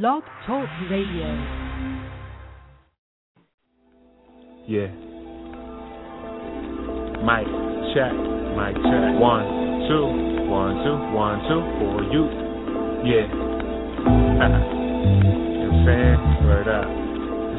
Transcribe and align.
Blog 0.00 0.22
Talk 0.46 0.66
Radio. 0.90 1.28
Yeah. 4.66 4.88
Mic 7.20 7.44
check, 7.92 8.16
mic 8.56 8.74
check. 8.88 9.20
One, 9.20 9.44
two, 9.90 10.48
one, 10.48 10.80
two, 10.82 10.96
one, 11.12 11.40
two 11.44 11.60
for 11.76 12.02
you. 12.10 12.24
Yeah. 13.04 13.28
you 13.28 14.08
know 14.40 14.48
what 15.60 15.74
I'm 15.74 15.84
saying? 15.84 16.46
Word 16.46 16.68
up. 16.68 17.01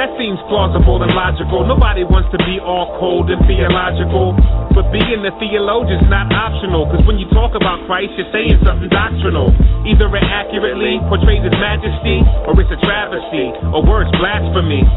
That 0.00 0.16
seems 0.16 0.40
plausible 0.48 1.04
and 1.04 1.12
logical. 1.12 1.60
Nobody 1.68 2.08
wants 2.08 2.32
to 2.32 2.40
be 2.48 2.56
all 2.56 2.96
cold 2.96 3.28
and 3.28 3.36
theological. 3.44 4.32
But 4.72 4.88
being 4.96 5.20
a 5.28 5.32
theologian's 5.36 6.08
not 6.08 6.32
optional. 6.32 6.88
Cause 6.88 7.04
when 7.04 7.20
you 7.20 7.28
talk 7.36 7.52
about 7.52 7.84
Christ, 7.84 8.16
you're 8.16 8.32
saying 8.32 8.64
something 8.64 8.88
doctrinal. 8.88 9.52
Either 9.84 10.08
it 10.08 10.24
accurately 10.24 10.96
portrays 11.04 11.44
his 11.44 11.52
majesty, 11.52 12.24
or 12.48 12.56
it's 12.56 12.72
a 12.72 12.80
travesty, 12.80 13.52
or 13.76 13.84
worse, 13.84 14.08
blasphemy. 14.16 14.88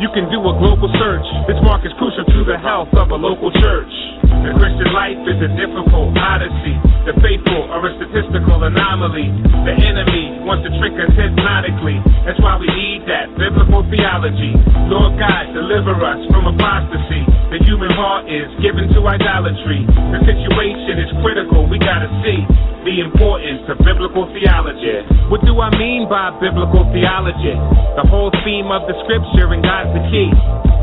You 0.00 0.08
can 0.16 0.32
do 0.32 0.40
a 0.40 0.56
global 0.56 0.88
search. 0.96 1.28
This 1.44 1.60
mark 1.60 1.84
is 1.84 1.92
crucial 2.00 2.24
to 2.24 2.40
the 2.48 2.56
health 2.56 2.88
of 2.96 3.12
a 3.12 3.18
local 3.20 3.52
church. 3.52 3.92
The 4.24 4.56
Christian 4.56 4.96
life 4.96 5.20
is 5.28 5.36
a 5.44 5.52
difficult 5.60 6.16
odyssey. 6.16 6.72
The 7.04 7.20
faithful 7.20 7.68
are 7.68 7.84
a 7.84 7.92
statistical 8.00 8.64
anomaly. 8.64 9.28
The 9.68 9.76
enemy 9.76 10.40
wants 10.48 10.64
to 10.64 10.72
trick 10.80 10.96
us 10.96 11.12
hypnotically. 11.12 12.00
That's 12.24 12.40
why 12.40 12.56
we 12.56 12.72
need 12.72 13.04
that 13.12 13.28
biblical 13.36 13.84
theology. 13.92 14.56
Lord 14.88 15.20
God, 15.20 15.52
deliver 15.52 15.92
us 15.92 16.24
from 16.32 16.48
apostasy. 16.48 17.20
The 17.52 17.60
human 17.68 17.92
heart 17.92 18.24
is 18.24 18.48
given 18.64 18.88
to 18.96 19.04
idolatry. 19.04 19.84
The 19.84 20.20
situation 20.24 20.96
is 20.96 21.12
critical. 21.20 21.68
We 21.68 21.76
gotta 21.76 22.08
see 22.24 22.40
the 22.84 23.04
importance 23.04 23.68
of 23.68 23.76
biblical 23.84 24.24
theology. 24.32 25.04
What 25.28 25.44
do 25.44 25.52
I 25.60 25.68
mean 25.76 26.08
by 26.08 26.32
biblical 26.40 26.88
theology? 26.88 27.52
The 28.00 28.06
whole 28.08 28.32
theme 28.40 28.72
of 28.72 28.88
the 28.88 28.96
scripture 29.04 29.52
and 29.52 29.60
God's 29.60 29.92
the 29.92 30.02
key. 30.08 30.32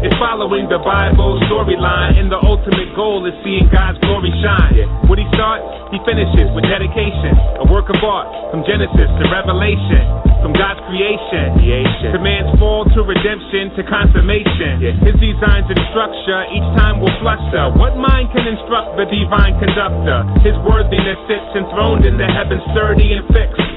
It's 0.05 0.13
following 0.21 0.69
the 0.69 0.77
Bible 0.77 1.41
storyline, 1.49 2.21
and 2.21 2.29
the 2.29 2.37
ultimate 2.37 2.93
goal 2.93 3.25
is 3.25 3.33
seeing 3.41 3.65
God's 3.73 3.97
glory 4.05 4.29
shine. 4.45 4.85
What 5.09 5.17
he 5.17 5.25
starts, 5.33 5.65
he 5.89 5.97
finishes 6.05 6.53
with 6.53 6.69
dedication. 6.69 7.33
A 7.57 7.65
work 7.65 7.89
of 7.89 7.97
art 8.05 8.29
from 8.53 8.61
Genesis 8.69 9.09
to 9.09 9.23
Revelation, 9.33 10.05
from 10.41 10.53
God's 10.53 10.81
creation, 10.89 11.57
creation. 11.57 12.13
to 12.13 12.19
man's 12.21 12.51
fall 12.59 12.85
to 12.85 12.99
redemption 13.03 13.73
to 13.77 13.81
consummation. 13.85 14.81
His 15.01 15.17
designs 15.17 15.67
and 15.69 15.81
structure 15.93 16.41
each 16.53 16.69
time 16.77 17.01
will 17.01 17.13
fluster. 17.21 17.73
What 17.77 17.97
mind 17.97 18.33
can 18.33 18.45
instruct 18.45 18.97
the 18.97 19.05
divine 19.05 19.57
conductor? 19.61 20.25
His 20.41 20.55
worthiness 20.65 21.19
sits 21.29 21.49
enthroned 21.57 22.05
in 22.05 22.17
the 22.17 22.27
heavens, 22.27 22.61
sturdy 22.73 23.13
and 23.13 23.25
fixed. 23.29 23.76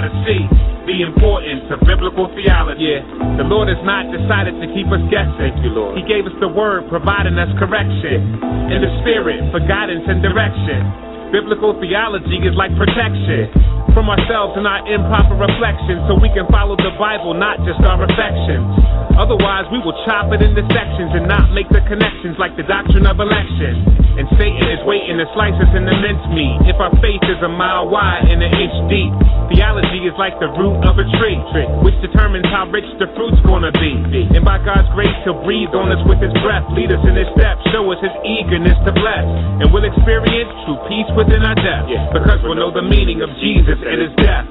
gotta 0.01 0.25
see 0.25 0.41
the 0.89 1.05
importance 1.05 1.69
of 1.69 1.77
biblical 1.85 2.25
theology. 2.33 2.97
Yeah. 2.97 3.05
The 3.37 3.45
Lord 3.45 3.69
has 3.69 3.77
not 3.85 4.09
decided 4.09 4.57
to 4.57 4.67
keep 4.73 4.89
us 4.89 5.01
guessing. 5.13 5.37
Thank 5.37 5.61
you, 5.61 5.69
Lord. 5.77 5.93
He 5.93 6.01
gave 6.09 6.25
us 6.25 6.33
the 6.41 6.49
word, 6.49 6.89
providing 6.89 7.37
us 7.37 7.53
correction. 7.61 8.41
In 8.73 8.81
the 8.81 8.89
spirit, 9.05 9.45
for 9.53 9.61
guidance 9.61 10.09
and 10.09 10.25
direction. 10.25 11.10
Biblical 11.31 11.79
theology 11.79 12.43
is 12.43 12.51
like 12.59 12.75
protection 12.75 13.47
from 13.95 14.07
ourselves 14.11 14.55
and 14.59 14.67
our 14.67 14.83
improper 14.87 15.35
reflections 15.35 16.03
so 16.07 16.15
we 16.19 16.31
can 16.31 16.47
follow 16.51 16.75
the 16.75 16.91
Bible, 16.99 17.31
not 17.35 17.59
just 17.63 17.79
our 17.83 17.99
affections. 18.03 18.67
Otherwise, 19.15 19.67
we 19.71 19.79
will 19.83 19.95
chop 20.07 20.31
it 20.31 20.43
into 20.43 20.63
sections 20.71 21.11
and 21.15 21.27
not 21.27 21.51
make 21.51 21.67
the 21.71 21.83
connections 21.87 22.39
like 22.39 22.55
the 22.55 22.63
doctrine 22.63 23.07
of 23.07 23.19
election. 23.19 23.83
And 24.11 24.27
Satan 24.35 24.67
is 24.71 24.83
waiting 24.83 25.19
to 25.19 25.27
slice 25.35 25.55
us 25.55 25.71
in 25.71 25.87
the 25.87 25.95
mincemeat 25.95 26.67
if 26.67 26.75
our 26.83 26.91
faith 26.99 27.23
is 27.31 27.39
a 27.43 27.51
mile 27.51 27.87
wide 27.87 28.27
and 28.27 28.43
an 28.43 28.51
inch 28.51 28.75
deep. 28.91 29.11
Theology 29.55 30.07
is 30.07 30.15
like 30.19 30.35
the 30.39 30.51
root 30.51 30.83
of 30.83 30.99
a 30.99 31.07
tree, 31.19 31.39
which 31.83 31.95
determines 32.03 32.47
how 32.51 32.67
rich 32.71 32.87
the 32.99 33.07
fruit's 33.15 33.39
gonna 33.47 33.71
be. 33.71 34.27
And 34.35 34.43
by 34.43 34.59
God's 34.63 34.87
grace, 34.95 35.15
He'll 35.23 35.39
breathe 35.43 35.71
on 35.75 35.91
us 35.91 35.99
with 36.07 36.19
His 36.19 36.31
breath, 36.43 36.63
lead 36.75 36.91
us 36.91 37.03
in 37.07 37.15
His 37.15 37.27
steps, 37.35 37.63
show 37.71 37.87
us 37.91 37.99
His 38.03 38.15
eagerness 38.23 38.75
to 38.83 38.91
bless. 38.95 39.25
And 39.63 39.71
we'll 39.71 39.87
experience 39.87 40.51
true 40.67 40.79
peace 40.91 41.07
within 41.21 41.45
our 41.45 41.53
depth, 41.53 41.85
because 42.17 42.41
we'll 42.41 42.57
know 42.57 42.73
the 42.73 42.81
meaning 42.81 43.21
of 43.21 43.29
Jesus 43.37 43.77
and 43.77 43.97
His 44.01 44.13
death. 44.17 44.49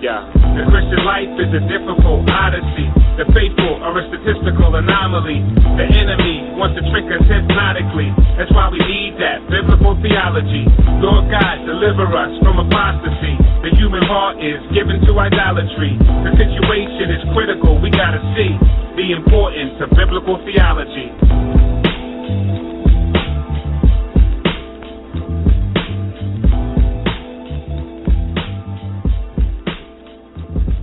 The 0.55 0.65
Christian 0.71 1.03
life 1.03 1.35
is 1.43 1.51
a 1.51 1.63
difficult 1.67 2.31
odyssey. 2.31 2.87
The 3.19 3.27
faithful 3.35 3.83
are 3.83 3.99
a 3.99 4.05
statistical 4.07 4.79
anomaly. 4.79 5.43
The 5.67 5.87
enemy 5.99 6.55
wants 6.55 6.79
to 6.79 6.83
trick 6.95 7.11
us 7.11 7.27
hypnotically. 7.27 8.15
That's 8.39 8.55
why 8.55 8.71
we 8.71 8.79
need 8.87 9.19
that 9.19 9.43
biblical 9.51 9.99
theology. 9.99 10.65
Lord 11.03 11.27
God, 11.27 11.67
deliver 11.67 12.07
us 12.07 12.33
from 12.39 12.63
apostasy. 12.63 13.35
The 13.67 13.75
human 13.75 14.07
heart 14.07 14.39
is 14.39 14.63
given 14.71 15.03
to 15.11 15.13
idolatry. 15.19 15.99
The 15.99 16.33
situation 16.39 17.19
is 17.19 17.23
critical. 17.35 17.83
We 17.83 17.91
gotta 17.91 18.23
see 18.39 18.55
the 18.95 19.11
importance 19.19 19.75
of 19.83 19.91
biblical 19.91 20.39
theology. 20.47 21.11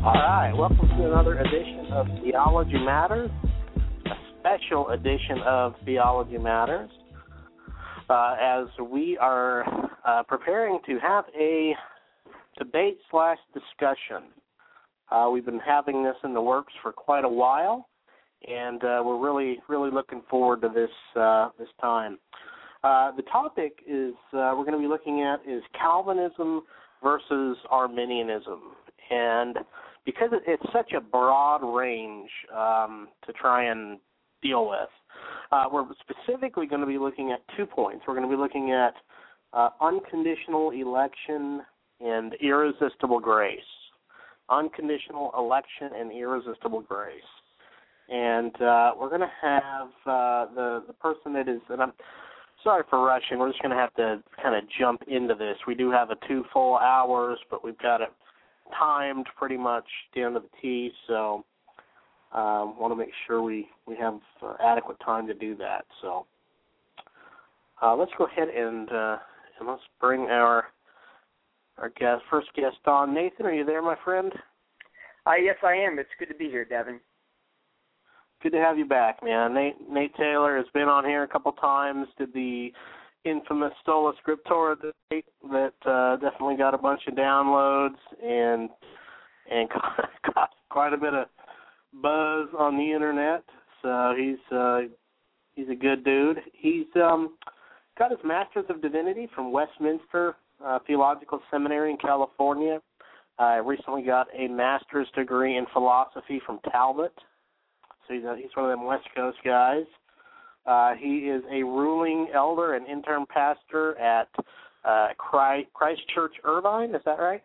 All 0.07 0.13
right, 0.13 0.53
welcome 0.55 0.87
to 0.87 1.05
another 1.05 1.37
edition 1.37 1.87
of 1.91 2.07
Theology 2.23 2.77
Matters, 2.77 3.29
a 4.05 4.09
special 4.39 4.87
edition 4.91 5.39
of 5.45 5.73
Theology 5.83 6.37
Matters 6.37 6.89
uh, 8.09 8.37
as 8.41 8.67
we 8.89 9.17
are 9.17 9.65
uh, 10.05 10.23
preparing 10.23 10.79
to 10.85 10.97
have 10.99 11.25
a 11.37 11.73
debate 12.57 12.99
slash 13.11 13.37
discussion. 13.53 14.29
Uh, 15.11 15.29
we've 15.29 15.45
been 15.45 15.59
having 15.59 16.05
this 16.05 16.15
in 16.23 16.33
the 16.33 16.41
works 16.41 16.71
for 16.81 16.93
quite 16.93 17.25
a 17.25 17.29
while, 17.29 17.89
and 18.47 18.81
uh, 18.85 19.01
we're 19.03 19.19
really, 19.19 19.59
really 19.67 19.91
looking 19.91 20.21
forward 20.29 20.61
to 20.61 20.69
this 20.69 21.19
uh, 21.19 21.49
this 21.59 21.67
time. 21.81 22.17
Uh, 22.81 23.11
the 23.17 23.23
topic 23.23 23.79
is 23.85 24.13
we're 24.31 24.53
going 24.53 24.71
to 24.71 24.79
be 24.79 24.87
looking 24.87 25.23
at 25.23 25.41
is 25.45 25.61
Calvinism 25.77 26.61
versus 27.03 27.57
Arminianism, 27.69 28.61
and 29.11 29.57
because 30.07 30.29
it's 30.47 30.63
such 30.71 30.93
a 30.93 31.01
broad 31.01 31.57
range 31.57 32.29
um, 32.55 33.09
to 33.25 33.33
try 33.33 33.65
and 33.69 33.99
deal 34.41 34.69
with, 34.69 34.87
uh, 35.51 35.65
we're 35.69 35.83
specifically 35.99 36.65
going 36.65 36.79
to 36.79 36.87
be 36.87 36.97
looking 36.97 37.33
at 37.33 37.41
two 37.57 37.65
points. 37.65 38.05
We're 38.07 38.15
going 38.15 38.27
to 38.27 38.33
be 38.33 38.41
looking 38.41 38.71
at 38.71 38.93
uh, 39.51 39.69
unconditional 39.81 40.71
election 40.71 41.61
and 41.99 42.33
irresistible 42.41 43.19
grace. 43.19 43.59
Unconditional 44.49 45.33
election 45.37 45.89
and 45.93 46.13
irresistible 46.13 46.79
grace. 46.79 47.19
And 48.07 48.55
uh, 48.61 48.91
we're 48.97 49.09
going 49.09 49.19
to 49.19 49.31
have 49.41 49.87
uh, 50.05 50.53
the 50.55 50.83
the 50.87 50.93
person 50.93 51.33
that 51.33 51.49
is, 51.49 51.59
and 51.67 51.81
I'm 51.81 51.91
sorry 52.63 52.83
for 52.89 53.05
rushing. 53.05 53.39
We're 53.39 53.49
just 53.49 53.61
going 53.61 53.75
to 53.75 53.77
have 53.77 53.93
to 53.95 54.23
kind 54.41 54.55
of 54.55 54.63
jump 54.79 55.01
into 55.09 55.35
this. 55.35 55.57
We 55.67 55.75
do 55.75 55.91
have 55.91 56.11
a 56.11 56.15
two 56.29 56.45
full 56.53 56.77
hours, 56.77 57.37
but 57.51 57.61
we've 57.61 57.77
got 57.79 57.99
it 57.99 58.13
timed 58.77 59.27
pretty 59.37 59.57
much 59.57 59.85
down 60.15 60.33
to 60.33 60.39
the 60.39 60.49
T. 60.61 60.91
So 61.07 61.45
um, 62.33 62.79
want 62.79 62.91
to 62.91 62.95
make 62.95 63.13
sure 63.25 63.41
we 63.41 63.67
we 63.85 63.95
have 63.97 64.19
uh, 64.41 64.55
adequate 64.63 64.97
time 65.03 65.27
to 65.27 65.33
do 65.33 65.55
that. 65.57 65.85
So 66.01 66.25
uh, 67.81 67.95
let's 67.95 68.11
go 68.17 68.25
ahead 68.25 68.49
and 68.49 68.91
uh, 68.91 69.17
and 69.59 69.67
let's 69.67 69.81
bring 69.99 70.21
our 70.21 70.65
our 71.77 71.89
guest 71.89 72.23
first 72.29 72.47
guest 72.55 72.77
on. 72.85 73.13
Nathan, 73.13 73.45
are 73.45 73.53
you 73.53 73.65
there, 73.65 73.81
my 73.81 73.95
friend? 74.03 74.31
Uh, 75.25 75.35
yes, 75.41 75.55
I 75.63 75.73
am. 75.73 75.99
It's 75.99 76.09
good 76.19 76.29
to 76.29 76.35
be 76.35 76.49
here, 76.49 76.65
Devin. 76.65 76.99
good 78.41 78.51
to 78.51 78.59
have 78.59 78.77
you 78.77 78.85
back, 78.85 79.23
man. 79.23 79.53
Nate 79.53 79.75
Nate 79.89 80.15
Taylor 80.15 80.57
has 80.57 80.65
been 80.73 80.87
on 80.87 81.05
here 81.05 81.23
a 81.23 81.27
couple 81.27 81.51
times. 81.53 82.07
Did 82.17 82.33
the 82.33 82.71
infamous 83.29 83.73
Sola 83.85 84.13
Scriptura 84.25 84.75
debate 84.75 85.25
that 85.51 85.73
uh, 85.85 86.15
definitely 86.17 86.57
got 86.57 86.73
a 86.73 86.77
bunch 86.77 87.01
of 87.07 87.15
downloads 87.15 87.95
and 88.23 88.69
and 89.51 89.69
got 90.33 90.49
quite 90.69 90.93
a 90.93 90.97
bit 90.97 91.13
of 91.13 91.27
buzz 92.01 92.49
on 92.57 92.77
the 92.77 92.91
internet. 92.91 93.43
So 93.81 94.13
he's 94.17 94.55
uh, 94.55 94.81
he's 95.55 95.69
a 95.69 95.75
good 95.75 96.03
dude. 96.03 96.37
He's 96.53 96.87
um, 96.95 97.37
got 97.97 98.11
his 98.11 98.19
Master's 98.23 98.65
of 98.69 98.81
Divinity 98.81 99.27
from 99.33 99.51
Westminster 99.51 100.35
uh, 100.63 100.79
Theological 100.87 101.41
Seminary 101.51 101.91
in 101.91 101.97
California. 101.97 102.79
I 103.39 103.59
uh, 103.59 103.61
recently 103.61 104.01
got 104.01 104.27
a 104.35 104.47
master's 104.47 105.07
degree 105.15 105.57
in 105.57 105.65
philosophy 105.71 106.41
from 106.45 106.59
Talbot. 106.71 107.13
So 108.07 108.15
he's, 108.15 108.23
a, 108.23 108.35
he's 108.35 108.49
one 108.55 108.65
of 108.65 108.71
them 108.71 108.85
West 108.85 109.07
Coast 109.15 109.37
guys. 109.45 109.85
Uh, 110.67 110.93
he 110.99 111.29
is 111.29 111.41
a 111.49 111.63
ruling 111.63 112.27
elder 112.35 112.75
and 112.75 112.85
interim 112.87 113.25
pastor 113.25 113.97
at 113.97 114.27
uh, 114.83 115.07
Christ, 115.17 115.67
Christ 115.73 116.01
Church 116.13 116.33
Irvine. 116.43 116.93
Is 116.93 117.01
that 117.05 117.19
right? 117.19 117.41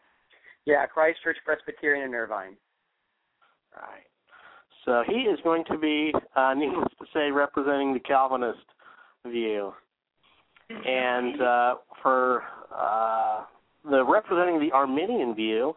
Yeah, 0.66 0.84
Christ 0.86 1.18
Church 1.22 1.36
Presbyterian 1.44 2.04
in 2.08 2.14
Irvine. 2.14 2.56
Right. 3.74 4.02
So 4.84 5.02
he 5.06 5.20
is 5.20 5.38
going 5.44 5.64
to 5.70 5.78
be, 5.78 6.12
uh, 6.34 6.54
needless 6.54 6.88
to 6.98 7.06
say, 7.14 7.30
representing 7.30 7.94
the 7.94 8.00
Calvinist 8.00 8.58
view. 9.26 9.72
And 10.68 11.40
uh, 11.40 11.74
for 12.02 12.42
uh, 12.76 13.44
the 13.88 14.04
representing 14.04 14.58
the 14.58 14.72
Arminian 14.72 15.34
view, 15.34 15.74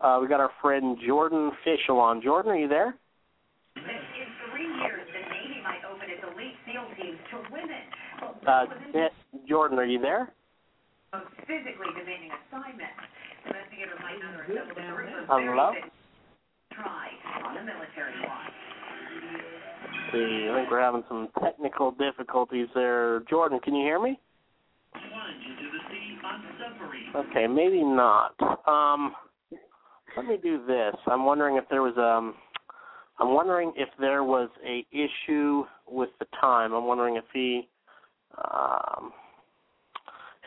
uh, 0.00 0.18
we 0.20 0.28
got 0.28 0.40
our 0.40 0.50
friend 0.60 0.96
Jordan 1.06 1.52
Fishel 1.64 2.00
on. 2.00 2.22
Jordan, 2.22 2.52
are 2.52 2.58
you 2.58 2.68
there? 2.68 2.94
Uh, 8.48 8.64
Jordan, 9.46 9.78
are 9.78 9.84
you 9.84 10.00
there? 10.00 10.32
Physically 11.46 11.92
demanding 11.98 12.30
assignment. 12.48 12.88
Investigators 13.44 13.98
might 14.00 14.16
Hello? 15.28 15.72
Try 16.72 17.08
on 17.44 17.54
the 17.54 17.60
military 17.60 18.12
watch. 18.26 18.52
See, 20.12 20.48
I 20.50 20.54
think 20.56 20.70
we're 20.70 20.80
having 20.80 21.04
some 21.08 21.28
technical 21.42 21.90
difficulties 21.90 22.68
there. 22.74 23.20
Jordan, 23.28 23.60
can 23.60 23.74
you 23.74 23.84
hear 23.84 24.00
me? 24.00 24.18
Okay, 27.14 27.46
maybe 27.46 27.82
not. 27.82 28.34
Um, 28.66 29.14
let 30.16 30.26
me 30.26 30.38
do 30.42 30.64
this. 30.66 30.94
I'm 31.06 31.26
wondering 31.26 31.56
if 31.56 31.64
there 31.68 31.82
was 31.82 31.96
um 31.98 32.34
I'm 33.18 33.34
wondering 33.34 33.72
if 33.76 33.88
there 34.00 34.24
was 34.24 34.48
a 34.66 34.86
issue 34.90 35.64
with 35.86 36.10
the 36.18 36.26
time. 36.40 36.72
I'm 36.72 36.86
wondering 36.86 37.16
if 37.16 37.24
he 37.34 37.68
um, 38.36 39.12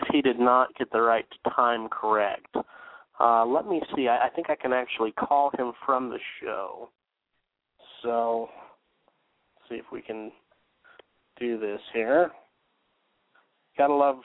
if 0.02 0.08
he 0.12 0.22
did 0.22 0.40
not 0.40 0.76
get 0.78 0.92
the 0.92 1.02
right 1.02 1.26
time 1.56 1.88
correct. 1.90 2.56
Uh, 3.20 3.46
let 3.46 3.68
me 3.68 3.82
see. 3.96 4.08
I, 4.08 4.28
I 4.28 4.30
think 4.30 4.50
I 4.50 4.56
can 4.56 4.74
actually 4.74 5.12
call 5.12 5.52
him 5.58 5.74
from 5.86 6.10
the 6.10 6.20
show. 6.42 6.90
So, 8.02 8.50
see 9.70 9.76
if 9.76 9.86
we 9.92 10.02
can 10.02 10.32
do 11.40 11.60
this 11.60 11.80
here. 11.94 12.32
Gotta 13.78 13.94
love, 13.94 14.22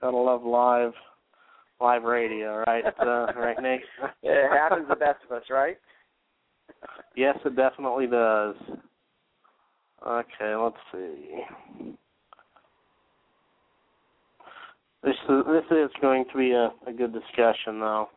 gotta 0.00 0.16
love 0.16 0.44
live, 0.44 0.92
live 1.80 2.04
radio, 2.04 2.62
right? 2.66 2.84
Uh, 2.86 3.26
right, 3.36 3.56
Nate. 3.60 3.80
it 4.22 4.50
happens 4.50 4.86
to 4.88 4.94
the 4.94 5.00
best 5.00 5.18
of 5.28 5.36
us, 5.36 5.44
right? 5.50 5.76
Yes, 7.16 7.36
it 7.44 7.56
definitely 7.56 8.06
does. 8.06 8.54
Okay, 10.06 10.54
let's 10.54 10.76
see. 10.92 11.96
This 15.02 15.14
is, 15.28 15.44
this 15.46 15.64
is 15.70 15.90
going 16.00 16.24
to 16.30 16.38
be 16.38 16.52
a, 16.52 16.70
a 16.86 16.92
good 16.92 17.12
discussion, 17.12 17.80
though. 17.80 18.08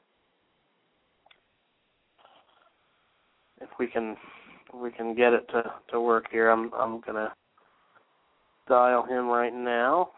If 3.62 3.70
we 3.80 3.88
can, 3.88 4.18
if 4.74 4.82
we 4.82 4.92
can 4.92 5.16
get 5.16 5.32
it 5.32 5.48
to 5.50 5.64
to 5.92 6.02
work 6.02 6.26
here, 6.30 6.50
I'm 6.50 6.74
I'm 6.74 7.00
gonna 7.00 7.34
dial 8.68 9.06
him 9.06 9.28
right 9.28 9.54
now. 9.54 10.10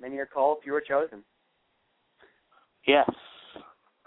Many 0.00 0.18
are 0.18 0.26
called, 0.26 0.58
few 0.62 0.74
are 0.74 0.80
chosen. 0.80 1.24
Yes. 2.86 3.10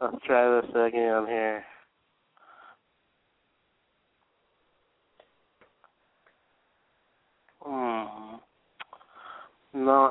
Let's 0.00 0.16
try 0.24 0.60
this 0.60 0.70
again 0.70 1.26
here. 1.26 1.64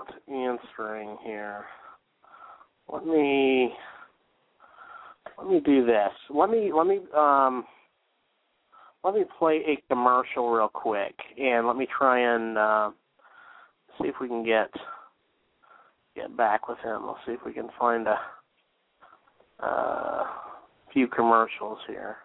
Not 0.01 0.13
answering 0.27 1.17
here. 1.23 1.65
Let 2.91 3.05
me 3.05 3.71
let 5.37 5.47
me 5.47 5.59
do 5.59 5.85
this. 5.85 6.11
Let 6.29 6.49
me 6.49 6.71
let 6.73 6.87
me 6.87 6.99
um 7.15 7.65
let 9.03 9.13
me 9.13 9.23
play 9.37 9.61
a 9.67 9.83
commercial 9.89 10.49
real 10.51 10.69
quick 10.69 11.13
and 11.39 11.67
let 11.67 11.75
me 11.75 11.87
try 11.97 12.35
and 12.35 12.57
uh, 12.57 12.91
see 14.01 14.07
if 14.07 14.15
we 14.19 14.27
can 14.27 14.43
get 14.43 14.69
get 16.15 16.35
back 16.35 16.67
with 16.67 16.79
him. 16.79 17.03
We'll 17.03 17.17
see 17.25 17.33
if 17.33 17.39
we 17.45 17.53
can 17.53 17.69
find 17.79 18.07
a 18.07 18.17
uh, 19.63 20.23
few 20.91 21.07
commercials 21.07 21.79
here. 21.87 22.17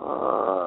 Um, 0.00 0.57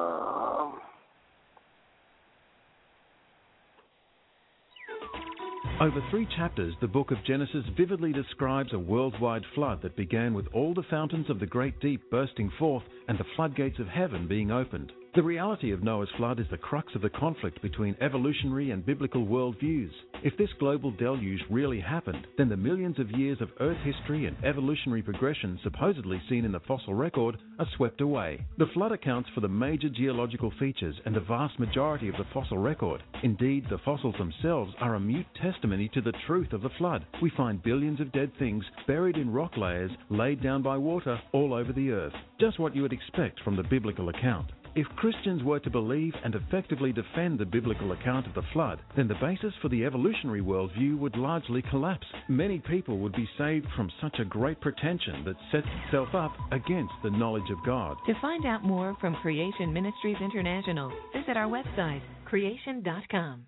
Over 5.82 6.00
three 6.12 6.28
chapters, 6.36 6.74
the 6.80 6.86
book 6.86 7.10
of 7.10 7.24
Genesis 7.24 7.64
vividly 7.76 8.12
describes 8.12 8.72
a 8.72 8.78
worldwide 8.78 9.42
flood 9.52 9.82
that 9.82 9.96
began 9.96 10.32
with 10.32 10.46
all 10.54 10.74
the 10.74 10.84
fountains 10.88 11.28
of 11.28 11.40
the 11.40 11.46
great 11.46 11.80
deep 11.80 12.08
bursting 12.08 12.52
forth 12.56 12.84
and 13.08 13.18
the 13.18 13.26
floodgates 13.34 13.80
of 13.80 13.88
heaven 13.88 14.28
being 14.28 14.52
opened. 14.52 14.92
The 15.14 15.22
reality 15.22 15.72
of 15.72 15.82
Noah's 15.82 16.08
flood 16.16 16.40
is 16.40 16.46
the 16.50 16.56
crux 16.56 16.94
of 16.94 17.02
the 17.02 17.10
conflict 17.10 17.60
between 17.60 17.94
evolutionary 18.00 18.70
and 18.70 18.86
biblical 18.86 19.26
worldviews. 19.26 19.90
If 20.22 20.38
this 20.38 20.48
global 20.58 20.90
deluge 20.90 21.42
really 21.50 21.80
happened, 21.80 22.26
then 22.38 22.48
the 22.48 22.56
millions 22.56 22.98
of 22.98 23.10
years 23.10 23.36
of 23.42 23.50
Earth 23.60 23.76
history 23.84 24.24
and 24.24 24.42
evolutionary 24.42 25.02
progression 25.02 25.60
supposedly 25.62 26.18
seen 26.30 26.46
in 26.46 26.52
the 26.52 26.60
fossil 26.60 26.94
record 26.94 27.36
are 27.58 27.66
swept 27.76 28.00
away. 28.00 28.40
The 28.56 28.70
flood 28.72 28.92
accounts 28.92 29.28
for 29.34 29.42
the 29.42 29.48
major 29.48 29.90
geological 29.90 30.50
features 30.58 30.98
and 31.04 31.14
the 31.14 31.20
vast 31.20 31.58
majority 31.58 32.08
of 32.08 32.16
the 32.16 32.24
fossil 32.32 32.56
record. 32.56 33.02
Indeed, 33.22 33.66
the 33.68 33.82
fossils 33.84 34.14
themselves 34.16 34.72
are 34.80 34.94
a 34.94 35.00
mute 35.00 35.26
testimony 35.42 35.90
to 35.92 36.00
the 36.00 36.14
truth 36.26 36.54
of 36.54 36.62
the 36.62 36.70
flood. 36.78 37.04
We 37.20 37.28
find 37.36 37.62
billions 37.62 38.00
of 38.00 38.12
dead 38.12 38.32
things 38.38 38.64
buried 38.86 39.18
in 39.18 39.30
rock 39.30 39.58
layers 39.58 39.90
laid 40.08 40.42
down 40.42 40.62
by 40.62 40.78
water 40.78 41.20
all 41.32 41.52
over 41.52 41.74
the 41.74 41.90
earth. 41.90 42.14
Just 42.40 42.58
what 42.58 42.74
you 42.74 42.80
would 42.80 42.94
expect 42.94 43.40
from 43.40 43.56
the 43.56 43.62
biblical 43.62 44.08
account. 44.08 44.50
If 44.74 44.86
Christians 44.96 45.42
were 45.42 45.60
to 45.60 45.70
believe 45.70 46.14
and 46.24 46.34
effectively 46.34 46.92
defend 46.92 47.38
the 47.38 47.44
biblical 47.44 47.92
account 47.92 48.26
of 48.26 48.32
the 48.32 48.48
flood, 48.54 48.80
then 48.96 49.06
the 49.06 49.16
basis 49.20 49.52
for 49.60 49.68
the 49.68 49.84
evolutionary 49.84 50.40
worldview 50.40 50.98
would 50.98 51.14
largely 51.16 51.60
collapse. 51.60 52.06
Many 52.28 52.58
people 52.58 52.98
would 53.00 53.12
be 53.12 53.28
saved 53.36 53.66
from 53.76 53.90
such 54.00 54.18
a 54.18 54.24
great 54.24 54.62
pretension 54.62 55.24
that 55.24 55.36
sets 55.50 55.66
itself 55.84 56.14
up 56.14 56.32
against 56.52 56.94
the 57.02 57.10
knowledge 57.10 57.50
of 57.50 57.62
God. 57.66 57.98
To 58.06 58.14
find 58.22 58.46
out 58.46 58.64
more 58.64 58.96
from 58.98 59.14
Creation 59.16 59.74
Ministries 59.74 60.16
International, 60.22 60.90
visit 61.14 61.36
our 61.36 61.50
website, 61.50 62.00
creation.com. 62.24 63.44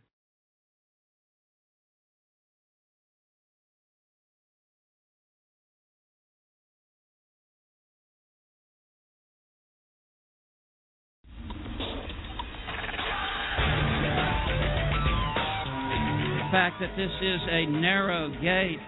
fact 16.55 16.79
that 16.79 16.95
this 16.97 17.11
is 17.11 17.41
a 17.51 17.67
narrow 17.67 18.31
gate 18.41 18.79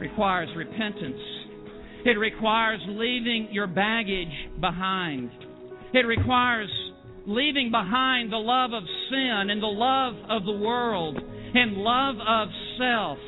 requires 0.00 0.48
repentance. 0.56 1.22
It 2.04 2.18
requires 2.18 2.80
leaving 2.88 3.46
your 3.52 3.68
baggage 3.68 4.34
behind. 4.60 5.30
It 5.94 6.04
requires 6.04 6.68
leaving 7.28 7.70
behind 7.70 8.32
the 8.32 8.42
love 8.42 8.72
of 8.72 8.82
sin 9.08 9.50
and 9.50 9.62
the 9.62 9.70
love 9.70 10.14
of 10.28 10.44
the 10.44 10.58
world 10.58 11.16
and 11.16 11.76
love 11.76 12.16
of 12.26 12.48
self. 12.74 13.18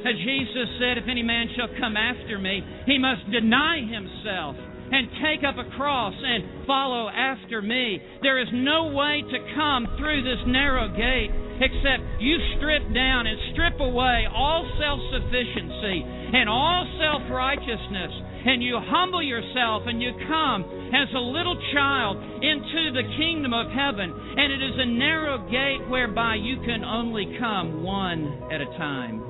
As 0.00 0.16
Jesus 0.24 0.68
said, 0.80 0.96
If 0.96 1.04
any 1.04 1.22
man 1.22 1.48
shall 1.58 1.68
come 1.78 1.98
after 1.98 2.38
me, 2.38 2.62
he 2.86 2.96
must 2.96 3.30
deny 3.30 3.84
himself 3.84 4.56
and 4.56 5.08
take 5.20 5.44
up 5.44 5.56
a 5.60 5.68
cross 5.76 6.14
and 6.16 6.66
follow 6.66 7.10
after 7.10 7.60
me. 7.60 8.00
There 8.22 8.40
is 8.40 8.48
no 8.54 8.86
way 8.96 9.20
to 9.28 9.54
come 9.54 9.92
through 9.98 10.24
this 10.24 10.40
narrow 10.46 10.88
gate 10.88 11.43
except 11.60 12.02
you 12.18 12.36
strip 12.56 12.82
down 12.94 13.26
and 13.26 13.38
strip 13.52 13.78
away 13.80 14.26
all 14.32 14.66
self 14.78 14.98
sufficiency 15.12 16.02
and 16.34 16.48
all 16.48 16.86
self 16.98 17.22
righteousness, 17.30 18.12
and 18.46 18.62
you 18.62 18.78
humble 18.80 19.22
yourself 19.22 19.84
and 19.86 20.02
you 20.02 20.12
come 20.28 20.64
as 20.92 21.08
a 21.14 21.20
little 21.20 21.56
child 21.72 22.18
into 22.18 22.92
the 22.92 23.06
kingdom 23.16 23.52
of 23.52 23.70
heaven. 23.70 24.10
And 24.10 24.52
it 24.52 24.62
is 24.62 24.76
a 24.78 24.86
narrow 24.86 25.38
gate 25.50 25.88
whereby 25.88 26.36
you 26.36 26.56
can 26.66 26.84
only 26.84 27.36
come 27.38 27.82
one 27.82 28.50
at 28.52 28.60
a 28.60 28.66
time. 28.76 29.22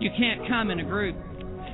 You 0.00 0.10
can't 0.18 0.48
come 0.48 0.70
in 0.70 0.80
a 0.80 0.84
group. 0.84 1.16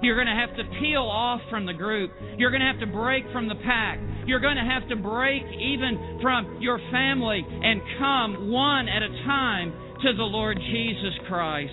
You're 0.02 0.14
going 0.14 0.28
to 0.28 0.34
have 0.34 0.54
to 0.56 0.64
peel 0.78 1.02
off 1.02 1.40
from 1.50 1.66
the 1.66 1.72
group. 1.72 2.12
You're 2.36 2.50
going 2.50 2.60
to 2.60 2.66
have 2.70 2.80
to 2.80 2.86
break 2.86 3.24
from 3.32 3.48
the 3.48 3.56
pack. 3.64 3.98
You're 4.28 4.44
going 4.44 4.60
to 4.60 4.70
have 4.76 4.86
to 4.90 4.96
break 4.96 5.42
even 5.56 6.20
from 6.20 6.60
your 6.60 6.78
family 6.92 7.40
and 7.40 7.80
come 7.98 8.52
one 8.52 8.86
at 8.86 9.00
a 9.00 9.08
time 9.24 9.72
to 10.04 10.12
the 10.12 10.28
Lord 10.28 10.58
Jesus 10.60 11.16
Christ. 11.26 11.72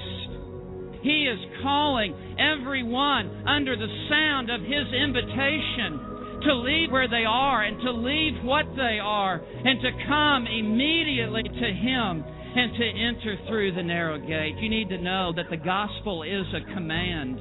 He 1.03 1.27
is 1.27 1.37
calling 1.61 2.15
everyone 2.39 3.43
under 3.45 3.75
the 3.75 3.91
sound 4.07 4.49
of 4.49 4.61
His 4.61 4.87
invitation 4.87 6.47
to 6.47 6.55
leave 6.55 6.91
where 6.95 7.09
they 7.09 7.27
are 7.27 7.63
and 7.63 7.75
to 7.81 7.91
leave 7.91 8.41
what 8.45 8.65
they 8.77 9.03
are 9.03 9.35
and 9.35 9.81
to 9.81 9.91
come 10.07 10.47
immediately 10.47 11.43
to 11.43 11.69
Him 11.75 12.23
and 12.23 12.71
to 12.71 12.87
enter 12.87 13.35
through 13.49 13.75
the 13.75 13.83
narrow 13.83 14.17
gate. 14.17 14.55
You 14.63 14.69
need 14.69 14.87
to 14.95 14.97
know 14.97 15.33
that 15.35 15.51
the 15.51 15.57
gospel 15.57 16.23
is 16.23 16.47
a 16.55 16.73
command. 16.73 17.37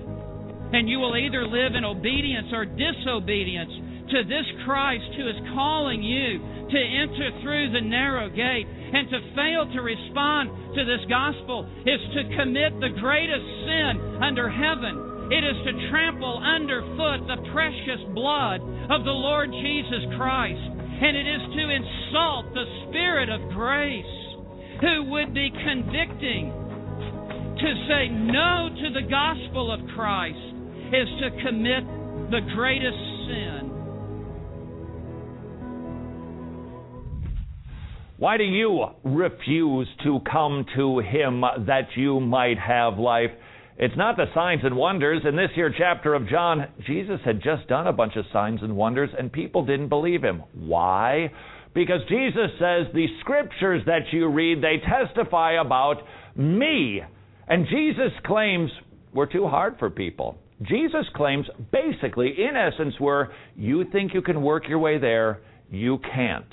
And 0.74 0.88
you 0.88 0.98
will 0.98 1.16
either 1.16 1.46
live 1.46 1.76
in 1.78 1.84
obedience 1.84 2.48
or 2.52 2.64
disobedience 2.64 3.93
to 4.10 4.18
this 4.24 4.48
Christ 4.64 5.08
who 5.16 5.28
is 5.28 5.40
calling 5.54 6.02
you 6.02 6.38
to 6.68 6.80
enter 6.80 7.28
through 7.42 7.72
the 7.72 7.80
narrow 7.80 8.28
gate. 8.28 8.66
And 8.68 9.10
to 9.10 9.18
fail 9.34 9.66
to 9.74 9.80
respond 9.82 10.76
to 10.76 10.82
this 10.84 11.02
gospel 11.10 11.66
is 11.82 12.02
to 12.14 12.36
commit 12.36 12.78
the 12.78 12.94
greatest 13.00 13.48
sin 13.66 14.22
under 14.22 14.46
heaven. 14.46 15.32
It 15.32 15.42
is 15.42 15.56
to 15.66 15.90
trample 15.90 16.38
underfoot 16.38 17.26
the 17.26 17.42
precious 17.50 18.02
blood 18.14 18.60
of 18.92 19.02
the 19.02 19.16
Lord 19.16 19.50
Jesus 19.50 20.04
Christ. 20.16 20.62
And 20.78 21.16
it 21.16 21.26
is 21.26 21.42
to 21.58 21.64
insult 21.74 22.54
the 22.54 22.68
Spirit 22.86 23.28
of 23.32 23.50
grace 23.50 24.14
who 24.80 25.10
would 25.10 25.34
be 25.34 25.50
convicting. 25.50 26.52
To 27.54 27.70
say 27.88 28.08
no 28.10 28.68
to 28.68 28.88
the 28.92 29.08
gospel 29.08 29.72
of 29.72 29.80
Christ 29.94 30.54
is 30.92 31.08
to 31.22 31.42
commit 31.42 31.82
the 32.30 32.42
greatest 32.54 33.02
sin. 33.26 33.73
Why 38.24 38.38
do 38.38 38.44
you 38.44 38.86
refuse 39.04 39.86
to 40.02 40.18
come 40.20 40.64
to 40.76 41.00
Him 41.00 41.42
that 41.66 41.88
you 41.94 42.20
might 42.20 42.58
have 42.58 42.96
life? 42.96 43.28
It's 43.76 43.98
not 43.98 44.16
the 44.16 44.32
signs 44.34 44.62
and 44.64 44.78
wonders. 44.78 45.20
In 45.28 45.36
this 45.36 45.50
here 45.54 45.70
chapter 45.76 46.14
of 46.14 46.26
John, 46.26 46.68
Jesus 46.86 47.20
had 47.22 47.42
just 47.42 47.68
done 47.68 47.86
a 47.86 47.92
bunch 47.92 48.16
of 48.16 48.24
signs 48.32 48.60
and 48.62 48.76
wonders, 48.76 49.10
and 49.18 49.30
people 49.30 49.66
didn't 49.66 49.90
believe 49.90 50.22
him. 50.22 50.42
Why? 50.54 51.32
Because 51.74 52.00
Jesus 52.08 52.50
says 52.58 52.86
the 52.94 53.08
scriptures 53.20 53.82
that 53.84 54.10
you 54.10 54.26
read, 54.28 54.62
they 54.62 54.78
testify 54.78 55.60
about 55.60 55.96
me. 56.34 57.02
And 57.46 57.66
Jesus 57.66 58.18
claims 58.24 58.70
were 59.12 59.26
too 59.26 59.46
hard 59.46 59.78
for 59.78 59.90
people. 59.90 60.38
Jesus' 60.62 61.10
claims 61.14 61.44
basically, 61.70 62.28
in 62.38 62.56
essence, 62.56 62.94
were 62.98 63.34
you 63.54 63.84
think 63.92 64.14
you 64.14 64.22
can 64.22 64.40
work 64.40 64.66
your 64.66 64.78
way 64.78 64.96
there, 64.96 65.42
you 65.70 65.98
can't. 65.98 66.46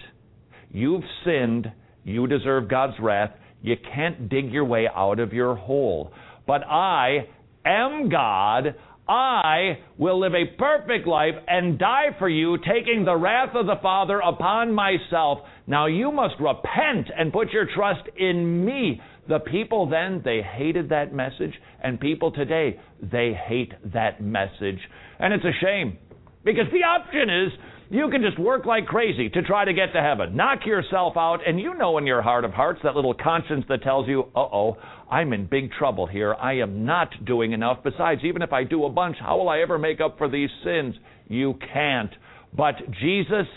You've 0.71 1.03
sinned, 1.25 1.71
you 2.03 2.27
deserve 2.27 2.69
God's 2.69 2.99
wrath, 2.99 3.31
you 3.61 3.75
can't 3.93 4.29
dig 4.29 4.51
your 4.51 4.65
way 4.65 4.87
out 4.93 5.19
of 5.19 5.33
your 5.33 5.55
hole. 5.55 6.11
But 6.47 6.63
I 6.65 7.27
am 7.65 8.09
God. 8.09 8.75
I 9.07 9.79
will 9.97 10.19
live 10.19 10.33
a 10.33 10.57
perfect 10.57 11.05
life 11.05 11.35
and 11.47 11.77
die 11.77 12.15
for 12.17 12.29
you, 12.29 12.57
taking 12.57 13.03
the 13.03 13.15
wrath 13.15 13.55
of 13.55 13.65
the 13.65 13.75
Father 13.81 14.19
upon 14.19 14.73
myself. 14.73 15.39
Now 15.67 15.87
you 15.87 16.11
must 16.11 16.35
repent 16.39 17.09
and 17.17 17.33
put 17.33 17.51
your 17.51 17.67
trust 17.75 18.07
in 18.17 18.65
me. 18.65 19.01
The 19.27 19.39
people 19.39 19.89
then, 19.89 20.21
they 20.23 20.41
hated 20.41 20.89
that 20.89 21.13
message, 21.13 21.53
and 21.83 21.99
people 21.99 22.31
today, 22.31 22.79
they 23.01 23.33
hate 23.33 23.73
that 23.93 24.21
message. 24.21 24.79
And 25.19 25.33
it's 25.33 25.45
a 25.45 25.53
shame, 25.61 25.97
because 26.43 26.65
the 26.71 26.83
option 26.83 27.29
is 27.29 27.51
you 27.91 28.09
can 28.09 28.21
just 28.21 28.39
work 28.39 28.65
like 28.65 28.85
crazy 28.85 29.27
to 29.27 29.41
try 29.41 29.65
to 29.65 29.73
get 29.73 29.91
to 29.91 30.01
heaven. 30.01 30.33
Knock 30.33 30.65
yourself 30.65 31.17
out, 31.17 31.39
and 31.45 31.59
you 31.59 31.73
know 31.73 31.97
in 31.97 32.07
your 32.07 32.21
heart 32.21 32.45
of 32.45 32.51
hearts 32.51 32.79
that 32.83 32.95
little 32.95 33.13
conscience 33.13 33.65
that 33.67 33.83
tells 33.83 34.07
you, 34.07 34.21
uh 34.33 34.39
oh, 34.39 34.77
I'm 35.11 35.33
in 35.33 35.45
big 35.45 35.73
trouble 35.73 36.07
here. 36.07 36.33
I 36.33 36.53
am 36.59 36.85
not 36.85 37.09
doing 37.25 37.51
enough. 37.51 37.79
Besides, 37.83 38.21
even 38.23 38.43
if 38.43 38.53
I 38.53 38.63
do 38.63 38.85
a 38.85 38.89
bunch, 38.89 39.17
how 39.19 39.37
will 39.37 39.49
I 39.49 39.59
ever 39.59 39.77
make 39.77 39.99
up 39.99 40.17
for 40.17 40.29
these 40.29 40.49
sins? 40.63 40.95
You 41.27 41.59
can't. 41.73 42.11
But 42.55 42.75
Jesus 43.01 43.47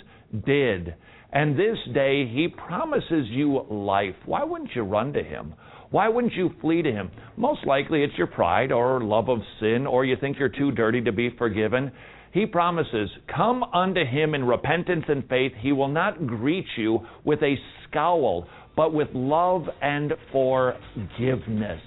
did. 0.45 0.97
And 1.33 1.57
this 1.57 1.79
day, 1.95 2.27
He 2.27 2.49
promises 2.49 3.29
you 3.29 3.65
life. 3.71 4.17
Why 4.27 4.43
wouldn't 4.43 4.75
you 4.75 4.83
run 4.83 5.13
to 5.13 5.23
Him? 5.23 5.55
Why 5.91 6.09
wouldn't 6.09 6.33
you 6.33 6.51
flee 6.61 6.83
to 6.83 6.91
Him? 6.91 7.13
Most 7.37 7.65
likely 7.67 8.03
it's 8.03 8.19
your 8.19 8.27
pride 8.27 8.73
or 8.73 9.01
love 9.01 9.29
of 9.29 9.39
sin, 9.61 9.87
or 9.87 10.05
you 10.05 10.17
think 10.21 10.41
you're 10.41 10.49
too 10.49 10.73
dirty 10.73 11.01
to 11.03 11.13
be 11.13 11.31
forgiven. 11.39 11.93
He 12.35 12.47
promises, 12.47 13.11
Come 13.33 13.63
unto 13.63 14.05
him 14.05 14.35
in 14.35 14.45
repentance 14.45 15.05
and 15.07 15.23
faith. 15.29 15.53
He 15.61 15.71
will 15.71 15.87
not 15.87 16.27
greet 16.27 16.67
you 16.77 17.07
with 17.23 17.41
a 17.45 17.55
scowl, 17.89 18.49
but 18.75 18.93
with 18.93 19.07
love 19.15 19.69
and 19.81 20.13
forgiveness. 20.33 21.81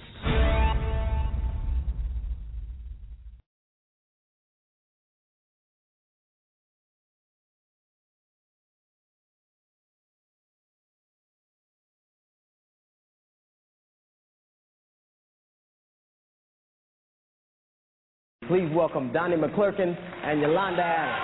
Please 18.48 18.70
welcome 18.72 19.12
Donnie 19.12 19.36
McClurkin 19.36 19.94
and 20.24 20.40
Yolanda 20.40 20.82
Adams. 20.82 21.20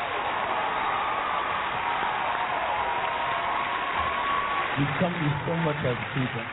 We've 4.78 4.96
come 5.00 5.14
so 5.46 5.56
much 5.64 5.80
as 5.86 5.96
people. 6.12 6.44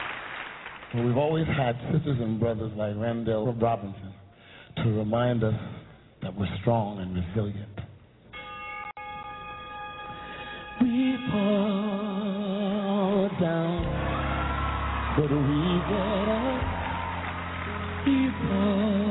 But 0.94 1.04
we've 1.04 1.18
always 1.18 1.48
had 1.58 1.76
sisters 1.92 2.20
and 2.22 2.40
brothers 2.40 2.72
like 2.78 2.96
Randall 2.96 3.54
Robinson 3.54 4.14
to 4.78 4.84
remind 4.92 5.44
us 5.44 5.60
that 6.22 6.34
we're 6.34 6.48
strong 6.62 7.00
and 7.00 7.16
resilient. 7.16 7.80
We 10.80 11.18
fall 11.32 11.70
down, 13.42 13.84
but 15.18 15.32
we 15.32 15.82
get 15.92 16.30
up. 16.32 16.62
We 18.08 18.32
fall 18.48 19.11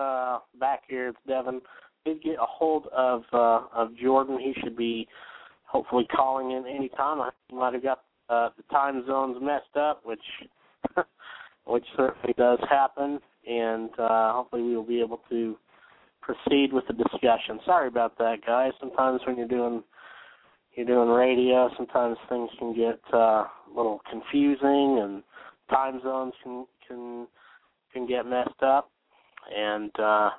uh, 0.00 0.38
back 0.58 0.82
here. 0.88 1.08
It's 1.08 1.18
Devin. 1.28 1.60
Did 2.04 2.22
get 2.22 2.34
a 2.34 2.46
hold 2.46 2.86
of 2.96 3.22
uh, 3.32 3.62
of 3.74 3.96
Jordan. 3.96 4.38
He 4.40 4.54
should 4.62 4.76
be 4.76 5.06
hopefully 5.64 6.06
calling 6.14 6.52
in 6.52 6.64
any 6.66 6.88
time. 6.90 7.30
He 7.48 7.56
might 7.56 7.74
have 7.74 7.82
got 7.82 8.02
uh, 8.28 8.48
the 8.56 8.62
time 8.70 9.04
zones 9.06 9.36
messed 9.40 9.76
up, 9.76 10.00
which 10.04 10.20
which 11.66 11.84
certainly 11.96 12.34
does 12.38 12.58
happen, 12.68 13.20
and 13.46 13.90
uh, 13.98 14.32
hopefully 14.32 14.62
we 14.62 14.74
will 14.74 14.82
be 14.82 15.00
able 15.00 15.20
to 15.28 15.56
proceed 16.22 16.72
with 16.72 16.86
the 16.86 16.94
discussion. 16.94 17.60
Sorry 17.64 17.88
about 17.88 18.16
that, 18.18 18.38
guys. 18.46 18.72
Sometimes 18.80 19.20
when 19.26 19.36
you're 19.36 19.48
doing 19.48 19.82
you're 20.74 20.86
doing 20.86 21.08
radio, 21.08 21.68
sometimes 21.76 22.16
things 22.28 22.48
can 22.58 22.74
get 22.74 23.00
uh, 23.12 23.44
a 23.44 23.50
little 23.74 24.00
confusing, 24.10 25.00
and 25.02 25.22
time 25.68 26.00
zones 26.02 26.32
can 26.42 26.66
can 26.88 27.26
can 27.92 28.06
get 28.06 28.26
messed 28.26 28.62
up. 28.62 28.90
And 29.54 29.90
uh, 29.98 30.30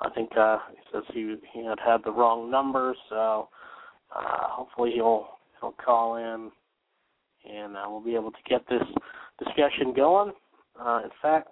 I 0.00 0.10
think 0.14 0.30
uh, 0.36 0.58
he 0.70 0.76
says 0.92 1.02
he 1.12 1.36
he 1.52 1.64
had 1.64 1.78
had 1.84 2.04
the 2.04 2.12
wrong 2.12 2.50
number, 2.50 2.94
so 3.08 3.48
uh, 4.14 4.48
hopefully 4.48 4.92
he'll 4.94 5.26
he'll 5.60 5.74
call 5.84 6.16
in, 6.16 6.50
and 7.50 7.76
uh, 7.76 7.84
we'll 7.88 8.04
be 8.04 8.14
able 8.14 8.30
to 8.30 8.36
get 8.48 8.62
this 8.68 8.82
discussion 9.38 9.92
going. 9.94 10.32
Uh, 10.80 11.00
in 11.04 11.10
fact, 11.22 11.50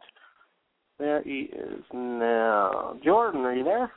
there 0.99 1.23
he 1.23 1.51
is 1.53 1.83
now. 1.93 2.97
Jordan, 3.05 3.43
are 3.43 3.55
you 3.55 3.65
there? 3.65 3.91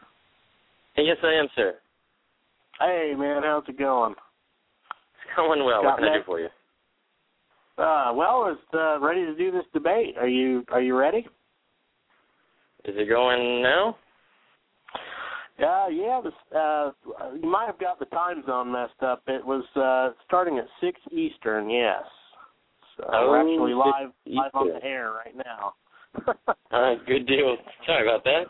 Yes, 0.97 1.17
I 1.23 1.33
am, 1.33 1.47
sir. 1.55 1.75
Hey, 2.79 3.13
man, 3.17 3.43
how's 3.43 3.63
it 3.67 3.77
going? 3.77 4.13
It's 4.13 5.35
going 5.35 5.63
well. 5.63 5.83
Got 5.83 5.91
what 5.91 5.99
can 5.99 6.07
I 6.07 6.17
do 6.17 6.23
for 6.25 6.39
you? 6.39 6.47
Uh, 7.77 8.13
well, 8.13 8.47
it's 8.51 8.73
uh, 8.73 8.99
ready 8.99 9.25
to 9.25 9.35
do 9.35 9.51
this 9.51 9.65
debate. 9.73 10.15
Are 10.17 10.27
you 10.27 10.63
Are 10.69 10.81
you 10.81 10.97
ready? 10.97 11.27
Is 12.87 12.95
it 12.97 13.09
going 13.09 13.63
now? 13.63 13.97
Uh, 15.57 15.87
yeah, 15.87 16.21
uh, 16.55 16.91
you 17.41 17.49
might 17.49 17.65
have 17.65 17.79
got 17.79 17.97
the 17.97 18.05
time 18.05 18.43
zone 18.45 18.71
messed 18.71 19.01
up. 19.01 19.23
It 19.27 19.45
was 19.45 19.63
uh, 19.75 20.13
starting 20.25 20.57
at 20.57 20.65
six 20.81 20.99
Eastern. 21.11 21.69
Yes, 21.69 22.03
so 22.97 23.05
Oh, 23.07 23.29
we're 23.29 23.39
actually 23.39 23.73
live 23.73 24.11
live 24.25 24.51
on 24.53 24.67
the 24.67 24.83
air 24.83 25.13
right 25.13 25.35
now. 25.35 25.73
All 26.71 26.81
right, 26.81 27.05
good 27.05 27.25
deal. 27.25 27.55
Sorry 27.85 28.07
about 28.07 28.23
that. 28.25 28.43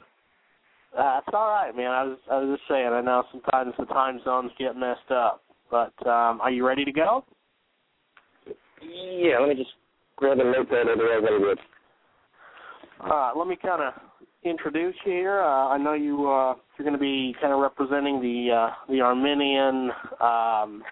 Uh, 0.97 1.19
it's 1.19 1.33
all 1.33 1.49
right, 1.49 1.75
man. 1.75 1.91
I 1.91 2.03
was 2.03 2.17
I 2.31 2.37
was 2.37 2.57
just 2.57 2.69
saying. 2.69 2.87
I 2.87 3.01
know 3.01 3.23
sometimes 3.31 3.73
the 3.77 3.85
time 3.85 4.21
zones 4.23 4.51
get 4.57 4.77
messed 4.77 5.11
up, 5.11 5.43
but 5.69 5.93
um, 6.07 6.39
are 6.41 6.51
you 6.51 6.65
ready 6.65 6.85
to 6.85 6.91
go? 6.91 7.25
Yeah, 8.81 9.39
let 9.39 9.49
me 9.49 9.55
just 9.55 9.71
grab 10.15 10.39
a 10.39 10.43
notepad, 10.43 10.87
otherwise 10.87 11.27
I 11.29 11.37
would. 11.37 11.59
All 13.01 13.09
right, 13.09 13.33
let 13.35 13.47
me 13.47 13.57
kind 13.61 13.81
of 13.81 13.93
introduce 14.45 14.95
you 15.05 15.11
here. 15.11 15.41
Uh, 15.41 15.69
I 15.69 15.77
know 15.77 15.93
you 15.93 16.29
uh, 16.29 16.55
you're 16.77 16.85
going 16.85 16.93
to 16.93 16.99
be 16.99 17.35
kind 17.41 17.53
of 17.53 17.59
representing 17.59 18.21
the 18.21 18.51
uh, 18.53 18.69
the 18.89 19.01
Arminian 19.01 19.91
um, 20.21 20.83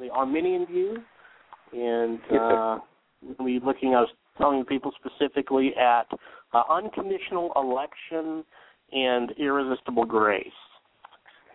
the 0.00 0.10
Arminian 0.12 0.66
view, 0.66 0.96
and 1.72 2.20
uh, 2.38 2.78
we'll 3.38 3.46
be 3.46 3.64
looking. 3.64 3.94
I 3.94 4.00
was 4.00 4.10
telling 4.38 4.64
people 4.64 4.92
specifically 4.98 5.74
at 5.76 6.06
uh, 6.52 6.62
unconditional 6.70 7.52
election 7.56 8.44
and 8.92 9.32
irresistible 9.38 10.04
grace. 10.04 10.46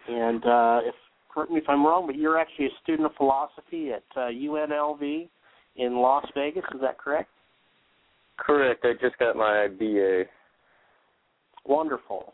And 0.07 0.43
uh, 0.45 0.79
if 0.83 0.95
correct 1.33 1.51
me 1.51 1.59
if 1.59 1.69
I'm 1.69 1.85
wrong, 1.85 2.05
but 2.05 2.15
you're 2.15 2.39
actually 2.39 2.65
a 2.65 2.81
student 2.83 3.05
of 3.05 3.15
philosophy 3.15 3.91
at 3.91 4.03
uh, 4.15 4.29
UNLV 4.29 5.29
in 5.75 5.95
Las 5.95 6.25
Vegas. 6.35 6.63
Is 6.73 6.81
that 6.81 6.97
correct? 6.97 7.29
Correct. 8.37 8.85
I 8.85 8.93
just 9.01 9.17
got 9.19 9.35
my 9.35 9.67
BA. 9.67 10.23
Wonderful. 11.65 12.33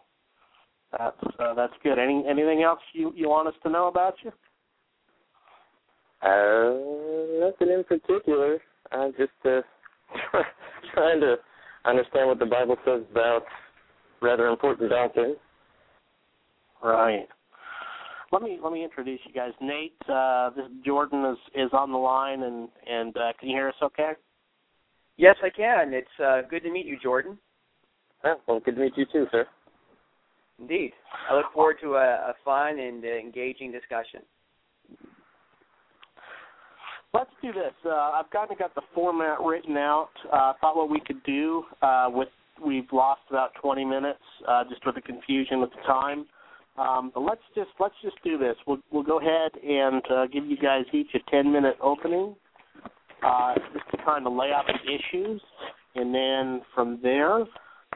That's 0.98 1.18
uh, 1.40 1.54
that's 1.54 1.74
good. 1.84 2.00
Any 2.00 2.24
anything 2.28 2.64
else 2.64 2.80
you 2.94 3.12
you 3.16 3.30
want 3.30 3.48
us 3.48 3.54
to 3.64 3.70
know 3.70 3.88
about 3.88 4.16
you? 4.24 4.32
Uh, 6.22 7.46
nothing 7.46 7.74
in 7.74 7.84
particular. 7.84 8.60
I'm 8.92 9.12
just 9.12 9.32
uh, 9.46 9.62
trying 10.94 11.20
to 11.22 11.36
understand 11.86 12.28
what 12.28 12.40
the 12.40 12.46
Bible 12.46 12.78
says 12.86 13.02
about 13.12 13.44
rather 14.22 14.48
important 14.48 14.90
doctrine. 14.90 15.36
Right. 16.84 17.28
Let 18.32 18.42
me 18.42 18.60
let 18.62 18.74
me 18.74 18.84
introduce 18.84 19.20
you 19.26 19.34
guys. 19.34 19.52
Nate, 19.62 19.96
uh, 20.10 20.50
this 20.52 20.66
Jordan 20.86 21.26
is 21.26 21.38
is 21.56 21.70
on 21.74 21.92
the 21.92 21.98
line, 21.98 22.44
and 22.44 22.70
and 22.88 23.16
uh, 23.18 23.34
can 23.40 23.50
you 23.50 23.56
hear 23.56 23.70
us? 23.70 23.76
Okay. 23.82 24.12
Yes, 25.18 25.36
I 25.44 25.50
can. 25.50 25.94
It's 25.94 26.08
uh, 26.24 26.42
good 26.50 26.64
to 26.64 26.72
meet 26.72 26.86
you, 26.86 26.98
Jordan. 27.02 27.38
Well, 28.48 28.60
good 28.60 28.76
to 28.76 28.82
meet 28.82 28.94
you 28.98 29.06
too, 29.12 29.28
sir. 29.32 29.46
Indeed. 30.60 30.94
I 31.30 31.36
look 31.36 31.46
forward 31.54 31.78
to 31.82 31.96
a, 31.96 32.32
a 32.32 32.34
fun 32.44 32.80
and 32.80 33.04
uh, 33.04 33.08
engaging 33.08 33.72
discussion. 33.72 34.22
Let's 37.14 37.30
do 37.42 37.54
this. 37.54 37.74
Uh, 37.86 37.90
I've 37.90 38.30
kind 38.30 38.52
of 38.52 38.58
got 38.58 38.76
the 38.76 38.82
format 38.94 39.40
written 39.42 39.78
out. 39.78 40.10
Uh, 40.32 40.54
thought 40.60 40.76
what 40.76 40.90
we 40.90 41.00
could 41.00 41.24
do 41.24 41.64
uh, 41.82 42.08
with 42.10 42.28
we've 42.66 42.88
lost 42.92 43.22
about 43.30 43.52
20 43.62 43.84
minutes 43.86 44.20
uh, 44.48 44.64
just 44.70 44.86
with 44.86 44.96
the 44.96 45.02
confusion 45.02 45.60
with 45.60 45.70
the 45.72 45.82
time. 45.86 46.26
Um, 46.78 47.12
but 47.14 47.22
let's 47.22 47.42
just 47.54 47.70
let's 47.80 47.96
just 48.02 48.18
do 48.24 48.38
this. 48.38 48.56
We'll 48.68 48.80
we'll 48.92 49.04
go 49.04 49.20
ahead 49.20 49.52
and 49.64 50.02
uh, 50.12 50.28
give 50.28 50.46
you 50.46 50.58
guys 50.58 50.84
each 50.94 51.08
a 51.16 51.32
10 51.32 51.50
minute 51.52 51.78
opening, 51.82 52.36
uh, 53.24 53.56
just 53.74 53.90
to 53.92 53.98
kind 54.06 54.28
of 54.28 54.34
lay 54.34 54.52
out 54.52 54.66
the 54.68 54.92
issues, 54.94 55.42
and 55.96 56.14
then 56.14 56.62
from 56.74 57.00
there 57.02 57.46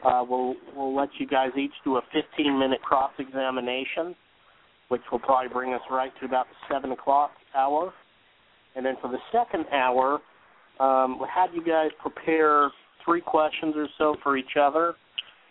uh, 0.04 0.24
we'll 0.28 0.54
we'll 0.74 0.94
let 0.94 1.08
you 1.18 1.26
guys 1.26 1.50
each 1.58 1.72
do 1.84 1.96
a 1.96 2.02
15 2.12 2.58
minute 2.58 2.80
cross 2.82 3.12
examination, 3.18 4.14
which 4.88 5.02
will 5.10 5.18
probably 5.18 5.48
bring 5.48 5.74
us 5.74 5.80
right 5.90 6.12
to 6.20 6.26
about 6.26 6.46
the 6.48 6.74
seven 6.74 6.92
o'clock 6.92 7.32
hour. 7.54 7.92
And 8.76 8.86
then 8.86 8.94
for 9.00 9.10
the 9.10 9.18
second 9.32 9.66
hour, 9.72 10.20
um, 10.78 11.18
we 11.18 11.26
had 11.32 11.48
you 11.52 11.64
guys 11.64 11.90
prepare 12.00 12.70
three 13.04 13.20
questions 13.20 13.74
or 13.76 13.88
so 13.98 14.16
for 14.22 14.36
each 14.36 14.56
other, 14.60 14.94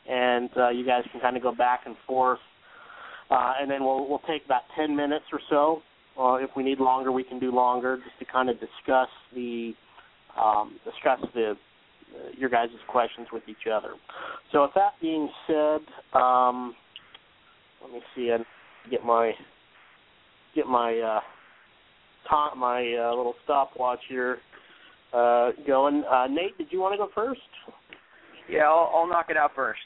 and 0.09 0.49
uh, 0.57 0.69
you 0.69 0.85
guys 0.85 1.03
can 1.12 1.21
kind 1.21 1.38
of 1.38 1.43
go 1.43 1.53
back 1.53 1.81
and 1.85 1.95
forth. 2.07 2.39
Uh, 3.29 3.53
and 3.62 3.69
then 3.69 3.83
we'll 3.83 4.09
we'll 4.09 4.21
take 4.27 4.45
about 4.45 4.63
ten 4.75 4.95
minutes 4.95 5.25
or 5.31 5.39
so. 5.49 5.81
Uh, 6.19 6.35
if 6.35 6.49
we 6.55 6.63
need 6.63 6.79
longer, 6.79 7.12
we 7.12 7.23
can 7.23 7.39
do 7.39 7.51
longer, 7.51 7.97
just 7.97 8.17
to 8.19 8.25
kind 8.25 8.49
of 8.49 8.57
discuss 8.59 9.09
the 9.35 9.73
um, 10.41 10.79
discuss 10.83 11.19
the 11.33 11.55
your 12.37 12.49
guys' 12.49 12.69
questions 12.87 13.27
with 13.31 13.43
each 13.47 13.67
other. 13.71 13.93
So, 14.51 14.63
with 14.63 14.71
that 14.75 14.93
being 15.01 15.29
said, 15.47 15.81
um, 16.19 16.75
let 17.81 17.91
me 17.91 18.01
see 18.15 18.29
and 18.29 18.45
get 18.89 19.03
my 19.03 19.31
get 20.55 20.67
my 20.67 20.97
uh, 20.97 21.19
time, 22.29 22.59
my 22.59 22.81
uh, 22.93 23.15
little 23.15 23.35
stopwatch 23.43 23.99
here 24.09 24.37
uh, 25.13 25.51
going. 25.67 26.03
Uh, 26.09 26.27
Nate, 26.27 26.57
did 26.57 26.67
you 26.71 26.79
want 26.79 26.93
to 26.93 26.97
go 26.97 27.09
first? 27.13 27.39
Yeah, 28.49 28.63
I'll, 28.63 28.91
I'll 28.93 29.07
knock 29.07 29.27
it 29.29 29.37
out 29.37 29.51
first. 29.55 29.79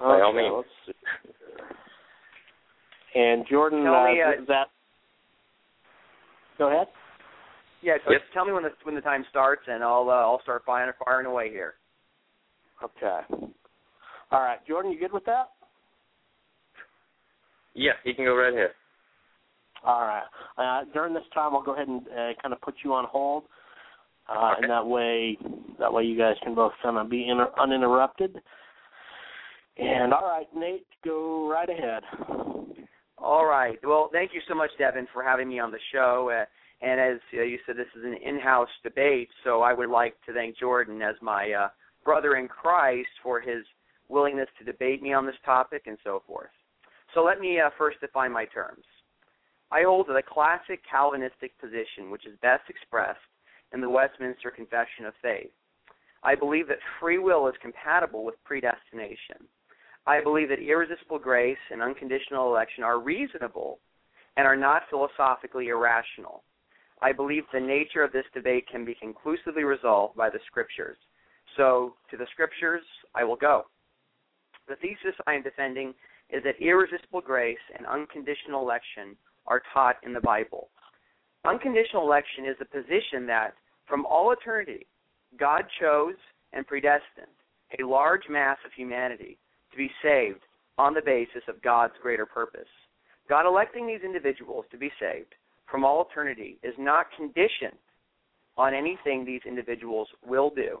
By 0.00 0.20
all 0.20 0.30
Okay, 0.30 0.38
means. 0.38 0.54
let's 0.56 0.68
see. 0.86 0.92
And 3.18 3.46
Jordan, 3.48 3.84
Tell 3.84 3.94
uh, 3.94 4.04
me, 4.04 4.22
uh, 4.22 4.42
is 4.42 4.48
that? 4.48 4.66
Go 6.58 6.68
ahead. 6.68 6.86
Yeah, 7.86 7.98
so 8.04 8.10
Yep. 8.10 8.22
tell 8.34 8.44
me 8.44 8.52
when 8.52 8.64
the 8.64 8.72
when 8.82 8.96
the 8.96 9.00
time 9.00 9.24
starts, 9.30 9.62
and 9.68 9.84
I'll 9.84 10.10
uh, 10.10 10.14
I'll 10.14 10.42
start 10.42 10.64
firing 10.66 10.92
firing 11.04 11.26
away 11.26 11.50
here. 11.50 11.74
Okay. 12.82 13.20
All 14.32 14.40
right, 14.40 14.58
Jordan, 14.66 14.90
you 14.90 14.98
good 14.98 15.12
with 15.12 15.24
that? 15.26 15.50
Yeah, 17.74 17.92
you 18.02 18.12
can 18.12 18.24
go 18.24 18.34
right 18.34 18.52
ahead. 18.52 18.70
All 19.84 20.00
right. 20.00 20.24
Uh, 20.58 20.84
during 20.92 21.14
this 21.14 21.22
time, 21.32 21.54
I'll 21.54 21.62
go 21.62 21.74
ahead 21.74 21.86
and 21.86 22.02
uh, 22.08 22.32
kind 22.42 22.52
of 22.52 22.60
put 22.60 22.74
you 22.82 22.92
on 22.92 23.04
hold, 23.04 23.44
uh, 24.28 24.32
Okay. 24.32 24.62
and 24.62 24.70
that 24.70 24.84
way, 24.84 25.38
that 25.78 25.92
way 25.92 26.02
you 26.02 26.18
guys 26.18 26.34
can 26.42 26.56
both 26.56 26.72
kind 26.82 26.98
of 26.98 27.08
be 27.08 27.28
inter- 27.28 27.52
uninterrupted. 27.56 28.34
And 29.76 30.12
all 30.12 30.26
right, 30.26 30.48
Nate, 30.56 30.88
go 31.04 31.48
right 31.48 31.68
ahead. 31.70 32.02
All 33.18 33.46
right. 33.46 33.78
Well, 33.84 34.10
thank 34.12 34.34
you 34.34 34.40
so 34.48 34.56
much, 34.56 34.70
Devin, 34.76 35.06
for 35.12 35.22
having 35.22 35.48
me 35.48 35.60
on 35.60 35.70
the 35.70 35.78
show. 35.92 36.30
Uh, 36.36 36.46
and 36.82 37.00
as 37.00 37.18
you 37.32 37.58
said, 37.64 37.76
this 37.76 37.86
is 37.96 38.04
an 38.04 38.16
in-house 38.22 38.68
debate, 38.82 39.28
so 39.44 39.62
I 39.62 39.72
would 39.72 39.88
like 39.88 40.14
to 40.26 40.34
thank 40.34 40.58
Jordan 40.58 41.00
as 41.00 41.14
my 41.22 41.52
uh, 41.52 41.68
brother 42.04 42.36
in 42.36 42.48
Christ 42.48 43.08
for 43.22 43.40
his 43.40 43.64
willingness 44.08 44.48
to 44.58 44.64
debate 44.64 45.02
me 45.02 45.12
on 45.12 45.26
this 45.26 45.36
topic 45.44 45.82
and 45.86 45.96
so 46.04 46.22
forth. 46.26 46.50
So 47.14 47.24
let 47.24 47.40
me 47.40 47.58
uh, 47.60 47.70
first 47.78 48.00
define 48.00 48.32
my 48.32 48.44
terms. 48.44 48.84
I 49.72 49.82
hold 49.82 50.06
the 50.06 50.22
classic 50.28 50.80
Calvinistic 50.88 51.58
position, 51.58 52.10
which 52.10 52.26
is 52.26 52.38
best 52.42 52.62
expressed 52.68 53.18
in 53.72 53.80
the 53.80 53.90
Westminster 53.90 54.50
Confession 54.50 55.06
of 55.06 55.14
Faith. 55.22 55.50
I 56.22 56.34
believe 56.34 56.68
that 56.68 56.78
free 57.00 57.18
will 57.18 57.48
is 57.48 57.54
compatible 57.62 58.24
with 58.24 58.42
predestination. 58.44 59.48
I 60.06 60.22
believe 60.22 60.50
that 60.50 60.60
irresistible 60.60 61.18
grace 61.18 61.58
and 61.72 61.82
unconditional 61.82 62.48
election 62.48 62.84
are 62.84 63.00
reasonable 63.00 63.80
and 64.36 64.46
are 64.46 64.56
not 64.56 64.82
philosophically 64.88 65.68
irrational. 65.68 66.42
I 67.02 67.12
believe 67.12 67.44
the 67.52 67.60
nature 67.60 68.02
of 68.02 68.12
this 68.12 68.24
debate 68.32 68.66
can 68.70 68.84
be 68.84 68.94
conclusively 68.94 69.64
resolved 69.64 70.16
by 70.16 70.30
the 70.30 70.40
Scriptures. 70.46 70.96
So, 71.56 71.94
to 72.10 72.16
the 72.16 72.26
Scriptures, 72.32 72.82
I 73.14 73.24
will 73.24 73.36
go. 73.36 73.66
The 74.68 74.76
thesis 74.76 75.14
I 75.26 75.34
am 75.34 75.42
defending 75.42 75.94
is 76.30 76.42
that 76.44 76.60
irresistible 76.60 77.20
grace 77.20 77.58
and 77.76 77.86
unconditional 77.86 78.62
election 78.62 79.16
are 79.46 79.62
taught 79.72 79.96
in 80.02 80.12
the 80.12 80.20
Bible. 80.20 80.68
Unconditional 81.44 82.02
election 82.02 82.46
is 82.46 82.56
the 82.58 82.64
position 82.64 83.26
that, 83.26 83.54
from 83.86 84.04
all 84.06 84.32
eternity, 84.32 84.86
God 85.38 85.64
chose 85.80 86.16
and 86.52 86.66
predestined 86.66 87.36
a 87.78 87.86
large 87.86 88.22
mass 88.28 88.58
of 88.64 88.72
humanity 88.72 89.38
to 89.70 89.76
be 89.76 89.90
saved 90.02 90.40
on 90.78 90.94
the 90.94 91.02
basis 91.02 91.42
of 91.48 91.62
God's 91.62 91.94
greater 92.02 92.26
purpose. 92.26 92.68
God 93.28 93.46
electing 93.46 93.86
these 93.86 94.02
individuals 94.04 94.64
to 94.70 94.76
be 94.76 94.90
saved 95.00 95.34
from 95.70 95.84
all 95.84 96.06
eternity 96.10 96.58
is 96.62 96.74
not 96.78 97.06
conditioned 97.16 97.78
on 98.56 98.74
anything 98.74 99.24
these 99.24 99.42
individuals 99.46 100.08
will 100.26 100.50
do. 100.50 100.78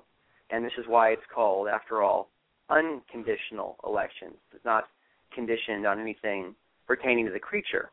And 0.50 0.64
this 0.64 0.72
is 0.78 0.84
why 0.86 1.10
it's 1.10 1.22
called, 1.34 1.68
after 1.68 2.02
all, 2.02 2.30
unconditional 2.70 3.76
election. 3.84 4.28
It's 4.54 4.64
not 4.64 4.84
conditioned 5.34 5.86
on 5.86 6.00
anything 6.00 6.54
pertaining 6.86 7.26
to 7.26 7.32
the 7.32 7.40
creature. 7.40 7.90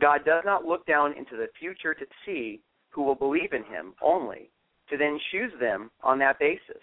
God 0.00 0.24
does 0.24 0.42
not 0.44 0.64
look 0.64 0.86
down 0.86 1.12
into 1.16 1.36
the 1.36 1.48
future 1.58 1.94
to 1.94 2.06
see 2.24 2.60
who 2.90 3.02
will 3.02 3.14
believe 3.14 3.52
in 3.52 3.64
him 3.64 3.94
only, 4.02 4.50
to 4.90 4.96
then 4.96 5.18
choose 5.30 5.52
them 5.60 5.90
on 6.02 6.18
that 6.20 6.38
basis. 6.38 6.82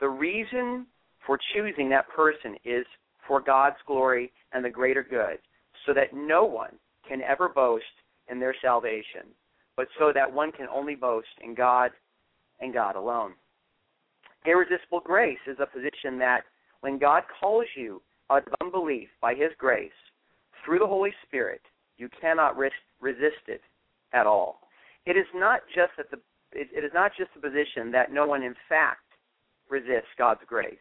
The 0.00 0.08
reason 0.08 0.86
for 1.24 1.38
choosing 1.54 1.88
that 1.90 2.08
person 2.08 2.56
is 2.64 2.84
for 3.26 3.40
God's 3.40 3.76
glory 3.86 4.32
and 4.52 4.64
the 4.64 4.70
greater 4.70 5.02
good, 5.02 5.38
so 5.86 5.94
that 5.94 6.12
no 6.12 6.44
one 6.44 6.72
can 7.08 7.22
ever 7.22 7.48
boast 7.48 7.84
in 8.28 8.40
their 8.40 8.54
salvation, 8.62 9.22
but 9.76 9.88
so 9.98 10.12
that 10.14 10.32
one 10.32 10.52
can 10.52 10.66
only 10.72 10.94
boast 10.94 11.28
in 11.42 11.54
God 11.54 11.90
and 12.60 12.72
God 12.72 12.96
alone. 12.96 13.32
Irresistible 14.46 15.00
grace 15.00 15.38
is 15.46 15.56
a 15.60 15.66
position 15.66 16.18
that 16.18 16.42
when 16.80 16.98
God 16.98 17.22
calls 17.40 17.66
you 17.76 18.02
out 18.30 18.46
of 18.46 18.54
unbelief 18.60 19.08
by 19.20 19.34
His 19.34 19.50
grace 19.58 19.90
through 20.64 20.78
the 20.78 20.86
Holy 20.86 21.12
Spirit, 21.26 21.62
you 21.96 22.08
cannot 22.20 22.56
risk, 22.56 22.74
resist 23.00 23.48
it 23.48 23.62
at 24.12 24.26
all. 24.26 24.60
It 25.06 25.16
is 25.16 25.26
not 25.34 25.60
just 25.74 25.92
that 25.96 26.10
the 26.10 26.18
it, 26.52 26.68
it 26.72 26.84
is 26.84 26.92
not 26.94 27.10
just 27.18 27.30
the 27.34 27.40
position 27.40 27.90
that 27.92 28.12
no 28.12 28.26
one 28.26 28.42
in 28.42 28.54
fact 28.68 29.00
resists 29.68 30.14
God's 30.16 30.40
grace. 30.46 30.76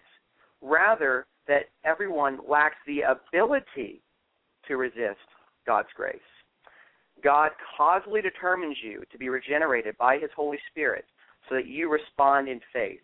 Rather, 0.61 1.25
that 1.47 1.69
everyone 1.83 2.39
lacks 2.47 2.75
the 2.85 3.01
ability 3.01 4.01
to 4.67 4.77
resist 4.77 5.19
God's 5.65 5.89
grace. 5.95 6.19
God 7.23 7.51
causally 7.77 8.21
determines 8.21 8.77
you 8.83 9.03
to 9.11 9.17
be 9.17 9.29
regenerated 9.29 9.97
by 9.97 10.17
His 10.17 10.29
Holy 10.35 10.57
Spirit 10.69 11.05
so 11.49 11.55
that 11.55 11.67
you 11.67 11.89
respond 11.89 12.47
in 12.47 12.59
faith. 12.71 12.99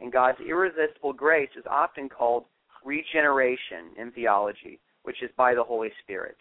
And 0.00 0.12
God's 0.12 0.38
irresistible 0.40 1.12
grace 1.12 1.50
is 1.56 1.64
often 1.70 2.08
called 2.08 2.44
regeneration 2.84 3.94
in 3.96 4.10
theology, 4.12 4.80
which 5.04 5.22
is 5.22 5.30
by 5.36 5.54
the 5.54 5.62
Holy 5.62 5.90
Spirit. 6.02 6.36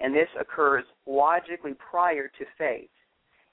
And 0.00 0.14
this 0.14 0.28
occurs 0.40 0.84
logically 1.06 1.74
prior 1.74 2.28
to 2.28 2.44
faith. 2.56 2.88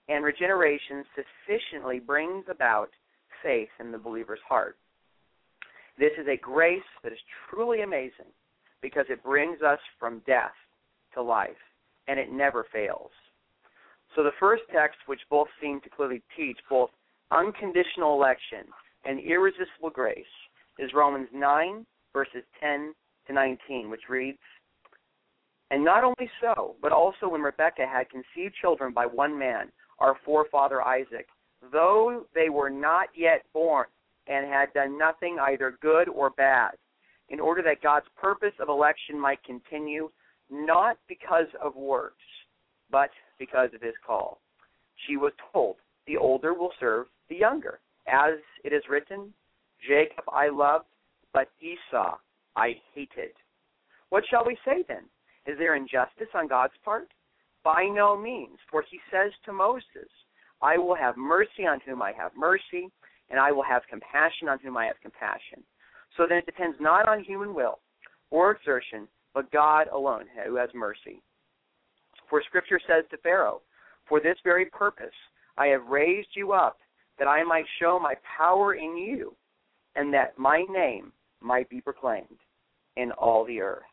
And 0.08 0.24
regeneration 0.24 1.04
sufficiently 1.16 2.00
brings 2.00 2.46
about 2.50 2.90
faith 3.44 3.70
in 3.80 3.92
the 3.92 3.98
believer's 3.98 4.40
heart. 4.48 4.78
This 5.98 6.12
is 6.20 6.28
a 6.28 6.38
grace 6.38 6.82
that 7.04 7.12
is 7.12 7.20
truly 7.50 7.82
amazing 7.82 8.32
because 8.82 9.06
it 9.10 9.24
brings 9.24 9.62
us 9.62 9.80
from 10.00 10.22
death 10.26 10.56
to 11.14 11.22
life, 11.22 11.52
and 12.10 12.20
it 12.20 12.32
never 12.32 12.66
fails. 12.74 13.12
So 14.16 14.24
the 14.24 14.32
first 14.40 14.64
text, 14.74 14.98
which 15.06 15.22
both 15.30 15.48
seem 15.62 15.80
to 15.82 15.90
clearly 15.90 16.22
teach 16.36 16.58
both 16.70 16.90
unconditional 17.32 18.16
election 18.16 18.66
and 19.06 19.20
irresistible 19.20 19.92
grace, 19.92 20.26
is 20.80 20.92
Romans 20.96 21.28
9, 21.32 21.86
verses 22.12 22.44
10 22.60 22.94
to 23.28 23.34
19, 23.34 23.90
which 23.90 24.10
reads, 24.10 24.40
And 25.70 25.86
not 25.86 26.04
only 26.04 26.30
so, 26.42 26.76
but 26.82 26.92
also 26.92 27.30
when 27.30 27.42
Rebekah 27.42 27.86
had 27.86 28.10
conceived 28.10 28.56
children 28.60 28.92
by 28.92 29.06
one 29.06 29.38
man, 29.38 29.72
our 30.00 30.16
forefather 30.26 30.82
Isaac, 30.82 31.28
though 31.72 32.26
they 32.34 32.50
were 32.50 32.70
not 32.70 33.10
yet 33.16 33.44
born 33.54 33.86
and 34.28 34.48
had 34.48 34.74
done 34.74 34.98
nothing 34.98 35.38
either 35.40 35.78
good 35.82 36.10
or 36.10 36.32
bad, 36.32 36.72
in 37.30 37.40
order 37.40 37.62
that 37.62 37.84
God's 37.84 38.08
purpose 38.20 38.54
of 38.60 38.70
election 38.70 39.20
might 39.20 39.44
continue, 39.44 40.10
not 40.50 40.98
because 41.08 41.48
of 41.64 41.76
works, 41.76 42.16
but 42.92 43.10
because 43.38 43.70
of 43.74 43.82
his 43.82 43.94
call. 44.06 44.42
She 45.08 45.18
was 45.18 45.34
told, 45.54 45.78
The 46.08 46.18
older 46.18 46.54
will 46.54 46.72
serve 46.80 47.08
the 47.30 47.36
younger. 47.36 47.80
As 48.08 48.40
it 48.64 48.74
is 48.74 48.84
written, 48.90 49.34
Jacob 49.88 50.26
I 50.32 50.50
loved, 50.50 50.86
but 51.34 51.50
Esau 51.62 52.18
I 52.56 52.76
hated. 52.94 53.34
What 54.10 54.24
shall 54.30 54.46
we 54.46 54.58
say 54.66 54.84
then? 54.88 55.04
Is 55.46 55.58
there 55.58 55.76
injustice 55.76 56.28
on 56.34 56.48
God's 56.48 56.74
part? 56.84 57.08
By 57.64 57.86
no 57.86 58.18
means, 58.18 58.58
for 58.70 58.84
he 58.90 59.00
says 59.12 59.32
to 59.46 59.54
Moses, 59.54 60.10
I 60.62 60.78
will 60.78 60.96
have 60.96 61.16
mercy 61.18 61.66
on 61.68 61.80
whom 61.86 62.02
I 62.02 62.12
have 62.14 62.32
mercy, 62.36 62.90
and 63.30 63.40
I 63.40 63.52
will 63.52 63.64
have 63.64 63.84
compassion 63.90 64.50
on 64.50 64.60
whom 64.60 64.78
I 64.78 64.86
have 64.86 65.00
compassion. 65.02 65.64
So 66.18 66.26
then 66.28 66.40
it 66.40 66.46
depends 66.46 66.78
not 66.80 67.08
on 67.08 67.24
human 67.24 67.54
will 67.54 67.80
or 68.32 68.52
exertion, 68.52 69.08
but 69.34 69.52
God 69.52 69.88
alone 69.94 70.26
who 70.46 70.56
has 70.56 70.70
mercy. 70.74 71.22
For 72.30 72.44
Scripture 72.44 72.80
says 72.88 73.06
to 73.12 73.18
Pharaoh, 73.18 73.62
For 74.08 74.20
this 74.20 74.38
very 74.44 74.66
purpose 74.66 75.16
I 75.58 75.68
have 75.68 75.86
raised 75.88 76.30
you 76.36 76.54
up, 76.54 76.78
that 77.18 77.28
I 77.28 77.44
might 77.44 77.66
show 77.80 78.00
my 78.00 78.16
power 78.38 78.76
in 78.76 78.96
you, 78.98 79.36
and 79.96 80.14
that 80.14 80.38
my 80.38 80.64
name 80.70 81.12
might 81.42 81.70
be 81.70 81.82
proclaimed 81.82 82.40
in 82.96 83.12
all 83.14 83.46
the 83.46 83.62
earth. 83.62 83.84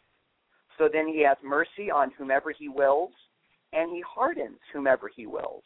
So 0.78 0.88
then 0.92 1.08
he 1.08 1.22
has 1.22 1.36
mercy 1.42 1.90
on 1.90 2.12
whomever 2.16 2.52
he 2.56 2.68
wills, 2.68 3.12
and 3.72 3.90
he 3.90 4.02
hardens 4.06 4.58
whomever 4.72 5.10
he 5.14 5.26
wills. 5.26 5.64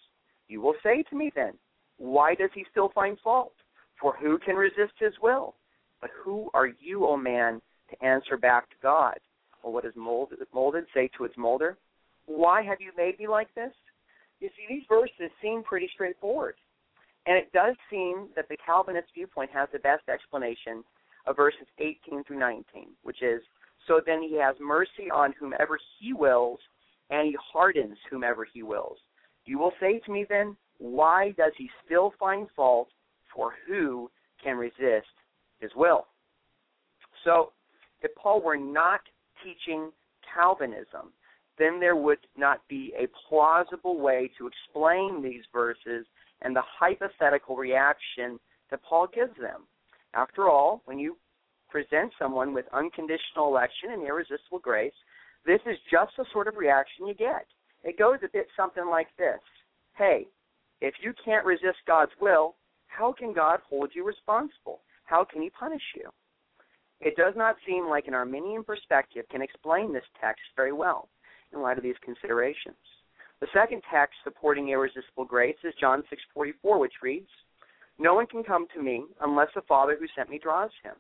You 0.49 0.61
will 0.61 0.75
say 0.83 1.03
to 1.11 1.17
me 1.17 1.31
then, 1.35 1.53
Why 1.99 2.35
does 2.35 2.51
he 2.55 2.65
still 2.71 2.91
find 2.95 3.19
fault? 3.21 3.53
For 4.01 4.17
who 4.17 4.39
can 4.39 4.57
resist 4.57 4.95
his 4.99 5.13
will? 5.23 5.55
But 6.01 6.11
who 6.25 6.51
are 6.55 6.67
you, 6.67 7.07
O 7.07 7.17
man, 7.17 7.61
to 7.91 8.05
answer 8.05 8.37
back 8.37 8.71
to 8.71 8.77
God? 8.83 9.19
Or 9.63 9.73
what 9.73 9.85
is 9.85 9.93
molded, 9.97 10.39
molded 10.55 10.85
say 10.95 11.11
to 11.17 11.25
its 11.25 11.37
molder, 11.37 11.77
Why 12.27 12.63
have 12.63 12.81
you 12.81 12.93
made 12.97 13.19
me 13.19 13.29
like 13.29 13.55
this? 13.55 13.73
You 14.41 14.49
see, 14.57 14.65
these 14.69 14.85
verses 14.89 15.31
seem 15.43 15.63
pretty 15.63 15.91
straightforward. 15.93 16.55
And 17.27 17.37
it 17.37 17.53
does 17.53 17.77
seem 17.91 18.29
that 18.37 18.49
the 18.49 18.57
Calvinist 18.65 19.09
viewpoint 19.15 19.51
has 19.53 19.69
the 19.73 19.79
best 19.79 20.09
explanation 20.09 20.83
of 21.27 21.37
verses 21.37 21.67
18 21.79 22.25
through 22.25 22.39
19, 22.39 22.65
which 23.03 23.23
is, 23.23 23.43
So 23.87 24.01
then 24.05 24.23
he 24.23 24.39
has 24.39 24.57
mercy 24.61 25.11
on 25.13 25.35
whomever 25.39 25.79
he 25.99 26.15
wills, 26.15 26.59
and 27.11 27.27
he 27.27 27.37
hardens 27.53 27.99
whomever 28.11 28.47
he 28.51 28.63
wills. 28.63 28.97
You 29.45 29.59
will 29.59 29.73
say 29.81 29.99
to 29.99 30.13
me 30.13 30.25
then, 30.29 30.57
why 30.79 31.33
does 31.37 31.53
he 31.59 31.69
still 31.85 32.15
find 32.19 32.49
fault? 32.57 32.89
For 33.35 33.53
who 33.67 34.11
can 34.43 34.57
resist 34.57 35.07
his 35.61 35.71
will? 35.77 36.07
So, 37.25 37.53
if 38.03 38.15
Paul 38.17 38.43
were 38.43 38.57
not 38.57 39.01
teaching 39.43 39.91
Calvinism, 40.35 41.13
then 41.59 41.79
there 41.79 41.97
would 41.97 42.19
not 42.37 42.61
be 42.69 42.93
a 42.99 43.09
plausible 43.29 43.99
way 43.99 44.31
to 44.39 44.47
explain 44.47 45.23
these 45.23 45.43
verses 45.53 46.07
and 46.43 46.57
the 46.57 46.63
hypothetical 46.79 47.57
reaction 47.57 48.39
that 48.71 48.83
Paul 48.83 49.09
gives 49.13 49.37
them. 49.41 49.63
After 50.15 50.49
all, 50.49 50.83
when 50.87 50.99
you 50.99 51.17
present 51.69 52.13
someone 52.19 52.55
with 52.55 52.65
unconditional 52.73 53.49
election 53.49 53.93
and 53.93 54.03
irresistible 54.03 54.59
grace, 54.59 54.93
this 55.47 55.61
is 55.67 55.77
just 55.91 56.13
the 56.17 56.25
sort 56.33 56.49
of 56.49 56.57
reaction 56.57 57.07
you 57.07 57.15
get. 57.15 57.47
It 57.85 57.99
goes 57.99 58.19
a 58.25 58.29
bit 58.29 58.47
something 58.57 58.87
like 58.89 59.09
this 59.17 59.41
Hey, 59.97 60.27
if 60.81 60.95
you 61.03 61.13
can't 61.25 61.45
resist 61.45 61.79
God's 61.87 62.13
will, 62.21 62.57
how 62.87 63.13
can 63.13 63.33
God 63.33 63.61
hold 63.69 63.91
you 63.95 64.05
responsible? 64.07 64.81
How 65.05 65.25
can 65.25 65.43
He 65.43 65.51
punish 65.51 65.83
you? 65.95 66.09
It 67.01 67.17
does 67.17 67.35
not 67.35 67.57
seem 67.67 67.89
like 67.89 68.09
an 68.09 68.15
Arminian 68.15 68.63
perspective 68.63 69.25
can 69.31 69.41
explain 69.41 69.93
this 69.93 70.05
text 70.21 70.43
very 70.55 70.73
well 70.73 71.09
in 71.53 71.63
light 71.63 71.79
of 71.79 71.83
these 71.83 71.99
considerations. 72.05 72.77
The 73.41 73.49
second 73.55 73.83
text 73.91 74.17
supporting 74.23 74.69
irresistible 74.69 75.25
grace 75.25 75.57
is 75.65 75.75
John 75.77 76.03
6:44, 76.11 76.79
which 76.79 77.01
reads, 77.01 77.31
"No 77.99 78.15
one 78.15 78.27
can 78.27 78.45
come 78.45 78.69
to 78.69 78.83
me 78.83 79.07
unless 79.21 79.53
the 79.55 79.63
Father 79.63 79.97
who 79.97 80.07
sent 80.09 80.29
me 80.29 80.39
draws 80.39 80.75
him, 80.83 80.95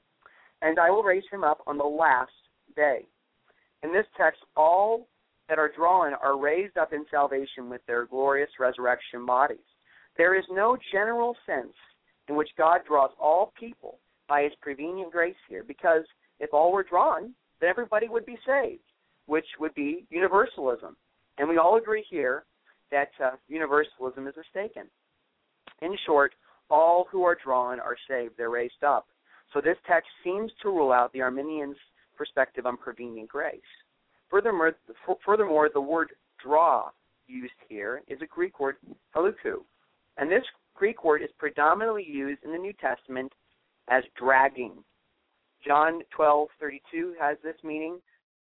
and 0.62 0.78
I 0.78 0.88
will 0.90 1.02
raise 1.02 1.28
him 1.28 1.44
up 1.44 1.62
on 1.66 1.76
the 1.76 1.84
last 1.84 2.48
day." 2.74 3.06
In 3.82 3.92
this 3.92 4.06
text, 4.16 4.42
all 4.56 5.06
that 5.48 5.58
are 5.58 5.68
drawn 5.68 6.14
are 6.14 6.38
raised 6.38 6.78
up 6.78 6.94
in 6.94 7.06
salvation 7.08 7.68
with 7.68 7.84
their 7.84 8.06
glorious 8.06 8.58
resurrection 8.58 9.26
bodies. 9.26 9.66
There 10.14 10.34
is 10.34 10.48
no 10.48 10.76
general 10.76 11.34
sense 11.44 11.76
in 12.26 12.36
which 12.36 12.56
God 12.56 12.84
draws 12.86 13.12
all 13.18 13.48
people 13.48 14.00
by 14.30 14.44
his 14.44 14.52
prevenient 14.62 15.10
grace 15.10 15.34
here, 15.48 15.64
because 15.66 16.04
if 16.38 16.54
all 16.54 16.72
were 16.72 16.84
drawn, 16.84 17.34
then 17.60 17.68
everybody 17.68 18.08
would 18.08 18.24
be 18.24 18.38
saved, 18.46 18.80
which 19.26 19.44
would 19.58 19.74
be 19.74 20.06
universalism. 20.08 20.96
And 21.36 21.48
we 21.48 21.58
all 21.58 21.76
agree 21.76 22.04
here 22.08 22.44
that 22.92 23.10
uh, 23.22 23.32
universalism 23.48 24.28
is 24.28 24.34
mistaken. 24.36 24.84
In 25.82 25.96
short, 26.06 26.32
all 26.70 27.08
who 27.10 27.24
are 27.24 27.36
drawn 27.42 27.80
are 27.80 27.96
saved, 28.08 28.34
they're 28.38 28.50
raised 28.50 28.84
up. 28.86 29.08
So 29.52 29.60
this 29.60 29.76
text 29.88 30.08
seems 30.22 30.52
to 30.62 30.68
rule 30.68 30.92
out 30.92 31.12
the 31.12 31.22
Arminians' 31.22 31.76
perspective 32.16 32.66
on 32.66 32.76
prevenient 32.76 33.28
grace. 33.28 33.60
Furthermore, 34.30 34.76
furthermore, 35.26 35.70
the 35.74 35.80
word 35.80 36.10
draw 36.42 36.90
used 37.26 37.52
here 37.68 38.02
is 38.06 38.18
a 38.22 38.26
Greek 38.26 38.60
word, 38.60 38.76
haluku. 39.14 39.56
And 40.18 40.30
this 40.30 40.44
Greek 40.76 41.02
word 41.02 41.22
is 41.22 41.30
predominantly 41.36 42.06
used 42.08 42.44
in 42.44 42.52
the 42.52 42.58
New 42.58 42.72
Testament 42.74 43.32
as 43.90 44.04
dragging. 44.16 44.82
John 45.66 46.00
12:32 46.16 47.14
has 47.20 47.36
this 47.42 47.56
meaning. 47.62 48.00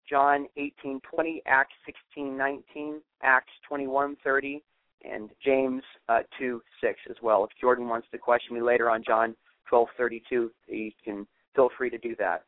John 0.09 0.47
18:20, 0.57 1.41
Acts 1.45 1.73
16:19, 2.17 3.01
Acts 3.23 3.53
21:30, 3.69 4.61
and 5.03 5.29
James 5.43 5.83
uh, 6.09 6.23
2:6 6.39 6.61
as 7.09 7.15
well. 7.21 7.43
If 7.45 7.51
Jordan 7.59 7.87
wants 7.87 8.07
to 8.11 8.17
question 8.17 8.55
me 8.55 8.61
later 8.61 8.89
on 8.89 9.03
John 9.03 9.35
12:32, 9.71 10.51
he 10.67 10.95
can 11.03 11.25
feel 11.55 11.69
free 11.77 11.89
to 11.89 11.97
do 11.97 12.15
that. 12.17 12.43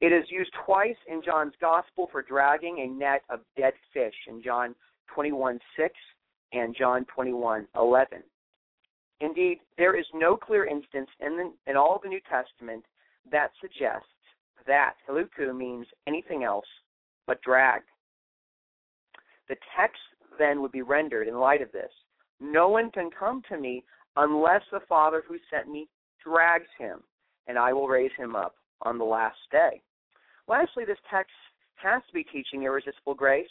It 0.00 0.12
is 0.12 0.24
used 0.30 0.52
twice 0.66 0.96
in 1.06 1.22
John's 1.22 1.54
Gospel 1.60 2.08
for 2.10 2.22
dragging 2.22 2.80
a 2.80 2.86
net 2.88 3.22
of 3.30 3.40
dead 3.56 3.74
fish 3.94 4.16
in 4.26 4.42
John 4.42 4.74
21:6 5.14 5.60
and 6.52 6.74
John 6.74 7.06
21:11. 7.16 8.22
Indeed, 9.22 9.60
there 9.78 9.96
is 9.96 10.04
no 10.12 10.36
clear 10.36 10.66
instance 10.66 11.08
in, 11.20 11.36
the, 11.36 11.70
in 11.70 11.76
all 11.76 12.00
the 12.02 12.08
New 12.08 12.20
Testament 12.28 12.84
that 13.30 13.52
suggests 13.60 14.08
that 14.66 14.94
heluku 15.08 15.56
means 15.56 15.86
anything 16.08 16.42
else 16.42 16.66
but 17.28 17.40
drag. 17.42 17.82
The 19.48 19.54
text 19.78 20.00
then 20.40 20.60
would 20.60 20.72
be 20.72 20.82
rendered 20.82 21.28
in 21.28 21.38
light 21.38 21.62
of 21.62 21.70
this. 21.70 21.90
No 22.40 22.68
one 22.68 22.90
can 22.90 23.10
come 23.16 23.42
to 23.48 23.56
me 23.56 23.84
unless 24.16 24.62
the 24.72 24.80
Father 24.88 25.22
who 25.26 25.36
sent 25.52 25.68
me 25.70 25.88
drags 26.24 26.68
him, 26.76 26.98
and 27.46 27.56
I 27.56 27.72
will 27.72 27.86
raise 27.86 28.10
him 28.18 28.34
up 28.34 28.56
on 28.82 28.98
the 28.98 29.04
last 29.04 29.38
day. 29.52 29.80
Lastly, 30.48 30.84
this 30.84 30.98
text 31.08 31.30
has 31.76 32.02
to 32.08 32.12
be 32.12 32.24
teaching 32.24 32.64
irresistible 32.64 33.14
grace 33.14 33.46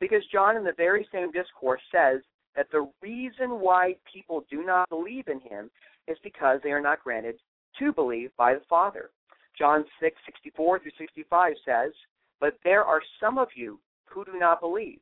because 0.00 0.22
John, 0.30 0.58
in 0.58 0.64
the 0.64 0.74
very 0.76 1.08
same 1.10 1.30
discourse, 1.32 1.80
says 1.90 2.20
that 2.56 2.70
the 2.70 2.88
reason 3.02 3.60
why 3.60 3.96
people 4.12 4.44
do 4.50 4.64
not 4.64 4.88
believe 4.88 5.28
in 5.28 5.40
him 5.40 5.70
is 6.06 6.16
because 6.22 6.60
they 6.62 6.70
are 6.70 6.80
not 6.80 7.02
granted 7.02 7.36
to 7.78 7.92
believe 7.92 8.30
by 8.36 8.54
the 8.54 8.62
Father. 8.68 9.10
John 9.58 9.84
6, 10.00 10.16
64 10.26 10.80
through 10.80 10.90
65 10.98 11.54
says, 11.64 11.92
But 12.40 12.58
there 12.64 12.84
are 12.84 13.00
some 13.20 13.38
of 13.38 13.48
you 13.54 13.78
who 14.06 14.24
do 14.24 14.38
not 14.38 14.60
believe. 14.60 14.98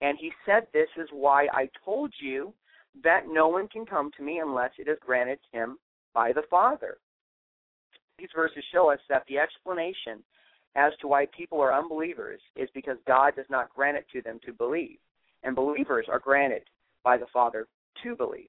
And 0.00 0.18
he 0.20 0.30
said, 0.44 0.66
This 0.72 0.88
is 0.96 1.08
why 1.12 1.46
I 1.52 1.68
told 1.84 2.12
you 2.20 2.52
that 3.02 3.24
no 3.28 3.48
one 3.48 3.68
can 3.68 3.86
come 3.86 4.10
to 4.16 4.22
me 4.22 4.38
unless 4.38 4.70
it 4.78 4.88
is 4.88 4.98
granted 5.04 5.38
him 5.52 5.78
by 6.12 6.32
the 6.32 6.42
Father. 6.50 6.98
These 8.18 8.28
verses 8.34 8.62
show 8.72 8.92
us 8.92 9.00
that 9.08 9.24
the 9.28 9.38
explanation 9.38 10.22
as 10.76 10.92
to 11.00 11.08
why 11.08 11.26
people 11.36 11.60
are 11.60 11.74
unbelievers 11.74 12.40
is 12.56 12.68
because 12.74 12.96
God 13.06 13.34
does 13.36 13.46
not 13.48 13.74
grant 13.74 13.96
it 13.96 14.06
to 14.12 14.22
them 14.22 14.38
to 14.44 14.52
believe, 14.52 14.98
and 15.42 15.56
believers 15.56 16.06
are 16.08 16.18
granted 16.18 16.62
by 17.04 17.16
the 17.16 17.26
Father 17.32 17.66
to 18.02 18.16
believe. 18.16 18.48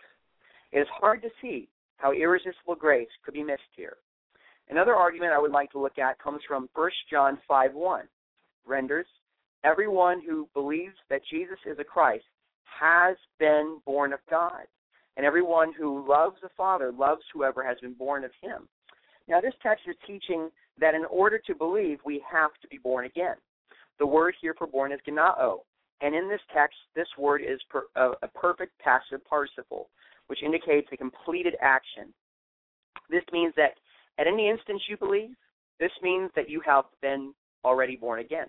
It 0.72 0.80
is 0.80 0.88
hard 0.90 1.22
to 1.22 1.30
see 1.42 1.70
how 1.98 2.12
irresistible 2.12 2.76
grace 2.76 3.10
could 3.24 3.34
be 3.34 3.44
missed 3.44 3.62
here. 3.76 3.98
Another 4.70 4.96
argument 4.96 5.34
I 5.34 5.40
would 5.40 5.52
like 5.52 5.72
to 5.72 5.80
look 5.80 6.00
at 6.00 6.20
comes 6.20 6.42
from 6.48 6.70
1 6.74 6.92
John 7.10 7.38
5:1. 7.48 8.08
Renders, 8.66 9.08
everyone 9.64 10.22
who 10.22 10.50
believes 10.54 10.96
that 11.10 11.24
Jesus 11.30 11.60
is 11.66 11.78
a 11.80 11.84
Christ 11.84 12.26
has 12.64 13.16
been 13.38 13.80
born 13.86 14.12
of 14.12 14.20
God, 14.30 14.68
and 15.18 15.26
everyone 15.26 15.72
who 15.72 16.06
loves 16.08 16.42
the 16.42 16.50
Father 16.50 16.92
loves 16.92 17.24
whoever 17.32 17.64
has 17.64 17.80
been 17.80 17.94
born 17.94 18.24
of 18.24 18.32
him. 18.42 18.68
Now, 19.28 19.40
this 19.40 19.54
text 19.62 19.88
is 19.88 19.96
teaching 20.06 20.52
that 20.78 20.94
in 20.94 21.06
order 21.06 21.40
to 21.40 21.56
believe, 21.56 22.00
we 22.04 22.20
have 22.30 22.52
to 22.62 22.68
be 22.68 22.78
born 22.78 23.06
again. 23.06 23.38
The 23.98 24.06
word 24.06 24.36
here 24.42 24.54
for 24.56 24.68
born 24.68 24.92
is 24.92 25.00
genao, 25.08 25.64
and 26.02 26.14
in 26.14 26.28
this 26.28 26.42
text, 26.54 26.78
this 26.96 27.08
word 27.18 27.42
is 27.42 27.60
per, 27.70 27.84
a, 27.96 28.12
a 28.22 28.28
perfect 28.28 28.78
passive 28.80 29.24
participle, 29.26 29.90
which 30.28 30.44
indicates 30.44 30.88
a 30.92 30.98
completed 30.98 31.56
action. 31.62 32.14
This 33.10 33.24
means 33.32 33.54
that 33.56 33.76
at 34.18 34.28
any 34.28 34.50
instance 34.50 34.82
you 34.90 34.98
believe, 34.98 35.36
this 35.80 35.92
means 36.02 36.32
that 36.36 36.50
you 36.50 36.62
have 36.66 36.86
been 37.02 37.34
already 37.64 37.96
born 37.96 38.20
again. 38.20 38.48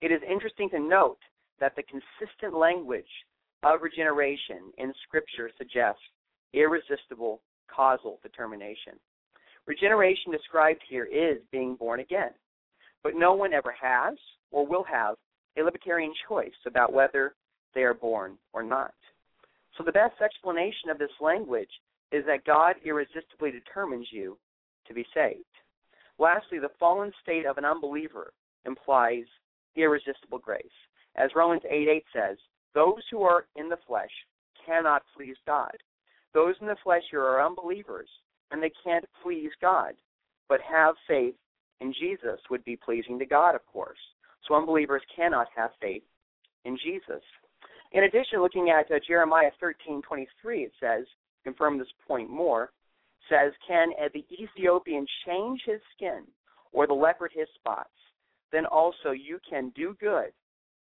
It 0.00 0.12
is 0.12 0.20
interesting 0.28 0.70
to 0.70 0.78
note 0.78 1.18
that 1.60 1.74
the 1.74 1.82
consistent 1.82 2.54
language 2.54 3.04
of 3.62 3.82
regeneration 3.82 4.72
in 4.78 4.92
Scripture 5.06 5.50
suggests 5.58 6.02
irresistible 6.54 7.40
causal 7.68 8.20
determination. 8.22 8.94
Regeneration 9.66 10.32
described 10.32 10.80
here 10.88 11.04
is 11.04 11.38
being 11.50 11.74
born 11.74 12.00
again, 12.00 12.30
but 13.02 13.14
no 13.16 13.34
one 13.34 13.52
ever 13.52 13.74
has 13.80 14.16
or 14.50 14.66
will 14.66 14.84
have 14.84 15.16
a 15.58 15.64
libertarian 15.64 16.12
choice 16.28 16.50
about 16.66 16.92
whether 16.92 17.34
they 17.74 17.82
are 17.82 17.94
born 17.94 18.38
or 18.52 18.62
not. 18.62 18.94
So 19.76 19.84
the 19.84 19.92
best 19.92 20.20
explanation 20.22 20.90
of 20.90 20.98
this 20.98 21.10
language 21.20 21.70
is 22.10 22.24
that 22.26 22.44
God 22.44 22.76
irresistibly 22.84 23.50
determines 23.50 24.08
you 24.10 24.38
to 24.86 24.94
be 24.94 25.06
saved. 25.14 25.44
Lastly, 26.18 26.58
the 26.58 26.70
fallen 26.80 27.12
state 27.22 27.46
of 27.46 27.58
an 27.58 27.64
unbeliever 27.64 28.32
implies 28.64 29.24
irresistible 29.76 30.38
grace. 30.38 30.64
As 31.16 31.30
Romans 31.36 31.62
8 31.68 31.88
8 31.88 32.04
says, 32.12 32.38
those 32.74 33.02
who 33.10 33.22
are 33.22 33.46
in 33.56 33.68
the 33.68 33.78
flesh 33.86 34.10
cannot 34.64 35.02
please 35.16 35.36
God. 35.46 35.76
Those 36.34 36.54
in 36.60 36.66
the 36.66 36.76
flesh 36.84 37.02
here 37.10 37.22
are 37.22 37.44
unbelievers, 37.44 38.08
and 38.50 38.62
they 38.62 38.72
can't 38.84 39.04
please 39.22 39.50
God. 39.60 39.94
But 40.48 40.60
have 40.60 40.94
faith 41.06 41.34
in 41.80 41.92
Jesus 41.92 42.40
would 42.50 42.64
be 42.64 42.76
pleasing 42.76 43.18
to 43.18 43.26
God, 43.26 43.54
of 43.54 43.64
course. 43.66 43.98
So 44.46 44.54
unbelievers 44.54 45.02
cannot 45.14 45.48
have 45.56 45.70
faith 45.80 46.02
in 46.64 46.76
Jesus. 46.82 47.22
In 47.92 48.04
addition, 48.04 48.40
looking 48.40 48.70
at 48.70 48.90
uh, 48.90 48.98
Jeremiah 49.06 49.50
13:23, 49.62 50.64
it 50.64 50.72
says, 50.78 51.06
confirm 51.44 51.78
this 51.78 51.88
point 52.06 52.28
more, 52.28 52.70
says, 53.28 53.52
"Can 53.66 53.92
uh, 54.00 54.08
the 54.12 54.24
Ethiopian 54.32 55.06
change 55.26 55.62
his 55.64 55.80
skin, 55.96 56.24
or 56.72 56.86
the 56.86 56.94
leopard 56.94 57.32
his 57.34 57.48
spots? 57.54 57.90
Then 58.52 58.66
also 58.66 59.10
you 59.10 59.38
can 59.48 59.70
do 59.70 59.96
good, 60.00 60.32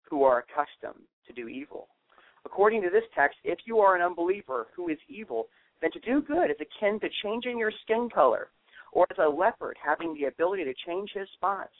who 0.09 0.23
are 0.23 0.39
accustomed 0.39 1.05
to 1.27 1.33
do 1.33 1.49
evil." 1.49 1.89
According 2.45 2.83
to 2.83 2.91
this 2.91 3.05
text, 3.15 3.39
if 3.45 3.59
you 3.67 3.79
are 3.79 3.97
an 3.97 4.03
unbeliever 4.03 4.69
who 4.75 4.89
is 4.89 4.99
evil, 5.09 5.49
then 5.81 5.91
to 5.93 6.01
do 6.01 6.23
good 6.23 6.51
is 6.51 6.57
akin 6.61 7.01
to 7.01 7.09
changing 7.23 7.59
your 7.59 7.73
skin 7.83 8.09
color, 8.13 8.51
or 8.93 9.07
as 9.11 9.19
a 9.19 9.29
leopard 9.29 9.77
having 9.85 10.15
the 10.15 10.25
ability 10.25 10.65
to 10.65 10.75
change 10.87 11.11
his 11.13 11.29
spots. 11.35 11.75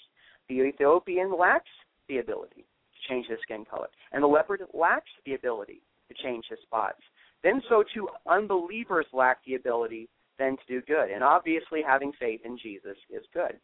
The 0.49 0.63
Ethiopian 0.63 1.37
lacks 1.37 1.71
the 2.09 2.19
ability 2.19 2.65
to 2.65 3.09
change 3.09 3.27
his 3.27 3.39
skin 3.43 3.65
color, 3.65 3.89
and 4.13 4.23
the 4.23 4.29
leopard 4.29 4.63
lacks 4.75 5.11
the 5.25 5.35
ability 5.35 5.83
to 6.09 6.23
change 6.23 6.45
his 6.49 6.59
spots. 6.63 7.01
Then 7.43 7.63
so 7.69 7.83
too 7.95 8.09
unbelievers 8.29 9.07
lack 9.13 9.39
the 9.45 9.55
ability 9.55 10.09
then 10.39 10.57
to 10.57 10.63
do 10.69 10.83
good. 10.83 11.11
And 11.11 11.23
obviously 11.23 11.83
having 11.87 12.13
faith 12.19 12.41
in 12.45 12.59
Jesus 12.59 12.97
is 13.11 13.23
good. 13.33 13.59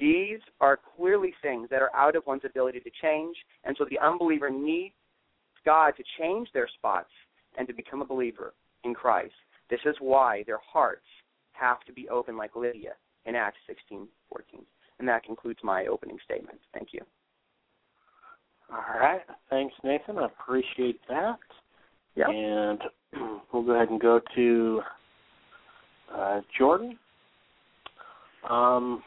These 0.00 0.40
are 0.60 0.78
clearly 0.96 1.34
things 1.42 1.68
that 1.70 1.82
are 1.82 1.94
out 1.94 2.16
of 2.16 2.26
one's 2.26 2.44
ability 2.44 2.80
to 2.80 2.90
change, 3.00 3.36
and 3.64 3.76
so 3.76 3.84
the 3.88 3.98
unbeliever 3.98 4.50
needs 4.50 4.94
God 5.64 5.94
to 5.96 6.04
change 6.18 6.48
their 6.52 6.68
spots 6.68 7.10
and 7.56 7.66
to 7.68 7.74
become 7.74 8.02
a 8.02 8.06
believer 8.06 8.54
in 8.82 8.94
Christ. 8.94 9.34
This 9.70 9.80
is 9.86 9.94
why 10.00 10.42
their 10.46 10.58
hearts 10.58 11.06
have 11.52 11.80
to 11.84 11.92
be 11.92 12.08
open 12.08 12.36
like 12.36 12.56
Lydia 12.56 12.94
in 13.24 13.34
Acts 13.36 13.60
16:14. 13.66 14.66
And 14.98 15.08
that 15.08 15.24
concludes 15.24 15.58
my 15.62 15.86
opening 15.86 16.18
statement. 16.24 16.58
Thank 16.72 16.88
you. 16.92 17.00
All 18.70 19.00
right. 19.00 19.20
Thanks, 19.50 19.74
Nathan. 19.82 20.18
I 20.18 20.26
appreciate 20.26 21.00
that. 21.08 21.38
Yep. 22.16 22.28
And 22.28 22.80
we'll 23.52 23.62
go 23.62 23.72
ahead 23.72 23.90
and 23.90 24.00
go 24.00 24.20
to 24.34 24.80
uh, 26.14 26.40
Jordan. 26.56 26.98
Um, 28.48 29.02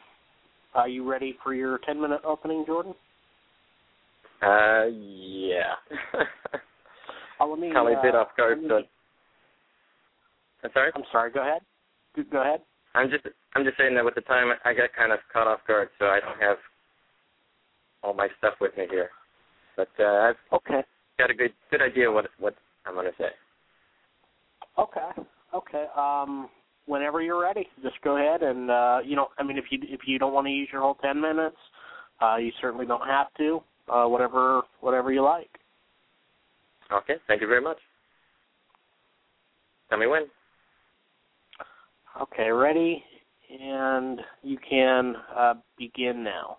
are 0.73 0.89
you 0.89 1.09
ready 1.09 1.37
for 1.43 1.53
your 1.53 1.79
10 1.85 1.99
minute 1.99 2.21
opening, 2.25 2.63
Jordan? 2.65 2.93
Uh, 4.41 4.85
yeah. 4.85 5.73
oh, 7.39 7.49
let 7.49 7.59
me, 7.59 7.71
Caught 7.71 7.87
me 7.87 7.93
a 7.93 8.01
bit 8.01 8.13
uh, 8.15 8.19
off 8.19 8.27
guard, 8.37 8.61
me- 8.61 8.67
but 8.67 8.89
I'm 10.63 10.69
sorry. 10.73 10.91
I'm 10.95 11.03
sorry. 11.11 11.31
Go 11.31 11.41
ahead. 11.41 11.61
Go- 12.15 12.23
Go 12.31 12.41
ahead. 12.41 12.61
I'm 12.93 13.09
just 13.09 13.25
I'm 13.57 13.65
just 13.65 13.77
saying 13.79 13.95
that 13.95 14.05
with 14.05 14.13
the 14.13 14.21
time 14.21 14.51
I 14.65 14.73
got 14.75 14.93
kind 14.93 15.11
of 15.11 15.17
caught 15.33 15.47
off 15.47 15.61
guard, 15.67 15.89
so 15.97 16.05
I 16.05 16.19
don't 16.19 16.39
have 16.39 16.57
all 18.03 18.13
my 18.13 18.27
stuff 18.37 18.53
with 18.61 18.77
me 18.77 18.85
here. 18.87 19.09
But 19.75 19.89
uh, 19.99 20.29
I've 20.29 20.35
Okay. 20.53 20.83
got 21.17 21.31
a 21.31 21.33
good 21.33 21.53
good 21.71 21.81
idea 21.81 22.11
what 22.11 22.27
what 22.37 22.53
I'm 22.85 22.93
going 22.93 23.07
to 23.07 23.17
say. 23.17 23.29
Okay. 24.77 25.09
Okay. 25.55 25.85
Um, 25.97 26.49
whenever 26.85 27.23
you're 27.23 27.41
ready, 27.41 27.67
just 27.81 27.99
go 28.03 28.17
ahead 28.17 28.43
and 28.43 28.69
uh, 28.69 28.99
you 29.03 29.15
know, 29.15 29.29
I 29.39 29.43
mean, 29.43 29.57
if 29.57 29.65
you 29.71 29.79
if 29.81 30.01
you 30.05 30.19
don't 30.19 30.33
want 30.33 30.45
to 30.45 30.51
use 30.51 30.69
your 30.71 30.83
whole 30.83 30.95
ten 31.01 31.19
minutes, 31.19 31.57
uh, 32.21 32.35
you 32.35 32.51
certainly 32.61 32.85
don't 32.85 33.07
have 33.07 33.33
to. 33.39 33.63
Uh, 33.91 34.05
whatever 34.05 34.61
whatever 34.81 35.11
you 35.11 35.23
like. 35.23 35.49
Okay. 36.91 37.15
Thank 37.27 37.41
you 37.41 37.47
very 37.47 37.61
much. 37.61 37.77
Tell 39.89 39.97
me 39.97 40.05
when. 40.05 40.27
Okay, 42.21 42.49
ready, 42.49 43.03
and 43.49 44.19
you 44.43 44.57
can 44.69 45.15
uh, 45.35 45.53
begin 45.77 46.23
now. 46.23 46.57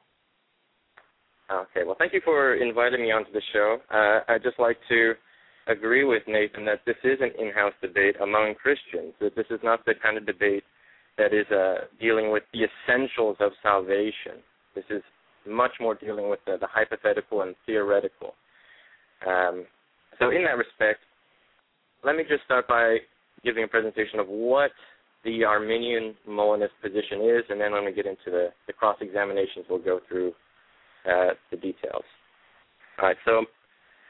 Okay. 1.50 1.86
Well, 1.86 1.96
thank 1.98 2.12
you 2.12 2.20
for 2.24 2.56
inviting 2.56 3.02
me 3.02 3.10
onto 3.10 3.32
the 3.32 3.42
show. 3.52 3.78
Uh, 3.90 4.20
I'd 4.28 4.42
just 4.42 4.58
like 4.58 4.76
to 4.88 5.14
agree 5.66 6.04
with 6.04 6.22
Nathan 6.26 6.64
that 6.66 6.80
this 6.86 6.96
is 7.04 7.18
an 7.20 7.30
in-house 7.38 7.72
debate 7.80 8.16
among 8.22 8.54
Christians. 8.54 9.14
That 9.20 9.34
this 9.34 9.46
is 9.50 9.60
not 9.62 9.84
the 9.86 9.94
kind 10.02 10.18
of 10.18 10.26
debate 10.26 10.64
that 11.16 11.32
is 11.32 11.46
uh, 11.50 11.86
dealing 12.00 12.30
with 12.30 12.42
the 12.52 12.60
essentials 12.64 13.36
of 13.40 13.52
salvation. 13.62 14.44
This 14.74 14.84
is 14.90 15.02
much 15.46 15.72
more 15.80 15.94
dealing 15.94 16.28
with 16.28 16.40
the, 16.46 16.56
the 16.60 16.66
hypothetical 16.70 17.42
and 17.42 17.54
theoretical. 17.66 18.34
Um, 19.26 19.64
so, 20.18 20.30
in 20.30 20.44
that 20.44 20.56
respect, 20.56 21.00
let 22.04 22.16
me 22.16 22.24
just 22.28 22.44
start 22.44 22.68
by 22.68 22.98
giving 23.44 23.64
a 23.64 23.68
presentation 23.68 24.20
of 24.20 24.28
what 24.28 24.70
the 25.24 25.44
Arminian 25.44 26.14
Molinist 26.26 26.74
position 26.82 27.20
is, 27.22 27.44
and 27.48 27.60
then 27.60 27.72
when 27.72 27.84
we 27.84 27.92
get 27.92 28.06
into 28.06 28.30
the, 28.30 28.48
the 28.66 28.72
cross 28.72 28.96
examinations, 29.00 29.66
we'll 29.68 29.78
go 29.78 30.00
through 30.08 30.32
uh, 31.08 31.30
the 31.50 31.56
details. 31.56 32.04
All 33.00 33.08
right, 33.08 33.16
so 33.24 33.44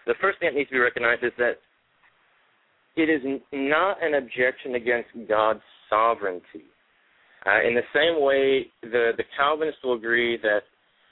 the 0.07 0.15
first 0.21 0.39
thing 0.39 0.51
that 0.51 0.57
needs 0.57 0.69
to 0.71 0.75
be 0.77 0.81
recognized 0.81 1.25
is 1.25 1.33
that 1.39 1.59
it 2.97 3.09
is 3.09 3.23
not 3.53 4.03
an 4.03 4.15
objection 4.15 4.75
against 4.75 5.09
God's 5.29 5.61
sovereignty. 5.89 6.67
Uh, 7.47 7.67
in 7.67 7.75
the 7.75 7.87
same 7.95 8.23
way, 8.23 8.67
the, 8.83 9.13
the 9.17 9.25
Calvinists 9.37 9.81
will 9.85 9.95
agree 9.95 10.39
that 10.43 10.63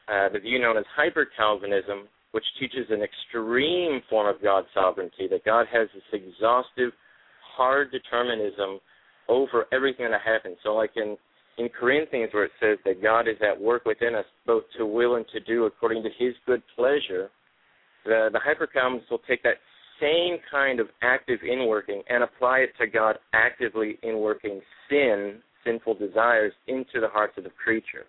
uh, 0.08 0.28
the 0.32 0.38
view 0.38 0.58
known 0.58 0.76
as 0.76 0.84
hyper 0.94 1.26
Calvinism, 1.36 2.08
which 2.32 2.44
teaches 2.58 2.86
an 2.90 3.02
extreme 3.02 4.02
form 4.10 4.26
of 4.26 4.42
God's 4.42 4.66
sovereignty, 4.74 5.28
that 5.30 5.44
God 5.44 5.66
has 5.72 5.88
this 5.94 6.02
exhaustive, 6.12 6.92
hard 7.56 7.90
determinism 7.90 8.80
over 9.28 9.66
everything 9.72 10.10
that 10.10 10.20
happens. 10.24 10.56
So, 10.62 10.74
like 10.74 10.92
in 10.96 11.16
in 11.58 11.68
Corinthians, 11.68 12.34
where 12.34 12.44
it 12.44 12.52
says 12.60 12.78
that 12.84 13.02
God 13.02 13.28
is 13.28 13.36
at 13.40 13.58
work 13.58 13.86
within 13.86 14.14
us, 14.14 14.26
both 14.46 14.64
to 14.76 14.84
will 14.84 15.16
and 15.16 15.24
to 15.32 15.40
do 15.40 15.64
according 15.64 16.02
to 16.02 16.10
His 16.18 16.34
good 16.44 16.62
pleasure, 16.74 17.30
the 18.04 18.28
the 18.32 18.40
hyper 18.42 18.68
will 19.10 19.20
take 19.26 19.42
that 19.42 19.56
same 20.00 20.38
kind 20.50 20.80
of 20.80 20.88
active 21.02 21.40
inworking 21.40 22.00
and 22.08 22.22
apply 22.22 22.58
it 22.58 22.70
to 22.78 22.86
God 22.86 23.16
actively 23.32 23.98
inworking 24.04 24.60
sin, 24.88 25.38
sinful 25.64 25.94
desires 25.94 26.52
into 26.68 27.00
the 27.00 27.08
hearts 27.08 27.34
of 27.38 27.44
the 27.44 27.50
creature. 27.50 28.04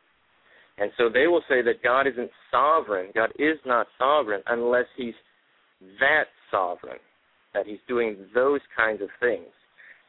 And 0.78 0.92
so 0.98 1.10
they 1.10 1.28
will 1.28 1.42
say 1.50 1.62
that 1.64 1.82
God 1.84 2.06
isn't 2.06 2.30
sovereign. 2.52 3.12
God 3.16 3.32
is 3.40 3.58
not 3.66 3.88
sovereign 3.98 4.42
unless 4.48 4.86
He's 4.96 5.16
that 6.00 6.26
sovereign, 6.52 7.00
that 7.54 7.66
He's 7.66 7.80
doing 7.88 8.18
those 8.34 8.62
kinds 8.76 9.02
of 9.02 9.10
things. 9.20 9.48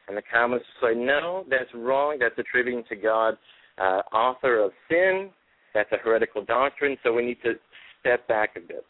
And 0.09 0.17
the 0.17 0.23
Calvinists 0.23 0.67
say, 0.81 0.95
no, 0.95 1.45
that's 1.49 1.69
wrong. 1.73 2.17
That's 2.19 2.37
attributing 2.37 2.83
to 2.89 2.95
God 2.95 3.37
uh, 3.77 4.01
author 4.11 4.63
of 4.63 4.71
sin. 4.89 5.29
That's 5.73 5.91
a 5.91 5.97
heretical 5.97 6.43
doctrine. 6.43 6.97
So 7.03 7.13
we 7.13 7.25
need 7.25 7.37
to 7.43 7.53
step 7.99 8.27
back 8.27 8.55
a 8.57 8.59
bit. 8.59 8.83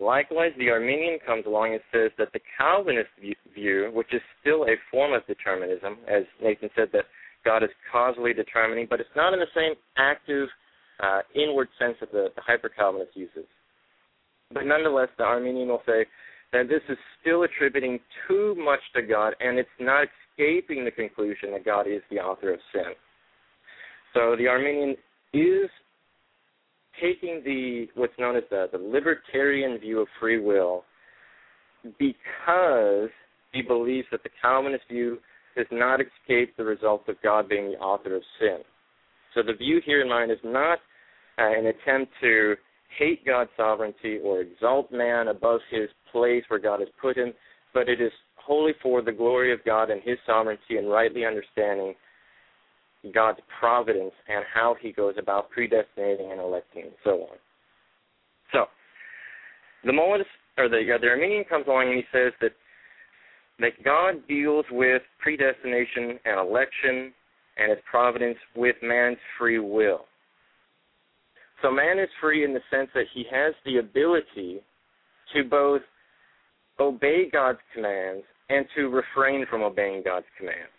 Likewise, 0.00 0.52
the 0.58 0.70
Arminian 0.70 1.18
comes 1.26 1.44
along 1.46 1.72
and 1.74 1.80
says 1.92 2.10
that 2.16 2.32
the 2.32 2.40
Calvinist 2.56 3.10
view, 3.54 3.90
which 3.92 4.12
is 4.12 4.22
still 4.40 4.64
a 4.64 4.74
form 4.90 5.12
of 5.12 5.26
determinism, 5.26 5.98
as 6.08 6.22
Nathan 6.42 6.70
said, 6.74 6.88
that 6.92 7.04
God 7.44 7.62
is 7.62 7.70
causally 7.90 8.32
determining, 8.32 8.86
but 8.88 9.00
it's 9.00 9.10
not 9.16 9.34
in 9.34 9.40
the 9.40 9.46
same 9.54 9.74
active, 9.98 10.48
uh, 11.02 11.20
inward 11.34 11.68
sense 11.78 11.96
that 12.00 12.12
the, 12.12 12.28
the 12.36 12.42
hyper 12.46 12.68
Calvinist 12.68 13.12
uses. 13.14 13.44
But 14.52 14.64
nonetheless, 14.64 15.08
the 15.18 15.24
Arminian 15.24 15.68
will 15.68 15.82
say 15.86 16.06
that 16.52 16.68
this 16.68 16.82
is 16.88 16.98
still 17.20 17.42
attributing 17.42 17.98
too 18.28 18.54
much 18.58 18.80
to 18.94 19.02
God, 19.02 19.34
and 19.40 19.58
it's 19.58 19.68
not 19.80 20.08
escaping 20.38 20.84
the 20.84 20.90
conclusion 20.90 21.52
that 21.52 21.64
God 21.64 21.86
is 21.86 22.02
the 22.10 22.18
author 22.18 22.52
of 22.52 22.60
sin. 22.72 22.92
So 24.14 24.36
the 24.36 24.48
Arminian 24.48 24.96
is 25.32 25.70
taking 27.00 27.42
the 27.44 27.86
what's 27.94 28.12
known 28.18 28.36
as 28.36 28.42
the, 28.50 28.66
the 28.70 28.78
libertarian 28.78 29.78
view 29.78 30.00
of 30.00 30.08
free 30.20 30.38
will 30.38 30.84
because 31.98 33.08
he 33.52 33.62
believes 33.62 34.06
that 34.10 34.22
the 34.22 34.28
Calvinist 34.40 34.84
view 34.90 35.18
does 35.56 35.66
not 35.70 36.00
escape 36.00 36.56
the 36.56 36.64
result 36.64 37.08
of 37.08 37.16
God 37.22 37.48
being 37.48 37.72
the 37.72 37.78
author 37.78 38.16
of 38.16 38.22
sin. 38.38 38.58
So 39.34 39.42
the 39.42 39.54
view 39.54 39.80
here 39.84 40.02
in 40.02 40.08
mind 40.08 40.30
is 40.30 40.38
not 40.44 40.78
uh, 41.38 41.50
an 41.50 41.66
attempt 41.66 42.12
to 42.20 42.54
hate 42.98 43.24
God's 43.24 43.50
sovereignty 43.56 44.18
or 44.22 44.42
exalt 44.42 44.92
man 44.92 45.28
above 45.28 45.60
his 45.70 45.88
place 46.10 46.44
where 46.48 46.60
God 46.60 46.80
has 46.80 46.88
put 47.00 47.16
him, 47.16 47.32
but 47.72 47.88
it 47.88 48.00
is 48.00 48.12
wholly 48.44 48.72
for 48.82 49.02
the 49.02 49.12
glory 49.12 49.52
of 49.52 49.64
God 49.64 49.90
and 49.90 50.02
his 50.02 50.18
sovereignty 50.26 50.76
and 50.78 50.90
rightly 50.90 51.24
understanding 51.24 51.94
God's 53.14 53.40
providence 53.58 54.12
and 54.28 54.44
how 54.52 54.76
he 54.80 54.92
goes 54.92 55.14
about 55.18 55.50
predestinating 55.50 56.30
and 56.30 56.40
electing 56.40 56.82
and 56.84 56.92
so 57.02 57.22
on. 57.22 57.36
So, 58.52 58.64
the 59.84 59.92
Molinist, 59.92 60.30
or 60.58 60.68
the, 60.68 60.82
the 61.00 61.08
Arminian 61.08 61.44
comes 61.44 61.66
along 61.66 61.88
and 61.88 61.96
he 61.96 62.04
says 62.12 62.32
that 62.40 62.52
that 63.58 63.82
God 63.84 64.26
deals 64.26 64.64
with 64.70 65.02
predestination 65.20 66.18
and 66.24 66.40
election 66.40 67.12
and 67.56 67.70
his 67.70 67.78
providence 67.88 68.38
with 68.56 68.76
man's 68.82 69.18
free 69.38 69.58
will. 69.58 70.06
So 71.60 71.70
man 71.70 71.98
is 71.98 72.08
free 72.20 72.44
in 72.44 72.54
the 72.54 72.60
sense 72.70 72.88
that 72.94 73.04
he 73.14 73.24
has 73.30 73.54
the 73.64 73.78
ability 73.78 74.60
to 75.34 75.44
both 75.44 75.82
obey 76.80 77.30
God's 77.30 77.60
commands 77.72 78.24
and 78.48 78.66
to 78.76 78.88
refrain 78.88 79.46
from 79.48 79.62
obeying 79.62 80.02
God's 80.04 80.26
commands. 80.38 80.72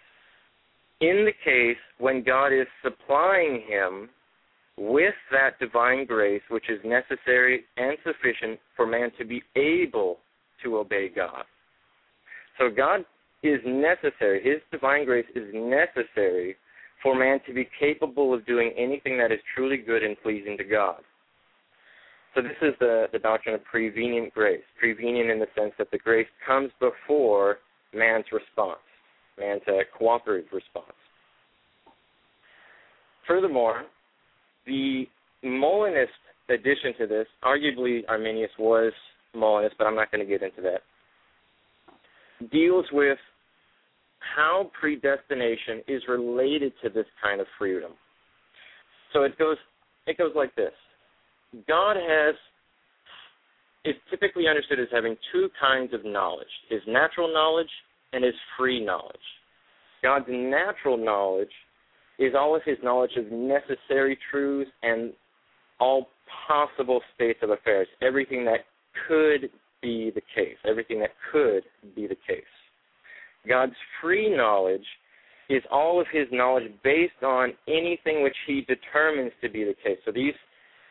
In 1.01 1.25
the 1.25 1.33
case 1.43 1.77
when 1.97 2.23
God 2.23 2.47
is 2.47 2.67
supplying 2.81 3.63
him 3.67 4.09
with 4.77 5.13
that 5.31 5.59
divine 5.59 6.05
grace 6.05 6.41
which 6.49 6.69
is 6.69 6.79
necessary 6.83 7.65
and 7.77 7.97
sufficient 8.03 8.59
for 8.75 8.87
man 8.87 9.11
to 9.17 9.25
be 9.25 9.43
able 9.55 10.17
to 10.63 10.77
obey 10.77 11.09
God. 11.09 11.43
So 12.57 12.69
God 12.69 13.05
is 13.43 13.59
necessary, 13.65 14.41
his 14.43 14.61
divine 14.71 15.05
grace 15.05 15.25
is 15.35 15.53
necessary 15.53 16.55
for 17.01 17.15
man 17.15 17.39
to 17.45 17.53
be 17.53 17.67
capable 17.79 18.33
of 18.33 18.45
doing 18.45 18.71
anything 18.77 19.17
that 19.17 19.31
is 19.31 19.39
truly 19.53 19.77
good 19.77 20.03
and 20.03 20.15
pleasing 20.23 20.57
to 20.57 20.63
God. 20.63 21.01
So 22.35 22.41
this 22.41 22.57
is 22.61 22.73
the, 22.79 23.05
the 23.11 23.19
doctrine 23.19 23.55
of 23.55 23.63
prevenient 23.63 24.33
grace. 24.33 24.63
Prevenient 24.79 25.29
in 25.29 25.39
the 25.39 25.47
sense 25.57 25.73
that 25.77 25.91
the 25.91 25.97
grace 25.97 26.27
comes 26.45 26.71
before 26.79 27.57
man's 27.93 28.25
response, 28.31 28.79
man's 29.37 29.61
uh, 29.67 29.83
cooperative 29.97 30.49
response. 30.51 30.93
Furthermore, 33.27 33.83
the 34.65 35.05
Molinist 35.43 36.11
addition 36.49 36.93
to 36.99 37.07
this, 37.07 37.27
arguably 37.43 38.01
Arminius 38.09 38.51
was 38.57 38.91
Molinist, 39.35 39.75
but 39.77 39.85
I'm 39.85 39.95
not 39.95 40.11
going 40.11 40.25
to 40.25 40.29
get 40.29 40.41
into 40.41 40.61
that, 40.61 40.81
deals 42.51 42.85
with 42.91 43.17
how 44.35 44.71
predestination 44.79 45.81
is 45.87 46.01
related 46.07 46.73
to 46.83 46.89
this 46.89 47.05
kind 47.21 47.41
of 47.41 47.47
freedom. 47.57 47.91
So 49.11 49.23
it 49.23 49.37
goes 49.37 49.57
it 50.07 50.17
goes 50.17 50.31
like 50.35 50.53
this. 50.55 50.71
God 51.67 51.95
has 51.97 52.35
is 53.85 53.95
typically 54.09 54.47
understood 54.47 54.79
as 54.79 54.87
having 54.91 55.15
two 55.31 55.49
kinds 55.59 55.93
of 55.93 56.05
knowledge 56.05 56.47
his 56.69 56.81
natural 56.87 57.31
knowledge 57.33 57.69
and 58.13 58.23
his 58.23 58.33
free 58.57 58.83
knowledge. 58.83 59.15
God's 60.01 60.25
natural 60.29 60.97
knowledge 60.97 61.51
is 62.19 62.33
all 62.37 62.55
of 62.55 62.61
his 62.63 62.77
knowledge 62.83 63.11
of 63.17 63.31
necessary 63.31 64.17
truths 64.31 64.71
and 64.83 65.13
all 65.79 66.07
possible 66.47 67.01
states 67.15 67.39
of 67.41 67.49
affairs, 67.49 67.87
everything 68.01 68.45
that 68.45 68.61
could 69.07 69.49
be 69.81 70.11
the 70.13 70.21
case, 70.35 70.57
everything 70.65 70.99
that 70.99 71.11
could 71.31 71.63
be 71.95 72.07
the 72.07 72.17
case. 72.27 72.43
God's 73.47 73.73
free 74.01 74.33
knowledge 74.35 74.85
is 75.49 75.61
all 75.71 75.99
of 75.99 76.07
his 76.11 76.27
knowledge 76.31 76.71
based 76.83 77.23
on 77.23 77.53
anything 77.67 78.23
which 78.23 78.35
he 78.47 78.61
determines 78.61 79.31
to 79.41 79.49
be 79.49 79.63
the 79.63 79.75
case. 79.83 79.97
So 80.05 80.11
these 80.11 80.33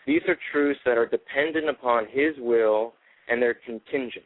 these 0.07 0.23
are 0.29 0.37
truths 0.51 0.81
that 0.85 0.99
are 0.99 1.07
dependent 1.07 1.69
upon 1.69 2.07
his 2.11 2.35
will 2.39 2.95
and 3.29 3.41
they're 3.41 3.59
contingent. 3.67 4.25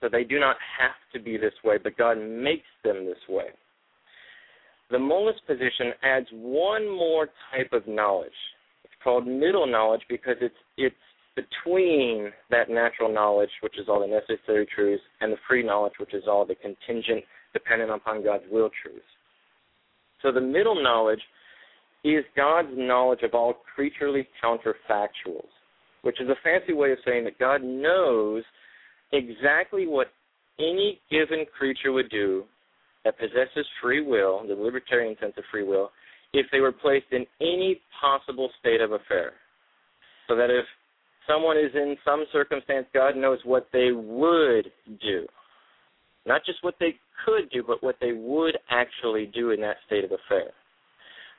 So 0.00 0.08
they 0.10 0.24
do 0.24 0.38
not 0.40 0.56
have 0.78 0.96
to 1.12 1.20
be 1.20 1.36
this 1.36 1.52
way, 1.62 1.76
but 1.82 1.96
God 1.96 2.18
makes 2.18 2.66
them 2.82 3.04
this 3.04 3.18
way. 3.28 3.48
The 4.90 4.98
Molinist 4.98 5.46
position 5.46 5.92
adds 6.02 6.26
one 6.32 6.88
more 6.88 7.28
type 7.54 7.72
of 7.72 7.86
knowledge. 7.86 8.32
It's 8.84 8.94
called 9.04 9.26
middle 9.26 9.66
knowledge 9.66 10.02
because 10.08 10.36
it's 10.40 10.54
it's 10.76 10.96
between 11.36 12.32
that 12.50 12.68
natural 12.68 13.12
knowledge, 13.12 13.50
which 13.62 13.78
is 13.78 13.88
all 13.88 14.00
the 14.00 14.06
necessary 14.06 14.66
truths, 14.74 15.02
and 15.20 15.32
the 15.32 15.36
free 15.48 15.62
knowledge, 15.62 15.92
which 16.00 16.12
is 16.12 16.24
all 16.26 16.44
the 16.44 16.56
contingent, 16.56 17.24
dependent 17.52 17.90
upon 17.90 18.24
God's 18.24 18.44
will 18.50 18.70
truths. 18.82 19.04
So 20.22 20.32
the 20.32 20.40
middle 20.40 20.82
knowledge 20.82 21.20
is 22.04 22.24
God's 22.36 22.70
knowledge 22.72 23.22
of 23.22 23.34
all 23.34 23.54
creaturely 23.74 24.26
counterfactuals, 24.42 25.48
which 26.02 26.20
is 26.20 26.28
a 26.28 26.36
fancy 26.42 26.72
way 26.72 26.92
of 26.92 26.98
saying 27.04 27.24
that 27.24 27.38
God 27.38 27.62
knows 27.62 28.42
exactly 29.12 29.86
what 29.86 30.08
any 30.58 31.00
given 31.10 31.44
creature 31.56 31.92
would 31.92 32.10
do 32.10 32.44
that 33.04 33.18
possesses 33.18 33.66
free 33.82 34.02
will, 34.02 34.46
the 34.46 34.54
libertarian 34.54 35.16
sense 35.20 35.32
of 35.36 35.44
free 35.50 35.64
will, 35.64 35.90
if 36.32 36.46
they 36.52 36.60
were 36.60 36.72
placed 36.72 37.06
in 37.12 37.26
any 37.40 37.80
possible 38.00 38.50
state 38.60 38.80
of 38.80 38.92
affair. 38.92 39.32
So 40.28 40.36
that 40.36 40.50
if 40.50 40.64
someone 41.26 41.56
is 41.56 41.72
in 41.74 41.96
some 42.04 42.24
circumstance, 42.32 42.86
God 42.94 43.16
knows 43.16 43.38
what 43.44 43.68
they 43.72 43.90
would 43.92 44.70
do. 45.02 45.26
Not 46.26 46.44
just 46.44 46.62
what 46.62 46.74
they 46.78 46.94
could 47.24 47.50
do, 47.50 47.64
but 47.66 47.82
what 47.82 47.96
they 48.00 48.12
would 48.12 48.58
actually 48.70 49.26
do 49.26 49.50
in 49.50 49.60
that 49.62 49.76
state 49.86 50.04
of 50.04 50.12
affairs. 50.12 50.52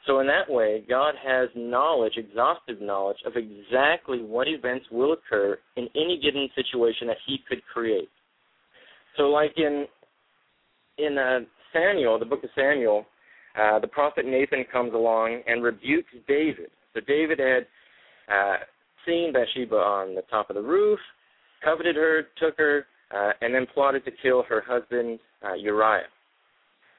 So, 0.07 0.19
in 0.19 0.27
that 0.27 0.49
way, 0.49 0.83
God 0.89 1.13
has 1.23 1.49
knowledge, 1.55 2.13
exhaustive 2.17 2.81
knowledge, 2.81 3.17
of 3.25 3.33
exactly 3.35 4.23
what 4.23 4.47
events 4.47 4.85
will 4.91 5.13
occur 5.13 5.59
in 5.75 5.87
any 5.95 6.19
given 6.21 6.49
situation 6.55 7.07
that 7.07 7.17
He 7.27 7.39
could 7.47 7.61
create. 7.71 8.09
So, 9.17 9.23
like 9.23 9.53
in 9.57 9.85
in 10.97 11.17
uh, 11.17 11.39
Samuel, 11.73 12.19
the 12.19 12.25
book 12.25 12.43
of 12.43 12.49
Samuel, 12.55 13.05
uh, 13.59 13.79
the 13.79 13.87
prophet 13.87 14.25
Nathan 14.25 14.65
comes 14.71 14.93
along 14.93 15.41
and 15.47 15.63
rebukes 15.63 16.13
David. 16.27 16.69
So 16.93 17.01
David 17.01 17.39
had 17.39 17.67
uh, 18.33 18.55
seen 19.05 19.33
Bathsheba 19.33 19.75
on 19.75 20.15
the 20.15 20.21
top 20.23 20.49
of 20.49 20.55
the 20.55 20.61
roof, 20.61 20.99
coveted 21.63 21.95
her, 21.95 22.23
took 22.39 22.57
her, 22.57 22.85
uh, 23.15 23.31
and 23.41 23.53
then 23.53 23.65
plotted 23.73 24.05
to 24.05 24.11
kill 24.21 24.43
her 24.43 24.63
husband 24.65 25.19
uh, 25.45 25.53
Uriah. 25.53 26.03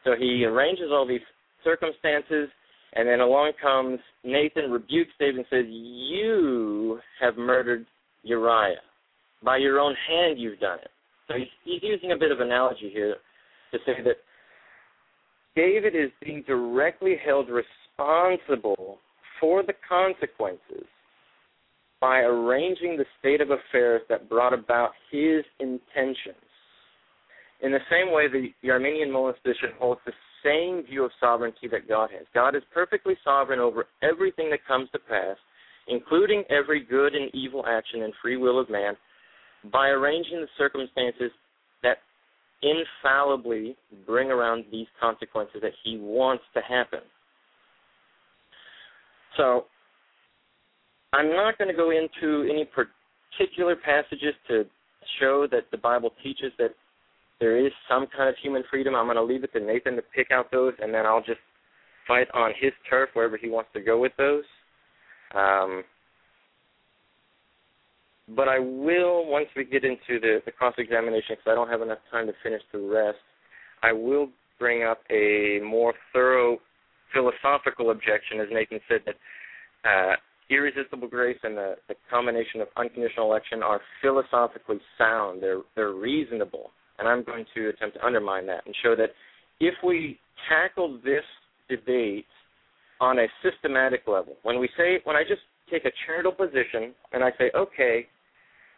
So 0.05 0.15
he 0.19 0.45
arranges 0.45 0.91
all 0.91 1.07
these 1.07 1.21
circumstances, 1.65 2.49
and 2.95 3.09
then 3.09 3.21
along 3.21 3.53
comes 3.61 3.99
Nathan, 4.25 4.71
rebukes 4.71 5.13
David, 5.19 5.37
and 5.37 5.47
says, 5.51 5.67
"You 5.69 7.01
have 7.21 7.37
murdered 7.37 7.87
Uriah. 8.23 8.83
By 9.43 9.57
your 9.57 9.81
own 9.81 9.95
hand, 10.09 10.39
you've 10.39 10.61
done 10.61 10.79
it." 10.79 10.91
So 11.29 11.35
he's, 11.35 11.49
he's 11.65 11.83
using 11.83 12.13
a 12.13 12.17
bit 12.17 12.31
of 12.31 12.41
analogy 12.41 12.91
here 12.93 13.17
to 13.73 13.79
say 13.87 14.03
that 14.05 14.17
David 15.57 15.95
is 15.95 16.11
being 16.21 16.43
directly 16.47 17.17
held 17.25 17.49
responsible 17.49 18.99
for 19.41 19.63
the 19.63 19.75
consequences 19.89 20.87
by 22.01 22.21
arranging 22.21 22.97
the 22.97 23.05
state 23.21 23.41
of 23.41 23.51
affairs 23.51 24.03
that 24.09 24.29
brought 24.29 24.53
about 24.53 24.91
his 25.11 25.45
intentions. 25.61 26.37
In 27.61 27.71
the 27.71 27.79
same 27.89 28.13
way, 28.13 28.27
the, 28.29 28.49
the 28.63 28.71
Arminian 28.71 29.11
Molinist 29.11 29.43
position 29.45 29.71
holds 29.79 30.01
the 30.05 30.13
same 30.45 30.85
view 30.85 31.05
of 31.05 31.11
sovereignty 31.21 31.69
that 31.71 31.89
God 31.89 32.11
has. 32.11 32.27
God 32.35 32.55
is 32.55 32.63
perfectly 32.73 33.15
sovereign 33.25 33.61
over 33.61 33.87
everything 34.03 34.51
that 34.51 34.65
comes 34.67 34.89
to 34.93 34.99
pass, 34.99 35.37
including 35.89 36.45
every 36.51 36.85
good 36.85 37.15
and 37.15 37.33
evil 37.35 37.65
action 37.67 38.03
and 38.03 38.13
free 38.23 38.37
will 38.37 38.59
of 38.59 38.71
man, 38.71 38.95
by 39.73 39.89
arranging 39.89 40.41
the 40.41 40.49
circumstances 40.59 41.31
that 41.83 41.99
infallibly 42.63 43.77
bring 44.07 44.31
around 44.31 44.65
these 44.71 44.87
consequences 45.01 45.61
that 45.63 45.73
he 45.85 45.99
wants 45.99 46.45
to 46.55 46.61
happen. 46.61 47.01
So, 49.37 49.67
I'm 51.13 51.31
not 51.31 51.59
going 51.59 51.69
to 51.69 51.77
go 51.77 51.91
into 51.91 52.49
any 52.51 52.65
particular 52.65 53.77
passages 53.77 54.35
to 54.49 54.65
show 55.21 55.47
that 55.51 55.71
the 55.71 55.77
Bible 55.77 56.11
teaches 56.23 56.53
that 56.59 56.75
there 57.43 57.59
is 57.59 57.73
some 57.89 58.07
kind 58.17 58.29
of 58.29 58.37
human 58.41 58.63
freedom. 58.71 58.95
I'm 58.95 59.07
going 59.07 59.17
to 59.17 59.23
leave 59.25 59.43
it 59.43 59.53
to 59.55 59.61
Nathan 59.61 59.97
to 59.97 60.03
pick 60.15 60.31
out 60.31 60.53
those, 60.53 60.75
and 60.81 60.95
then 60.95 61.05
I'll 61.05 61.25
just 61.25 61.41
fight 62.07 62.29
on 62.35 62.53
his 62.61 62.71
turf 62.89 63.09
wherever 63.15 63.37
he 63.37 63.51
wants 63.51 63.71
to 63.75 63.81
go 63.81 63.99
with 63.99 64.13
those. 64.17 64.45
Um, 65.35 65.83
but 68.37 68.47
I 68.47 68.61
will, 68.61 69.27
once 69.27 69.49
we 69.57 69.65
get 69.65 69.85
into 69.85 70.21
the, 70.21 70.39
the 70.47 70.53
cross 70.53 70.75
examination, 70.79 71.31
because 71.31 71.51
I 71.51 71.57
don't 71.57 71.69
have 71.69 71.83
enough 71.83 71.99
time 72.13 72.29
to 72.29 72.33
finish 72.45 72.63
the 72.73 72.79
rest, 72.79 73.19
I 73.83 73.93
will 73.93 74.29
bring 74.61 74.85
up 74.85 75.01
a 75.11 75.59
more 75.65 75.95
thorough 76.13 76.59
philosophical 77.13 77.91
objection, 77.91 78.39
as 78.39 78.47
Nathan 78.53 78.79
said, 78.89 79.01
that 79.05 79.17
uh, 79.85 80.15
irresistible 80.49 81.09
grace 81.09 81.39
and 81.43 81.57
the, 81.57 81.75
the 81.89 81.97
combination 82.09 82.61
of 82.61 82.69
unconditional 82.77 83.27
election 83.27 83.65
are 83.65 83.81
philosophically 84.01 84.79
sound. 84.97 85.43
They're 85.43 85.63
they're 85.75 85.95
reasonable, 85.95 86.71
and 87.03 87.09
I'm 87.09 87.25
going 87.25 87.45
to 87.57 87.69
attempt 87.71 87.97
to 87.97 88.07
undermine 88.07 88.47
that 88.47 88.65
and 88.65 88.75
show 88.81 88.95
that 88.95 89.11
if 89.59 89.75
we 89.83 90.21
tackle 90.49 91.01
this 91.05 91.25
debate 91.69 92.27
on 93.01 93.19
a 93.19 93.27
systematic 93.43 94.03
level, 94.07 94.37
when 94.45 94.61
we 94.61 94.69
say 94.77 95.01
when 95.03 95.17
I 95.17 95.25
just 95.25 95.41
take 95.69 95.85
a 95.85 95.91
charitable 96.07 96.47
position 96.47 96.95
and 97.13 97.25
I 97.25 97.31
say, 97.39 97.51
okay, 97.57 98.07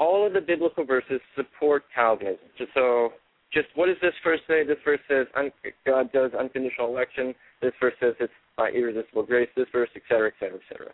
all 0.01 0.27
of 0.27 0.33
the 0.33 0.41
biblical 0.41 0.87
verses 0.87 1.21
support 1.37 1.85
Calvinism. 1.95 2.49
Just 2.57 2.71
so, 2.73 3.11
just 3.53 3.69
what 3.75 3.87
does 3.87 3.97
this 4.01 4.15
verse 4.25 4.41
say? 4.49 4.65
This 4.65 4.79
verse 4.87 5.01
says 5.07 5.27
un- 5.37 5.53
God 5.85 6.11
does 6.13 6.31
unconditional 6.33 6.89
election. 6.89 7.35
This 7.61 7.73
verse 7.79 7.95
says 8.01 8.15
it's 8.21 8.33
by 8.57 8.71
irresistible 8.71 9.25
grace. 9.25 9.51
This 9.55 9.67
verse, 9.71 9.91
et 9.95 10.03
cetera, 10.09 10.29
et 10.29 10.35
cetera, 10.41 10.57
et 10.57 10.63
cetera. 10.73 10.93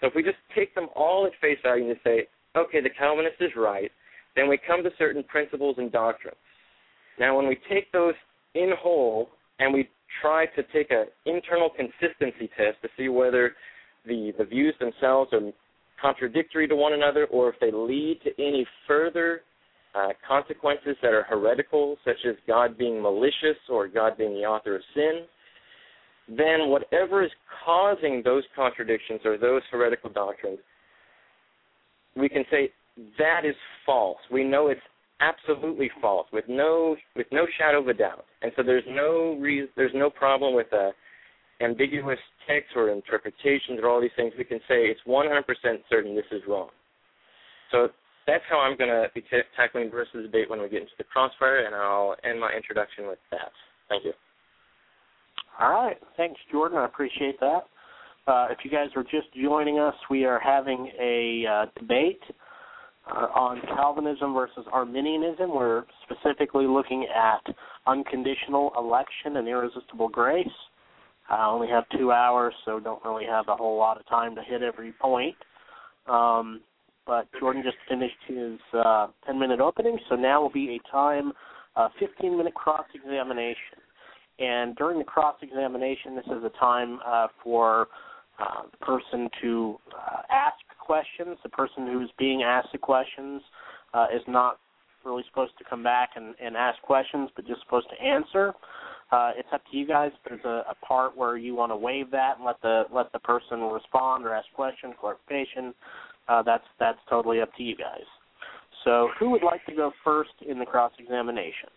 So 0.00 0.08
if 0.08 0.14
we 0.16 0.24
just 0.24 0.42
take 0.56 0.74
them 0.74 0.88
all 0.96 1.24
at 1.24 1.32
face 1.40 1.58
value 1.62 1.88
and 1.88 1.96
say, 2.02 2.26
okay, 2.56 2.80
the 2.80 2.90
Calvinist 2.90 3.36
is 3.40 3.52
right, 3.56 3.92
then 4.36 4.48
we 4.48 4.58
come 4.58 4.82
to 4.82 4.90
certain 4.98 5.22
principles 5.22 5.76
and 5.78 5.92
doctrines. 5.92 6.36
Now, 7.18 7.36
when 7.36 7.46
we 7.46 7.58
take 7.70 7.90
those 7.92 8.14
in 8.54 8.72
whole 8.78 9.28
and 9.58 9.72
we 9.72 9.88
try 10.20 10.46
to 10.46 10.62
take 10.72 10.90
an 10.90 11.06
internal 11.26 11.70
consistency 11.70 12.50
test 12.56 12.80
to 12.82 12.88
see 12.96 13.08
whether 13.08 13.52
the, 14.06 14.32
the 14.38 14.44
views 14.44 14.74
themselves 14.80 15.32
are 15.32 15.40
contradictory 16.00 16.68
to 16.68 16.76
one 16.76 16.92
another 16.92 17.26
or 17.26 17.50
if 17.50 17.54
they 17.60 17.70
lead 17.72 18.20
to 18.24 18.30
any 18.38 18.66
further 18.86 19.42
uh, 19.94 20.08
consequences 20.26 20.96
that 21.02 21.12
are 21.12 21.22
heretical, 21.22 21.96
such 22.04 22.16
as 22.28 22.34
God 22.46 22.76
being 22.76 23.00
malicious 23.00 23.56
or 23.68 23.86
God 23.86 24.18
being 24.18 24.34
the 24.34 24.40
author 24.40 24.76
of 24.76 24.82
sin, 24.94 25.22
then 26.28 26.68
whatever 26.68 27.22
is 27.22 27.30
causing 27.64 28.22
those 28.24 28.42
contradictions 28.56 29.20
or 29.24 29.38
those 29.38 29.62
heretical 29.70 30.10
doctrines, 30.10 30.58
we 32.16 32.28
can 32.28 32.44
say 32.50 32.70
that 33.18 33.42
is 33.44 33.54
false. 33.84 34.18
We 34.30 34.44
know 34.44 34.68
it's 34.68 34.80
absolutely 35.24 35.90
false 36.00 36.26
with 36.32 36.44
no 36.48 36.96
with 37.16 37.26
no 37.32 37.46
shadow 37.58 37.80
of 37.80 37.88
a 37.88 37.94
doubt. 37.94 38.24
And 38.42 38.52
so 38.56 38.62
there's 38.62 38.84
no 38.88 39.38
there's 39.76 39.94
no 39.94 40.10
problem 40.10 40.54
with 40.54 40.72
a 40.72 40.92
ambiguous 41.60 42.18
text 42.48 42.70
or 42.76 42.90
interpretations 42.90 43.80
or 43.82 43.88
all 43.88 44.00
these 44.00 44.14
things, 44.16 44.32
we 44.36 44.44
can 44.44 44.58
say 44.68 44.86
it's 44.86 45.00
100% 45.06 45.42
certain 45.88 46.14
this 46.14 46.24
is 46.30 46.42
wrong. 46.48 46.68
So 47.70 47.88
that's 48.26 48.44
how 48.48 48.58
I'm 48.60 48.76
going 48.76 48.90
to 48.90 49.06
be 49.14 49.20
t- 49.22 49.48
tackling 49.56 49.90
versus 49.90 50.24
debate 50.24 50.48
when 50.50 50.60
we 50.60 50.68
get 50.68 50.82
into 50.82 50.92
the 50.98 51.04
crossfire, 51.04 51.66
and 51.66 51.74
I'll 51.74 52.16
end 52.24 52.40
my 52.40 52.50
introduction 52.52 53.06
with 53.06 53.18
that. 53.30 53.52
Thank 53.88 54.04
you. 54.04 54.12
All 55.60 55.70
right. 55.70 55.96
Thanks, 56.16 56.40
Jordan. 56.50 56.78
I 56.78 56.86
appreciate 56.86 57.38
that. 57.40 57.60
Uh, 58.26 58.46
if 58.50 58.58
you 58.64 58.70
guys 58.70 58.88
are 58.96 59.02
just 59.02 59.32
joining 59.40 59.78
us, 59.78 59.94
we 60.10 60.24
are 60.24 60.40
having 60.40 60.90
a 61.00 61.44
uh, 61.46 61.66
debate 61.78 62.20
uh, 62.30 62.34
on 63.06 63.60
Calvinism 63.68 64.32
versus 64.34 64.64
Arminianism. 64.72 65.54
We're 65.54 65.84
specifically 66.04 66.66
looking 66.66 67.06
at 67.14 67.54
unconditional 67.86 68.72
election 68.78 69.36
and 69.36 69.48
irresistible 69.48 70.08
grace. 70.08 70.46
I 71.28 71.46
only 71.46 71.68
have 71.68 71.84
two 71.98 72.12
hours, 72.12 72.54
so 72.64 72.80
don't 72.80 73.02
really 73.04 73.24
have 73.24 73.48
a 73.48 73.56
whole 73.56 73.78
lot 73.78 73.98
of 73.98 74.06
time 74.08 74.34
to 74.34 74.42
hit 74.42 74.62
every 74.62 74.92
point. 74.92 75.34
Um, 76.06 76.60
but 77.06 77.28
Jordan 77.38 77.62
just 77.64 77.76
finished 77.88 78.16
his 78.26 78.58
uh, 78.72 79.08
10 79.26 79.38
minute 79.38 79.60
opening, 79.60 79.98
so 80.08 80.16
now 80.16 80.40
will 80.40 80.50
be 80.50 80.78
a 80.78 80.90
time, 80.90 81.32
uh, 81.76 81.88
15 81.98 82.36
minute 82.36 82.54
cross 82.54 82.86
examination. 82.94 83.78
And 84.38 84.74
during 84.76 84.98
the 84.98 85.04
cross 85.04 85.36
examination, 85.42 86.16
this 86.16 86.26
is 86.26 86.44
a 86.44 86.50
time 86.58 86.98
uh, 87.06 87.28
for 87.42 87.88
uh, 88.38 88.62
the 88.70 88.84
person 88.84 89.28
to 89.42 89.78
uh, 89.94 90.22
ask 90.30 90.56
questions. 90.84 91.38
The 91.42 91.48
person 91.48 91.86
who's 91.86 92.10
being 92.18 92.42
asked 92.42 92.68
the 92.72 92.78
questions 92.78 93.42
uh, 93.92 94.06
is 94.14 94.22
not 94.26 94.58
really 95.04 95.24
supposed 95.28 95.52
to 95.58 95.64
come 95.68 95.82
back 95.82 96.10
and, 96.16 96.34
and 96.42 96.56
ask 96.56 96.80
questions, 96.82 97.30
but 97.36 97.46
just 97.46 97.60
supposed 97.62 97.88
to 97.90 98.04
answer. 98.04 98.52
Uh, 99.12 99.32
it's 99.36 99.48
up 99.52 99.62
to 99.70 99.76
you 99.76 99.86
guys. 99.86 100.10
There's 100.26 100.44
a, 100.44 100.64
a 100.70 100.74
part 100.86 101.16
where 101.16 101.36
you 101.36 101.54
want 101.54 101.72
to 101.72 101.76
waive 101.76 102.10
that 102.10 102.36
and 102.36 102.44
let 102.46 102.60
the 102.62 102.84
let 102.92 103.12
the 103.12 103.18
person 103.18 103.60
respond 103.60 104.24
or 104.24 104.34
ask 104.34 104.46
questions, 104.54 104.94
clarification. 105.00 105.74
Uh, 106.28 106.42
that's 106.42 106.64
that's 106.80 106.98
totally 107.08 107.40
up 107.40 107.54
to 107.56 107.62
you 107.62 107.76
guys. 107.76 108.06
So, 108.84 109.08
who 109.18 109.30
would 109.30 109.42
like 109.42 109.64
to 109.66 109.74
go 109.74 109.92
first 110.02 110.32
in 110.46 110.58
the 110.58 110.66
cross 110.66 110.92
examination? 110.98 111.68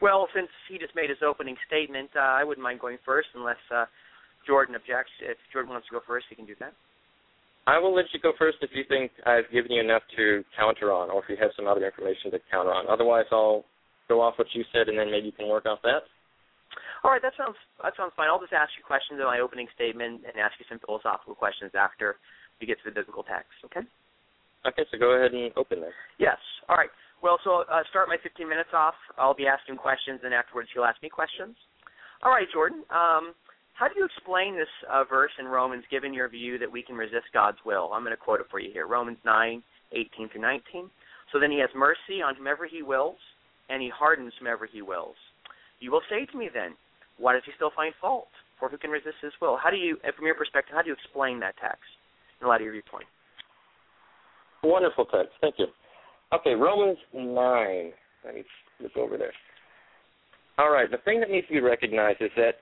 Well, 0.00 0.28
since 0.34 0.48
he 0.68 0.78
just 0.78 0.94
made 0.94 1.10
his 1.10 1.18
opening 1.26 1.56
statement, 1.66 2.10
uh, 2.16 2.20
I 2.20 2.44
wouldn't 2.44 2.62
mind 2.62 2.80
going 2.80 2.98
first, 3.04 3.28
unless 3.34 3.58
uh, 3.74 3.84
Jordan 4.46 4.74
objects. 4.74 5.12
If 5.20 5.36
Jordan 5.52 5.72
wants 5.72 5.88
to 5.88 5.94
go 5.94 6.00
first, 6.06 6.26
he 6.30 6.36
can 6.36 6.46
do 6.46 6.54
that. 6.60 6.72
I 7.68 7.76
will 7.76 7.92
let 7.94 8.08
you 8.16 8.20
go 8.20 8.32
first 8.40 8.56
if 8.64 8.72
you 8.72 8.80
think 8.88 9.12
I've 9.28 9.44
given 9.52 9.70
you 9.70 9.84
enough 9.84 10.00
to 10.16 10.40
counter 10.56 10.88
on, 10.88 11.12
or 11.12 11.20
if 11.20 11.28
you 11.28 11.36
have 11.36 11.52
some 11.52 11.68
other 11.68 11.84
information 11.84 12.32
to 12.32 12.40
counter 12.50 12.72
on. 12.72 12.88
Otherwise, 12.88 13.28
I'll 13.30 13.68
go 14.08 14.24
off 14.24 14.40
what 14.40 14.48
you 14.56 14.64
said, 14.72 14.88
and 14.88 14.96
then 14.96 15.12
maybe 15.12 15.28
you 15.28 15.36
can 15.36 15.52
work 15.52 15.66
off 15.68 15.84
that. 15.84 16.08
All 17.04 17.12
right, 17.12 17.20
that 17.20 17.36
sounds 17.36 17.60
that 17.84 17.92
sounds 17.92 18.16
fine. 18.16 18.32
I'll 18.32 18.40
just 18.40 18.56
ask 18.56 18.72
you 18.80 18.82
questions 18.88 19.20
in 19.20 19.26
my 19.28 19.44
opening 19.44 19.68
statement 19.76 20.24
and 20.24 20.40
ask 20.40 20.56
you 20.56 20.64
some 20.64 20.80
philosophical 20.80 21.36
questions 21.36 21.76
after 21.76 22.16
we 22.56 22.64
get 22.64 22.80
to 22.80 22.88
the 22.88 22.96
biblical 22.96 23.20
text. 23.22 23.52
Okay. 23.68 23.84
Okay, 24.64 24.84
so 24.88 24.96
go 24.96 25.12
ahead 25.20 25.36
and 25.36 25.52
open 25.60 25.84
there. 25.84 25.94
Yes. 26.16 26.40
All 26.72 26.76
right. 26.80 26.90
Well, 27.20 27.36
so 27.44 27.68
I'll 27.68 27.84
uh, 27.84 27.86
start 27.92 28.08
my 28.08 28.16
15 28.24 28.48
minutes 28.48 28.72
off. 28.72 28.96
I'll 29.20 29.36
be 29.36 29.46
asking 29.46 29.76
questions, 29.76 30.24
and 30.24 30.32
afterwards 30.32 30.72
you'll 30.72 30.88
ask 30.88 30.98
me 31.04 31.12
questions. 31.12 31.52
All 32.24 32.32
right, 32.32 32.48
Jordan. 32.48 32.80
Um, 32.88 33.36
how 33.78 33.86
do 33.86 33.94
you 33.96 34.04
explain 34.04 34.56
this 34.56 34.68
uh, 34.90 35.04
verse 35.04 35.30
in 35.38 35.46
Romans, 35.46 35.84
given 35.88 36.12
your 36.12 36.28
view 36.28 36.58
that 36.58 36.70
we 36.70 36.82
can 36.82 36.96
resist 36.96 37.26
God's 37.32 37.58
will? 37.64 37.90
I'm 37.94 38.02
going 38.02 38.10
to 38.10 38.20
quote 38.20 38.40
it 38.40 38.46
for 38.50 38.58
you 38.58 38.72
here. 38.72 38.88
Romans 38.88 39.18
9, 39.24 39.62
18 39.92 40.28
through 40.30 40.40
19. 40.40 40.90
So 41.32 41.38
then 41.38 41.52
he 41.52 41.60
has 41.60 41.70
mercy 41.76 42.20
on 42.20 42.34
whomever 42.34 42.66
he 42.66 42.82
wills 42.82 43.18
and 43.68 43.80
he 43.80 43.88
hardens 43.88 44.32
whomever 44.38 44.66
he 44.66 44.82
wills. 44.82 45.14
You 45.78 45.92
will 45.92 46.02
say 46.10 46.26
to 46.26 46.36
me 46.36 46.48
then, 46.52 46.74
why 47.18 47.34
does 47.34 47.42
he 47.46 47.52
still 47.54 47.70
find 47.76 47.94
fault? 48.00 48.26
For 48.58 48.68
who 48.68 48.78
can 48.78 48.90
resist 48.90 49.22
his 49.22 49.32
will? 49.40 49.56
How 49.62 49.70
do 49.70 49.76
you, 49.76 49.96
from 50.16 50.26
your 50.26 50.34
perspective, 50.34 50.74
how 50.74 50.82
do 50.82 50.88
you 50.88 50.94
explain 50.94 51.38
that 51.40 51.54
text 51.62 51.86
in 52.40 52.48
light 52.48 52.60
of 52.60 52.64
your 52.64 52.72
viewpoint? 52.72 53.06
Wonderful 54.64 55.04
text. 55.04 55.30
Thank 55.40 55.54
you. 55.58 55.66
Okay, 56.34 56.54
Romans 56.54 56.98
9. 57.14 57.92
Let 58.24 58.34
me 58.34 58.42
flip 58.78 58.96
over 58.96 59.16
there. 59.16 59.32
All 60.58 60.72
right, 60.72 60.90
the 60.90 60.98
thing 61.04 61.20
that 61.20 61.30
needs 61.30 61.46
to 61.46 61.52
be 61.52 61.60
recognized 61.60 62.20
is 62.20 62.32
that 62.36 62.58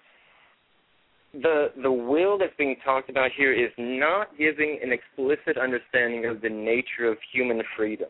the 1.43 1.67
the 1.83 1.93
will 1.93 2.39
that's 2.39 2.57
being 2.57 2.77
talked 2.85 3.11
about 3.11 3.31
here 3.37 3.53
is 3.53 3.71
not 3.79 4.37
giving 4.39 4.79
an 4.83 4.93
explicit 4.93 5.57
understanding 5.57 6.27
of 6.27 6.41
the 6.41 6.49
nature 6.49 7.11
of 7.11 7.19
human 7.33 7.63
freedom. 7.77 8.09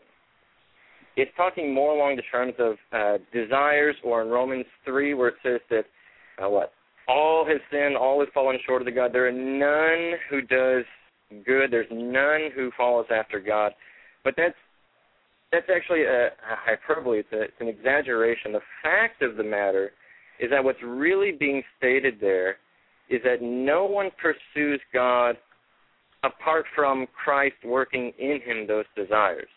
It's 1.15 1.31
talking 1.35 1.73
more 1.73 1.95
along 1.95 2.15
the 2.15 2.21
terms 2.31 2.53
of 2.59 2.75
uh, 2.93 3.17
desires, 3.33 3.95
or 4.03 4.21
in 4.21 4.29
Romans 4.29 4.65
three, 4.85 5.13
where 5.13 5.29
it 5.29 5.35
says 5.43 5.61
that 5.69 5.85
uh, 6.43 6.49
what 6.49 6.73
all 7.07 7.45
have 7.45 7.57
sinned, 7.71 7.97
all 7.97 8.19
have 8.19 8.29
fallen 8.33 8.57
short 8.65 8.81
of 8.81 8.85
the 8.85 8.91
God. 8.91 9.13
There 9.13 9.27
are 9.27 9.31
none 9.31 10.19
who 10.29 10.41
does 10.41 10.83
good. 11.45 11.71
There's 11.71 11.87
none 11.91 12.51
who 12.55 12.71
follows 12.77 13.07
after 13.11 13.39
God. 13.39 13.71
But 14.23 14.35
that's 14.37 14.55
that's 15.51 15.67
actually 15.73 16.03
a, 16.03 16.27
a 16.27 16.55
hyperbole. 16.65 17.19
It's, 17.19 17.31
a, 17.31 17.43
it's 17.43 17.53
an 17.61 17.69
exaggeration. 17.69 18.51
The 18.51 18.59
fact 18.83 19.21
of 19.21 19.37
the 19.37 19.43
matter 19.43 19.91
is 20.39 20.49
that 20.51 20.63
what's 20.63 20.81
really 20.83 21.31
being 21.31 21.63
stated 21.77 22.15
there 22.19 22.57
is 23.09 23.21
that 23.23 23.41
no 23.41 23.85
one 23.85 24.09
pursues 24.21 24.81
God 24.93 25.37
apart 26.23 26.65
from 26.75 27.07
Christ 27.23 27.55
working 27.63 28.11
in 28.19 28.39
him 28.43 28.67
those 28.67 28.85
desires. 28.95 29.47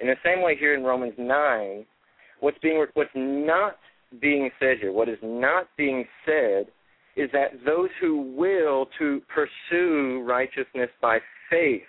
In 0.00 0.08
the 0.08 0.16
same 0.24 0.42
way, 0.42 0.56
here 0.58 0.74
in 0.74 0.82
Romans 0.82 1.14
nine, 1.16 1.86
what's 2.40 2.58
being 2.58 2.84
what's 2.94 3.10
not 3.14 3.76
being 4.20 4.50
said 4.58 4.78
here, 4.80 4.92
what 4.92 5.08
is 5.08 5.18
not 5.22 5.68
being 5.76 6.04
said, 6.26 6.66
is 7.16 7.30
that 7.32 7.52
those 7.64 7.88
who 8.00 8.34
will 8.36 8.86
to 8.98 9.22
pursue 9.32 10.22
righteousness 10.26 10.90
by 11.00 11.18
faith 11.50 11.82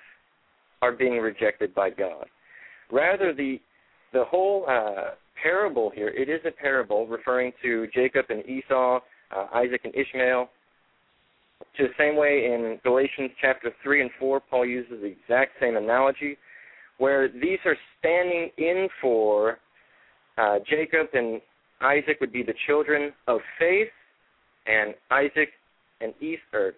are 0.81 0.91
being 0.91 1.17
rejected 1.17 1.73
by 1.73 1.89
God. 1.89 2.25
Rather, 2.91 3.33
the 3.33 3.59
the 4.11 4.23
whole 4.25 4.65
uh, 4.69 5.15
parable 5.41 5.91
here, 5.93 6.09
it 6.09 6.29
is 6.29 6.39
a 6.45 6.51
parable 6.51 7.07
referring 7.07 7.51
to 7.63 7.87
Jacob 7.93 8.25
and 8.29 8.45
Esau, 8.45 8.99
uh, 9.35 9.47
Isaac 9.53 9.81
and 9.85 9.95
Ishmael. 9.95 10.49
To 11.77 11.83
the 11.83 11.93
same 11.97 12.15
way 12.15 12.53
in 12.53 12.79
Galatians 12.83 13.31
chapter 13.41 13.71
3 13.83 14.01
and 14.01 14.11
4, 14.19 14.39
Paul 14.41 14.65
uses 14.65 15.01
the 15.01 15.07
exact 15.07 15.53
same 15.59 15.75
analogy, 15.75 16.37
where 16.97 17.27
these 17.27 17.59
are 17.65 17.75
standing 17.99 18.49
in 18.57 18.87
for 19.01 19.57
uh, 20.37 20.59
Jacob 20.69 21.07
and 21.13 21.41
Isaac 21.81 22.17
would 22.21 22.31
be 22.31 22.43
the 22.43 22.53
children 22.67 23.11
of 23.27 23.39
faith, 23.59 23.89
and 24.67 24.93
Isaac 25.11 25.49
and 26.01 26.13
Easter, 26.21 26.75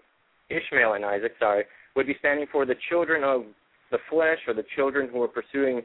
Ishmael 0.49 0.93
and 0.93 1.05
Isaac, 1.05 1.33
sorry, 1.39 1.65
would 1.95 2.07
be 2.07 2.15
standing 2.19 2.47
for 2.51 2.65
the 2.65 2.75
children 2.89 3.23
of 3.23 3.43
the 3.91 3.97
flesh 4.09 4.39
or 4.47 4.53
the 4.53 4.65
children 4.75 5.09
who 5.11 5.21
are 5.21 5.27
pursuing 5.27 5.81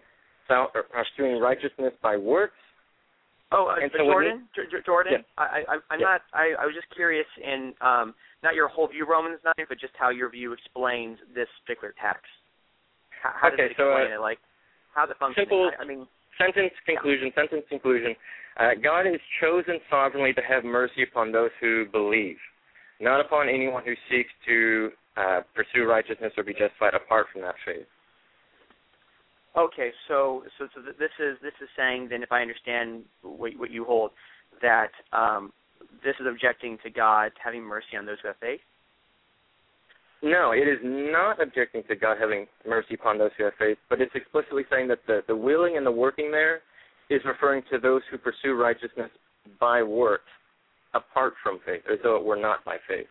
pursuing 0.49 1.41
righteousness 1.41 1.93
by 2.03 2.17
works. 2.17 2.55
Oh, 3.53 3.67
uh, 3.67 3.83
so 3.91 4.05
Jordan, 4.05 4.47
he, 4.55 4.63
J- 4.63 4.83
Jordan, 4.87 5.13
yeah. 5.19 5.35
I, 5.37 5.63
I, 5.67 5.75
I'm 5.91 5.99
yeah. 5.99 6.07
not. 6.07 6.21
I, 6.33 6.55
I 6.61 6.67
was 6.67 6.75
just 6.75 6.87
curious 6.95 7.27
in 7.43 7.75
um, 7.81 8.15
not 8.43 8.55
your 8.55 8.69
whole 8.69 8.87
view 8.87 9.07
Romans 9.11 9.41
nine, 9.45 9.67
but 9.69 9.79
just 9.79 9.93
how 9.99 10.11
your 10.11 10.31
view 10.31 10.53
explains 10.53 11.19
this 11.35 11.49
particular 11.67 11.93
text. 12.01 12.31
How, 13.23 13.33
how 13.35 13.49
okay, 13.49 13.57
does 13.57 13.71
it 13.73 13.77
so 13.77 13.91
explain 13.91 14.13
uh, 14.13 14.17
it? 14.17 14.21
Like 14.21 14.39
how 14.95 15.07
the 15.07 15.15
function? 15.19 15.43
simple 15.43 15.71
I, 15.79 15.83
I 15.83 15.87
mean, 15.87 16.07
sentence 16.39 16.73
conclusion. 16.87 17.33
Yeah. 17.35 17.43
Sentence 17.43 17.67
conclusion. 17.69 18.15
Uh, 18.59 18.79
God 18.83 19.07
has 19.07 19.21
chosen 19.41 19.83
sovereignly 19.91 20.33
to 20.35 20.43
have 20.43 20.65
mercy 20.65 21.03
upon 21.03 21.33
those 21.33 21.51
who 21.61 21.87
believe, 21.91 22.37
not 23.01 23.21
upon 23.21 23.49
anyone 23.49 23.83
who 23.85 23.95
seeks 24.11 24.31
to 24.47 24.91
uh, 25.17 25.41
pursue 25.55 25.85
righteousness 25.87 26.33
or 26.37 26.45
be 26.45 26.53
justified 26.53 26.95
apart 26.95 27.27
from 27.33 27.43
that 27.43 27.55
faith. 27.67 27.87
Okay, 29.57 29.91
so 30.07 30.45
so 30.59 30.69
so 30.75 30.81
this 30.83 31.11
is 31.19 31.37
this 31.43 31.53
is 31.61 31.69
saying 31.77 32.09
then, 32.09 32.23
if 32.23 32.31
I 32.31 32.41
understand 32.41 33.03
what 33.23 33.53
what 33.59 33.71
you 33.71 33.85
hold, 33.85 34.13
that 34.63 34.91
um, 35.13 35.53
this 36.05 36.15
is 36.21 36.27
objecting 36.29 36.79
to 36.85 36.91
God 36.91 37.33
having 37.43 37.63
mercy 37.63 37.97
on 37.99 38.07
those 38.07 38.19
who 38.23 38.29
have 38.29 38.37
faith. 38.39 38.61
No, 40.23 40.53
it 40.53 40.69
is 40.69 40.79
not 40.83 41.43
objecting 41.43 41.83
to 41.89 41.97
God 41.97 42.19
having 42.21 42.47
mercy 42.67 42.95
upon 42.95 43.19
those 43.19 43.31
who 43.39 43.45
have 43.45 43.55
faith, 43.59 43.79
but 43.89 44.01
it's 44.01 44.15
explicitly 44.15 44.65
saying 44.71 44.87
that 44.89 44.99
the, 45.07 45.23
the 45.27 45.35
willing 45.35 45.79
and 45.79 45.87
the 45.87 45.91
working 45.91 46.31
there 46.31 46.61
is 47.09 47.23
referring 47.25 47.63
to 47.73 47.79
those 47.79 48.03
who 48.11 48.19
pursue 48.19 48.53
righteousness 48.53 49.11
by 49.59 49.83
works 49.83 50.31
apart 50.95 51.33
from 51.43 51.59
faith, 51.65 51.83
as 51.91 51.99
though 52.03 52.17
it 52.17 52.25
were 52.25 52.37
not 52.37 52.65
by 52.65 52.77
faith. 52.87 53.07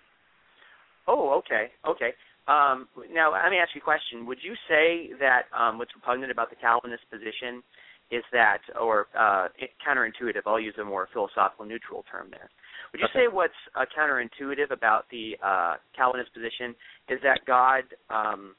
Oh, 1.08 1.34
okay, 1.40 1.70
okay. 1.88 2.12
Um, 2.50 2.88
now, 3.14 3.32
let 3.32 3.52
me 3.52 3.58
ask 3.62 3.76
you 3.76 3.82
a 3.82 3.84
question. 3.84 4.26
Would 4.26 4.40
you 4.42 4.56
say 4.68 5.14
that 5.20 5.46
um, 5.54 5.78
what's 5.78 5.94
repugnant 5.94 6.32
about 6.32 6.50
the 6.50 6.56
Calvinist 6.56 7.04
position 7.12 7.62
is 8.10 8.24
that, 8.34 8.58
or 8.82 9.06
uh, 9.18 9.50
counterintuitive, 9.86 10.42
I'll 10.48 10.60
use 10.60 10.74
a 10.82 10.84
more 10.84 11.08
philosophical, 11.14 11.66
neutral 11.66 12.04
term 12.12 12.28
there. 12.32 12.50
Would 12.92 13.02
you 13.02 13.08
okay. 13.14 13.30
say 13.30 13.32
what's 13.32 13.54
uh, 13.76 13.86
counterintuitive 13.94 14.72
about 14.72 15.06
the 15.12 15.38
uh, 15.46 15.76
Calvinist 15.96 16.34
position 16.34 16.74
is 17.08 17.20
that 17.22 17.42
God 17.46 17.84
um, 18.10 18.56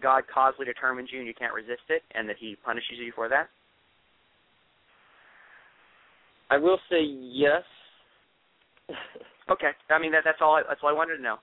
God 0.00 0.24
causally 0.32 0.64
determines 0.64 1.10
you 1.12 1.18
and 1.18 1.28
you 1.28 1.34
can't 1.34 1.52
resist 1.52 1.84
it, 1.90 2.02
and 2.14 2.26
that 2.30 2.36
He 2.40 2.56
punishes 2.64 2.96
you 2.96 3.12
for 3.14 3.28
that? 3.28 3.48
I 6.48 6.56
will 6.56 6.78
say 6.88 7.02
yes. 7.02 7.62
okay, 9.50 9.70
I 9.90 9.98
mean 9.98 10.12
that, 10.12 10.22
that's 10.24 10.38
all. 10.40 10.56
I, 10.56 10.62
that's 10.66 10.80
all 10.82 10.88
I 10.88 10.94
wanted 10.94 11.18
to 11.18 11.22
know. 11.22 11.36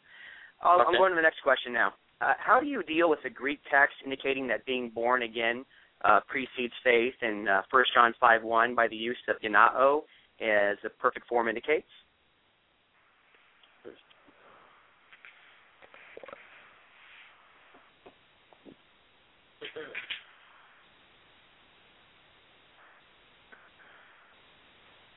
I'll, 0.61 0.81
okay. 0.81 0.89
I'm 0.89 0.97
going 0.97 1.11
to 1.11 1.15
the 1.15 1.21
next 1.21 1.41
question 1.43 1.73
now. 1.73 1.93
Uh, 2.19 2.33
how 2.39 2.59
do 2.59 2.65
you 2.65 2.81
deal 2.83 3.09
with 3.09 3.19
the 3.23 3.29
Greek 3.29 3.59
text 3.71 3.95
indicating 4.03 4.47
that 4.47 4.65
being 4.65 4.89
born 4.89 5.23
again 5.23 5.65
uh, 6.03 6.19
precedes 6.27 6.73
faith 6.83 7.13
in 7.21 7.47
uh, 7.47 7.61
1 7.69 7.83
John 7.93 8.13
5 8.19 8.43
1 8.43 8.75
by 8.75 8.87
the 8.87 8.95
use 8.95 9.17
of 9.29 9.35
genao 9.41 10.01
as 10.41 10.77
the 10.83 10.89
perfect 10.99 11.27
form 11.27 11.47
indicates? 11.47 11.87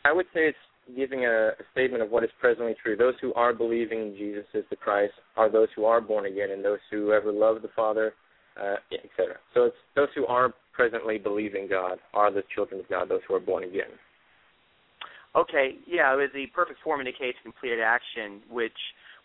I 0.04 0.12
would 0.12 0.26
say 0.34 0.48
it's 0.48 0.58
giving 0.96 1.24
a, 1.24 1.48
a, 1.48 1.64
statement 1.72 2.02
of 2.02 2.10
what 2.10 2.24
is 2.24 2.30
presently 2.40 2.74
true. 2.82 2.96
Those 2.96 3.14
who 3.20 3.32
are 3.34 3.52
believing 3.52 4.00
in 4.00 4.16
Jesus 4.16 4.44
as 4.54 4.64
the 4.70 4.76
Christ 4.76 5.12
are 5.36 5.50
those 5.50 5.68
who 5.76 5.84
are 5.84 6.00
born 6.00 6.26
again, 6.26 6.50
and 6.50 6.64
those 6.64 6.78
who 6.90 7.12
ever 7.12 7.32
love 7.32 7.62
the 7.62 7.70
Father, 7.74 8.14
uh, 8.60 8.76
etc. 8.92 9.36
So 9.54 9.64
it's 9.64 9.76
those 9.96 10.08
who 10.14 10.26
are 10.26 10.52
presently 10.72 11.18
believing 11.18 11.68
God 11.68 11.98
are 12.14 12.32
the 12.32 12.42
children 12.54 12.80
of 12.80 12.88
God, 12.88 13.08
those 13.08 13.20
who 13.28 13.34
are 13.34 13.40
born 13.40 13.64
again. 13.64 13.90
Okay, 15.36 15.76
yeah, 15.86 16.16
the 16.16 16.46
perfect 16.54 16.80
form 16.82 17.00
indicates 17.00 17.38
completed 17.42 17.80
action, 17.80 18.40
which 18.50 18.72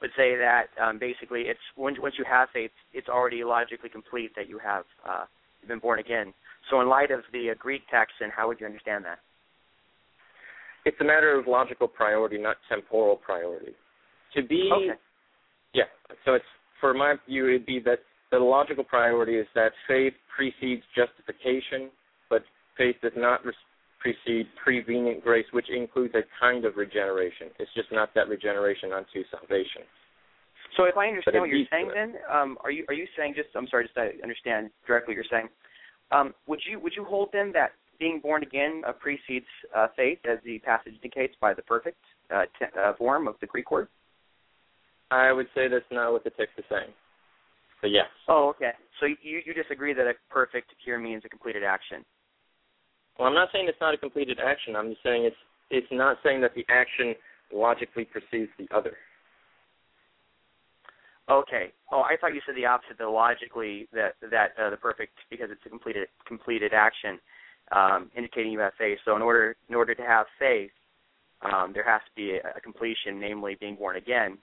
would 0.01 0.11
say 0.15 0.35
that 0.35 0.65
um, 0.81 0.99
basically 0.99 1.43
it's 1.43 1.59
once 1.77 1.97
once 1.99 2.15
you 2.17 2.25
have 2.29 2.49
faith, 2.53 2.71
it's 2.93 3.09
already 3.09 3.43
logically 3.43 3.89
complete 3.89 4.31
that 4.35 4.47
you 4.47 4.59
have 4.59 4.83
uh, 5.07 5.25
been 5.67 5.79
born 5.79 5.99
again. 5.99 6.33
So, 6.69 6.81
in 6.81 6.89
light 6.89 7.11
of 7.11 7.21
the 7.31 7.51
uh, 7.51 7.53
Greek 7.57 7.81
text, 7.91 8.15
and 8.21 8.31
how 8.31 8.47
would 8.47 8.59
you 8.59 8.65
understand 8.65 9.05
that? 9.05 9.19
It's 10.85 10.97
a 11.01 11.03
matter 11.03 11.37
of 11.37 11.47
logical 11.47 11.87
priority, 11.87 12.37
not 12.37 12.57
temporal 12.69 13.17
priority. 13.17 13.73
To 14.35 14.43
be, 14.43 14.69
okay. 14.71 14.99
yeah. 15.73 15.83
So 16.25 16.33
it's 16.35 16.45
for 16.79 16.93
my 16.93 17.15
view, 17.27 17.47
it'd 17.47 17.65
be 17.65 17.79
that 17.85 17.99
the 18.31 18.37
logical 18.37 18.83
priority 18.83 19.35
is 19.35 19.47
that 19.55 19.71
faith 19.87 20.13
precedes 20.35 20.83
justification, 20.95 21.89
but 22.29 22.43
faith 22.77 22.95
does 23.01 23.13
not 23.15 23.41
precede 23.99 24.45
prevenient 24.61 25.23
grace, 25.23 25.45
which 25.51 25.69
includes 25.69 26.13
a 26.15 26.21
kind 26.39 26.65
of 26.65 26.75
regeneration. 26.75 27.47
It's 27.59 27.73
just 27.73 27.91
not 27.91 28.13
that 28.15 28.27
regeneration 28.27 28.91
unto 28.91 29.23
salvation. 29.31 29.81
So, 30.77 30.83
if 30.83 30.97
I 30.97 31.07
understand 31.07 31.39
what 31.39 31.49
you're 31.49 31.65
saying, 31.71 31.89
then 31.93 32.15
um, 32.31 32.57
are 32.63 32.71
you 32.71 32.85
are 32.89 32.93
you 32.93 33.07
saying 33.17 33.33
just 33.35 33.49
I'm 33.55 33.67
sorry, 33.67 33.85
just 33.85 33.95
to 33.95 34.11
understand 34.21 34.69
directly 34.85 35.13
what 35.13 35.23
you're 35.23 35.31
saying. 35.31 35.47
Um, 36.11 36.33
would 36.47 36.59
you 36.69 36.79
would 36.79 36.93
you 36.95 37.05
hold 37.05 37.29
then 37.31 37.51
that 37.53 37.71
being 37.99 38.19
born 38.19 38.43
again 38.43 38.81
uh, 38.87 38.91
precedes 38.93 39.45
uh, 39.75 39.87
faith, 39.95 40.19
as 40.29 40.39
the 40.43 40.59
passage 40.59 40.93
indicates, 40.95 41.35
by 41.39 41.53
the 41.53 41.61
perfect 41.61 41.97
uh, 42.33 42.43
t- 42.59 42.65
uh, 42.79 42.93
form 42.97 43.27
of 43.27 43.35
the 43.41 43.47
Greek 43.47 43.71
word? 43.71 43.87
I 45.11 45.31
would 45.31 45.47
say 45.55 45.67
that's 45.67 45.85
not 45.91 46.11
what 46.11 46.23
the 46.23 46.31
text 46.31 46.53
is 46.57 46.65
saying. 46.69 46.89
So 47.81 47.87
yes. 47.87 48.05
Oh, 48.27 48.49
okay. 48.55 48.71
So 48.99 49.05
you 49.05 49.41
you 49.45 49.53
disagree 49.53 49.93
that 49.93 50.07
a 50.07 50.13
perfect 50.29 50.71
here 50.83 50.99
means 50.99 51.23
a 51.25 51.29
completed 51.29 51.63
action? 51.63 52.03
Well, 53.17 53.27
I'm 53.27 53.33
not 53.35 53.49
saying 53.53 53.67
it's 53.67 53.79
not 53.79 53.93
a 53.93 53.97
completed 53.97 54.39
action. 54.43 54.75
I'm 54.75 54.89
just 54.89 55.03
saying 55.03 55.25
it's 55.25 55.35
it's 55.69 55.87
not 55.91 56.17
saying 56.23 56.41
that 56.41 56.55
the 56.55 56.65
action 56.69 57.15
logically 57.53 58.05
precedes 58.05 58.51
the 58.57 58.67
other. 58.75 58.97
Okay. 61.29 61.71
Oh, 61.91 62.01
I 62.01 62.17
thought 62.19 62.35
you 62.35 62.41
said 62.45 62.55
the 62.55 62.65
opposite. 62.65 62.97
That 62.99 63.09
logically, 63.09 63.87
that 63.93 64.13
that 64.29 64.53
uh, 64.61 64.69
the 64.69 64.77
perfect 64.77 65.13
because 65.29 65.49
it's 65.51 65.61
a 65.65 65.69
completed 65.69 66.07
completed 66.27 66.73
action 66.73 67.19
um, 67.71 68.11
indicating 68.15 68.51
you 68.51 68.59
have 68.59 68.73
faith. 68.77 68.99
So 69.05 69.15
in 69.15 69.21
order 69.21 69.55
in 69.69 69.75
order 69.75 69.95
to 69.95 70.01
have 70.01 70.25
faith, 70.39 70.71
um, 71.41 71.71
there 71.73 71.83
has 71.83 72.01
to 72.05 72.11
be 72.15 72.37
a, 72.37 72.57
a 72.57 72.61
completion, 72.61 73.19
namely 73.19 73.57
being 73.59 73.75
born 73.75 73.97
again. 73.97 74.37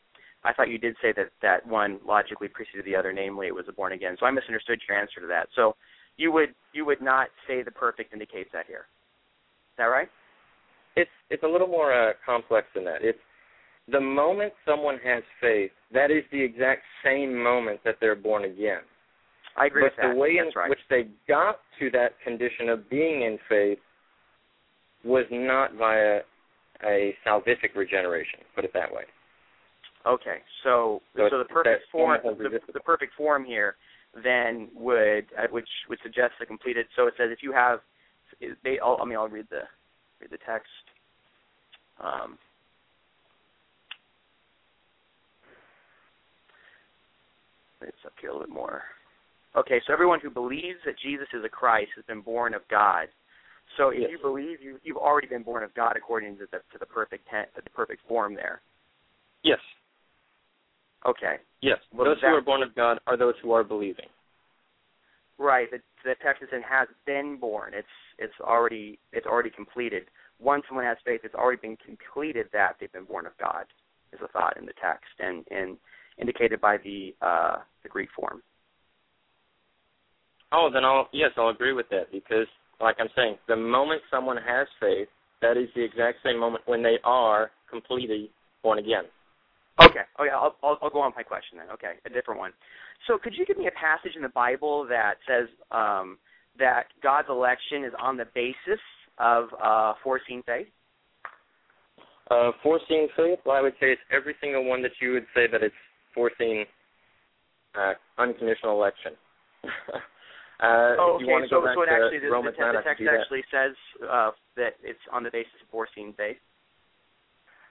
I 0.44 0.52
thought 0.52 0.70
you 0.70 0.78
did 0.78 0.96
say 1.00 1.12
that 1.16 1.30
that 1.40 1.66
one 1.66 2.00
logically 2.06 2.48
preceded 2.48 2.84
the 2.84 2.96
other, 2.96 3.12
namely 3.12 3.46
it 3.46 3.54
was 3.54 3.66
a 3.68 3.72
born 3.72 3.92
again. 3.92 4.16
So 4.18 4.26
I 4.26 4.30
misunderstood 4.30 4.80
your 4.88 4.98
answer 4.98 5.20
to 5.20 5.26
that. 5.28 5.48
So 5.54 5.76
you 6.16 6.32
would 6.32 6.54
you 6.72 6.84
would 6.84 7.00
not 7.00 7.28
say 7.46 7.62
the 7.62 7.70
perfect 7.70 8.12
indicates 8.12 8.50
that 8.52 8.66
here. 8.66 8.86
Is 9.72 9.78
that 9.78 9.84
right? 9.84 10.08
It's 10.96 11.10
it's 11.30 11.42
a 11.42 11.48
little 11.48 11.68
more 11.68 11.92
uh, 11.92 12.12
complex 12.24 12.66
than 12.74 12.84
that. 12.84 13.02
It's 13.02 13.18
the 13.88 14.00
moment 14.00 14.52
someone 14.66 14.98
has 15.04 15.22
faith, 15.40 15.70
that 15.92 16.10
is 16.10 16.22
the 16.30 16.40
exact 16.40 16.82
same 17.04 17.36
moment 17.36 17.80
that 17.84 17.96
they're 18.00 18.14
born 18.14 18.44
again. 18.44 18.80
I 19.57 19.66
agree 19.66 19.82
but 19.82 19.92
with 19.92 19.96
that. 20.03 20.14
the 20.14 20.18
way 20.20 20.36
That's 20.36 20.55
in 20.55 20.61
right. 20.61 20.70
which 20.70 20.78
they 20.88 21.09
got 21.28 21.61
to 21.78 21.90
that 21.90 22.12
condition 22.24 22.68
of 22.68 22.88
being 22.88 23.22
in 23.22 23.38
faith 23.48 23.78
was 25.05 25.24
not 25.30 25.74
via 25.74 26.20
a 26.84 27.14
salvific 27.26 27.74
regeneration. 27.74 28.40
Put 28.55 28.64
it 28.64 28.72
that 28.74 28.92
way. 28.92 29.05
Okay, 30.07 30.38
so 30.64 31.00
So 31.16 31.28
so, 31.30 31.38
the 31.38 31.44
perfect 31.44 31.84
form 31.92 32.18
the, 32.24 32.59
the 32.72 32.80
perfect 32.80 33.14
form 33.14 33.44
here 33.44 33.76
then 34.24 34.68
would 34.74 35.26
uh, 35.38 35.46
which 35.50 35.68
would 35.88 35.98
suggest 36.03 36.32
the 36.40 36.46
completed. 36.46 36.86
So 36.96 37.07
it 37.07 37.14
says 37.16 37.28
if 37.30 37.42
you 37.42 37.53
have 37.53 37.80
they 38.64 38.78
I'll, 38.80 38.98
I 39.00 39.05
mean 39.05 39.16
I'll 39.16 39.28
read 39.28 39.46
the 39.50 39.62
read 40.20 40.30
the 40.30 40.38
text. 40.44 40.68
Um, 42.03 42.36
it's 47.80 47.96
up 48.05 48.12
here 48.20 48.30
a 48.30 48.32
little 48.32 48.46
bit 48.46 48.55
more. 48.55 48.82
Okay, 49.55 49.80
so 49.86 49.92
everyone 49.92 50.20
who 50.20 50.30
believes 50.30 50.78
that 50.86 50.94
Jesus 50.98 51.26
is 51.34 51.44
a 51.44 51.48
Christ 51.48 51.90
has 51.96 52.05
been 52.07 52.20
born 52.22 52.55
of 52.55 52.62
God. 52.68 53.09
So 53.76 53.90
if 53.90 54.00
Yes. 54.00 54.11
you 54.11 54.18
believe 54.18 54.61
you 54.62 54.80
you've 54.82 54.96
already 54.96 55.26
been 55.26 55.42
born 55.42 55.62
of 55.62 55.72
God 55.74 55.96
according 55.96 56.38
to 56.38 56.46
the 56.46 56.59
to 56.72 56.78
the 56.78 56.86
perfect 56.86 57.26
ten, 57.28 57.46
the 57.55 57.62
perfect 57.70 58.03
form 58.07 58.34
there. 58.34 58.61
Yes. 59.42 59.61
Okay. 61.05 61.38
Yes. 61.61 61.78
Well, 61.92 62.07
those 62.07 62.20
that- 62.20 62.30
who 62.30 62.36
are 62.36 62.40
born 62.40 62.62
of 62.62 62.74
God 62.74 63.00
are 63.07 63.16
those 63.16 63.38
who 63.38 63.53
are 63.53 63.64
believing. 63.64 64.09
Right. 65.38 65.70
The, 65.70 65.82
the 66.05 66.14
text 66.16 66.42
is 66.42 66.48
in 66.53 66.62
has 66.62 66.88
been 67.07 67.36
born. 67.36 67.74
It's 67.74 67.88
it's 68.18 68.38
already 68.40 68.98
it's 69.12 69.26
already 69.26 69.50
completed. 69.50 70.09
Once 70.38 70.66
someone 70.66 70.84
has 70.84 70.98
faith, 71.05 71.20
it's 71.24 71.34
already 71.34 71.61
been 71.61 71.76
completed 71.76 72.48
that 72.53 72.76
they've 72.78 72.92
been 72.92 73.05
born 73.05 73.26
of 73.26 73.36
God. 73.38 73.66
Is 74.12 74.20
a 74.22 74.28
thought 74.28 74.57
in 74.57 74.66
the 74.66 74.74
text 74.74 75.12
and 75.20 75.46
and 75.50 75.78
indicated 76.18 76.61
by 76.61 76.76
the 76.78 77.14
uh, 77.22 77.59
the 77.82 77.88
Greek 77.88 78.11
form. 78.14 78.42
Oh, 80.53 80.68
then 80.72 80.84
I'll 80.84 81.09
yes, 81.12 81.30
I'll 81.36 81.48
agree 81.48 81.72
with 81.72 81.88
that 81.90 82.12
because, 82.12 82.46
like 82.80 82.96
I'm 83.00 83.09
saying, 83.16 83.36
the 83.48 83.57
moment 83.57 84.03
someone 84.11 84.36
has 84.36 84.66
faith, 84.80 85.09
that 85.40 85.57
is 85.57 85.68
the 85.74 85.82
exact 85.82 86.18
same 86.24 86.38
moment 86.38 86.64
when 86.66 86.82
they 86.82 86.98
are 87.05 87.50
completely 87.70 88.30
born 88.62 88.78
again. 88.78 89.05
Okay. 89.80 90.03
Oh 90.18 90.24
yeah. 90.24 90.36
I'll, 90.36 90.55
I'll 90.62 90.78
I'll 90.82 90.90
go 90.90 91.00
on 91.00 91.09
with 91.09 91.16
my 91.16 91.22
question 91.22 91.59
then. 91.59 91.70
Okay, 91.72 91.94
a 92.05 92.11
different 92.11 92.38
one. 92.38 92.53
So 93.09 93.18
could 93.18 93.34
you 93.36 93.46
give 93.46 93.57
me 93.57 93.66
a 93.66 93.70
passage 93.72 94.12
in 94.14 94.22
the 94.22 94.28
Bible 94.28 94.86
that 94.88 95.14
says 95.26 95.48
um, 95.70 96.18
that 96.59 96.84
God's 97.03 97.28
election 97.30 97.84
is 97.84 97.92
on 98.00 98.16
the 98.16 98.26
basis 98.34 98.80
of 99.18 99.48
uh, 99.62 99.94
foreseen 100.05 100.42
faith? 100.44 100.68
Uh, 102.30 102.53
foreseen 102.62 103.09
faith, 103.16 103.38
well, 103.44 103.57
I 103.57 103.61
would 103.61 103.74
say 103.74 103.88
it's 103.88 104.00
every 104.12 104.34
single 104.40 104.64
one 104.64 104.82
that 104.82 104.92
you 105.00 105.12
would 105.12 105.26
say 105.34 105.46
that 105.50 105.62
it's 105.62 105.74
foreseen 106.14 106.64
uh, 107.74 107.94
unconditional 108.18 108.72
election. 108.72 109.12
uh, 110.62 110.94
Oh, 110.98 111.18
okay. 111.18 111.46
So, 111.50 111.60
so 111.74 111.82
it 111.82 111.88
actually, 111.90 112.22
the, 112.22 112.30
the, 112.30 112.52
te- 112.54 112.62
the 112.62 112.82
text 112.84 112.98
do 112.98 113.04
that. 113.06 113.20
actually 113.20 113.44
says 113.50 113.74
uh, 114.06 114.30
that 114.56 114.78
it's 114.82 115.02
on 115.12 115.22
the 115.22 115.30
basis 115.30 115.52
of 115.60 115.68
foreseen 115.70 116.14
faith. 116.16 116.38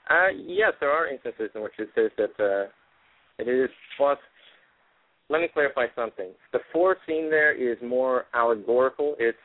Uh, 0.09 0.27
yes, 0.35 0.73
there 0.79 0.91
are 0.91 1.07
instances 1.07 1.49
in 1.55 1.61
which 1.63 1.73
it 1.79 1.89
says 1.95 2.11
that 2.17 2.35
uh, 2.43 2.67
it 3.39 3.47
is. 3.47 3.69
Well, 3.99 4.17
let 5.29 5.39
me 5.39 5.47
clarify 5.53 5.87
something. 5.95 6.31
The 6.51 6.59
foreseen 6.73 7.29
there 7.29 7.55
is 7.55 7.77
more 7.81 8.25
allegorical. 8.33 9.15
It's 9.19 9.37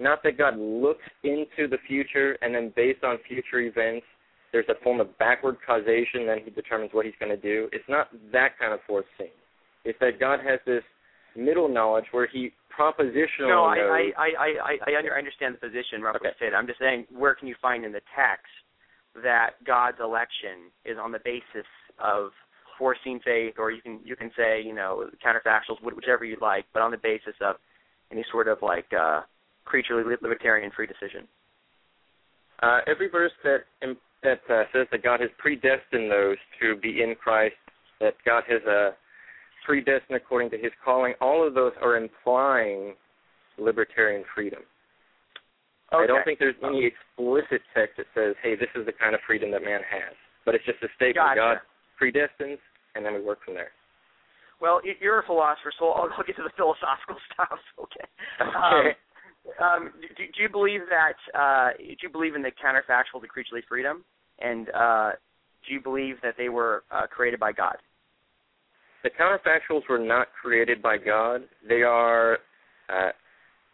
not 0.00 0.22
that 0.22 0.38
God 0.38 0.56
looks 0.56 1.04
into 1.22 1.68
the 1.68 1.78
future 1.86 2.38
and 2.40 2.54
then 2.54 2.72
based 2.74 3.04
on 3.04 3.18
future 3.28 3.60
events, 3.60 4.06
there's 4.52 4.68
a 4.68 4.82
form 4.82 5.00
of 5.00 5.16
backward 5.18 5.56
causation, 5.66 6.26
then 6.26 6.38
he 6.44 6.50
determines 6.50 6.92
what 6.94 7.04
he's 7.04 7.14
going 7.20 7.34
to 7.34 7.40
do. 7.40 7.68
It's 7.72 7.84
not 7.88 8.08
that 8.32 8.58
kind 8.58 8.72
of 8.72 8.80
foreseen. 8.86 9.34
It's 9.84 9.98
that 10.00 10.18
God 10.18 10.40
has 10.46 10.60
this 10.64 10.82
middle 11.36 11.68
knowledge 11.68 12.04
where 12.12 12.26
he 12.26 12.52
propositional. 12.76 13.48
No, 13.48 13.64
I 13.64 13.76
knows. 13.76 13.90
I 13.90 14.22
I 14.22 14.28
I, 14.38 14.92
I 14.94 14.98
under, 14.98 15.14
I 15.14 15.18
understand 15.18 15.54
the 15.54 15.58
position, 15.58 16.02
roughly 16.02 16.28
Okay. 16.28 16.36
stated. 16.36 16.54
I'm 16.54 16.66
just 16.66 16.78
saying, 16.78 17.06
where 17.10 17.34
can 17.34 17.48
you 17.48 17.54
find 17.62 17.84
in 17.84 17.92
the 17.92 18.02
text 18.16 18.50
that 19.22 19.50
God's 19.64 19.98
election 20.00 20.70
is 20.84 20.96
on 21.00 21.12
the 21.12 21.20
basis 21.24 21.66
of 21.98 22.30
foreseen 22.78 23.20
faith, 23.24 23.54
or 23.58 23.70
you 23.70 23.80
can 23.82 24.00
you 24.04 24.16
can 24.16 24.30
say 24.36 24.60
you 24.62 24.74
know 24.74 25.08
counterfactuals, 25.24 25.80
whichever 25.82 26.24
you 26.24 26.36
like, 26.40 26.64
but 26.72 26.82
on 26.82 26.90
the 26.90 26.98
basis 26.98 27.34
of 27.40 27.56
any 28.10 28.24
sort 28.30 28.48
of 28.48 28.58
like 28.62 28.86
uh, 28.92 29.20
creaturely 29.64 30.02
libertarian 30.20 30.70
free 30.74 30.86
decision. 30.86 31.26
Uh, 32.62 32.80
every 32.86 33.08
verse 33.08 33.32
that 33.42 33.64
im- 33.82 33.96
that 34.22 34.40
uh, 34.48 34.64
says 34.72 34.86
that 34.90 35.02
God 35.02 35.20
has 35.20 35.30
predestined 35.38 36.10
those 36.10 36.36
to 36.60 36.76
be 36.76 37.02
in 37.02 37.14
Christ, 37.14 37.54
that 38.00 38.14
God 38.24 38.42
has 38.48 38.62
uh, 38.66 38.90
predestined 39.64 40.16
according 40.16 40.50
to 40.50 40.58
His 40.58 40.72
calling, 40.84 41.14
all 41.20 41.46
of 41.46 41.54
those 41.54 41.72
are 41.82 41.96
implying 41.96 42.94
libertarian 43.58 44.24
freedom. 44.34 44.60
I 45.92 46.06
don't 46.06 46.24
think 46.24 46.38
there's 46.38 46.58
any 46.64 46.90
explicit 46.90 47.62
text 47.74 47.98
that 47.98 48.06
says, 48.14 48.34
"Hey, 48.42 48.56
this 48.56 48.68
is 48.74 48.84
the 48.84 48.92
kind 48.92 49.14
of 49.14 49.20
freedom 49.26 49.50
that 49.52 49.62
man 49.62 49.80
has," 49.88 50.14
but 50.44 50.54
it's 50.54 50.64
just 50.64 50.82
a 50.82 50.88
statement. 50.96 51.36
Gotcha. 51.36 51.38
God 51.38 51.58
predestines, 52.00 52.58
and 52.94 53.04
then 53.04 53.14
we 53.14 53.20
work 53.20 53.44
from 53.44 53.54
there. 53.54 53.70
Well, 54.60 54.80
you're 55.00 55.20
a 55.20 55.26
philosopher, 55.26 55.72
so 55.78 55.90
I'll, 55.90 56.08
I'll 56.16 56.24
get 56.24 56.36
to 56.36 56.42
the 56.42 56.54
philosophical 56.56 57.16
stuff. 57.32 57.58
Okay. 57.78 58.06
Okay. 58.40 58.96
Um, 59.62 59.92
do, 60.00 60.24
do 60.24 60.42
you 60.42 60.48
believe 60.48 60.80
that? 60.88 61.18
Uh, 61.38 61.76
do 61.76 61.96
you 62.02 62.08
believe 62.10 62.34
in 62.34 62.42
the 62.42 62.50
counterfactual 62.50 63.20
to 63.20 63.28
creaturely 63.28 63.62
freedom? 63.68 64.04
And 64.40 64.68
uh, 64.70 65.10
do 65.66 65.74
you 65.74 65.80
believe 65.80 66.16
that 66.22 66.34
they 66.36 66.48
were 66.48 66.84
uh, 66.90 67.06
created 67.06 67.38
by 67.38 67.52
God? 67.52 67.76
The 69.04 69.10
counterfactuals 69.10 69.82
were 69.88 69.98
not 69.98 70.28
created 70.40 70.80
by 70.82 70.96
God. 70.96 71.42
They 71.68 71.82
are 71.82 72.38
uh, 72.88 73.10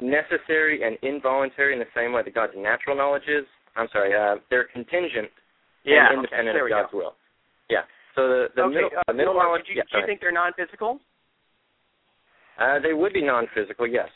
necessary 0.01 0.83
and 0.83 0.99
involuntary 1.03 1.73
in 1.73 1.79
the 1.79 1.87
same 1.97 2.13
way 2.13 2.23
that 2.25 2.35
God's 2.35 2.53
natural 2.57 2.97
knowledge 2.97 3.23
is. 3.29 3.47
I'm 3.77 3.87
sorry, 3.93 4.11
uh, 4.13 4.41
they're 4.51 4.67
contingent 4.73 5.31
Yeah. 5.85 6.11
and 6.11 6.19
okay, 6.19 6.35
independent 6.35 6.55
there 6.57 6.67
of 6.67 6.71
God's 6.71 6.93
go. 6.93 6.99
will. 6.99 7.15
Yeah. 7.71 7.83
So 8.17 8.27
the, 8.29 8.47
the 8.57 8.63
okay. 8.63 8.75
middle, 8.75 8.91
uh, 8.99 9.03
the 9.07 9.15
middle 9.15 9.35
knowledge, 9.35 9.63
Do 9.67 9.73
you, 9.73 9.79
yeah, 9.79 9.85
do 9.93 9.99
you 10.01 10.07
think 10.07 10.21
they're 10.21 10.33
non-physical? 10.33 10.99
uh, 12.59 12.79
they 12.83 12.93
would 12.93 13.13
be 13.13 13.23
non-physical, 13.23 13.87
yes. 13.87 14.09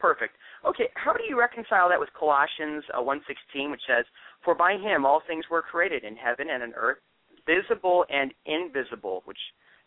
Perfect. 0.00 0.34
Okay, 0.66 0.88
how 0.94 1.12
do 1.12 1.22
you 1.28 1.38
reconcile 1.38 1.88
that 1.88 2.00
with 2.00 2.10
Colossians 2.18 2.82
uh, 2.92 3.00
1:16, 3.00 3.70
which 3.70 3.80
says, 3.86 4.04
"For 4.44 4.54
by 4.54 4.72
him 4.76 5.06
all 5.06 5.20
things 5.26 5.44
were 5.48 5.62
created 5.62 6.04
in 6.04 6.16
heaven 6.16 6.50
and 6.50 6.62
on 6.62 6.74
earth, 6.74 6.98
visible 7.46 8.04
and 8.10 8.34
invisible," 8.44 9.22
which 9.24 9.38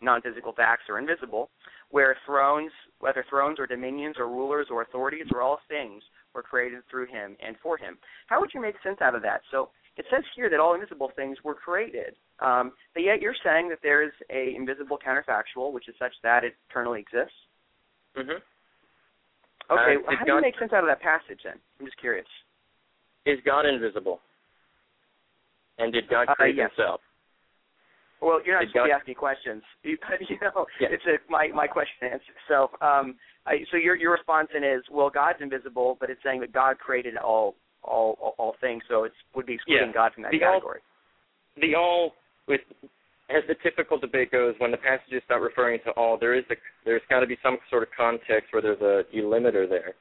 non-physical 0.01 0.53
facts 0.53 0.83
are 0.89 0.99
invisible, 0.99 1.49
where 1.89 2.15
thrones, 2.25 2.71
whether 2.99 3.25
thrones 3.29 3.59
or 3.59 3.67
dominions 3.67 4.15
or 4.19 4.27
rulers 4.27 4.67
or 4.69 4.81
authorities 4.81 5.25
or 5.33 5.41
all 5.41 5.59
things 5.67 6.03
were 6.33 6.43
created 6.43 6.79
through 6.89 7.07
him 7.07 7.35
and 7.45 7.55
for 7.63 7.77
him. 7.77 7.97
How 8.27 8.39
would 8.39 8.51
you 8.53 8.61
make 8.61 8.75
sense 8.83 8.97
out 9.01 9.15
of 9.15 9.21
that? 9.23 9.41
So 9.51 9.69
it 9.95 10.05
says 10.11 10.23
here 10.35 10.49
that 10.49 10.59
all 10.59 10.75
invisible 10.75 11.11
things 11.15 11.37
were 11.43 11.55
created, 11.55 12.15
um, 12.39 12.73
but 12.93 13.01
yet 13.03 13.21
you're 13.21 13.35
saying 13.43 13.69
that 13.69 13.79
there 13.81 14.03
is 14.03 14.11
a 14.29 14.53
invisible 14.55 14.99
counterfactual, 14.99 15.73
which 15.73 15.89
is 15.89 15.95
such 15.97 16.13
that 16.23 16.43
it 16.43 16.55
eternally 16.69 16.99
exists. 16.99 17.37
hmm 18.15 18.37
Okay, 19.69 19.97
Uh, 19.97 20.15
how 20.17 20.23
do 20.23 20.31
you 20.33 20.41
make 20.41 20.57
sense 20.59 20.71
out 20.71 20.83
of 20.83 20.87
that 20.87 21.01
passage 21.01 21.39
then? 21.43 21.59
I'm 21.79 21.85
just 21.85 21.97
curious. 21.97 22.27
Is 23.25 23.39
God 23.43 23.65
invisible? 23.65 24.21
And 25.77 25.91
did 25.91 26.07
God 26.07 26.29
Uh, 26.29 26.35
create 26.35 26.55
yes. 26.55 26.69
himself? 26.71 27.01
Well, 28.21 28.39
you're 28.45 28.55
not 28.55 28.61
Did 28.65 28.69
supposed 28.71 28.85
to 28.85 28.89
be 28.89 28.99
asking 28.99 29.15
questions. 29.15 29.63
You, 29.83 29.97
you 30.29 30.37
know, 30.41 30.65
Yeah. 30.79 30.87
it's 30.91 31.03
a, 31.05 31.17
my 31.31 31.47
my 31.53 31.67
question 31.67 31.95
and 32.01 32.13
answer. 32.13 32.33
So, 32.47 32.69
um, 32.81 33.15
I, 33.45 33.59
so 33.71 33.77
your 33.77 33.95
your 33.95 34.11
response 34.11 34.49
then 34.53 34.63
is, 34.63 34.81
well, 34.91 35.09
God's 35.09 35.39
invisible, 35.41 35.97
but 35.99 36.09
it's 36.09 36.21
saying 36.23 36.39
that 36.41 36.51
God 36.51 36.79
created 36.79 37.17
all 37.17 37.55
all 37.83 38.17
all, 38.19 38.35
all 38.37 38.55
things, 38.59 38.81
so 38.89 39.03
it 39.03 39.13
would 39.35 39.45
be 39.45 39.53
excluding 39.55 39.87
Yeah. 39.89 39.93
God 39.93 40.13
from 40.13 40.23
that 40.23 40.31
The 40.31 40.43
all- 40.43 40.53
category. 40.53 40.79
the 41.61 41.75
all 41.75 42.13
with 42.47 42.61
as 43.29 43.43
the 43.47 43.55
typical 43.61 43.97
debate 43.99 44.31
goes, 44.31 44.55
when 44.57 44.71
the 44.71 44.77
passages 44.77 45.21
start 45.25 45.41
referring 45.41 45.79
to 45.83 45.91
all, 45.91 46.17
there 46.17 46.33
is 46.33 46.45
a, 46.49 46.55
there's 46.85 47.01
got 47.09 47.19
to 47.19 47.27
be 47.27 47.37
some 47.43 47.57
sort 47.69 47.83
of 47.83 47.89
context 47.95 48.53
where 48.53 48.61
there's 48.61 48.79
a 48.79 49.03
delimiter 49.13 49.67
there. 49.67 49.95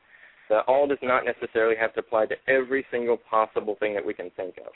The 0.48 0.60
all 0.68 0.86
does 0.86 1.02
not 1.02 1.24
necessarily 1.24 1.74
have 1.74 1.92
to 1.94 2.00
apply 2.00 2.26
to 2.26 2.36
every 2.46 2.86
single 2.92 3.16
possible 3.16 3.74
thing 3.80 3.94
that 3.94 4.06
we 4.06 4.14
can 4.14 4.30
think 4.36 4.58
of. 4.58 4.72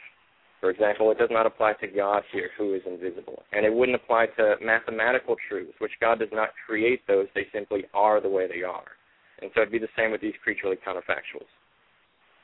For 0.61 0.69
example, 0.69 1.11
it 1.11 1.19
does 1.19 1.31
not 1.31 1.47
apply 1.47 1.73
to 1.81 1.87
God 1.87 2.23
here, 2.33 2.51
who 2.59 2.75
is 2.75 2.83
invisible, 2.87 3.43
and 3.53 3.65
it 3.65 3.73
wouldn't 3.73 3.97
apply 3.97 4.27
to 4.37 4.57
mathematical 4.61 5.37
truths, 5.49 5.73
which 5.79 5.93
God 6.01 6.19
does 6.19 6.29
not 6.33 6.51
create 6.67 7.01
those; 7.09 7.29
they 7.35 7.47
simply 7.53 7.85
are 7.95 8.21
the 8.21 8.29
way 8.29 8.47
they 8.47 8.63
are. 8.63 8.85
And 9.41 9.51
so 9.55 9.63
it'd 9.63 9.73
be 9.73 9.79
the 9.79 9.89
same 9.97 10.11
with 10.11 10.21
these 10.21 10.35
creaturely 10.45 10.77
counterfactuals. 10.77 11.49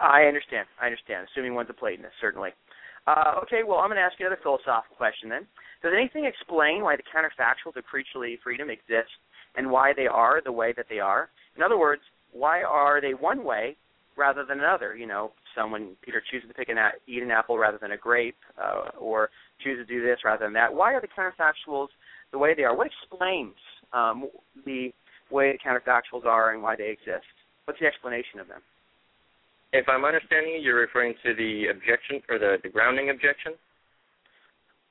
I 0.00 0.22
understand. 0.22 0.66
I 0.80 0.86
understand. 0.86 1.28
Assuming 1.30 1.54
one's 1.54 1.70
a 1.70 1.74
Platonist, 1.74 2.14
certainly. 2.20 2.50
Uh, 3.06 3.34
okay, 3.42 3.62
well, 3.66 3.78
I'm 3.78 3.88
going 3.88 3.96
to 3.96 4.02
ask 4.02 4.18
you 4.18 4.26
another 4.26 4.40
philosophical 4.42 4.96
question 4.96 5.28
then. 5.28 5.46
Does 5.82 5.92
anything 5.96 6.24
explain 6.24 6.82
why 6.82 6.96
the 6.96 7.04
counterfactuals 7.04 7.76
of 7.76 7.84
creaturely 7.84 8.38
freedom 8.42 8.68
exist 8.70 9.12
and 9.56 9.70
why 9.70 9.92
they 9.94 10.06
are 10.06 10.40
the 10.44 10.52
way 10.52 10.72
that 10.76 10.86
they 10.88 10.98
are? 10.98 11.28
In 11.56 11.62
other 11.62 11.78
words, 11.78 12.02
why 12.32 12.62
are 12.62 13.00
they 13.00 13.14
one 13.14 13.44
way 13.44 13.76
rather 14.16 14.44
than 14.44 14.58
another? 14.58 14.96
You 14.96 15.06
know, 15.06 15.32
someone 15.56 15.96
Peter 16.02 16.22
chooses 16.30 16.48
to 16.48 16.54
pick 16.54 16.68
an 16.68 16.76
eat 17.06 17.22
an 17.22 17.30
apple 17.30 17.58
rather 17.58 17.78
than 17.80 17.92
a 17.92 17.96
grape, 17.96 18.36
uh, 18.62 18.90
or 18.98 19.30
chooses 19.62 19.86
to 19.86 19.94
do 19.94 20.02
this 20.02 20.18
rather 20.24 20.44
than 20.44 20.52
that. 20.52 20.72
Why 20.72 20.94
are 20.94 21.00
the 21.00 21.08
counterfactuals 21.08 21.88
the 22.32 22.38
way 22.38 22.54
they 22.54 22.64
are? 22.64 22.76
What 22.76 22.88
explains 22.88 23.54
um, 23.92 24.28
the 24.64 24.92
way 25.30 25.52
the 25.52 25.58
counterfactuals 25.58 26.24
are 26.24 26.52
and 26.52 26.62
why 26.62 26.76
they 26.76 26.90
exist? 26.90 27.26
What's 27.64 27.80
the 27.80 27.86
explanation 27.86 28.38
of 28.40 28.48
them? 28.48 28.60
If 29.72 29.88
I'm 29.88 30.04
understanding 30.04 30.54
you, 30.54 30.60
you're 30.60 30.80
referring 30.80 31.14
to 31.24 31.34
the 31.34 31.66
objection 31.70 32.22
or 32.28 32.38
the, 32.38 32.56
the 32.62 32.68
grounding 32.68 33.10
objection? 33.10 33.52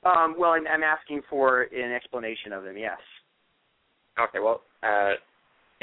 Um, 0.03 0.36
well, 0.38 0.51
I'm, 0.51 0.68
I'm, 0.68 0.84
asking 0.84 1.22
for 1.30 1.63
an 1.63 1.91
explanation 1.91 2.53
of 2.53 2.63
them. 2.63 2.78
Yes. 2.78 2.99
Okay. 4.20 4.39
Well, 4.39 4.61
uh, 4.84 5.13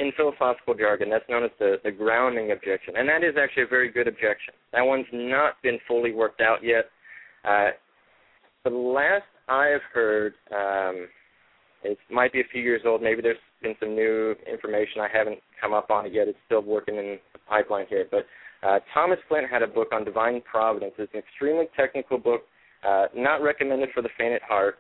in 0.03 0.13
philosophical 0.17 0.75
jargon, 0.75 1.09
that's 1.09 1.29
known 1.29 1.45
as 1.45 1.51
the, 1.59 1.77
the 1.85 1.91
grounding 1.91 2.51
objection, 2.51 2.97
and 2.97 3.09
that 3.09 3.23
is 3.23 3.35
actually 3.41 3.63
a 3.63 3.69
very 3.69 3.91
good 3.91 4.09
objection. 4.09 4.53
That 4.73 4.83
one's 4.83 5.07
not 5.13 5.55
been 5.63 5.79
fully 5.87 6.13
worked 6.13 6.41
out 6.41 6.59
yet. 6.63 6.87
Uh, 7.45 7.71
the 8.65 8.71
last 8.71 9.25
I've 9.49 9.83
heard, 9.93 10.35
um, 10.51 11.07
it 11.85 11.99
might 12.11 12.33
be 12.33 12.41
a 12.41 12.49
few 12.53 12.63
years 12.63 12.83
old. 12.85 13.03
Maybe 13.03 13.23
there's 13.23 13.37
been 13.63 13.75
some 13.81 13.95
new 13.95 14.35
information 14.51 15.01
I 15.01 15.09
haven't 15.13 15.39
come 15.61 15.73
up 15.73 15.91
on 15.91 16.07
it 16.07 16.13
yet. 16.13 16.29
It's 16.29 16.39
still 16.47 16.63
working 16.63 16.97
in 16.97 17.19
the 17.33 17.39
pipeline 17.49 17.87
here, 17.89 18.07
but 18.11 18.27
uh, 18.67 18.79
Thomas 18.95 19.19
Flint 19.29 19.49
had 19.51 19.63
a 19.63 19.67
book 19.67 19.89
on 19.93 20.05
divine 20.05 20.41
providence. 20.43 20.95
It's 20.99 21.13
an 21.15 21.21
extremely 21.21 21.67
technical 21.77 22.19
book, 22.19 22.43
uh, 22.87 23.07
not 23.15 23.43
recommended 23.43 23.91
for 23.95 24.03
the 24.03 24.11
faint 24.17 24.35
at 24.35 24.43
heart, 24.43 24.77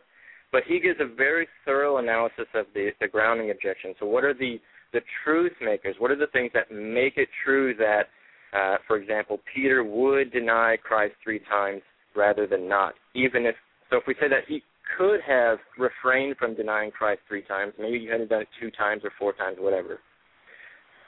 but 0.52 0.62
he 0.66 0.78
gives 0.80 1.00
a 1.00 1.06
very 1.06 1.48
thorough 1.64 1.96
analysis 1.96 2.46
of 2.54 2.66
the, 2.74 2.90
the 3.00 3.08
grounding 3.08 3.50
objection. 3.50 3.94
So, 3.98 4.06
what 4.06 4.22
are 4.22 4.34
the 4.34 4.60
the 4.92 5.00
truth 5.24 5.52
makers? 5.60 5.96
What 5.98 6.10
are 6.10 6.16
the 6.16 6.28
things 6.28 6.50
that 6.54 6.70
make 6.70 7.16
it 7.16 7.28
true 7.44 7.74
that, 7.76 8.08
uh, 8.52 8.76
for 8.86 8.96
example, 8.96 9.40
Peter 9.54 9.82
would 9.84 10.32
deny 10.32 10.76
Christ 10.82 11.14
three 11.22 11.40
times 11.50 11.82
rather 12.14 12.46
than 12.46 12.68
not, 12.68 12.94
even 13.14 13.46
if 13.46 13.54
so? 13.90 13.96
If 13.96 14.04
we 14.06 14.14
say 14.14 14.28
that 14.28 14.44
he 14.48 14.62
could 14.98 15.20
have 15.26 15.58
refrained 15.78 16.36
from 16.36 16.54
denying 16.54 16.90
Christ 16.90 17.20
three 17.28 17.42
times, 17.42 17.72
maybe 17.78 18.00
he 18.00 18.06
hadn't 18.06 18.28
done 18.28 18.42
it 18.42 18.48
two 18.60 18.70
times 18.70 19.02
or 19.04 19.12
four 19.18 19.32
times, 19.32 19.56
whatever. 19.58 20.00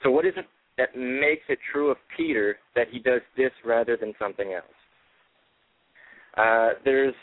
So, 0.03 0.11
what 0.11 0.25
is 0.25 0.33
it 0.35 0.45
that 0.77 0.95
makes 0.95 1.43
it 1.47 1.59
true 1.71 1.89
of 1.89 1.97
Peter 2.15 2.57
that 2.75 2.87
he 2.91 2.99
does 2.99 3.21
this 3.37 3.51
rather 3.65 3.97
than 3.97 4.13
something 4.19 4.53
else. 4.53 4.65
Uh, 6.37 6.79
there's 6.83 7.13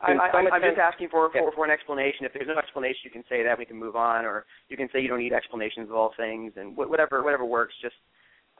I, 0.00 0.12
am 0.12 0.62
just 0.62 0.78
asking 0.78 1.08
for, 1.08 1.30
for 1.32 1.52
for 1.52 1.64
an 1.64 1.70
explanation. 1.70 2.26
If 2.26 2.34
there's 2.34 2.48
no 2.48 2.58
explanation, 2.58 3.00
you 3.04 3.10
can 3.10 3.24
say 3.28 3.42
that 3.42 3.58
we 3.58 3.64
can 3.64 3.78
move 3.78 3.96
on, 3.96 4.24
or 4.24 4.44
you 4.68 4.76
can 4.76 4.88
say 4.92 5.00
you 5.00 5.08
don't 5.08 5.20
need 5.20 5.32
explanations 5.32 5.88
of 5.88 5.96
all 5.96 6.12
things, 6.16 6.52
and 6.56 6.76
whatever 6.76 7.22
whatever 7.22 7.44
works. 7.44 7.72
Just 7.80 7.94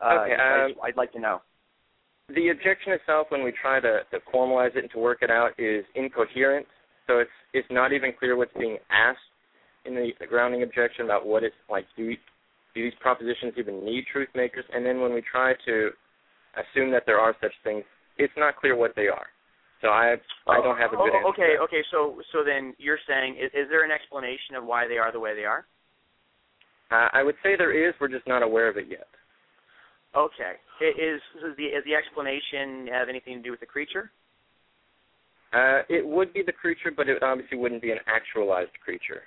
uh, 0.01 0.24
okay, 0.24 0.32
um, 0.32 0.74
I, 0.82 0.89
I'd 0.89 0.97
like 0.97 1.12
to 1.12 1.20
know. 1.20 1.43
The 2.28 2.49
objection 2.49 2.93
itself, 2.93 3.28
when 3.30 3.45
we 3.45 3.53
try 3.53 3.80
to, 3.80 4.01
to 4.11 4.18
formalize 4.34 4.74
it 4.76 4.78
and 4.78 4.91
to 4.93 4.99
work 4.99 5.18
it 5.22 5.30
out, 5.30 5.51
is 5.59 5.84
incoherent. 5.95 6.66
So 7.07 7.18
it's 7.18 7.30
it's 7.53 7.68
not 7.70 7.93
even 7.93 8.12
clear 8.18 8.37
what's 8.37 8.55
being 8.59 8.78
asked 8.91 9.18
in 9.84 9.95
the, 9.95 10.11
the 10.18 10.26
grounding 10.26 10.62
objection 10.62 11.05
about 11.05 11.26
what 11.26 11.45
it's 11.45 11.55
like. 11.70 11.84
Do 11.97 12.14
do 12.74 12.82
these 12.82 12.99
propositions 13.01 13.55
even 13.59 13.84
need 13.84 14.05
truth 14.11 14.28
makers? 14.34 14.64
And 14.72 14.84
then 14.84 15.01
when 15.01 15.12
we 15.12 15.22
try 15.22 15.53
to 15.66 15.91
assume 16.57 16.91
that 16.93 17.05
there 17.07 17.18
are 17.18 17.34
such 17.41 17.53
things, 17.62 17.84
it's 18.18 18.32
not 18.37 18.57
clear 18.57 18.76
what 18.76 18.93
they 18.97 19.09
are. 19.09 19.26
So 19.82 19.88
I 19.88 20.16
I 20.46 20.60
don't 20.62 20.78
have 20.78 20.92
a 20.92 20.96
good 20.96 21.12
oh, 21.12 21.16
answer. 21.16 21.28
Okay, 21.28 21.52
okay. 21.62 21.82
So 21.90 22.20
so 22.32 22.42
then 22.44 22.74
you're 22.78 22.98
saying 23.06 23.36
is, 23.36 23.50
is 23.52 23.68
there 23.68 23.84
an 23.84 23.90
explanation 23.90 24.56
of 24.56 24.64
why 24.64 24.88
they 24.88 24.96
are 24.96 25.12
the 25.12 25.20
way 25.20 25.34
they 25.34 25.44
are? 25.44 25.66
Uh, 26.90 27.08
I 27.12 27.22
would 27.22 27.34
say 27.42 27.56
there 27.56 27.74
is. 27.74 27.94
We're 28.00 28.08
just 28.08 28.26
not 28.26 28.42
aware 28.42 28.68
of 28.68 28.76
it 28.76 28.86
yet. 28.88 29.08
Okay. 30.16 30.56
Is, 30.80 31.20
is 31.44 31.56
the 31.56 31.64
is 31.64 31.84
the 31.84 31.94
explanation 31.94 32.88
have 32.88 33.08
anything 33.08 33.36
to 33.36 33.42
do 33.42 33.50
with 33.50 33.60
the 33.60 33.66
creature? 33.66 34.10
Uh, 35.52 35.82
it 35.88 36.06
would 36.06 36.32
be 36.32 36.42
the 36.44 36.52
creature, 36.52 36.90
but 36.94 37.08
it 37.08 37.22
obviously 37.22 37.58
wouldn't 37.58 37.82
be 37.82 37.90
an 37.90 37.98
actualized 38.06 38.72
creature. 38.82 39.22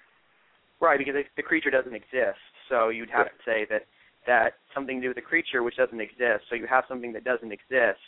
Right, 0.82 0.98
because 0.98 1.16
the 1.36 1.44
creature 1.44 1.70
doesn't 1.70 1.94
exist. 1.94 2.40
So 2.70 2.90
you'd 2.90 3.10
have 3.10 3.28
to 3.28 3.40
say 3.46 3.66
that 3.70 3.86
that 4.28 4.54
something 4.74 4.98
to 4.98 5.02
do 5.02 5.08
with 5.10 5.16
the 5.16 5.22
creature 5.22 5.64
which 5.64 5.78
doesn't 5.78 6.00
exist. 6.00 6.46
So 6.50 6.56
you 6.56 6.68
have 6.68 6.84
something 6.88 7.14
that 7.14 7.24
doesn't 7.24 7.52
exist, 7.52 8.00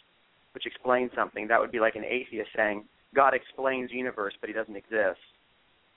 which 0.53 0.65
explains 0.65 1.11
something. 1.15 1.47
That 1.47 1.59
would 1.59 1.71
be 1.71 1.79
like 1.79 1.95
an 1.95 2.05
atheist 2.05 2.49
saying 2.55 2.83
God 3.15 3.33
explains 3.33 3.89
the 3.89 3.97
universe, 3.97 4.33
but 4.39 4.49
he 4.49 4.53
doesn't 4.53 4.75
exist. 4.75 5.19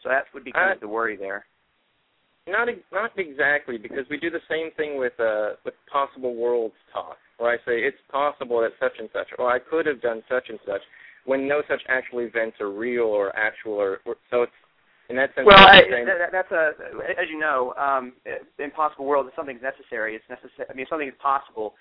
So 0.03 0.09
that 0.09 0.25
would 0.35 0.45
be 0.45 0.53
kind 0.53 0.71
uh, 0.71 0.75
of 0.75 0.81
the 0.81 0.89
worry 0.89 1.17
there. 1.17 1.47
Not 2.47 2.69
not 2.93 3.11
exactly, 3.17 3.79
because 3.79 4.05
we 4.11 4.19
do 4.19 4.29
the 4.31 4.45
same 4.51 4.71
thing 4.77 4.99
with 4.99 5.19
uh, 5.19 5.57
with 5.65 5.75
possible 5.91 6.35
worlds 6.35 6.75
talk, 6.93 7.17
where 7.39 7.51
I 7.51 7.57
say 7.59 7.81
it's 7.81 7.97
possible 8.11 8.61
that 8.61 8.73
such 8.79 8.99
and 8.99 9.09
such, 9.13 9.29
or 9.39 9.51
I 9.51 9.59
could 9.59 9.87
have 9.87 10.03
done 10.03 10.23
such 10.29 10.51
and 10.51 10.59
such, 10.67 10.83
when 11.25 11.49
no 11.49 11.63
such 11.69 11.81
actual 11.89 12.21
events 12.21 12.61
are 12.61 12.71
real 12.71 13.05
or 13.05 13.35
actual, 13.35 13.73
or, 13.73 14.01
or 14.05 14.17
so 14.31 14.43
it's 14.43 14.53
in 15.09 15.17
that 15.17 15.35
sense. 15.35 15.47
Well, 15.47 15.59
I, 15.59 15.83
that, 16.05 16.33
that's 16.33 16.53
a, 16.53 16.73
as 17.19 17.29
you 17.31 17.39
know, 17.39 17.73
um, 17.79 18.13
impossible 18.59 19.07
world. 19.07 19.27
If 19.27 19.35
something's 19.35 19.63
necessary, 19.63 20.15
it's 20.15 20.29
necessary. 20.29 20.69
I 20.69 20.75
mean, 20.75 20.83
if 20.83 20.89
something 20.89 21.09
is 21.09 21.15
possible, 21.21 21.75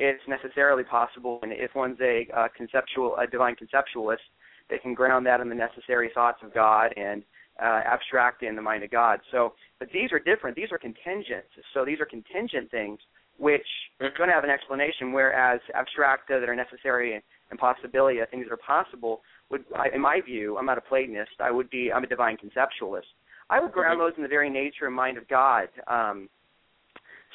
it's 0.00 0.22
necessarily 0.26 0.82
possible. 0.82 1.38
And 1.42 1.52
if 1.52 1.74
one's 1.74 2.00
a 2.00 2.26
uh, 2.34 2.48
conceptual, 2.56 3.16
a 3.16 3.26
divine 3.26 3.54
conceptualist, 3.54 4.24
they 4.70 4.78
can 4.78 4.94
ground 4.94 5.26
that 5.26 5.40
in 5.40 5.48
the 5.48 5.54
necessary 5.54 6.10
thoughts 6.14 6.38
of 6.42 6.54
God 6.54 6.92
and 6.96 7.22
uh, 7.62 7.82
abstract 7.84 8.42
in 8.42 8.56
the 8.56 8.62
mind 8.62 8.82
of 8.82 8.90
God. 8.90 9.20
So, 9.30 9.52
but 9.78 9.88
these 9.92 10.10
are 10.12 10.18
different. 10.18 10.56
These 10.56 10.72
are 10.72 10.78
contingent. 10.78 11.44
So 11.74 11.84
these 11.84 12.00
are 12.00 12.06
contingent 12.06 12.70
things 12.70 12.98
which 13.36 13.66
are 14.00 14.08
mm-hmm. 14.08 14.16
going 14.16 14.28
to 14.28 14.34
have 14.34 14.44
an 14.44 14.50
explanation, 14.50 15.12
whereas 15.12 15.60
abstracta 15.74 16.40
that 16.40 16.48
are 16.48 16.56
necessary 16.56 17.22
and 17.50 17.58
possibility, 17.58 18.18
things 18.30 18.46
that 18.46 18.52
are 18.52 18.56
possible, 18.56 19.20
would, 19.50 19.64
in 19.94 20.00
my 20.00 20.20
view, 20.24 20.56
I'm 20.56 20.66
not 20.66 20.78
a 20.78 20.82
Platonist. 20.82 21.32
I 21.40 21.50
would 21.50 21.68
be, 21.68 21.90
I'm 21.92 22.04
a 22.04 22.06
divine 22.06 22.36
conceptualist. 22.36 23.10
I 23.50 23.60
would 23.60 23.72
ground 23.72 24.00
those 24.00 24.12
in 24.16 24.22
the 24.22 24.28
very 24.28 24.48
nature 24.48 24.86
and 24.86 24.94
mind 24.94 25.18
of 25.18 25.26
God. 25.28 25.68
Um, 25.88 26.28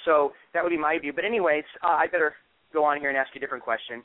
so 0.05 0.31
that 0.53 0.63
would 0.63 0.69
be 0.69 0.77
my 0.77 0.97
view. 0.99 1.11
But 1.11 1.25
anyways, 1.25 1.65
uh, 1.83 1.87
I 1.87 2.07
better 2.07 2.33
go 2.75 2.83
on 2.83 2.99
here 2.99 3.09
and 3.09 3.17
ask 3.17 3.29
you 3.33 3.39
a 3.39 3.41
different 3.41 3.63
question. 3.63 4.03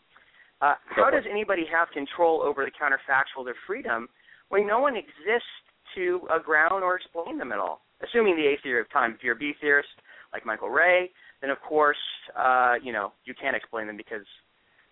Uh, 0.63 0.75
how 0.87 1.11
does 1.11 1.25
anybody 1.31 1.65
have 1.71 1.89
control 1.91 2.43
over 2.43 2.65
the 2.65 2.71
counterfactual 2.71 3.49
of 3.49 3.57
freedom 3.67 4.09
when 4.49 4.67
no 4.67 4.81
one 4.81 4.95
exists 4.97 5.55
to 5.95 6.21
uh, 6.31 6.39
ground 6.39 6.85
or 6.85 6.97
explain 6.97 7.37
them 7.39 7.53
at 7.53 7.59
all? 7.59 7.81
Assuming 8.07 8.37
the 8.37 8.47
A 8.47 8.57
theory 8.63 8.81
of 8.81 8.91
time. 8.93 9.13
If 9.17 9.23
you're 9.23 9.35
a 9.35 9.39
B 9.39 9.53
theorist 9.61 9.89
like 10.33 10.47
Michael 10.47 10.71
Rea, 10.71 11.11
then 11.41 11.51
of 11.51 11.61
course, 11.61 11.99
uh, 12.39 12.75
you 12.83 12.93
know, 12.93 13.13
you 13.25 13.35
can't 13.35 13.57
explain 13.57 13.87
them 13.87 13.97
because 13.97 14.25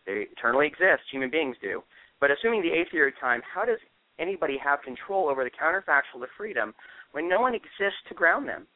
they 0.06 0.26
eternally 0.32 0.66
exist. 0.66 1.04
Human 1.12 1.30
beings 1.30 1.56
do. 1.62 1.82
But 2.20 2.30
assuming 2.30 2.62
the 2.62 2.72
A 2.72 2.84
theory 2.90 3.08
of 3.08 3.20
time, 3.20 3.40
how 3.54 3.64
does 3.64 3.78
anybody 4.18 4.58
have 4.62 4.82
control 4.82 5.28
over 5.28 5.44
the 5.44 5.50
counterfactual 5.50 6.22
of 6.22 6.28
freedom 6.36 6.74
when 7.12 7.28
no 7.28 7.40
one 7.40 7.54
exists 7.54 8.00
to 8.08 8.14
ground 8.14 8.48
them? 8.48 8.66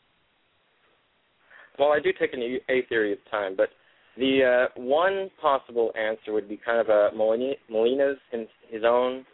Well, 1.78 1.92
I 1.92 2.00
do 2.00 2.12
take 2.12 2.34
an 2.34 2.42
A 2.68 2.82
theory 2.88 3.12
of 3.12 3.18
time, 3.30 3.55
but 3.57 3.70
the 4.16 4.68
uh, 4.76 4.80
one 4.80 5.30
possible 5.40 5.92
answer 5.98 6.32
would 6.32 6.48
be 6.48 6.60
kind 6.64 6.80
of 6.80 6.88
a 6.88 7.10
Molina's 7.16 8.18
in 8.32 8.46
his 8.70 8.82
own, 8.84 9.24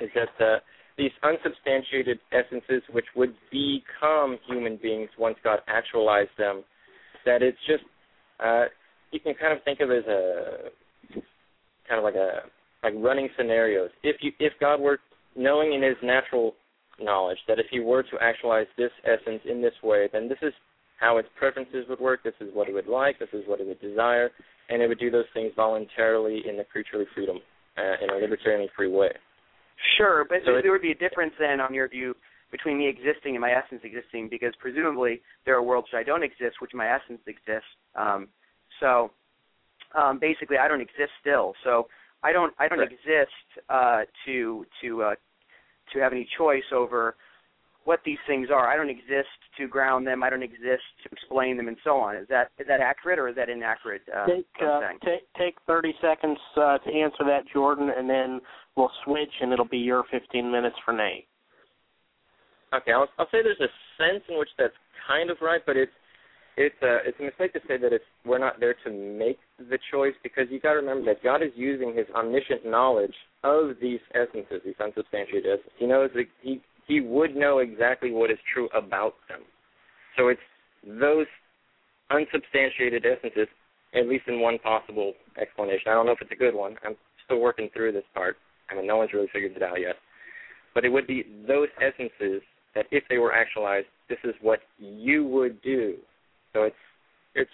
is 0.00 0.10
that 0.14 0.44
uh, 0.44 0.58
these 0.98 1.10
unsubstantiated 1.22 2.18
essences, 2.32 2.82
which 2.92 3.06
would 3.16 3.34
become 3.50 4.38
human 4.48 4.78
beings 4.82 5.08
once 5.18 5.36
God 5.42 5.60
actualized 5.68 6.30
them, 6.38 6.64
that 7.24 7.42
it's 7.42 7.58
just 7.66 7.84
uh, 8.40 8.64
you 9.12 9.20
can 9.20 9.34
kind 9.34 9.52
of 9.52 9.62
think 9.64 9.80
of 9.80 9.90
it 9.90 9.98
as 9.98 10.06
a 10.06 11.20
kind 11.88 11.98
of 11.98 12.04
like 12.04 12.14
a 12.14 12.40
like 12.82 12.94
running 12.96 13.28
scenarios. 13.36 13.90
If 14.02 14.16
you 14.20 14.32
if 14.40 14.52
God 14.60 14.80
were 14.80 14.98
knowing 15.36 15.72
in 15.72 15.82
His 15.82 15.96
natural 16.02 16.54
knowledge 17.00 17.38
that 17.48 17.58
if 17.58 17.66
He 17.70 17.80
were 17.80 18.02
to 18.02 18.16
actualize 18.20 18.66
this 18.76 18.90
essence 19.04 19.42
in 19.48 19.62
this 19.62 19.74
way, 19.82 20.08
then 20.12 20.28
this 20.28 20.38
is 20.42 20.52
how 21.04 21.18
its 21.18 21.28
preferences 21.38 21.84
would 21.88 22.00
work. 22.00 22.22
This 22.24 22.34
is 22.40 22.48
what 22.54 22.68
it 22.68 22.72
would 22.72 22.86
like. 22.86 23.18
This 23.18 23.28
is 23.34 23.42
what 23.46 23.60
it 23.60 23.66
would 23.66 23.80
desire, 23.80 24.30
and 24.70 24.80
it 24.80 24.88
would 24.88 24.98
do 24.98 25.10
those 25.10 25.28
things 25.34 25.52
voluntarily 25.54 26.42
in 26.48 26.56
the 26.56 26.64
creaturely 26.64 27.04
freedom 27.14 27.38
uh, 27.76 28.02
in 28.02 28.08
a 28.10 28.14
libertarian 28.14 28.68
free 28.74 28.90
way. 28.90 29.10
Sure, 29.98 30.24
but 30.26 30.38
so 30.46 30.52
there, 30.52 30.62
there 30.62 30.72
would 30.72 30.80
be 30.80 30.92
a 30.92 30.94
difference 30.94 31.34
then, 31.38 31.60
on 31.60 31.74
your 31.74 31.88
view, 31.88 32.14
between 32.50 32.78
me 32.78 32.88
existing 32.88 33.34
and 33.34 33.40
my 33.40 33.50
essence 33.50 33.82
existing, 33.84 34.28
because 34.30 34.54
presumably 34.60 35.20
there 35.44 35.54
are 35.56 35.62
worlds 35.62 35.88
which 35.92 36.00
I 36.00 36.04
don't 36.04 36.22
exist, 36.22 36.56
which 36.60 36.70
my 36.72 36.88
essence 36.88 37.20
exists. 37.26 37.68
Um, 37.94 38.28
so 38.80 39.10
um, 39.94 40.18
basically, 40.18 40.56
I 40.56 40.68
don't 40.68 40.80
exist 40.80 41.12
still. 41.20 41.52
So 41.64 41.88
I 42.22 42.32
don't 42.32 42.54
I 42.58 42.68
don't 42.68 42.78
right. 42.78 42.90
exist 42.90 43.44
uh, 43.68 44.02
to 44.24 44.64
to 44.80 45.02
uh, 45.02 45.14
to 45.92 45.98
have 46.00 46.12
any 46.12 46.26
choice 46.38 46.64
over 46.72 47.16
what 47.84 48.00
these 48.04 48.18
things 48.26 48.48
are. 48.52 48.68
I 48.68 48.76
don't 48.76 48.90
exist 48.90 49.28
to 49.58 49.68
ground 49.68 50.06
them. 50.06 50.22
I 50.22 50.30
don't 50.30 50.42
exist 50.42 50.82
to 51.04 51.08
explain 51.12 51.56
them, 51.56 51.68
and 51.68 51.76
so 51.84 51.96
on. 51.96 52.16
Is 52.16 52.26
that 52.28 52.50
is 52.58 52.66
that 52.66 52.80
accurate 52.80 53.18
or 53.18 53.28
is 53.28 53.36
that 53.36 53.48
inaccurate? 53.48 54.02
Uh, 54.14 54.26
take 54.26 54.46
uh, 54.62 54.80
take 55.04 55.22
take 55.38 55.56
thirty 55.66 55.94
seconds 56.00 56.38
uh, 56.56 56.78
to 56.78 56.92
answer 56.92 57.24
that, 57.26 57.42
Jordan, 57.52 57.90
and 57.96 58.08
then 58.08 58.40
we'll 58.76 58.92
switch, 59.04 59.32
and 59.40 59.52
it'll 59.52 59.64
be 59.64 59.78
your 59.78 60.04
fifteen 60.10 60.50
minutes 60.50 60.76
for 60.84 60.92
Nate. 60.92 61.26
Okay, 62.74 62.92
I'll, 62.92 63.08
I'll 63.18 63.26
say 63.26 63.38
there's 63.42 63.60
a 63.60 63.70
sense 63.96 64.24
in 64.28 64.38
which 64.38 64.48
that's 64.58 64.74
kind 65.06 65.30
of 65.30 65.36
right, 65.40 65.60
but 65.64 65.76
it's 65.76 65.92
it's 66.56 66.74
a 66.82 66.98
it's 67.06 67.18
a 67.20 67.24
mistake 67.24 67.52
to 67.52 67.60
say 67.68 67.76
that 67.76 67.92
it's 67.92 68.04
we're 68.24 68.38
not 68.38 68.60
there 68.60 68.74
to 68.84 68.90
make 68.90 69.38
the 69.58 69.78
choice 69.92 70.14
because 70.22 70.46
you 70.50 70.60
got 70.60 70.72
to 70.72 70.78
remember 70.78 71.04
that 71.12 71.22
God 71.22 71.42
is 71.42 71.50
using 71.54 71.94
His 71.94 72.06
omniscient 72.14 72.64
knowledge 72.64 73.14
of 73.42 73.76
these 73.80 74.00
essences, 74.14 74.62
these 74.64 74.74
unsubstantiated 74.80 75.46
essences. 75.46 75.72
He 75.78 75.86
knows 75.86 76.10
that 76.14 76.24
he 76.42 76.62
he 76.86 77.00
would 77.00 77.34
know 77.34 77.58
exactly 77.58 78.10
what 78.10 78.30
is 78.30 78.38
true 78.52 78.68
about 78.74 79.14
them. 79.28 79.40
So 80.16 80.28
it's 80.28 80.40
those 80.86 81.26
unsubstantiated 82.10 83.04
essences, 83.06 83.48
at 83.94 84.08
least 84.08 84.24
in 84.28 84.40
one 84.40 84.58
possible 84.58 85.14
explanation. 85.40 85.88
I 85.88 85.94
don't 85.94 86.06
know 86.06 86.12
if 86.12 86.20
it's 86.20 86.32
a 86.32 86.36
good 86.36 86.54
one. 86.54 86.76
I'm 86.84 86.96
still 87.24 87.40
working 87.40 87.70
through 87.72 87.92
this 87.92 88.04
part. 88.14 88.36
I 88.70 88.74
mean, 88.74 88.86
no 88.86 88.96
one's 88.96 89.12
really 89.12 89.28
figured 89.32 89.52
it 89.56 89.62
out 89.62 89.80
yet. 89.80 89.96
But 90.74 90.84
it 90.84 90.90
would 90.90 91.06
be 91.06 91.24
those 91.46 91.68
essences 91.80 92.42
that, 92.74 92.86
if 92.90 93.04
they 93.08 93.18
were 93.18 93.32
actualized, 93.32 93.86
this 94.08 94.18
is 94.24 94.34
what 94.42 94.60
you 94.78 95.24
would 95.26 95.62
do. 95.62 95.96
So 96.52 96.64
it's, 96.64 96.76
it's, 97.34 97.50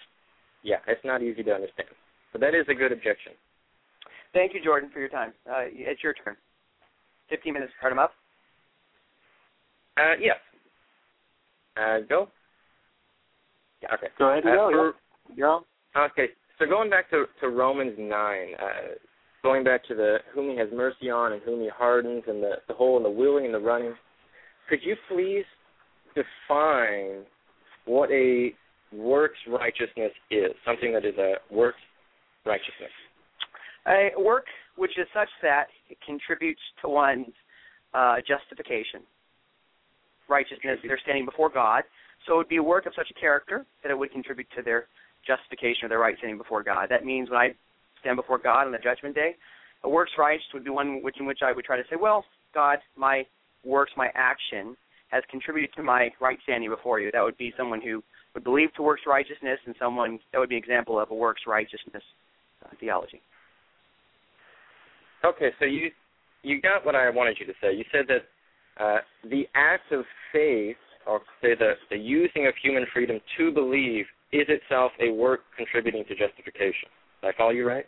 yeah, 0.63 0.77
it's 0.87 1.03
not 1.05 1.21
easy 1.21 1.43
to 1.43 1.51
understand. 1.51 1.89
But 2.31 2.41
that 2.41 2.55
is 2.55 2.65
a 2.69 2.73
good 2.73 2.91
objection. 2.91 3.33
Thank 4.33 4.53
you, 4.53 4.63
Jordan, 4.63 4.89
for 4.91 4.99
your 4.99 5.09
time. 5.09 5.33
Uh, 5.47 5.67
it's 5.67 6.03
your 6.03 6.13
turn. 6.13 6.35
15 7.29 7.53
minutes. 7.53 7.71
Start 7.77 7.91
them 7.91 7.99
up. 7.99 8.13
Uh, 10.01 10.15
yes. 10.19 10.37
Uh, 11.77 11.99
go. 12.07 12.29
Yeah. 13.81 13.93
Okay. 13.95 14.07
Go 14.17 14.31
ahead 14.31 14.43
and 14.43 14.53
uh, 14.53 14.55
go. 14.55 14.71
For, 14.71 15.35
You're 15.35 15.49
on. 15.49 15.63
Okay. 15.95 16.27
So 16.59 16.65
going 16.65 16.89
back 16.89 17.09
to 17.11 17.25
to 17.41 17.49
Romans 17.49 17.93
nine, 17.97 18.49
uh, 18.59 18.95
going 19.43 19.63
back 19.63 19.85
to 19.87 19.95
the 19.95 20.17
whom 20.33 20.49
He 20.49 20.57
has 20.57 20.69
mercy 20.73 21.09
on 21.09 21.33
and 21.33 21.41
whom 21.43 21.61
He 21.61 21.69
hardens, 21.69 22.23
and 22.27 22.41
the 22.41 22.55
the 22.67 22.73
whole 22.73 22.97
and 22.97 23.05
the 23.05 23.09
willing 23.09 23.45
and 23.45 23.53
the 23.53 23.59
running. 23.59 23.93
Could 24.69 24.79
you 24.83 24.95
please 25.09 25.45
define 26.15 27.25
what 27.85 28.09
a 28.11 28.53
works 28.93 29.37
righteousness 29.47 30.11
is? 30.29 30.51
Something 30.65 30.93
that 30.93 31.05
is 31.05 31.17
a 31.17 31.35
works 31.53 31.79
righteousness. 32.45 32.91
A 33.87 34.09
work 34.17 34.45
which 34.77 34.97
is 34.97 35.07
such 35.13 35.29
that 35.41 35.65
it 35.89 35.97
contributes 36.05 36.61
to 36.81 36.89
one's 36.89 37.33
uh, 37.93 38.17
justification 38.27 39.01
righteousness, 40.31 40.79
they're 40.83 40.99
standing 41.03 41.25
before 41.25 41.49
God. 41.49 41.83
So 42.25 42.35
it 42.35 42.37
would 42.37 42.49
be 42.49 42.57
a 42.57 42.63
work 42.63 42.85
of 42.85 42.93
such 42.95 43.11
a 43.11 43.19
character 43.19 43.65
that 43.83 43.91
it 43.91 43.97
would 43.97 44.11
contribute 44.11 44.47
to 44.55 44.63
their 44.63 44.85
justification 45.27 45.85
or 45.85 45.89
their 45.89 45.99
right 45.99 46.17
standing 46.17 46.37
before 46.37 46.63
God. 46.63 46.87
That 46.89 47.05
means 47.05 47.29
when 47.29 47.39
I 47.39 47.49
stand 47.99 48.15
before 48.15 48.37
God 48.37 48.65
on 48.65 48.71
the 48.71 48.77
judgment 48.77 49.15
day, 49.15 49.35
a 49.83 49.89
works 49.89 50.11
righteous 50.17 50.45
would 50.53 50.63
be 50.63 50.69
one 50.69 51.03
which 51.03 51.19
in 51.19 51.25
which 51.25 51.39
I 51.43 51.51
would 51.51 51.65
try 51.65 51.77
to 51.77 51.83
say, 51.89 51.97
well, 51.99 52.23
God, 52.53 52.79
my 52.95 53.25
works, 53.63 53.91
my 53.97 54.09
action 54.15 54.75
has 55.09 55.23
contributed 55.29 55.73
to 55.75 55.83
my 55.83 56.09
right 56.19 56.37
standing 56.43 56.69
before 56.69 56.99
you. 56.99 57.11
That 57.11 57.23
would 57.23 57.37
be 57.37 57.53
someone 57.57 57.81
who 57.81 58.03
would 58.33 58.43
believe 58.43 58.73
to 58.75 58.81
works 58.81 59.03
righteousness 59.05 59.59
and 59.65 59.75
someone 59.79 60.19
that 60.31 60.39
would 60.39 60.49
be 60.49 60.55
an 60.55 60.63
example 60.63 60.99
of 60.99 61.11
a 61.11 61.15
works 61.15 61.41
righteousness 61.47 62.03
uh, 62.65 62.69
theology. 62.79 63.21
Okay, 65.23 65.49
so 65.59 65.65
you 65.65 65.91
you 66.43 66.59
got 66.61 66.85
what 66.85 66.95
I 66.95 67.09
wanted 67.09 67.37
you 67.39 67.45
to 67.45 67.53
say. 67.61 67.73
You 67.73 67.83
said 67.91 68.05
that 68.07 68.25
uh, 68.79 68.97
the 69.29 69.43
act 69.55 69.91
of 69.91 70.05
faith, 70.31 70.77
or 71.05 71.21
say 71.41 71.55
the, 71.55 71.73
the 71.89 71.97
using 71.97 72.47
of 72.47 72.53
human 72.61 72.85
freedom 72.93 73.19
to 73.37 73.51
believe, 73.51 74.05
is 74.31 74.47
itself 74.47 74.91
a 75.01 75.11
work 75.11 75.41
contributing 75.57 76.03
to 76.07 76.15
justification. 76.15 76.89
Did 77.21 77.29
I 77.29 77.37
follow 77.37 77.51
you 77.51 77.67
right? 77.67 77.85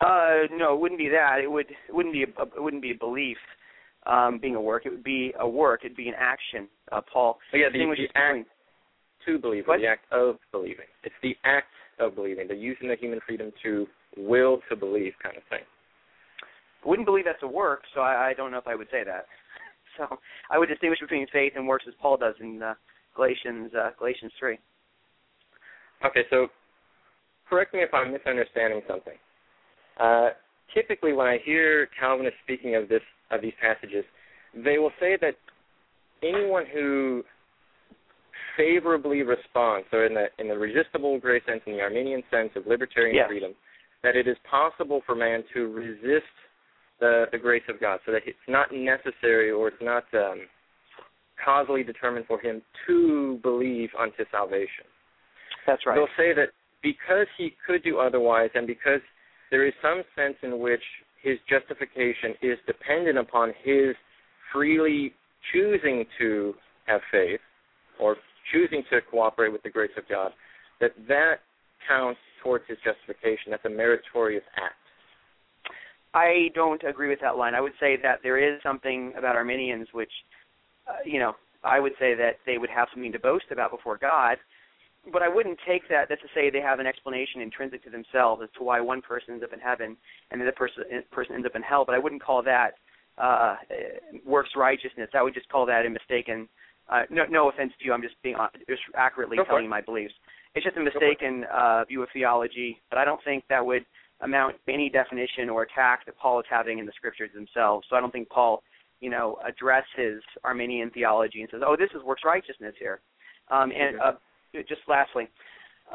Uh, 0.00 0.46
no, 0.56 0.74
it 0.74 0.80
wouldn't 0.80 0.98
be 0.98 1.08
that. 1.08 1.38
It 1.42 1.50
would 1.50 1.66
it 1.70 1.94
wouldn't 1.94 2.14
be 2.14 2.22
a, 2.22 2.26
it 2.26 2.62
wouldn't 2.62 2.82
be 2.82 2.92
a 2.92 2.98
belief 2.98 3.36
um, 4.06 4.38
being 4.40 4.54
a 4.54 4.60
work. 4.60 4.86
It 4.86 4.90
would 4.90 5.04
be 5.04 5.34
a 5.38 5.48
work. 5.48 5.80
It'd 5.84 5.96
be 5.96 6.08
an 6.08 6.14
action. 6.18 6.68
Uh, 6.90 7.00
Paul. 7.12 7.38
Oh, 7.52 7.56
yeah, 7.56 7.66
the, 7.70 7.78
the 7.78 8.18
act 8.18 8.48
to 9.26 9.38
believe, 9.38 9.64
or 9.68 9.78
the 9.78 9.86
act 9.86 10.10
of 10.10 10.36
believing. 10.52 10.86
It's 11.04 11.14
the 11.22 11.36
act 11.44 11.68
of 11.98 12.14
believing, 12.14 12.48
the 12.48 12.54
using 12.54 12.88
the 12.88 12.96
human 12.96 13.20
freedom 13.26 13.52
to 13.62 13.86
will 14.16 14.60
to 14.70 14.76
believe 14.76 15.12
kind 15.22 15.36
of 15.36 15.42
thing. 15.50 15.60
I 16.84 16.88
wouldn't 16.88 17.06
believe 17.06 17.24
that's 17.24 17.42
a 17.42 17.48
work, 17.48 17.82
so 17.94 18.00
I, 18.00 18.30
I 18.30 18.34
don't 18.34 18.50
know 18.50 18.58
if 18.58 18.66
I 18.66 18.74
would 18.74 18.88
say 18.90 19.04
that. 19.04 19.26
So 19.98 20.06
I 20.52 20.56
would 20.56 20.68
distinguish 20.68 21.00
between 21.00 21.26
faith 21.32 21.54
and 21.56 21.66
works 21.66 21.84
as 21.88 21.94
Paul 22.00 22.16
does 22.16 22.36
in 22.40 22.62
uh, 22.62 22.74
Galatians 23.16 23.72
uh, 23.74 23.90
Galatians 23.98 24.30
three. 24.38 24.56
Okay, 26.06 26.20
so 26.30 26.46
correct 27.48 27.74
me 27.74 27.80
if 27.80 27.92
I'm 27.92 28.12
misunderstanding 28.12 28.82
something. 28.88 29.14
Uh, 29.98 30.28
typically, 30.72 31.12
when 31.12 31.26
I 31.26 31.38
hear 31.44 31.88
Calvinists 31.98 32.38
speaking 32.44 32.76
of 32.76 32.88
this 32.88 33.02
of 33.32 33.42
these 33.42 33.52
passages, 33.60 34.04
they 34.54 34.78
will 34.78 34.92
say 35.00 35.18
that 35.20 35.34
anyone 36.22 36.64
who 36.72 37.24
favorably 38.56 39.22
responds, 39.22 39.86
so 39.90 40.04
in 40.04 40.14
the 40.14 40.26
in 40.38 40.48
the 40.48 40.56
resistible 40.56 41.18
grace 41.18 41.42
sense, 41.46 41.60
in 41.66 41.74
the 41.74 41.80
Arminian 41.80 42.22
sense 42.30 42.50
of 42.56 42.66
libertarian 42.66 43.16
yes. 43.16 43.26
freedom, 43.28 43.52
that 44.02 44.16
it 44.16 44.26
is 44.26 44.36
possible 44.48 45.02
for 45.04 45.14
man 45.14 45.42
to 45.54 45.66
resist 45.72 46.24
the 47.00 47.26
the 47.32 47.38
grace 47.38 47.62
of 47.68 47.80
God, 47.80 48.00
so 48.06 48.12
that 48.12 48.22
it's 48.26 48.38
not 48.48 48.72
necessary 48.72 49.50
or 49.50 49.68
it's 49.68 49.82
not 49.82 50.04
um, 50.14 50.42
causally 51.44 51.82
determined 51.82 52.26
for 52.26 52.40
him 52.40 52.62
to 52.86 53.38
believe 53.42 53.90
unto 53.98 54.24
salvation. 54.30 54.84
That's 55.66 55.84
right. 55.86 55.94
They'll 55.94 56.06
say 56.16 56.34
that 56.34 56.50
because 56.82 57.26
he 57.36 57.54
could 57.66 57.82
do 57.82 57.98
otherwise, 57.98 58.50
and 58.54 58.66
because 58.66 59.00
there 59.50 59.66
is 59.66 59.74
some 59.82 60.02
sense 60.16 60.36
in 60.42 60.60
which 60.60 60.82
his 61.22 61.38
justification 61.48 62.34
is 62.42 62.58
dependent 62.66 63.18
upon 63.18 63.52
his 63.62 63.94
freely 64.52 65.12
choosing 65.52 66.04
to 66.18 66.54
have 66.86 67.00
faith 67.10 67.40
or 67.98 68.16
choosing 68.52 68.82
to 68.90 69.00
cooperate 69.10 69.52
with 69.52 69.62
the 69.62 69.70
grace 69.70 69.90
of 69.96 70.04
God, 70.08 70.32
that 70.80 70.92
that 71.08 71.36
counts 71.86 72.20
towards 72.42 72.64
his 72.68 72.78
justification. 72.84 73.50
That's 73.50 73.64
a 73.64 73.70
meritorious 73.70 74.44
act. 74.56 74.79
I 76.14 76.48
don't 76.54 76.82
agree 76.82 77.08
with 77.08 77.20
that 77.20 77.36
line. 77.36 77.54
I 77.54 77.60
would 77.60 77.72
say 77.78 77.96
that 78.02 78.20
there 78.22 78.38
is 78.38 78.60
something 78.62 79.12
about 79.16 79.36
Arminians 79.36 79.88
which, 79.92 80.10
uh, 80.88 80.96
you 81.04 81.18
know, 81.18 81.34
I 81.62 81.78
would 81.78 81.92
say 81.98 82.14
that 82.14 82.38
they 82.46 82.58
would 82.58 82.70
have 82.70 82.88
something 82.92 83.12
to 83.12 83.18
boast 83.18 83.46
about 83.50 83.70
before 83.70 83.98
God, 83.98 84.38
but 85.12 85.22
I 85.22 85.28
wouldn't 85.28 85.58
take 85.66 85.88
that 85.88 86.08
that 86.08 86.20
to 86.20 86.28
say 86.34 86.50
they 86.50 86.60
have 86.60 86.80
an 86.80 86.86
explanation 86.86 87.40
intrinsic 87.40 87.84
to 87.84 87.90
themselves 87.90 88.42
as 88.42 88.48
to 88.58 88.64
why 88.64 88.80
one 88.80 89.02
person 89.02 89.34
ends 89.34 89.44
up 89.44 89.52
in 89.52 89.60
heaven 89.60 89.96
and 90.30 90.40
the 90.40 90.44
other 90.44 90.56
person 90.56 90.84
person 91.10 91.34
ends 91.34 91.46
up 91.46 91.54
in 91.54 91.62
hell. 91.62 91.84
But 91.84 91.94
I 91.94 91.98
wouldn't 91.98 92.22
call 92.22 92.42
that 92.42 92.72
uh, 93.18 93.56
works 94.24 94.50
righteousness. 94.56 95.10
I 95.14 95.22
would 95.22 95.34
just 95.34 95.48
call 95.48 95.66
that 95.66 95.86
a 95.86 95.90
mistaken. 95.90 96.48
Uh, 96.88 97.02
no, 97.08 97.24
no 97.30 97.48
offense 97.48 97.72
to 97.78 97.84
you. 97.84 97.92
I'm 97.92 98.02
just 98.02 98.20
being 98.22 98.36
uh, 98.36 98.48
just 98.68 98.82
accurately 98.96 99.36
telling 99.46 99.64
you 99.64 99.70
my 99.70 99.80
beliefs. 99.80 100.14
It's 100.54 100.64
just 100.64 100.76
a 100.76 100.80
mistaken 100.80 101.44
uh, 101.52 101.84
view 101.84 102.02
of 102.02 102.08
theology, 102.12 102.78
but 102.88 102.98
I 102.98 103.04
don't 103.04 103.20
think 103.24 103.44
that 103.48 103.64
would 103.64 103.84
amount 104.22 104.56
any 104.68 104.88
definition 104.88 105.48
or 105.48 105.62
attack 105.62 106.06
that 106.06 106.16
Paul 106.18 106.40
is 106.40 106.46
having 106.50 106.78
in 106.78 106.86
the 106.86 106.92
scriptures 106.96 107.30
themselves. 107.34 107.86
So 107.88 107.96
I 107.96 108.00
don't 108.00 108.12
think 108.12 108.28
Paul, 108.28 108.62
you 109.00 109.10
know, 109.10 109.38
addresses 109.46 110.22
Arminian 110.44 110.90
theology 110.90 111.40
and 111.40 111.48
says, 111.50 111.62
"Oh, 111.64 111.76
this 111.76 111.90
is 111.94 112.02
works 112.02 112.22
righteousness 112.24 112.74
here." 112.78 113.00
Um, 113.50 113.72
and 113.72 114.00
uh, 114.00 114.12
just 114.68 114.82
lastly, 114.88 115.28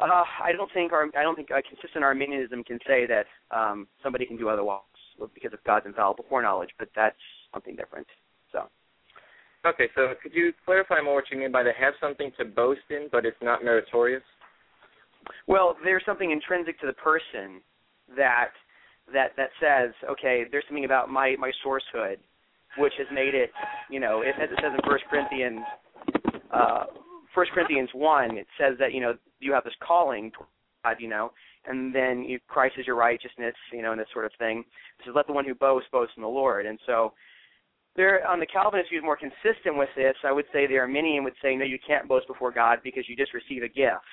uh, 0.02 0.24
I 0.44 0.52
don't 0.52 0.72
think 0.74 0.92
our, 0.92 1.06
I 1.18 1.24
don't 1.24 1.36
think 1.36 1.50
a 1.52 1.62
consistent 1.62 2.04
Arminianism 2.04 2.64
can 2.64 2.80
say 2.88 3.08
that 3.08 3.26
um, 3.56 3.88
somebody 4.04 4.26
can 4.26 4.38
do 4.38 4.50
otherwise 4.50 4.82
because 5.34 5.54
of 5.54 5.64
God's 5.64 5.86
infallible 5.86 6.26
foreknowledge, 6.28 6.72
but 6.78 6.90
that's 6.96 7.16
something 7.54 7.76
different. 7.76 8.08
So. 8.52 8.68
Okay, 9.66 9.88
so 9.96 10.14
could 10.22 10.34
you 10.34 10.54
clarify 10.66 11.02
more 11.02 11.16
what 11.16 11.26
you 11.32 11.38
mean 11.38 11.52
by 11.52 11.64
they 11.64 11.72
have 11.80 11.94
something 12.02 12.32
to 12.38 12.46
boast 12.46 12.82
in, 12.90 13.08
but 13.12 13.26
it's 13.26 13.38
not 13.42 13.64
meritorious? 13.64 14.22
Well, 15.48 15.76
there's 15.84 16.04
something 16.06 16.32
intrinsic 16.32 16.80
to 16.82 16.88
the 16.88 16.94
person 16.94 17.62
that 18.16 18.52
that 19.14 19.32
that 19.38 19.50
says, 19.60 19.94
okay, 20.10 20.46
there's 20.52 20.64
something 20.68 20.86
about 20.86 21.10
my 21.10 21.36
my 21.40 21.52
sourcehood, 21.66 22.18
which 22.78 22.94
has 22.98 23.08
made 23.14 23.36
it, 23.36 23.52
you 23.90 24.00
know, 24.00 24.22
it, 24.22 24.36
as 24.42 24.50
it 24.52 24.60
says 24.62 24.72
in 24.74 24.90
First 24.90 25.04
Corinthians, 25.10 25.60
uh, 26.54 26.86
First 27.34 27.52
Corinthians 27.52 27.90
one, 27.94 28.38
it 28.38 28.48
says 28.60 28.76
that 28.80 28.94
you 28.94 29.02
know 29.02 29.14
you 29.40 29.54
have 29.54 29.64
this 29.64 29.74
calling, 29.86 30.32
God, 30.84 30.98
you 31.00 31.08
know, 31.08 31.32
and 31.66 31.94
then 31.94 32.24
you, 32.24 32.40
Christ 32.48 32.76
is 32.78 32.88
your 32.88 32.96
righteousness, 32.96 33.56
you 33.72 33.82
know, 33.82 33.92
and 33.92 34.00
this 34.00 34.08
sort 34.14 34.26
of 34.26 34.32
thing. 34.40 34.60
It 35.00 35.06
says, 35.06 35.14
let 35.16 35.28
the 35.28 35.34
one 35.34 35.46
who 35.46 35.56
boasts 35.56 35.90
boast 35.92 36.14
in 36.18 36.24
the 36.24 36.30
Lord, 36.30 36.66
and 36.66 36.80
so. 36.86 37.14
There, 37.98 38.28
on 38.28 38.42
the 38.42 38.46
Calvinist 38.46 38.90
view, 38.90 39.00
is 39.00 39.06
more 39.06 39.16
consistent 39.16 39.78
with 39.78 39.88
this. 39.96 40.16
I 40.26 40.34
would 40.34 40.44
say 40.52 40.68
the 40.68 40.78
Arminian 40.78 41.24
would 41.24 41.40
say, 41.42 41.56
no, 41.56 41.64
you 41.64 41.80
can't 41.88 42.10
boast 42.10 42.28
before 42.28 42.52
God 42.52 42.80
because 42.84 43.08
you 43.08 43.16
just 43.16 43.34
receive 43.34 43.64
a 43.64 43.70
gift. 43.70 44.04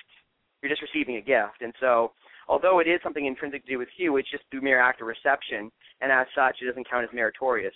You're 0.61 0.71
just 0.71 0.81
receiving 0.81 1.17
a 1.17 1.21
gift, 1.21 1.59
and 1.59 1.73
so 1.81 2.13
although 2.47 2.79
it 2.79 2.87
is 2.87 2.99
something 3.03 3.25
intrinsic 3.25 3.65
to 3.65 3.71
do 3.71 3.79
with 3.79 3.89
you, 3.97 4.17
it's 4.17 4.29
just 4.29 4.43
through 4.51 4.61
mere 4.61 4.79
act 4.79 5.01
of 5.01 5.07
reception, 5.07 5.71
and 6.01 6.11
as 6.11 6.27
such, 6.35 6.57
it 6.61 6.67
doesn't 6.67 6.89
count 6.89 7.03
as 7.03 7.13
meritorious. 7.13 7.75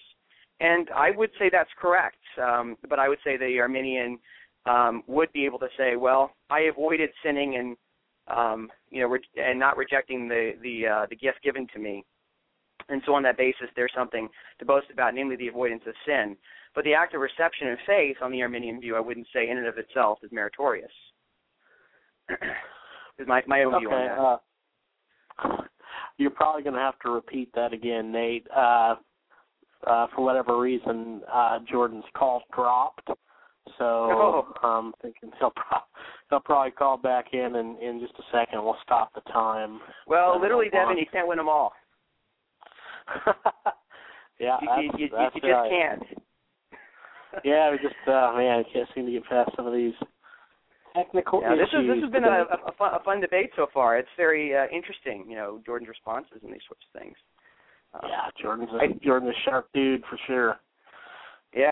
and 0.59 0.89
I 0.95 1.11
would 1.11 1.31
say 1.39 1.49
that's 1.51 1.69
correct. 1.79 2.17
Um, 2.41 2.77
but 2.89 2.99
I 2.99 3.09
would 3.09 3.19
say 3.23 3.37
the 3.37 3.59
Arminian 3.59 4.19
um, 4.65 5.03
would 5.07 5.31
be 5.33 5.45
able 5.45 5.59
to 5.59 5.69
say, 5.77 5.95
well, 5.95 6.31
I 6.49 6.61
avoided 6.61 7.09
sinning 7.23 7.55
and 7.55 7.77
um, 8.27 8.69
you 8.89 9.01
know, 9.01 9.07
re- 9.07 9.21
and 9.37 9.59
not 9.59 9.77
rejecting 9.77 10.27
the 10.27 10.51
the 10.61 10.87
uh, 10.87 11.05
the 11.09 11.15
gift 11.15 11.41
given 11.43 11.67
to 11.73 11.79
me. 11.79 12.03
And 12.89 13.01
so 13.05 13.13
on 13.15 13.23
that 13.23 13.37
basis, 13.37 13.67
there's 13.75 13.91
something 13.95 14.29
to 14.59 14.65
boast 14.65 14.87
about, 14.91 15.13
namely 15.13 15.35
the 15.35 15.47
avoidance 15.47 15.83
of 15.87 15.93
sin. 16.05 16.37
But 16.75 16.83
the 16.83 16.93
act 16.93 17.15
of 17.15 17.21
reception 17.21 17.67
and 17.67 17.77
faith, 17.87 18.17
on 18.21 18.31
the 18.31 18.41
Arminian 18.41 18.79
view, 18.79 18.95
I 18.95 18.99
wouldn't 18.99 19.27
say 19.33 19.49
in 19.49 19.57
and 19.57 19.67
of 19.67 19.77
itself 19.77 20.19
is 20.23 20.31
meritorious. 20.31 20.91
is 22.29 23.27
my 23.27 23.41
my 23.47 23.63
own 23.63 23.75
okay, 23.75 23.79
view 23.81 23.91
on 23.91 24.07
that. 24.07 24.19
Uh, 24.19 24.37
you're 26.17 26.31
probably 26.31 26.63
going 26.63 26.75
to 26.75 26.81
have 26.81 26.99
to 26.99 27.11
repeat 27.11 27.49
that 27.55 27.73
again, 27.73 28.11
Nate. 28.11 28.47
Uh, 28.55 28.95
uh, 29.85 30.07
for 30.15 30.23
whatever 30.23 30.59
reason, 30.59 31.21
uh, 31.31 31.59
Jordan's 31.69 32.03
call 32.15 32.41
dropped. 32.53 33.07
So 33.77 33.83
oh. 33.83 34.53
I'm 34.63 34.93
thinking 35.01 35.29
he'll 35.39 35.51
pro- 35.51 35.79
he'll 36.29 36.39
probably 36.39 36.71
call 36.71 36.97
back 36.97 37.33
in, 37.33 37.55
in 37.55 37.77
in 37.81 37.99
just 37.99 38.13
a 38.17 38.23
second. 38.31 38.63
We'll 38.63 38.77
stop 38.81 39.13
the 39.13 39.21
time. 39.31 39.79
Well, 40.07 40.39
literally, 40.41 40.69
Devin, 40.71 40.97
you 40.97 41.05
can't 41.11 41.27
win 41.27 41.37
them 41.37 41.49
all. 41.49 41.73
yeah, 44.39 44.57
you, 44.61 44.67
that's, 44.67 44.81
you, 44.81 45.05
you, 45.05 45.09
that's 45.11 45.35
you 45.35 45.41
just 45.41 45.51
right. 45.51 45.69
can't. 45.69 46.03
yeah, 47.43 47.71
we 47.71 47.77
just 47.77 47.95
uh 48.07 48.33
man, 48.35 48.63
I 48.65 48.73
can't 48.73 48.87
seem 48.95 49.05
to 49.05 49.11
get 49.11 49.25
past 49.25 49.51
some 49.55 49.67
of 49.67 49.73
these 49.73 49.93
technical 50.97 51.41
yeah, 51.41 51.55
this 51.55 51.69
issues. 51.69 51.85
is 51.85 51.95
this 51.95 52.03
has 52.03 52.11
been 52.11 52.23
a, 52.23 52.45
a, 52.65 52.71
fun, 52.77 52.91
a 52.93 53.03
fun 53.03 53.21
debate 53.21 53.51
so 53.55 53.67
far. 53.73 53.97
It's 53.97 54.09
very 54.17 54.55
uh, 54.55 54.65
interesting, 54.73 55.25
you 55.29 55.35
know, 55.35 55.61
Jordan's 55.65 55.89
responses 55.89 56.41
and 56.43 56.51
these 56.51 56.65
sorts 56.67 56.83
of 56.89 56.99
things. 56.99 57.15
Um, 57.93 58.09
yeah, 58.09 58.29
Jordan's 58.41 58.69
a, 58.73 59.05
Jordan's 59.05 59.33
a 59.35 59.49
sharp 59.49 59.69
dude 59.73 60.03
for 60.09 60.17
sure. 60.27 60.57
Yeah, 61.55 61.71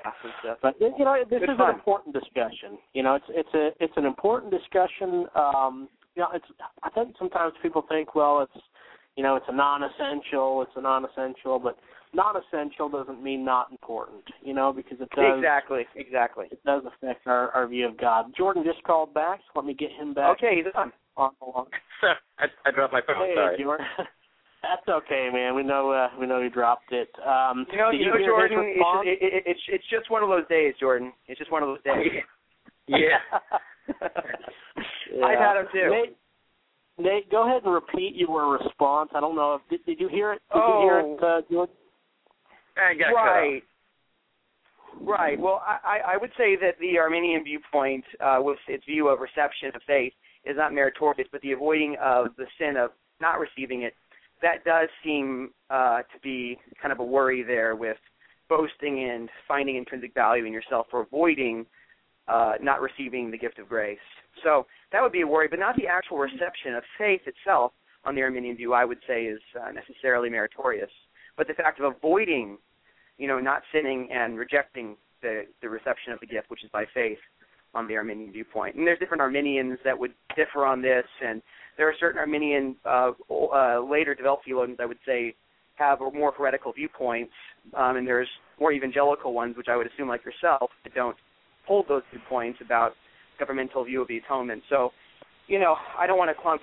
but 0.61 0.75
you 0.79 1.03
know, 1.03 1.17
this 1.29 1.41
is 1.41 1.57
fun. 1.57 1.69
an 1.69 1.75
important 1.75 2.15
discussion. 2.15 2.79
You 2.93 3.03
know, 3.03 3.15
it's 3.15 3.25
it's 3.29 3.53
a 3.53 3.69
it's 3.83 3.93
an 3.97 4.05
important 4.05 4.51
discussion. 4.51 5.27
Um, 5.35 5.89
you 6.15 6.23
know, 6.23 6.29
it's 6.33 6.45
I 6.81 6.89
think 6.91 7.15
sometimes 7.19 7.53
people 7.61 7.83
think, 7.89 8.15
well, 8.15 8.41
it's 8.41 8.63
you 9.15 9.23
know, 9.23 9.35
it's 9.35 9.45
a 9.47 9.55
non-essential, 9.55 10.61
it's 10.61 10.71
a 10.75 10.81
non-essential, 10.81 11.59
but 11.59 11.77
non-essential 12.15 12.89
doesn't 12.89 13.21
mean 13.21 13.43
not 13.45 13.71
important. 13.71 14.23
You 14.41 14.53
know, 14.53 14.73
because 14.73 14.99
it 15.01 15.09
does 15.15 15.37
exactly 15.37 15.85
exactly 15.95 16.45
it 16.51 16.63
does 16.65 16.83
affect 16.85 17.27
our 17.27 17.51
our 17.51 17.67
view 17.67 17.87
of 17.87 17.97
God. 17.97 18.31
Jordan 18.37 18.63
just 18.65 18.83
called 18.83 19.13
back, 19.13 19.39
so 19.45 19.59
let 19.59 19.65
me 19.65 19.73
get 19.73 19.91
him 19.91 20.13
back. 20.13 20.37
Okay, 20.37 20.55
he's 20.55 20.65
on. 20.75 20.91
on 21.17 21.31
the 21.39 21.45
line. 21.45 21.65
I, 22.39 22.45
I 22.65 22.71
dropped 22.71 22.93
my 22.93 23.01
phone. 23.05 23.17
Hey, 23.17 23.33
Sorry. 23.35 23.57
Jordan. 23.61 23.85
That's 24.63 24.87
okay, 24.87 25.29
man. 25.31 25.53
We 25.53 25.61
know 25.63 25.91
uh, 25.91 26.09
we 26.19 26.25
know 26.25 26.39
you 26.39 26.49
dropped 26.49 26.91
it. 26.91 27.09
Um, 27.21 27.67
You 27.71 27.77
know, 27.77 27.91
you 27.91 27.99
you 27.99 28.05
know, 28.11 28.25
Jordan. 28.25 28.59
It's 28.65 28.79
just, 28.79 29.07
it, 29.07 29.19
it, 29.21 29.43
it's 29.45 29.59
it's 29.69 29.89
just 29.91 30.09
one 30.09 30.23
of 30.23 30.29
those 30.29 30.47
days, 30.47 30.73
Jordan. 30.79 31.13
It's 31.27 31.37
just 31.37 31.51
one 31.51 31.61
of 31.61 31.69
those 31.69 31.83
days. 31.83 32.11
Yeah. 32.87 33.17
I've 33.89 35.39
had 35.39 35.55
them 35.55 35.65
too. 35.73 35.89
Nate, 35.89 36.15
Nate, 36.99 37.31
go 37.31 37.47
ahead 37.47 37.63
and 37.63 37.73
repeat 37.73 38.13
your 38.15 38.59
response. 38.59 39.09
I 39.15 39.19
don't 39.19 39.35
know 39.35 39.55
if 39.55 39.61
did, 39.71 39.83
did 39.87 39.99
you 39.99 40.07
hear 40.07 40.33
it? 40.33 40.41
Did 40.53 40.59
you 40.59 40.79
hear 40.81 40.99
it, 40.99 41.23
uh, 41.23 41.41
Jordan? 41.49 41.75
Right. 43.15 43.63
Right. 45.01 45.39
Well, 45.39 45.61
I, 45.65 45.77
I 45.83 46.13
I 46.13 46.17
would 46.17 46.31
say 46.37 46.55
that 46.55 46.79
the 46.79 46.97
Arminian 46.97 47.43
viewpoint, 47.43 48.05
uh, 48.21 48.37
with 48.39 48.59
its 48.67 48.85
view 48.85 49.09
of 49.09 49.19
reception 49.19 49.69
of 49.75 49.81
faith, 49.85 50.13
is 50.45 50.55
not 50.57 50.73
meritorious, 50.73 51.27
but 51.31 51.41
the 51.41 51.51
avoiding 51.51 51.97
of 52.01 52.27
the 52.37 52.45
sin 52.57 52.77
of 52.77 52.91
not 53.19 53.39
receiving 53.39 53.81
it, 53.81 53.93
that 54.41 54.63
does 54.63 54.89
seem 55.03 55.51
uh, 55.69 55.99
to 55.99 56.19
be 56.23 56.57
kind 56.81 56.91
of 56.91 56.99
a 56.99 57.03
worry 57.03 57.43
there 57.43 57.75
with 57.75 57.97
boasting 58.47 59.09
and 59.09 59.29
finding 59.47 59.75
intrinsic 59.75 60.13
value 60.13 60.45
in 60.45 60.53
yourself 60.53 60.87
for 60.89 61.01
avoiding 61.01 61.65
uh, 62.27 62.53
not 62.61 62.81
receiving 62.81 63.31
the 63.31 63.37
gift 63.37 63.59
of 63.59 63.67
grace. 63.67 63.97
So 64.43 64.65
that 64.91 65.01
would 65.01 65.11
be 65.11 65.21
a 65.21 65.27
worry, 65.27 65.47
but 65.47 65.59
not 65.59 65.75
the 65.75 65.87
actual 65.87 66.17
reception 66.17 66.75
of 66.75 66.83
faith 66.97 67.21
itself 67.25 67.71
on 68.03 68.15
the 68.15 68.21
Arminian 68.21 68.55
view, 68.55 68.73
I 68.73 68.85
would 68.85 68.99
say, 69.07 69.25
is 69.25 69.39
uh, 69.59 69.71
necessarily 69.71 70.29
meritorious. 70.29 70.91
But 71.37 71.47
the 71.47 71.53
fact 71.53 71.79
of 71.79 71.93
avoiding, 71.95 72.57
you 73.17 73.27
know, 73.27 73.39
not 73.39 73.61
sinning 73.73 74.09
and 74.11 74.37
rejecting 74.37 74.95
the, 75.21 75.43
the 75.61 75.69
reception 75.69 76.13
of 76.13 76.19
the 76.19 76.27
gift, 76.27 76.49
which 76.49 76.63
is 76.63 76.69
by 76.71 76.85
faith, 76.93 77.17
on 77.73 77.87
the 77.87 77.95
Arminian 77.95 78.31
viewpoint. 78.31 78.75
And 78.75 78.87
there's 78.87 78.99
different 78.99 79.21
Arminians 79.21 79.77
that 79.83 79.97
would 79.97 80.13
differ 80.35 80.65
on 80.65 80.81
this, 80.81 81.05
and 81.25 81.41
there 81.77 81.89
are 81.89 81.93
certain 81.99 82.17
Arminian 82.17 82.75
uh, 82.85 83.11
uh, 83.29 83.81
later 83.81 84.15
developed 84.15 84.45
theologians, 84.45 84.79
I 84.81 84.85
would 84.85 84.99
say, 85.05 85.35
have 85.75 85.99
more 85.99 86.31
heretical 86.31 86.71
viewpoints, 86.71 87.33
um, 87.73 87.97
and 87.97 88.07
there's 88.07 88.29
more 88.61 88.71
evangelical 88.71 89.33
ones, 89.33 89.57
which 89.57 89.67
I 89.69 89.75
would 89.75 89.87
assume, 89.87 90.07
like 90.07 90.21
yourself, 90.23 90.71
that 90.85 90.95
don't 90.95 91.17
hold 91.67 91.87
those 91.89 92.03
viewpoints 92.11 92.59
about 92.63 92.93
governmental 93.37 93.83
view 93.83 94.01
of 94.01 94.07
the 94.07 94.17
atonement. 94.17 94.63
So, 94.69 94.91
you 95.47 95.59
know, 95.59 95.75
I 95.99 96.07
don't 96.07 96.17
want 96.17 96.35
to 96.35 96.41
clump 96.41 96.61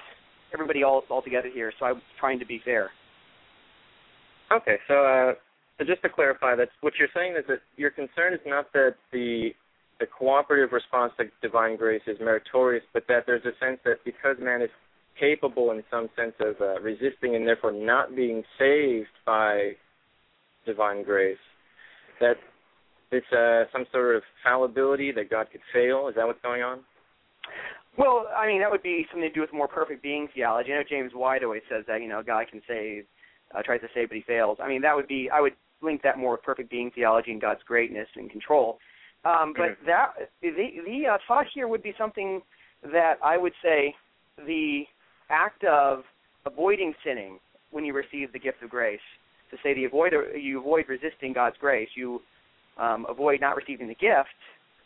everybody 0.55 0.83
all 0.83 1.03
all 1.11 1.21
together 1.21 1.49
here. 1.53 1.73
So 1.79 1.87
I'm 1.87 2.01
trying 2.19 2.39
to 2.39 2.47
be 2.47 2.61
fair. 2.65 2.91
Okay, 4.53 4.77
so 4.87 4.95
uh, 5.05 5.33
so 5.79 5.85
just 5.85 6.03
to 6.03 6.09
clarify, 6.09 6.55
that 6.57 6.69
what 6.81 6.95
you're 6.99 7.09
saying 7.15 7.35
is 7.39 7.45
that 7.49 7.61
your 7.77 7.91
concern 7.91 8.35
is 8.35 8.41
not 8.47 8.73
that 8.73 8.97
the 9.13 9.51
the 10.01 10.07
cooperative 10.07 10.73
response 10.73 11.13
to 11.19 11.25
divine 11.41 11.77
grace 11.77 12.03
is 12.07 12.19
meritorious, 12.21 12.85
but 12.93 13.05
that 13.09 13.25
there's 13.27 13.45
a 13.45 13.57
sense 13.65 13.79
that 13.85 13.97
because 14.05 14.37
man 14.41 14.61
is 14.61 14.71
capable 15.19 15.71
in 15.71 15.83
some 15.91 16.09
sense 16.17 16.35
of 16.41 16.57
uh, 16.61 16.81
resisting 16.81 17.37
and 17.37 17.47
therefore 17.47 17.73
not 17.73 18.17
being 18.17 18.43
saved 18.59 19.15
by 19.25 19.73
divine 20.67 21.05
grace, 21.05 21.37
that 22.21 22.35
it's 23.11 23.27
uh, 23.33 23.65
some 23.73 23.85
sort 23.93 24.17
of 24.17 24.23
fallibility 24.43 25.13
that 25.13 25.31
God 25.31 25.47
could 25.53 25.61
fail. 25.73 26.09
Is 26.09 26.15
that 26.17 26.27
what's 26.27 26.43
going 26.43 26.63
on? 26.63 26.81
Well, 27.99 28.27
I 28.35 28.47
mean, 28.47 28.61
that 28.61 28.71
would 28.71 28.83
be 28.83 29.07
something 29.11 29.29
to 29.29 29.35
do 29.35 29.43
with 29.43 29.53
more 29.53 29.69
perfect 29.69 30.03
being 30.03 30.29
theology. 30.35 30.73
I 30.73 30.79
know 30.79 30.83
James 30.89 31.13
White 31.15 31.45
always 31.45 31.63
says 31.71 31.85
that, 31.89 32.01
you 32.01 32.09
know, 32.09 32.23
God 32.23 32.47
can 32.51 32.63
save, 32.67 33.05
uh, 33.57 33.63
tries 33.63 33.81
to 33.81 33.89
save, 33.95 34.09
but 34.09 34.17
he 34.17 34.23
fails. 34.23 34.59
I 34.63 34.69
mean, 34.69 34.83
that 34.83 34.95
would 34.95 35.09
be, 35.09 35.31
I 35.33 35.41
would 35.41 35.55
link 35.83 36.03
that 36.03 36.19
more 36.19 36.33
with 36.33 36.43
perfect 36.43 36.71
being 36.71 36.91
theology 36.95 37.33
and 37.33 37.41
God's 37.41 37.63
greatness 37.67 38.09
and 38.17 38.31
control. 38.31 38.79
Um, 39.25 39.53
but 39.57 39.71
Mhm. 39.71 39.87
that 39.87 40.31
the 40.41 40.51
the 40.85 41.07
uh, 41.07 41.19
thought 41.29 41.47
here 41.55 41.69
would 41.69 41.83
be 41.83 41.95
something 41.97 42.43
that 42.83 43.19
I 43.23 43.37
would 43.37 43.55
say 43.63 43.95
the 44.39 44.87
act 45.31 45.63
of 45.65 46.05
avoiding 46.45 46.95
sinning 47.05 47.39
when 47.71 47.85
you 47.85 47.93
receive 47.93 48.33
the 48.33 48.39
gift 48.39 48.63
of 48.63 48.71
grace. 48.71 49.01
To 49.51 49.59
say 49.63 49.75
the 49.75 49.85
avoid 49.85 50.13
you 50.35 50.59
avoid 50.59 50.89
resisting 50.89 51.33
God's 51.33 51.57
grace, 51.59 51.89
you 51.95 52.21
um, 52.79 53.07
avoid 53.09 53.41
not 53.41 53.55
receiving 53.55 53.87
the 53.87 53.95
gift. 53.95 54.35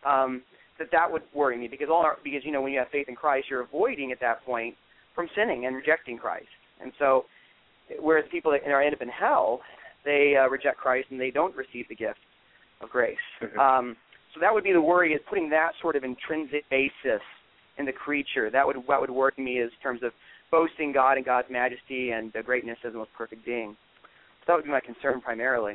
Um, 0.05 0.43
that 0.79 0.91
that 0.93 1.11
would 1.11 1.23
worry 1.33 1.57
me 1.57 1.69
because 1.69 1.89
all 1.89 2.03
our, 2.03 2.19
because 2.23 2.45
you 2.45 2.53
know 2.53 2.61
when 2.61 2.73
you 2.73 2.79
have 2.79 2.91
faith 2.91 3.09
in 3.09 3.14
Christ, 3.14 3.49
you're 3.49 3.62
avoiding 3.62 4.12
at 4.12 4.21
that 4.21 4.45
point 4.45 4.75
from 5.14 5.29
sinning 5.35 5.64
and 5.67 5.75
rejecting 5.75 6.19
Christ. 6.19 6.49
And 6.83 6.93
so, 6.99 7.25
whereas 8.01 8.24
people 8.30 8.51
that 8.53 8.68
are 8.70 8.82
end 8.82 8.95
up 8.95 9.03
in 9.03 9.09
hell, 9.09 9.61
they 10.05 10.34
uh, 10.41 10.49
reject 10.49 10.78
Christ 10.78 11.09
and 11.11 11.20
they 11.20 11.30
don't 11.30 11.55
receive 11.57 11.89
the 11.89 11.95
gift 11.97 12.18
of 12.80 12.91
grace. 12.91 13.16
Um, 13.61 13.97
so 14.34 14.41
that 14.41 14.53
would 14.53 14.64
be 14.64 14.72
the 14.72 14.80
worry 14.80 15.12
is 15.12 15.20
putting 15.28 15.49
that 15.51 15.70
sort 15.80 15.97
of 15.97 16.05
intrinsic 16.05 16.68
basis 16.70 17.22
in 17.78 17.87
the 17.87 17.93
creature. 17.93 18.51
That 18.51 18.66
would 18.66 18.76
what 18.87 19.01
would 19.01 19.11
worry 19.11 19.32
me 19.39 19.59
is 19.59 19.70
in 19.72 19.82
terms 19.82 20.03
of 20.03 20.12
boasting 20.51 20.93
God 20.93 21.16
and 21.16 21.24
God's 21.24 21.49
majesty 21.51 22.11
and 22.11 22.32
the 22.32 22.43
greatness 22.43 22.78
as 22.84 22.93
the 22.93 22.99
most 22.99 23.11
perfect 23.16 23.45
being. 23.45 23.76
So 24.41 24.45
that 24.49 24.55
would 24.57 24.64
be 24.64 24.70
my 24.70 24.80
concern 24.80 25.20
primarily. 25.20 25.74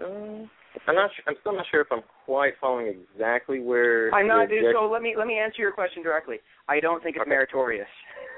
Uh, 0.00 0.44
I'm 0.88 0.94
not. 0.94 1.10
Su- 1.16 1.22
I'm 1.26 1.34
still 1.40 1.54
not 1.54 1.66
sure 1.70 1.82
if 1.82 1.88
I'm 1.90 2.02
quite 2.24 2.54
following 2.60 2.94
exactly 3.14 3.60
where. 3.60 4.12
I'm 4.14 4.26
not. 4.26 4.48
So 4.72 4.90
let 4.90 5.02
me 5.02 5.14
let 5.16 5.26
me 5.26 5.38
answer 5.38 5.62
your 5.62 5.72
question 5.72 6.02
directly. 6.02 6.38
I 6.68 6.80
don't 6.80 7.02
think 7.02 7.16
it's 7.16 7.22
Okay. 7.22 7.30
meritorious. 7.30 7.88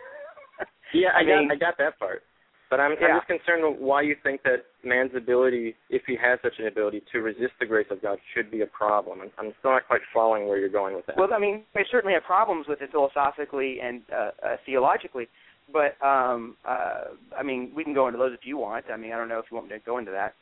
Yeah, 0.94 1.08
I, 1.14 1.20
I 1.20 1.24
got 1.24 1.38
mean- 1.40 1.50
I 1.50 1.56
got 1.56 1.78
that 1.78 1.98
part. 1.98 2.22
But 2.70 2.80
I'm, 2.80 2.92
Yeah. 2.98 3.08
I'm 3.08 3.16
just 3.18 3.28
concerned 3.28 3.62
with 3.62 3.78
why 3.78 4.00
you 4.02 4.16
think 4.22 4.42
that 4.44 4.64
man's 4.82 5.14
ability, 5.14 5.76
if 5.90 6.02
he 6.06 6.16
has 6.16 6.40
such 6.42 6.54
an 6.58 6.66
ability, 6.66 7.02
to 7.12 7.20
resist 7.20 7.52
the 7.60 7.66
grace 7.66 7.86
of 7.90 8.00
God 8.02 8.18
should 8.34 8.50
be 8.50 8.62
a 8.62 8.66
problem. 8.66 9.20
I'm, 9.20 9.30
I'm 9.38 9.52
still 9.60 9.70
not 9.72 9.86
quite 9.86 10.00
following 10.12 10.48
where 10.48 10.58
you're 10.58 10.70
going 10.70 10.96
with 10.96 11.06
that. 11.06 11.16
Well, 11.16 11.28
I 11.32 11.38
mean, 11.38 11.62
I 11.76 11.82
certainly 11.90 12.14
have 12.14 12.24
problems 12.24 12.66
with 12.66 12.80
it 12.80 12.90
philosophically 12.90 13.78
and 13.80 14.00
uh, 14.10 14.30
uh, 14.42 14.56
theologically, 14.66 15.28
but 15.72 15.94
um, 16.04 16.56
uh, 16.66 17.12
I 17.38 17.42
mean, 17.44 17.70
we 17.76 17.84
can 17.84 17.94
go 17.94 18.08
into 18.08 18.18
those 18.18 18.32
if 18.32 18.40
you 18.44 18.56
want. 18.56 18.86
I 18.92 18.96
mean, 18.96 19.12
I 19.12 19.18
don't 19.18 19.28
know 19.28 19.38
if 19.38 19.44
you 19.50 19.56
want 19.56 19.68
me 19.68 19.78
to 19.78 19.84
go 19.84 19.98
into 19.98 20.10
that. 20.10 20.34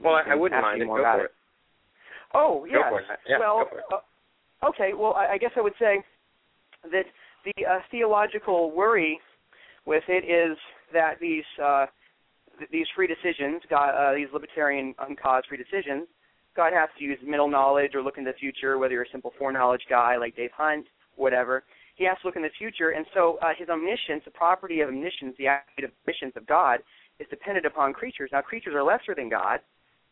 well, 0.00 0.14
I, 0.14 0.32
I 0.32 0.34
wouldn't 0.34 0.62
mind 0.62 0.80
it. 0.80 0.86
more 0.86 0.98
Go 0.98 1.02
about 1.02 1.18
for 1.18 1.24
it. 1.24 1.26
it. 1.26 1.30
Oh, 2.32 2.64
yes. 2.64 2.92
Yeah, 3.28 3.38
well, 3.40 3.64
go 3.64 3.70
for 3.70 3.78
it. 3.80 3.84
Uh, 3.92 4.68
okay. 4.70 4.90
Well, 4.96 5.14
I, 5.14 5.32
I 5.34 5.38
guess 5.38 5.50
I 5.56 5.60
would 5.60 5.74
say 5.78 5.96
that 6.84 7.04
the 7.44 7.66
uh, 7.66 7.80
theological 7.90 8.70
worry 8.70 9.18
with 9.86 10.04
it 10.08 10.24
is 10.24 10.58
that 10.92 11.18
these 11.20 11.44
uh, 11.62 11.86
th- 12.58 12.70
these 12.70 12.86
free 12.94 13.06
decisions, 13.06 13.62
God, 13.70 13.90
uh, 13.90 14.14
these 14.14 14.28
libertarian 14.32 14.94
uncaused 14.98 15.46
free 15.48 15.58
decisions, 15.58 16.06
God 16.54 16.72
has 16.72 16.88
to 16.98 17.04
use 17.04 17.18
middle 17.24 17.48
knowledge 17.48 17.94
or 17.94 18.02
look 18.02 18.18
in 18.18 18.24
the 18.24 18.32
future, 18.38 18.78
whether 18.78 18.94
you're 18.94 19.04
a 19.04 19.10
simple 19.10 19.32
foreknowledge 19.38 19.82
guy 19.88 20.16
like 20.16 20.36
Dave 20.36 20.50
Hunt, 20.56 20.86
whatever. 21.14 21.64
He 21.94 22.04
has 22.04 22.16
to 22.20 22.28
look 22.28 22.36
in 22.36 22.42
the 22.42 22.50
future, 22.58 22.90
and 22.90 23.06
so 23.14 23.38
uh, 23.42 23.52
his 23.56 23.68
omniscience, 23.68 24.22
the 24.24 24.30
property 24.30 24.80
of 24.80 24.88
omniscience, 24.88 25.34
the 25.38 25.46
active 25.46 25.90
omniscience 26.06 26.34
of 26.36 26.46
God, 26.46 26.80
is 27.18 27.26
dependent 27.30 27.64
upon 27.64 27.94
creatures. 27.94 28.30
Now, 28.32 28.42
creatures 28.42 28.74
are 28.74 28.82
lesser 28.82 29.14
than 29.14 29.30
God, 29.30 29.60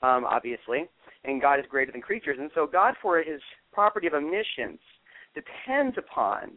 um, 0.03 0.25
obviously, 0.25 0.89
and 1.25 1.43
God 1.43 1.61
is 1.61 1.67
greater 1.69 1.93
than 1.93 2.01
creatures. 2.01 2.39
And 2.41 2.51
so, 2.55 2.67
God, 2.67 2.95
for 3.03 3.19
his 3.19 3.41
property 3.73 4.07
of 4.07 4.15
omniscience, 4.15 4.81
depends 5.35 5.99
upon 5.99 6.53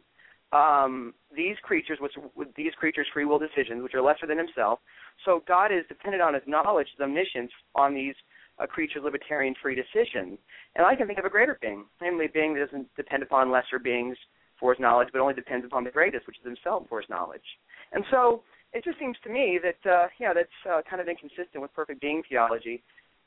um, 0.52 1.14
these 1.36 1.56
creatures, 1.62 1.98
which 2.00 2.14
with 2.36 2.48
these 2.56 2.74
creatures' 2.80 3.08
free 3.14 3.26
will 3.26 3.40
decisions, 3.40 3.84
which 3.84 3.94
are 3.94 4.02
lesser 4.02 4.26
than 4.28 4.38
himself. 4.38 4.80
So, 5.26 5.44
God 5.48 5.72
is 5.72 5.84
dependent 5.88 6.22
on 6.22 6.34
his 6.34 6.44
knowledge, 6.48 6.88
his 6.96 7.04
omniscience, 7.04 7.52
on 7.76 7.94
these 7.94 8.16
uh, 8.60 8.66
creatures' 8.66 9.04
libertarian 9.04 9.56
free 9.62 9.76
decisions. 9.76 10.40
And 10.76 10.86
I 10.86 10.96
can 10.96 11.08
think 11.08 11.20
of 11.20 11.26
a 11.26 11.30
greater 11.30 11.58
being, 11.62 11.86
namely 12.02 12.26
a 12.26 12.30
being 12.30 12.54
that 12.54 12.66
doesn't 12.66 12.88
depend 12.96 13.24
upon 13.24 13.52
lesser 13.52 13.80
beings 13.80 14.18
for 14.60 14.74
his 14.74 14.80
knowledge, 14.80 15.10
but 15.12 15.22
only 15.22 15.34
depends 15.34 15.66
upon 15.66 15.84
the 15.84 15.92
greatest, 15.92 16.26
which 16.28 16.38
is 16.40 16.46
himself 16.46 16.86
for 16.90 17.00
his 17.02 17.10
knowledge. 17.10 17.46
And 17.92 18.04
so 18.10 18.44
it 18.74 18.84
just 18.84 19.00
seems 19.00 19.18
to 19.24 19.30
me 19.30 19.60
that 19.62 19.90
uh, 19.90 20.08
yeah, 20.20 20.34
that's 20.34 20.50
uh, 20.70 20.82
kind 20.90 21.02
of 21.02 21.08
inconsistent 21.08 21.62
with 21.62 21.74
perfect 21.74 22.02
being 22.02 22.24
theology, 22.28 22.84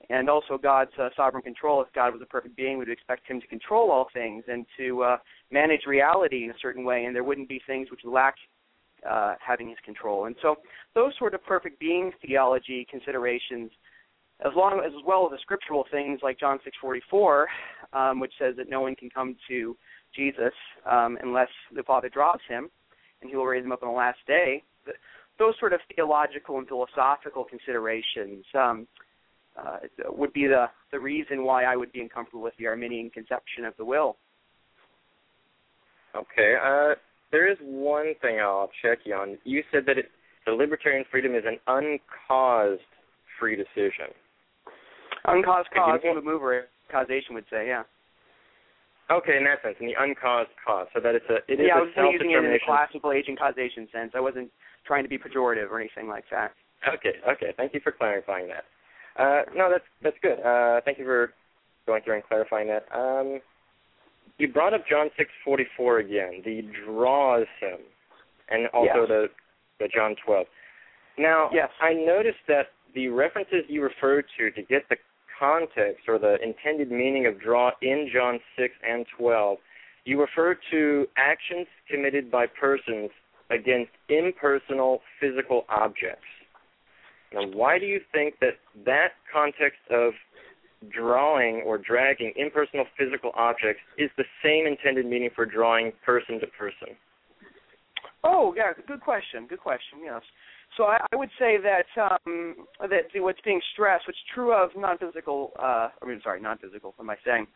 and 0.08 0.30
also 0.30 0.56
God's 0.56 0.90
uh, 0.98 1.10
sovereign 1.16 1.42
control. 1.42 1.82
If 1.82 1.92
God 1.92 2.12
was 2.12 2.22
a 2.22 2.26
perfect 2.26 2.56
being, 2.56 2.78
we'd 2.78 2.88
expect 2.88 3.26
Him 3.26 3.40
to 3.40 3.46
control 3.46 3.90
all 3.90 4.08
things 4.12 4.44
and 4.48 4.64
to 4.78 5.02
uh, 5.02 5.16
manage 5.50 5.82
reality 5.86 6.44
in 6.44 6.50
a 6.50 6.58
certain 6.60 6.84
way, 6.84 7.04
and 7.04 7.14
there 7.14 7.24
wouldn't 7.24 7.48
be 7.48 7.60
things 7.66 7.90
which 7.90 8.00
lack 8.04 8.34
uh, 9.08 9.34
having 9.44 9.68
His 9.68 9.78
control. 9.84 10.26
And 10.26 10.34
so 10.40 10.56
those 10.94 11.12
sort 11.18 11.34
of 11.34 11.44
perfect 11.44 11.78
being 11.78 12.12
theology 12.22 12.86
considerations 12.90 13.70
as 14.44 14.52
long 14.56 14.80
as, 14.84 14.92
as 14.96 15.04
well 15.06 15.26
as 15.26 15.32
the 15.32 15.38
scriptural 15.42 15.84
things 15.90 16.20
like 16.22 16.38
John 16.38 16.58
6:44, 16.82 17.46
um, 17.92 18.20
which 18.20 18.32
says 18.38 18.56
that 18.56 18.68
no 18.68 18.80
one 18.80 18.94
can 18.96 19.10
come 19.10 19.36
to 19.48 19.76
Jesus 20.14 20.54
um, 20.90 21.18
unless 21.22 21.48
the 21.74 21.82
Father 21.82 22.08
draws 22.08 22.40
him, 22.48 22.70
and 23.20 23.30
He 23.30 23.36
will 23.36 23.46
raise 23.46 23.64
him 23.64 23.72
up 23.72 23.82
on 23.82 23.90
the 23.90 23.94
last 23.94 24.18
day. 24.26 24.62
Those 25.38 25.54
sort 25.58 25.72
of 25.72 25.80
theological 25.94 26.58
and 26.58 26.68
philosophical 26.68 27.44
considerations 27.44 28.44
um, 28.54 28.86
uh, 29.60 29.78
would 30.08 30.32
be 30.32 30.46
the 30.46 30.66
the 30.92 30.98
reason 30.98 31.44
why 31.44 31.64
I 31.64 31.76
would 31.76 31.92
be 31.92 32.00
uncomfortable 32.00 32.42
with 32.42 32.54
the 32.58 32.66
Arminian 32.66 33.10
conception 33.10 33.64
of 33.64 33.74
the 33.76 33.84
will. 33.84 34.16
Okay, 36.14 36.56
uh, 36.60 36.94
there 37.30 37.50
is 37.50 37.58
one 37.62 38.14
thing 38.20 38.40
I'll 38.40 38.70
check 38.82 38.98
you 39.04 39.14
on. 39.14 39.38
You 39.44 39.62
said 39.70 39.84
that 39.86 39.98
it, 39.98 40.06
the 40.46 40.52
libertarian 40.52 41.04
freedom 41.10 41.34
is 41.34 41.44
an 41.46 41.58
uncaused 41.66 42.82
free 43.38 43.56
decision. 43.56 44.10
Uncaused 45.24 45.68
cause, 45.74 46.00
the 46.02 46.20
mover 46.20 46.64
causation 46.90 47.34
would 47.34 47.44
say, 47.50 47.68
yeah. 47.68 47.82
Okay, 49.10 49.36
in 49.36 49.44
that 49.44 49.62
sense, 49.62 49.76
in 49.80 49.86
the 49.86 49.94
uncaused 49.98 50.50
cause, 50.64 50.86
so 50.94 51.00
that 51.00 51.14
it's 51.14 51.26
a 51.28 51.38
it 51.50 51.60
is 51.60 51.66
yeah, 51.66 51.74
a 51.74 51.78
I 51.78 51.80
was 51.82 52.12
using 52.12 52.30
it 52.30 52.38
in 52.38 52.50
the 52.50 52.60
classical 52.64 53.12
agent 53.12 53.38
causation 53.38 53.88
sense. 53.92 54.12
I 54.14 54.20
wasn't 54.20 54.50
trying 54.86 55.02
to 55.02 55.08
be 55.08 55.18
pejorative 55.18 55.70
or 55.70 55.80
anything 55.80 56.08
like 56.08 56.24
that. 56.30 56.52
Okay, 56.86 57.18
okay. 57.28 57.52
Thank 57.56 57.74
you 57.74 57.80
for 57.82 57.92
clarifying 57.92 58.48
that. 58.48 58.64
Uh, 59.18 59.42
no, 59.54 59.68
that's 59.70 59.84
that's 60.02 60.16
good. 60.22 60.40
Uh, 60.40 60.80
thank 60.84 60.98
you 60.98 61.04
for 61.04 61.32
going 61.86 62.02
through 62.02 62.14
and 62.14 62.24
clarifying 62.24 62.68
that. 62.68 62.86
Um, 62.94 63.40
you 64.38 64.48
brought 64.48 64.74
up 64.74 64.82
John 64.88 65.10
six 65.16 65.30
forty 65.44 65.66
four 65.76 65.98
again. 65.98 66.42
The 66.44 66.62
draws 66.84 67.46
him, 67.60 67.78
and 68.48 68.68
also 68.68 69.00
yes. 69.00 69.08
the 69.08 69.26
the 69.80 69.88
John 69.88 70.14
twelve. 70.24 70.46
Now, 71.18 71.50
yes. 71.52 71.68
I 71.80 71.92
noticed 71.92 72.38
that 72.48 72.68
the 72.94 73.08
references 73.08 73.64
you 73.68 73.82
referred 73.82 74.24
to 74.38 74.50
to 74.50 74.62
get 74.62 74.88
the 74.88 74.96
context 75.38 76.04
or 76.08 76.18
the 76.18 76.36
intended 76.42 76.90
meaning 76.90 77.26
of 77.26 77.40
draw 77.40 77.70
in 77.82 78.10
John 78.12 78.38
6 78.56 78.74
and 78.86 79.06
12, 79.18 79.58
you 80.04 80.20
refer 80.20 80.56
to 80.70 81.06
actions 81.16 81.66
committed 81.90 82.30
by 82.30 82.46
persons 82.46 83.10
against 83.50 83.90
impersonal 84.08 85.00
physical 85.20 85.64
objects. 85.68 86.26
Now, 87.32 87.46
why 87.46 87.78
do 87.78 87.86
you 87.86 88.00
think 88.12 88.34
that 88.40 88.58
that 88.84 89.08
context 89.32 89.80
of 89.90 90.12
drawing 90.88 91.62
or 91.66 91.78
dragging 91.78 92.32
impersonal 92.36 92.86
physical 92.98 93.32
objects 93.34 93.82
is 93.98 94.10
the 94.16 94.24
same 94.42 94.66
intended 94.66 95.06
meaning 95.06 95.30
for 95.34 95.44
drawing 95.46 95.92
person 96.04 96.40
to 96.40 96.46
person? 96.46 96.96
Oh, 98.24 98.54
yeah, 98.56 98.72
good 98.86 99.00
question. 99.00 99.46
Good 99.48 99.60
question. 99.60 100.00
Yes. 100.04 100.22
So 100.76 100.84
I, 100.84 100.98
I 101.12 101.16
would 101.16 101.30
say 101.38 101.56
that 101.58 101.86
um, 102.00 102.54
that 102.80 103.04
what's 103.16 103.40
being 103.42 103.60
stressed, 103.72 104.06
what's 104.06 104.18
true 104.34 104.52
of 104.52 104.70
non-physical, 104.76 105.52
uh, 105.58 105.88
I 106.02 106.06
mean, 106.06 106.20
sorry, 106.22 106.40
non-physical. 106.40 106.94
What 106.96 107.04
am 107.04 107.10
I 107.10 107.16
saying? 107.24 107.46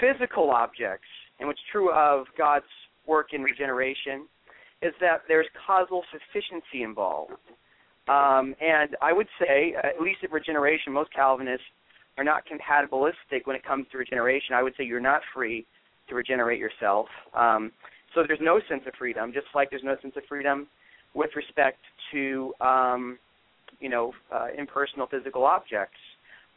Physical 0.00 0.50
objects, 0.50 1.08
and 1.38 1.48
what's 1.48 1.60
true 1.72 1.92
of 1.92 2.26
God's 2.38 2.64
work 3.06 3.28
in 3.32 3.42
regeneration, 3.42 4.26
is 4.82 4.92
that 5.00 5.22
there's 5.28 5.46
causal 5.66 6.04
sufficiency 6.12 6.82
involved. 6.82 7.32
Um, 8.06 8.54
and 8.60 8.96
I 9.00 9.12
would 9.12 9.28
say, 9.40 9.74
at 9.82 10.00
least 10.00 10.18
at 10.22 10.32
regeneration, 10.32 10.92
most 10.92 11.12
Calvinists 11.12 11.64
are 12.18 12.24
not 12.24 12.42
compatibilistic 12.46 13.46
when 13.46 13.56
it 13.56 13.64
comes 13.64 13.86
to 13.92 13.98
regeneration. 13.98 14.54
I 14.54 14.62
would 14.62 14.74
say 14.76 14.84
you're 14.84 15.00
not 15.00 15.22
free 15.32 15.66
to 16.08 16.14
regenerate 16.14 16.58
yourself. 16.58 17.06
Um, 17.34 17.72
so 18.14 18.22
there's 18.26 18.40
no 18.42 18.60
sense 18.68 18.82
of 18.86 18.92
freedom, 18.98 19.32
just 19.32 19.46
like 19.54 19.70
there's 19.70 19.82
no 19.82 19.96
sense 20.02 20.14
of 20.16 20.22
freedom 20.28 20.66
with 21.14 21.30
respect 21.34 21.78
to 22.12 22.52
um, 22.60 23.18
you 23.80 23.88
know 23.88 24.12
uh, 24.32 24.48
impersonal 24.56 25.06
physical 25.06 25.44
objects. 25.44 25.98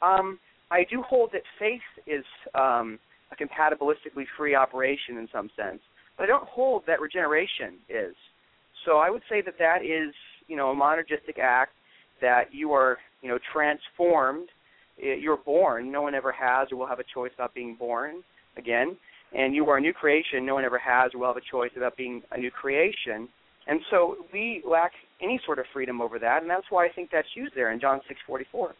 Um, 0.02 0.39
I 0.70 0.86
do 0.89 1.02
hold 1.02 1.32
that 1.32 1.41
faith 1.58 1.82
is 2.06 2.26
um, 2.54 3.00
a 3.32 3.36
compatibilistically 3.36 4.26
free 4.38 4.54
operation 4.54 5.18
in 5.18 5.28
some 5.32 5.50
sense, 5.56 5.80
but 6.18 6.24
I 6.24 6.28
don't 6.28 6.48
hold 6.48 6.84
that 6.88 7.00
regeneration 7.00 7.76
is. 7.89 8.16
So 8.86 8.98
I 8.98 9.10
would 9.10 9.24
say 9.30 9.41
that 9.41 9.56
that 9.60 9.84
is 9.84 10.14
you 10.48 10.56
know 10.56 10.72
a 10.72 10.76
monergistic 10.76 11.39
act 11.41 11.72
that 12.22 12.54
you 12.54 12.72
are 12.74 12.98
you 13.22 13.30
know 13.30 13.39
transformed. 13.54 14.50
You're 14.98 15.38
born. 15.38 15.91
No 15.91 16.02
one 16.02 16.16
ever 16.16 16.32
has 16.32 16.70
or 16.72 16.78
will 16.78 16.88
have 16.88 17.00
a 17.00 17.04
choice 17.14 17.32
about 17.36 17.54
being 17.54 17.76
born 17.76 18.24
again. 18.58 18.98
And 19.36 19.54
you 19.54 19.70
are 19.70 19.78
a 19.78 19.82
new 19.82 19.93
creation. 19.93 20.43
No 20.43 20.56
one 20.56 20.66
ever 20.66 20.80
has 20.80 21.12
or 21.14 21.20
will 21.20 21.28
have 21.28 21.38
a 21.38 21.52
choice 21.52 21.70
about 21.78 21.95
being 21.95 22.24
a 22.32 22.38
new 22.39 22.50
creation. 22.50 23.30
And 23.68 23.80
so 23.91 24.16
we 24.34 24.64
lack 24.68 24.91
any 25.22 25.39
sort 25.45 25.60
of 25.60 25.66
freedom 25.74 26.02
over 26.02 26.18
that, 26.20 26.41
and 26.41 26.50
that's 26.50 26.66
why 26.70 26.86
I 26.86 26.89
think 26.89 27.10
that's 27.12 27.28
used 27.36 27.54
there 27.56 27.72
in 27.72 27.80
John 27.80 28.00
six 28.08 28.20
forty 28.26 28.45
four. 28.52 28.74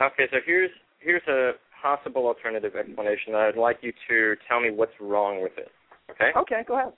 Okay, 0.00 0.24
so 0.30 0.38
here's 0.44 0.70
here's 0.98 1.22
a 1.28 1.52
possible 1.80 2.26
alternative 2.26 2.74
explanation. 2.76 3.34
I'd 3.34 3.56
like 3.56 3.78
you 3.82 3.92
to 4.08 4.34
tell 4.48 4.60
me 4.60 4.70
what's 4.70 4.92
wrong 5.00 5.42
with 5.42 5.52
it. 5.56 5.70
Okay. 6.10 6.30
Okay, 6.36 6.62
go 6.66 6.78
ahead. 6.78 6.92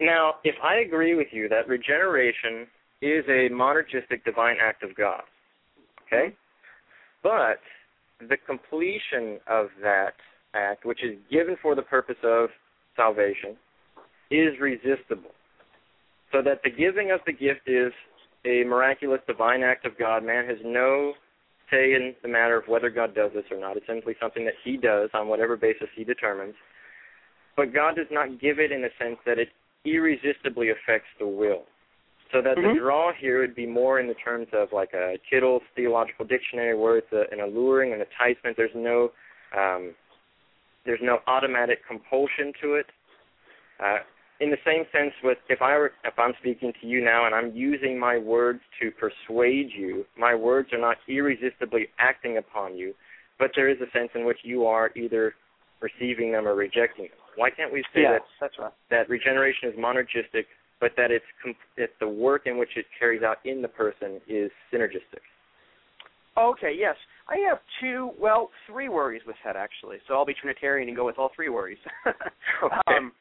Now, 0.00 0.34
if 0.44 0.54
I 0.62 0.76
agree 0.76 1.14
with 1.14 1.28
you 1.32 1.48
that 1.48 1.68
regeneration 1.68 2.66
is 3.02 3.24
a 3.28 3.48
monergistic 3.52 4.24
divine 4.24 4.56
act 4.62 4.82
of 4.82 4.94
God, 4.94 5.22
okay, 6.06 6.34
but 7.22 7.60
the 8.20 8.36
completion 8.46 9.38
of 9.48 9.66
that 9.82 10.14
act, 10.54 10.84
which 10.84 11.02
is 11.04 11.16
given 11.30 11.56
for 11.60 11.74
the 11.74 11.82
purpose 11.82 12.16
of 12.22 12.48
salvation, 12.96 13.56
is 14.30 14.58
resistible. 14.60 15.30
So 16.32 16.42
that 16.42 16.60
the 16.62 16.70
giving 16.70 17.10
of 17.10 17.20
the 17.26 17.32
gift 17.32 17.66
is 17.66 17.92
a 18.44 18.64
miraculous 18.64 19.20
divine 19.26 19.62
act 19.62 19.86
of 19.86 19.98
God. 19.98 20.24
Man 20.24 20.46
has 20.46 20.58
no 20.64 21.14
say 21.70 21.94
in 21.94 22.14
the 22.22 22.28
matter 22.28 22.56
of 22.56 22.68
whether 22.68 22.90
God 22.90 23.14
does 23.14 23.30
this 23.34 23.44
or 23.50 23.58
not. 23.58 23.76
It's 23.76 23.86
simply 23.86 24.14
something 24.20 24.44
that 24.44 24.54
He 24.64 24.76
does 24.76 25.10
on 25.14 25.28
whatever 25.28 25.56
basis 25.56 25.88
He 25.94 26.04
determines. 26.04 26.54
But 27.56 27.74
God 27.74 27.96
does 27.96 28.06
not 28.10 28.40
give 28.40 28.58
it 28.58 28.72
in 28.72 28.82
the 28.82 28.90
sense 28.98 29.16
that 29.26 29.38
it 29.38 29.48
irresistibly 29.84 30.70
affects 30.70 31.08
the 31.18 31.26
will. 31.26 31.64
So 32.32 32.42
that 32.42 32.56
mm-hmm. 32.56 32.74
the 32.74 32.80
draw 32.80 33.12
here 33.18 33.40
would 33.40 33.54
be 33.54 33.66
more 33.66 34.00
in 34.00 34.06
the 34.06 34.14
terms 34.14 34.48
of 34.52 34.68
like 34.72 34.90
a 34.92 35.14
Kittel's 35.32 35.62
theological 35.74 36.26
dictionary, 36.26 36.76
where 36.76 36.98
it's 36.98 37.12
a, 37.12 37.24
an 37.32 37.40
alluring, 37.40 37.92
an 37.94 38.00
enticement. 38.00 38.56
There's 38.56 38.70
no 38.74 39.10
um, 39.56 39.94
there's 40.84 41.00
no 41.02 41.18
automatic 41.26 41.78
compulsion 41.86 42.52
to 42.62 42.74
it. 42.74 42.86
Uh, 43.80 43.98
in 44.40 44.50
the 44.50 44.56
same 44.64 44.84
sense 44.92 45.12
with 45.24 45.38
if 45.48 45.62
I 45.62 45.76
were, 45.76 45.92
if 46.04 46.18
I'm 46.18 46.32
speaking 46.40 46.72
to 46.80 46.86
you 46.86 47.04
now 47.04 47.26
and 47.26 47.34
I'm 47.34 47.54
using 47.54 47.98
my 47.98 48.18
words 48.18 48.60
to 48.80 48.90
persuade 48.90 49.70
you, 49.76 50.04
my 50.16 50.34
words 50.34 50.72
are 50.72 50.80
not 50.80 50.96
irresistibly 51.08 51.88
acting 51.98 52.36
upon 52.36 52.76
you, 52.76 52.94
but 53.38 53.50
there 53.56 53.68
is 53.68 53.78
a 53.80 53.90
sense 53.96 54.10
in 54.14 54.24
which 54.24 54.38
you 54.44 54.66
are 54.66 54.90
either 54.96 55.34
receiving 55.80 56.32
them 56.32 56.46
or 56.46 56.54
rejecting 56.54 57.04
them. 57.04 57.27
Why 57.38 57.50
can't 57.50 57.72
we 57.72 57.84
say 57.94 58.02
yes, 58.02 58.20
that 58.20 58.22
that's 58.40 58.58
right. 58.58 58.72
that 58.90 59.08
regeneration 59.08 59.68
is 59.68 59.76
monergistic, 59.76 60.46
but 60.80 60.90
that 60.96 61.12
it's 61.12 61.24
it's 61.76 61.92
the 62.00 62.08
work 62.08 62.42
in 62.46 62.58
which 62.58 62.70
it 62.76 62.86
carries 62.98 63.22
out 63.22 63.36
in 63.44 63.62
the 63.62 63.68
person 63.68 64.20
is 64.28 64.50
synergistic? 64.72 65.22
Okay, 66.36 66.74
yes. 66.76 66.96
I 67.28 67.36
have 67.48 67.58
two, 67.80 68.10
well, 68.18 68.48
three 68.66 68.88
worries 68.88 69.22
with 69.26 69.36
that 69.44 69.54
actually. 69.54 69.98
So 70.08 70.14
I'll 70.14 70.26
be 70.26 70.34
Trinitarian 70.34 70.88
and 70.88 70.96
go 70.96 71.06
with 71.06 71.18
all 71.18 71.30
three 71.36 71.48
worries. 71.48 71.78
okay. 72.06 72.74
Um, 72.88 73.12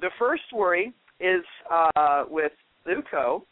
the 0.00 0.10
first 0.18 0.42
worry 0.54 0.94
is 1.20 1.44
uh, 1.70 2.24
with 2.30 2.52
Leuco 2.86 3.42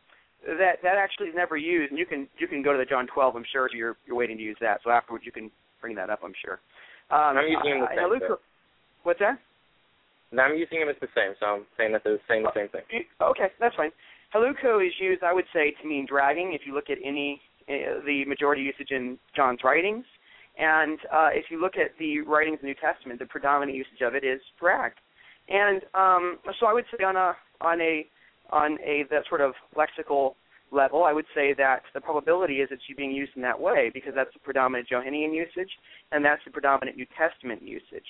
that 0.46 0.76
that 0.82 0.96
actually 0.96 1.26
is 1.28 1.34
never 1.34 1.56
used, 1.56 1.90
and 1.90 1.98
you 1.98 2.06
can 2.06 2.28
you 2.38 2.46
can 2.46 2.62
go 2.62 2.72
to 2.72 2.78
the 2.78 2.84
John 2.84 3.06
12. 3.12 3.36
I'm 3.36 3.44
sure 3.52 3.68
you're 3.74 3.96
you're 4.06 4.16
waiting 4.16 4.38
to 4.38 4.42
use 4.42 4.56
that. 4.60 4.80
So 4.82 4.90
afterwards 4.90 5.24
you 5.26 5.32
can 5.32 5.50
bring 5.80 5.94
that 5.96 6.08
up. 6.08 6.20
I'm 6.24 6.34
sure. 6.42 6.60
Um, 7.10 7.36
I'm 7.36 7.48
using 7.48 7.82
uh, 7.82 7.86
the 7.86 7.96
same. 7.96 8.28
Leuco, 8.28 8.36
what's 9.02 9.20
that? 9.20 9.38
No, 10.32 10.42
I'm 10.42 10.56
using 10.56 10.80
them 10.80 10.88
as 10.88 10.96
the 11.00 11.08
same, 11.14 11.34
so 11.38 11.46
I'm 11.46 11.66
saying 11.76 11.92
that 11.92 12.02
they're 12.04 12.18
saying 12.28 12.42
the 12.42 12.54
same 12.54 12.68
thing. 12.68 12.82
Okay, 13.20 13.48
that's 13.60 13.76
fine. 13.76 13.90
Haluko 14.34 14.84
is 14.84 14.92
used, 14.98 15.22
I 15.22 15.32
would 15.32 15.44
say, 15.52 15.74
to 15.80 15.88
mean 15.88 16.06
dragging. 16.08 16.52
If 16.52 16.62
you 16.66 16.74
look 16.74 16.90
at 16.90 16.98
any 17.04 17.40
uh, 17.68 18.02
the 18.04 18.24
majority 18.26 18.62
usage 18.62 18.90
in 18.90 19.18
John's 19.34 19.60
writings, 19.62 20.04
and 20.58 20.98
uh, 21.12 21.28
if 21.32 21.46
you 21.50 21.60
look 21.60 21.76
at 21.76 21.92
the 21.98 22.20
writings 22.20 22.56
of 22.56 22.62
the 22.62 22.66
New 22.68 22.74
Testament, 22.74 23.20
the 23.20 23.26
predominant 23.26 23.76
usage 23.76 24.00
of 24.02 24.14
it 24.14 24.24
is 24.24 24.40
drag. 24.58 24.92
And 25.48 25.82
um, 25.94 26.38
so 26.58 26.66
I 26.66 26.72
would 26.72 26.84
say 26.96 27.04
on 27.04 27.16
a 27.16 27.34
on 27.60 27.80
a 27.80 28.06
on 28.50 28.78
a 28.84 29.04
that 29.10 29.24
sort 29.28 29.40
of 29.40 29.54
lexical 29.76 30.34
level, 30.72 31.04
I 31.04 31.12
would 31.12 31.26
say 31.34 31.54
that 31.56 31.82
the 31.94 32.00
probability 32.00 32.54
is 32.56 32.68
it's 32.72 32.82
being 32.96 33.12
used 33.12 33.32
in 33.36 33.42
that 33.42 33.60
way 33.60 33.90
because 33.92 34.12
that's 34.14 34.32
the 34.32 34.40
predominant 34.40 34.88
Johannine 34.88 35.32
usage, 35.32 35.70
and 36.10 36.24
that's 36.24 36.42
the 36.44 36.50
predominant 36.50 36.96
New 36.96 37.06
Testament 37.16 37.62
usage. 37.62 38.06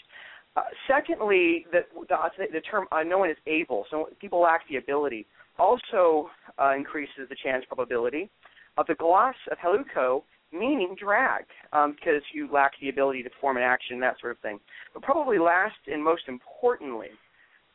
Uh, 0.57 0.63
secondly, 0.89 1.67
the, 1.71 1.81
the, 2.09 2.17
the 2.53 2.61
term 2.61 2.87
no 3.07 3.19
one 3.19 3.31
is 3.31 3.37
able, 3.47 3.85
so 3.91 4.09
people 4.21 4.41
lack 4.41 4.63
the 4.71 4.77
ability, 4.77 5.27
also 5.59 6.31
uh, 6.59 6.75
increases 6.75 7.29
the 7.29 7.37
chance 7.43 7.65
probability 7.67 8.31
of 8.79 8.87
the 8.87 8.95
gloss 8.95 9.35
of 9.51 9.59
heluco 9.59 10.23
meaning 10.53 10.97
drag 10.99 11.45
um, 11.73 11.93
because 11.93 12.23
you 12.33 12.49
lack 12.53 12.73
the 12.81 12.89
ability 12.89 13.23
to 13.23 13.31
perform 13.31 13.57
an 13.57 13.63
action, 13.63 14.01
that 14.01 14.17
sort 14.21 14.33
of 14.33 14.39
thing. 14.39 14.59
But 14.95 15.03
probably 15.03 15.39
last 15.39 15.77
and 15.87 16.03
most 16.03 16.23
importantly, 16.29 17.09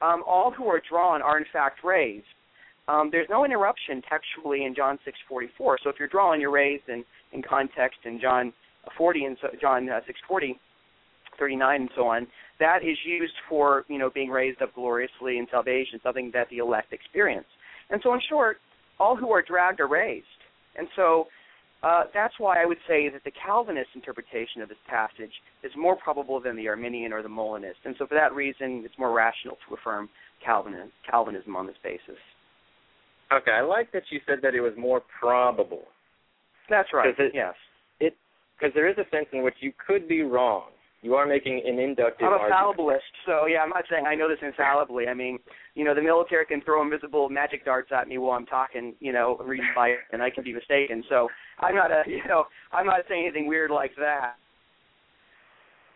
um, 0.02 0.24
all 0.28 0.52
who 0.52 0.66
are 0.68 0.82
drawn 0.90 1.22
are 1.22 1.38
in 1.38 1.46
fact 1.52 1.84
raised. 1.84 2.26
Um, 2.88 3.10
there's 3.12 3.28
no 3.30 3.46
interruption 3.46 4.02
textually 4.10 4.66
in 4.66 4.74
John 4.76 4.98
6:44. 5.06 5.78
So 5.84 5.90
if 5.90 5.98
you're 6.00 6.08
drawing, 6.08 6.42
you're 6.42 6.52
raised 6.52 6.90
in, 6.90 7.06
in 7.32 7.42
context 7.44 8.00
in 8.06 8.20
John 8.20 8.54
40 8.98 9.26
and 9.26 9.38
so, 9.42 9.50
John 9.60 9.88
uh, 9.88 10.02
6:40, 10.30 10.58
39 11.42 11.82
and 11.82 11.90
so 11.96 12.08
on. 12.08 12.28
That 12.60 12.84
is 12.84 12.98
used 13.04 13.34
for 13.50 13.84
you 13.90 13.98
know 13.98 14.12
being 14.14 14.30
raised 14.30 14.62
up 14.62 14.74
gloriously 14.76 15.40
in 15.40 15.48
salvation, 15.50 16.00
something 16.04 16.30
that 16.34 16.48
the 16.50 16.60
elect 16.60 16.94
experience. 16.94 17.48
And 17.90 18.00
so 18.04 18.14
in 18.14 18.22
short, 18.30 18.58
all 19.00 19.18
who 19.18 19.32
are 19.32 19.42
dragged 19.42 19.80
are 19.80 19.88
raised. 19.88 20.26
And 20.78 20.88
so 20.96 21.26
uh, 21.84 22.04
that's 22.14 22.36
why 22.38 22.62
I 22.62 22.66
would 22.66 22.78
say 22.88 23.10
that 23.10 23.24
the 23.26 23.32
Calvinist 23.44 23.90
interpretation 23.96 24.62
of 24.62 24.70
this 24.70 24.78
passage 24.88 25.34
is 25.64 25.72
more 25.76 25.96
probable 25.96 26.40
than 26.40 26.56
the 26.56 26.68
Arminian 26.68 27.12
or 27.12 27.24
the 27.24 27.30
Molinist. 27.30 27.80
And 27.84 27.96
so 27.98 28.06
for 28.06 28.14
that 28.14 28.34
reason, 28.34 28.84
it's 28.86 28.94
more 29.00 29.12
rational 29.12 29.58
to 29.68 29.76
affirm 29.76 30.08
Calvinism, 30.46 30.92
Calvinism 31.10 31.56
on 31.56 31.66
this 31.66 31.76
basis. 31.84 32.22
Okay, 33.34 33.52
I 33.52 33.62
like 33.62 33.92
that 33.94 34.04
you 34.12 34.20
said 34.28 34.40
that 34.44 34.54
it 34.54 34.62
was 34.62 34.74
more 34.78 35.02
probable. 35.20 35.86
That's 36.70 36.90
right. 36.94 37.14
It, 37.18 37.32
yes. 37.34 37.56
It 38.00 38.14
because 38.60 38.74
there 38.76 38.88
is 38.88 38.98
a 38.98 39.10
sense 39.10 39.28
in 39.34 39.42
which 39.42 39.56
you 39.62 39.74
could 39.88 40.08
be 40.08 40.22
wrong. 40.22 40.70
You 41.02 41.16
are 41.16 41.26
making 41.26 41.64
an 41.66 41.80
inductive 41.80 42.28
I'm 42.28 42.34
a 42.34 42.38
argument. 42.38 42.78
fallibilist, 42.78 43.14
so 43.26 43.48
yeah, 43.48 43.60
I'm 43.60 43.70
not 43.70 43.86
saying 43.90 44.06
I 44.06 44.14
know 44.14 44.30
this 44.30 44.38
infallibly. 44.42 45.08
I 45.08 45.16
mean, 45.16 45.40
you 45.74 45.84
know, 45.84 45.96
the 45.96 46.02
military 46.02 46.46
can 46.46 46.62
throw 46.62 46.82
invisible 46.84 47.28
magic 47.28 47.66
darts 47.66 47.92
at 47.92 48.08
me 48.08 48.20
while 48.20 48.38
I'm 48.38 48.46
talking, 48.46 48.94
you 49.00 49.12
know, 49.12 49.38
reading 49.44 49.70
by 49.76 49.96
and 50.12 50.22
I 50.22 50.30
can 50.30 50.44
be 50.44 50.54
mistaken. 50.54 51.04
So 51.10 51.28
I'm 51.60 51.76
not 51.76 51.92
a, 51.92 52.04
you 52.08 52.22
know, 52.28 52.46
I'm 52.72 52.86
not 52.86 53.02
saying 53.10 53.24
anything 53.26 53.48
weird 53.48 53.72
like 53.72 53.92
that. 53.98 54.36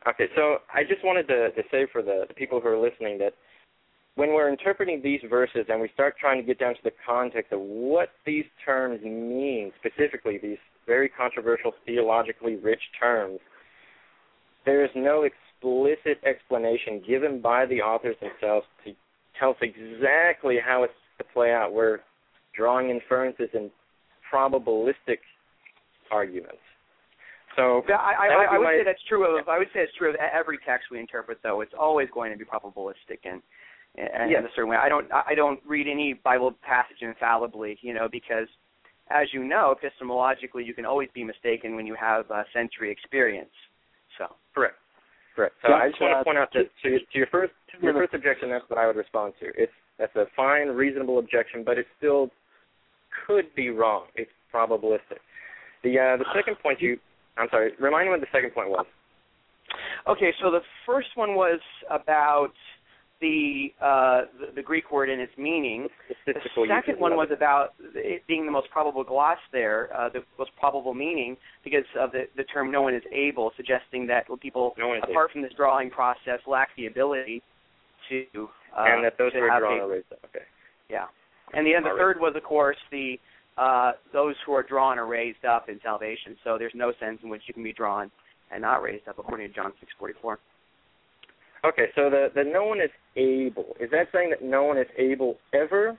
Okay, 0.08 0.26
so 0.36 0.58
I 0.74 0.84
just 0.84 1.04
wanted 1.04 1.28
to, 1.28 1.52
to 1.52 1.62
say 1.72 1.88
for 1.92 2.02
the, 2.02 2.26
the 2.28 2.34
people 2.34 2.60
who 2.60 2.68
are 2.68 2.78
listening 2.78 3.18
that 3.20 3.34
when 4.16 4.30
we're 4.30 4.50
interpreting 4.50 5.02
these 5.04 5.20
verses 5.30 5.66
and 5.68 5.82
we 5.82 5.90
start 5.94 6.16
trying 6.20 6.40
to 6.40 6.46
get 6.46 6.60
down 6.60 6.74
to 6.74 6.82
the 6.84 6.92
context 7.06 7.52
of 7.52 7.60
what 7.60 8.10
these 8.26 8.46
terms 8.64 9.02
mean, 9.04 9.72
specifically 9.80 10.40
these 10.42 10.58
very 10.88 11.10
controversial, 11.10 11.74
theologically 11.86 12.56
rich 12.56 12.82
terms, 13.00 13.40
there 14.66 14.84
is 14.84 14.92
no 14.96 15.24
explicit 15.24 16.24
explanation 16.26 17.02
given 17.08 17.42
by 17.42 17.66
the 17.66 17.82
authors 17.82 18.16
themselves 18.22 18.66
to 18.84 18.94
tell 19.40 19.52
us 19.52 19.58
exactly 19.62 20.58
how 20.64 20.84
it's 20.84 20.94
to 21.18 21.24
play 21.34 21.52
out. 21.52 21.74
We're 21.74 22.00
drawing 22.56 22.90
inferences 22.90 23.50
and 23.54 23.70
probabilistic 24.32 25.20
arguments. 26.12 26.58
So 27.56 27.84
yeah, 27.88 27.96
I, 27.96 28.28
I, 28.28 28.38
would 28.38 28.48
I 28.48 28.58
would 28.58 28.64
my- 28.66 28.78
say 28.80 28.84
that's 28.84 29.04
true 29.08 29.38
of 29.40 29.48
I 29.48 29.58
would 29.58 29.68
say 29.74 29.80
it's 29.82 29.96
true 29.98 30.10
of 30.10 30.16
every 30.16 30.58
text 30.68 30.88
we 30.92 31.00
interpret 31.00 31.40
though. 31.42 31.62
It's 31.62 31.74
always 31.80 32.10
going 32.14 32.32
to 32.32 32.38
be 32.38 32.44
probabilistic 32.44 33.20
and 33.24 33.42
and 33.98 34.30
Yes. 34.30 34.40
in 34.42 34.46
a 34.46 34.50
certain 34.56 34.70
way. 34.70 34.78
I 34.78 34.90
don't 34.90 35.08
I 35.12 35.36
don't 35.36 35.60
read 35.66 35.88
any 35.88 36.14
Bible 36.14 36.54
passage 36.62 36.98
infallibly, 37.02 37.78
you 37.82 37.94
know, 37.94 38.10
because 38.12 38.48
as 39.10 39.28
you 39.32 39.44
know, 39.46 39.74
epistemologically 39.76 40.66
you 40.66 40.74
can 40.74 40.86
always 40.86 41.08
be 41.14 41.24
mistaken 41.24 41.76
when 41.78 41.86
you 41.88 41.96
have 41.96 42.30
uh, 42.30 42.44
century 42.54 42.92
experience. 42.92 43.54
So 44.18 44.28
Correct. 44.54 44.76
Correct. 45.36 45.56
So 45.62 45.70
Yeah, 45.70 45.76
I 45.76 45.90
just 45.90 46.02
want 46.02 46.18
to 46.20 46.24
point 46.24 46.38
out 46.38 46.50
that 46.54 46.70
to, 46.84 47.00
to 47.00 47.16
your 47.18 47.28
first 47.28 47.54
your 47.82 47.94
first 47.94 48.14
objection, 48.14 48.50
that's 48.50 48.64
what 48.70 48.80
I 48.80 48.88
would 48.88 48.96
respond 48.96 49.34
to. 49.42 49.48
It's 49.58 49.74
that's 50.00 50.16
a 50.16 50.26
fine, 50.36 50.70
reasonable 50.70 51.20
objection, 51.20 51.64
but 51.66 51.78
it 51.78 51.86
still 51.98 52.30
could 53.28 53.46
be 53.56 53.70
wrong. 53.70 54.06
It's 54.16 54.32
probabilistic. 54.54 55.20
The 55.84 56.00
uh, 56.00 56.18
the 56.18 56.26
second 56.34 56.58
point 56.64 56.82
you, 56.82 56.98
I'm 57.38 57.48
sorry, 57.52 57.72
remind 57.80 58.06
me 58.06 58.12
what 58.12 58.22
the 58.22 58.32
second 58.32 58.54
point 58.54 58.70
was. 58.70 58.86
Okay, 60.08 60.32
so 60.42 60.52
the 60.52 60.62
first 60.86 61.10
one 61.16 61.36
was 61.36 61.60
about 61.90 62.54
the 63.22 63.74
uh, 63.82 64.22
the, 64.40 64.56
the 64.56 64.62
Greek 64.62 64.92
word 64.92 65.10
and 65.10 65.22
its 65.22 65.32
meaning. 65.38 65.88
The 66.26 66.34
second 66.68 67.00
one 67.00 67.16
was 67.16 67.30
about 67.32 67.74
it 67.94 68.24
being 68.28 68.46
the 68.46 68.52
most 68.52 68.70
probable 68.72 69.04
gloss 69.04 69.38
there, 69.52 69.90
uh, 69.96 70.10
the 70.10 70.24
most 70.38 70.52
probable 70.60 70.94
meaning, 70.94 71.38
because 71.64 71.86
of 72.00 72.12
the, 72.12 72.24
the 72.36 72.44
term 72.46 72.72
"no 72.72 72.82
one 72.82 72.96
is 72.96 73.04
able," 73.12 73.52
suggesting 73.56 74.08
that 74.08 74.26
people, 74.42 74.74
No 74.78 74.94
apart 74.96 75.32
from 75.32 75.42
this 75.42 75.54
drawing 75.56 75.90
process, 75.90 76.40
lack 76.48 76.70
the 76.78 76.88
ability 76.88 77.42
to 78.10 78.26
uh, 78.78 78.84
and 78.86 79.04
that 79.04 79.18
those 79.18 79.32
are 79.36 79.60
drawn 79.60 79.80
a- 79.80 79.84
are 79.84 79.88
raised 79.88 80.12
up. 80.12 80.20
Okay. 80.26 80.46
yeah. 80.90 81.06
And 81.54 81.66
the 81.66 81.76
All 81.76 81.82
right. 81.82 81.98
third 81.98 82.20
was, 82.20 82.34
of 82.36 82.44
course, 82.44 82.78
the 82.92 83.20
uh, 83.58 83.94
those 84.12 84.36
who 84.46 84.54
are 84.54 84.64
drawn 84.64 85.00
are 85.00 85.06
raised 85.06 85.46
up 85.46 85.70
in 85.70 85.80
salvation. 85.82 86.36
So 86.44 86.58
there's 86.58 86.74
no 86.76 86.92
sense 87.00 87.20
in 87.24 87.30
which 87.30 87.44
you 87.48 87.54
can 87.54 87.64
be 87.64 87.72
drawn 87.72 88.12
and 88.52 88.62
not 88.62 88.82
raised 88.82 89.08
up, 89.08 89.18
according 89.20 89.48
to 89.48 89.54
John 89.54 89.72
6:44. 90.02 90.38
Okay, 91.66 91.88
so 91.96 92.10
the 92.10 92.28
the 92.36 92.44
no 92.44 92.66
one 92.66 92.80
is 92.80 92.92
able. 93.16 93.76
Is 93.80 93.90
that 93.92 94.08
saying 94.14 94.30
that 94.30 94.44
no 94.44 94.64
one 94.64 94.78
is 94.78 94.88
able 94.98 95.38
ever, 95.54 95.98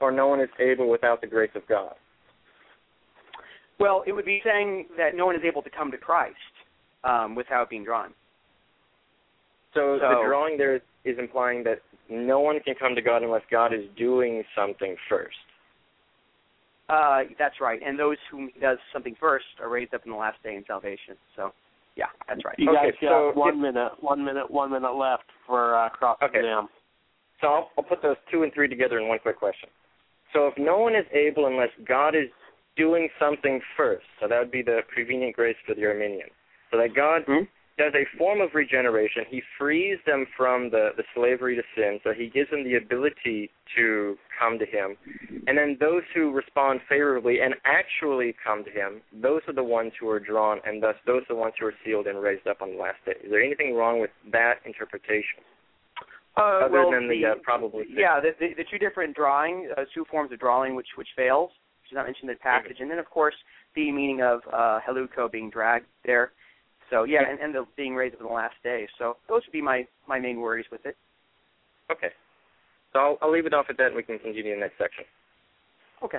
or 0.00 0.10
no 0.10 0.28
one 0.28 0.40
is 0.40 0.48
able 0.58 0.88
without 0.88 1.20
the 1.20 1.26
grace 1.26 1.50
of 1.54 1.66
God? 1.68 1.94
Well, 3.78 4.04
it 4.06 4.12
would 4.12 4.24
be 4.24 4.40
saying 4.44 4.86
that 4.96 5.14
no 5.14 5.26
one 5.26 5.34
is 5.34 5.42
able 5.44 5.60
to 5.62 5.70
come 5.70 5.90
to 5.90 5.98
Christ 5.98 6.36
um, 7.04 7.34
without 7.34 7.68
being 7.68 7.84
drawn. 7.84 8.14
So, 9.74 9.98
the 9.98 10.22
drawing 10.26 10.58
there 10.58 10.76
is, 10.76 10.82
is 11.04 11.18
implying 11.18 11.64
that 11.64 11.80
no 12.08 12.40
one 12.40 12.60
can 12.60 12.74
come 12.74 12.94
to 12.94 13.02
God 13.02 13.22
unless 13.22 13.42
God 13.50 13.72
is 13.72 13.84
doing 13.96 14.44
something 14.54 14.96
first. 15.08 15.36
Uh, 16.88 17.22
that's 17.38 17.54
right. 17.60 17.80
And 17.84 17.98
those 17.98 18.18
who 18.30 18.50
does 18.60 18.78
something 18.92 19.16
first 19.18 19.46
are 19.60 19.70
raised 19.70 19.94
up 19.94 20.02
in 20.04 20.12
the 20.12 20.18
last 20.18 20.42
day 20.42 20.56
in 20.56 20.64
salvation. 20.66 21.16
So, 21.36 21.52
yeah, 21.96 22.06
that's 22.28 22.44
right. 22.44 22.54
You 22.58 22.70
Okay, 22.70 22.90
guys 22.90 22.94
so 23.00 23.32
one 23.34 23.54
if- 23.54 23.60
minute, 23.60 23.92
one 24.00 24.24
minute, 24.24 24.50
one 24.50 24.70
minute 24.70 24.92
left 24.94 25.24
for 25.46 25.76
uh, 25.76 25.88
cross 25.90 26.18
Okay. 26.22 26.38
exam. 26.38 26.68
So 27.40 27.48
I'll, 27.48 27.70
I'll 27.76 27.84
put 27.84 28.02
those 28.02 28.16
two 28.30 28.44
and 28.44 28.52
three 28.54 28.68
together 28.68 28.98
in 28.98 29.08
one 29.08 29.18
quick 29.18 29.38
question. 29.38 29.68
So 30.32 30.46
if 30.46 30.54
no 30.56 30.78
one 30.78 30.94
is 30.94 31.04
able 31.12 31.46
unless 31.46 31.70
God 31.86 32.14
is 32.14 32.28
doing 32.76 33.08
something 33.20 33.60
first, 33.76 34.06
so 34.20 34.28
that 34.28 34.38
would 34.38 34.50
be 34.50 34.62
the 34.62 34.80
prevenient 34.92 35.34
grace 35.36 35.56
for 35.66 35.74
the 35.74 35.84
Arminian. 35.84 36.28
So 36.70 36.78
that 36.78 36.94
God 36.94 37.22
Hmm? 37.26 37.44
Does 37.78 37.92
a 37.94 38.04
form 38.18 38.40
of 38.40 38.50
regeneration. 38.54 39.24
He 39.28 39.42
frees 39.58 39.98
them 40.06 40.26
from 40.36 40.70
the, 40.70 40.90
the 40.96 41.04
slavery 41.14 41.56
to 41.56 41.62
sin, 41.74 42.00
so 42.04 42.12
he 42.12 42.28
gives 42.28 42.50
them 42.50 42.64
the 42.64 42.76
ability 42.76 43.50
to 43.76 44.16
come 44.38 44.58
to 44.58 44.66
him. 44.66 44.96
And 45.46 45.56
then 45.56 45.76
those 45.80 46.02
who 46.14 46.32
respond 46.32 46.80
favorably 46.88 47.40
and 47.40 47.54
actually 47.64 48.34
come 48.44 48.64
to 48.64 48.70
him, 48.70 49.00
those 49.22 49.40
are 49.48 49.54
the 49.54 49.64
ones 49.64 49.92
who 49.98 50.08
are 50.10 50.20
drawn, 50.20 50.60
and 50.66 50.82
thus 50.82 50.96
those 51.06 51.22
are 51.22 51.34
the 51.34 51.40
ones 51.40 51.54
who 51.58 51.66
are 51.66 51.74
sealed 51.84 52.06
and 52.06 52.20
raised 52.22 52.46
up 52.46 52.60
on 52.60 52.72
the 52.72 52.78
last 52.78 52.98
day. 53.06 53.12
Is 53.24 53.30
there 53.30 53.42
anything 53.42 53.74
wrong 53.74 54.00
with 54.00 54.10
that 54.32 54.56
interpretation? 54.66 55.40
Uh, 56.36 56.64
other 56.64 56.70
well, 56.72 56.90
than 56.90 57.08
the, 57.08 57.26
uh, 57.26 57.34
probably 57.42 57.84
yeah, 57.90 58.18
the, 58.18 58.30
the, 58.40 58.54
the 58.56 58.64
two 58.70 58.78
different 58.78 59.14
drawing, 59.14 59.70
uh, 59.76 59.82
two 59.94 60.04
forms 60.10 60.32
of 60.32 60.40
drawing, 60.40 60.74
which 60.74 60.86
which 60.96 61.08
fails, 61.14 61.50
which 61.82 61.92
is 61.92 61.94
not 61.94 62.06
mentioned 62.06 62.30
in 62.30 62.34
the 62.34 62.40
passage, 62.40 62.78
and 62.80 62.90
then 62.90 62.98
of 62.98 63.04
course 63.10 63.34
the 63.74 63.92
meaning 63.92 64.22
of 64.22 64.40
uh, 64.50 64.78
heluko 64.80 65.30
being 65.30 65.50
dragged 65.50 65.84
there. 66.06 66.32
So 66.92 67.04
yeah, 67.04 67.20
and, 67.28 67.40
and 67.40 67.54
the 67.54 67.64
being 67.74 67.94
raised 67.94 68.14
up 68.16 68.20
in 68.20 68.26
the 68.26 68.32
last 68.32 68.54
day. 68.62 68.86
So 68.98 69.16
those 69.28 69.40
would 69.46 69.52
be 69.52 69.62
my 69.62 69.86
my 70.06 70.20
main 70.20 70.38
worries 70.40 70.66
with 70.70 70.84
it. 70.84 70.96
Okay. 71.90 72.08
So 72.92 72.98
I'll, 72.98 73.18
I'll 73.22 73.32
leave 73.32 73.46
it 73.46 73.54
off 73.54 73.66
at 73.70 73.78
that, 73.78 73.86
and 73.86 73.96
we 73.96 74.02
can 74.02 74.18
continue 74.18 74.52
in 74.52 74.60
the 74.60 74.66
next 74.66 74.76
section. 74.76 75.04
Okay. 76.04 76.18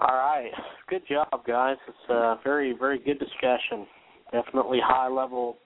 All 0.00 0.16
right, 0.16 0.50
good 0.88 1.02
job, 1.06 1.28
guys. 1.46 1.76
It's 1.86 2.08
a 2.08 2.36
very, 2.42 2.74
very 2.78 2.98
good 2.98 3.18
discussion. 3.18 3.86
Definitely 4.32 4.78
high 4.82 5.08
level, 5.08 5.58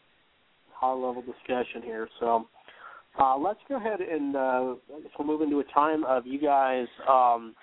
high 0.72 0.92
level 0.92 1.22
discussion 1.22 1.82
here. 1.84 2.08
So, 2.18 2.48
uh, 3.16 3.38
let's 3.38 3.60
go 3.68 3.76
ahead 3.76 4.00
and 4.00 4.34
uh, 4.34 4.38
I 4.38 5.00
guess 5.02 5.12
we'll 5.16 5.28
move 5.28 5.40
into 5.40 5.60
a 5.60 5.64
time 5.72 6.02
of 6.04 6.26
you 6.26 6.40
guys. 6.40 6.86
Um, 7.08 7.54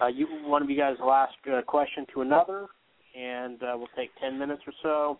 uh, 0.00 0.08
you, 0.08 0.26
one 0.44 0.62
of 0.62 0.68
you 0.68 0.76
guys 0.76 0.96
will 1.00 1.12
ask 1.12 1.32
a 1.50 1.62
question 1.62 2.04
to 2.12 2.20
another, 2.20 2.66
and 3.18 3.62
uh, 3.62 3.74
we'll 3.76 3.88
take 3.96 4.10
ten 4.20 4.38
minutes 4.38 4.62
or 4.66 4.72
so, 4.82 5.18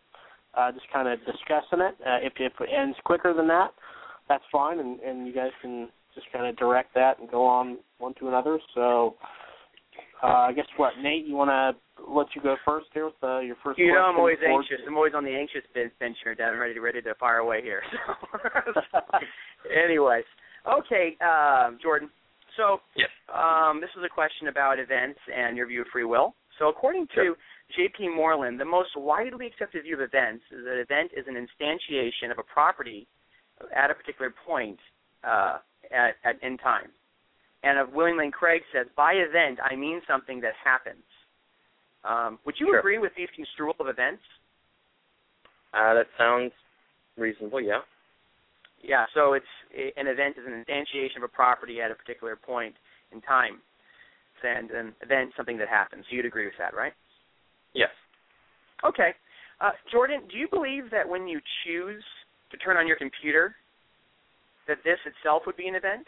uh, 0.58 0.72
just 0.72 0.86
kind 0.92 1.08
of 1.08 1.18
discussing 1.20 1.80
it. 1.80 1.94
Uh, 2.04 2.18
if 2.22 2.32
if 2.38 2.52
it 2.60 2.68
ends 2.74 2.96
quicker 3.04 3.32
than 3.34 3.48
that, 3.48 3.68
that's 4.28 4.44
fine, 4.50 4.78
and, 4.80 5.00
and 5.00 5.26
you 5.26 5.32
guys 5.34 5.50
can 5.62 5.88
just 6.14 6.26
kind 6.32 6.46
of 6.46 6.56
direct 6.56 6.94
that 6.94 7.18
and 7.18 7.30
go 7.30 7.44
on 7.46 7.78
one 7.98 8.14
to 8.20 8.28
another. 8.28 8.58
So, 8.74 9.16
uh, 10.22 10.26
I 10.48 10.52
guess 10.52 10.66
what 10.76 10.92
Nate, 11.02 11.26
you 11.26 11.34
want 11.34 11.50
to 11.50 11.74
let 12.10 12.26
you 12.34 12.42
go 12.42 12.56
first 12.64 12.86
here 12.94 13.06
with 13.06 13.14
uh, 13.22 13.40
your 13.40 13.56
first. 13.62 13.78
You 13.78 13.92
know, 13.92 13.98
I'm 13.98 14.14
question 14.14 14.20
always 14.20 14.38
before- 14.38 14.60
anxious. 14.60 14.78
I'm 14.86 14.96
always 14.96 15.12
on 15.14 15.24
the 15.24 15.30
anxious 15.34 15.62
bench 15.74 15.92
bench 16.00 16.16
here, 16.22 16.34
Dad. 16.34 16.50
I'm 16.50 16.58
ready 16.58 16.74
to 16.74 16.80
ready 16.80 17.02
to 17.02 17.14
fire 17.16 17.38
away 17.38 17.62
here. 17.62 17.82
So, 18.74 19.00
anyways, 19.84 20.24
okay, 20.66 21.16
um, 21.20 21.78
Jordan. 21.82 22.10
So, 22.56 22.78
Yes. 22.96 23.08
um, 23.34 23.80
this 23.80 23.90
was 23.96 24.04
a 24.06 24.12
question 24.12 24.46
about 24.48 24.78
events 24.78 25.18
and 25.34 25.56
your 25.56 25.66
view 25.66 25.80
of 25.82 25.88
free 25.92 26.04
will. 26.04 26.34
So, 26.58 26.68
according 26.68 27.08
to 27.16 27.34
J.P. 27.76 28.08
Moreland, 28.08 28.60
the 28.60 28.64
most 28.64 28.90
widely 28.96 29.46
accepted 29.46 29.82
view 29.84 29.94
of 29.94 30.00
events 30.00 30.44
is 30.52 30.64
that 30.64 30.78
event 30.80 31.12
is 31.16 31.24
an 31.26 31.34
instantiation 31.34 32.30
of 32.30 32.38
a 32.38 32.42
property 32.42 33.06
at 33.74 33.90
a 33.90 33.94
particular 33.94 34.32
point 34.46 34.78
uh, 35.24 35.58
at, 35.90 36.14
at 36.24 36.42
in 36.42 36.58
time. 36.58 36.88
And 37.62 37.78
of 37.78 37.92
William 37.92 38.18
Lane 38.18 38.30
Craig 38.30 38.62
says, 38.72 38.86
by 38.96 39.14
event 39.14 39.58
I 39.64 39.74
mean 39.74 40.02
something 40.06 40.40
that 40.42 40.52
happens. 40.62 41.02
Um, 42.04 42.38
would 42.44 42.56
you 42.60 42.66
Sure. 42.66 42.78
agree 42.78 42.98
with 42.98 43.12
these 43.16 43.28
construal 43.34 43.74
of 43.80 43.88
events? 43.88 44.22
Uh, 45.72 45.94
that 45.94 46.06
sounds 46.18 46.52
reasonable. 47.16 47.60
Yeah. 47.60 47.80
Yeah, 48.82 49.06
so 49.14 49.32
it's 49.32 49.46
an 49.96 50.06
event 50.06 50.36
is 50.36 50.44
an 50.46 50.52
instantiation 50.52 51.16
of 51.16 51.22
a 51.22 51.28
property 51.28 51.80
at 51.80 51.90
a 51.90 51.94
particular 51.94 52.36
point 52.36 52.74
in 53.12 53.22
time, 53.22 53.62
and 54.42 54.70
an 54.70 54.94
event 55.00 55.32
something 55.38 55.56
that 55.56 55.68
happens. 55.68 56.04
You'd 56.10 56.26
agree 56.26 56.44
with 56.44 56.58
that, 56.58 56.74
right? 56.74 56.92
Yes. 57.74 57.90
Okay, 58.84 59.10
uh, 59.60 59.70
Jordan, 59.90 60.20
do 60.30 60.36
you 60.36 60.48
believe 60.50 60.90
that 60.90 61.08
when 61.08 61.26
you 61.26 61.40
choose 61.64 62.02
to 62.50 62.56
turn 62.58 62.76
on 62.76 62.86
your 62.86 62.96
computer, 62.96 63.54
that 64.68 64.78
this 64.84 64.98
itself 65.06 65.42
would 65.46 65.56
be 65.56 65.68
an 65.68 65.74
event? 65.74 66.06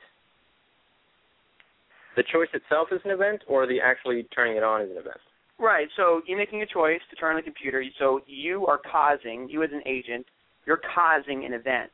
The 2.16 2.24
choice 2.32 2.48
itself 2.54 2.88
is 2.92 3.00
an 3.04 3.10
event, 3.10 3.42
or 3.48 3.66
the 3.66 3.80
actually 3.80 4.26
turning 4.34 4.56
it 4.56 4.62
on 4.62 4.82
is 4.82 4.90
an 4.90 4.96
event. 4.96 5.20
Right. 5.58 5.88
So 5.96 6.22
you're 6.26 6.38
making 6.38 6.62
a 6.62 6.66
choice 6.66 7.00
to 7.10 7.16
turn 7.16 7.30
on 7.30 7.36
the 7.36 7.42
computer. 7.42 7.82
So 7.98 8.20
you 8.26 8.66
are 8.66 8.78
causing, 8.78 9.48
you 9.50 9.62
as 9.62 9.70
an 9.72 9.82
agent, 9.86 10.26
you're 10.66 10.80
causing 10.94 11.44
an 11.44 11.52
event. 11.52 11.90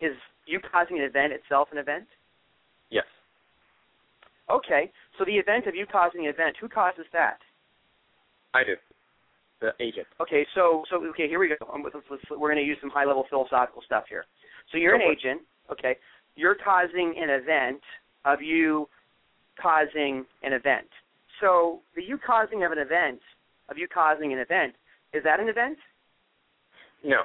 Is 0.00 0.12
you 0.46 0.60
causing 0.72 0.98
an 0.98 1.04
event 1.04 1.32
itself 1.32 1.68
an 1.72 1.78
event? 1.78 2.06
Yes. 2.90 3.04
Okay. 4.50 4.90
So 5.18 5.24
the 5.24 5.36
event 5.36 5.66
of 5.66 5.74
you 5.74 5.86
causing 5.86 6.26
an 6.26 6.32
event, 6.32 6.56
who 6.60 6.68
causes 6.68 7.04
that? 7.12 7.38
I 8.54 8.64
do. 8.64 8.74
The 9.60 9.72
agent. 9.80 10.06
Okay. 10.20 10.46
So 10.54 10.84
so 10.90 11.02
okay, 11.06 11.28
here 11.28 11.38
we 11.38 11.48
go. 11.48 11.56
Um, 11.72 11.82
let's- 11.82 11.96
let's- 12.10 12.22
we're 12.30 12.52
going 12.52 12.56
to 12.56 12.62
use 12.62 12.78
some 12.80 12.90
high 12.90 13.04
level 13.04 13.24
philosophical 13.30 13.82
stuff 13.82 14.04
here. 14.08 14.26
So 14.70 14.78
you're 14.78 14.98
Go 14.98 15.04
an 15.04 15.10
it. 15.10 15.18
agent. 15.18 15.42
Okay. 15.70 15.96
You're 16.34 16.54
causing 16.54 17.14
an 17.18 17.30
event 17.30 17.80
of 18.24 18.42
you 18.42 18.88
causing 19.60 20.26
an 20.42 20.52
event. 20.52 20.88
So 21.40 21.80
the 21.94 22.02
you 22.02 22.18
causing 22.18 22.64
of 22.64 22.72
an 22.72 22.78
event 22.78 23.20
of 23.68 23.78
you 23.78 23.88
causing 23.88 24.32
an 24.32 24.38
event 24.38 24.74
is 25.12 25.22
that 25.24 25.40
an 25.40 25.48
event? 25.48 25.78
No. 27.02 27.22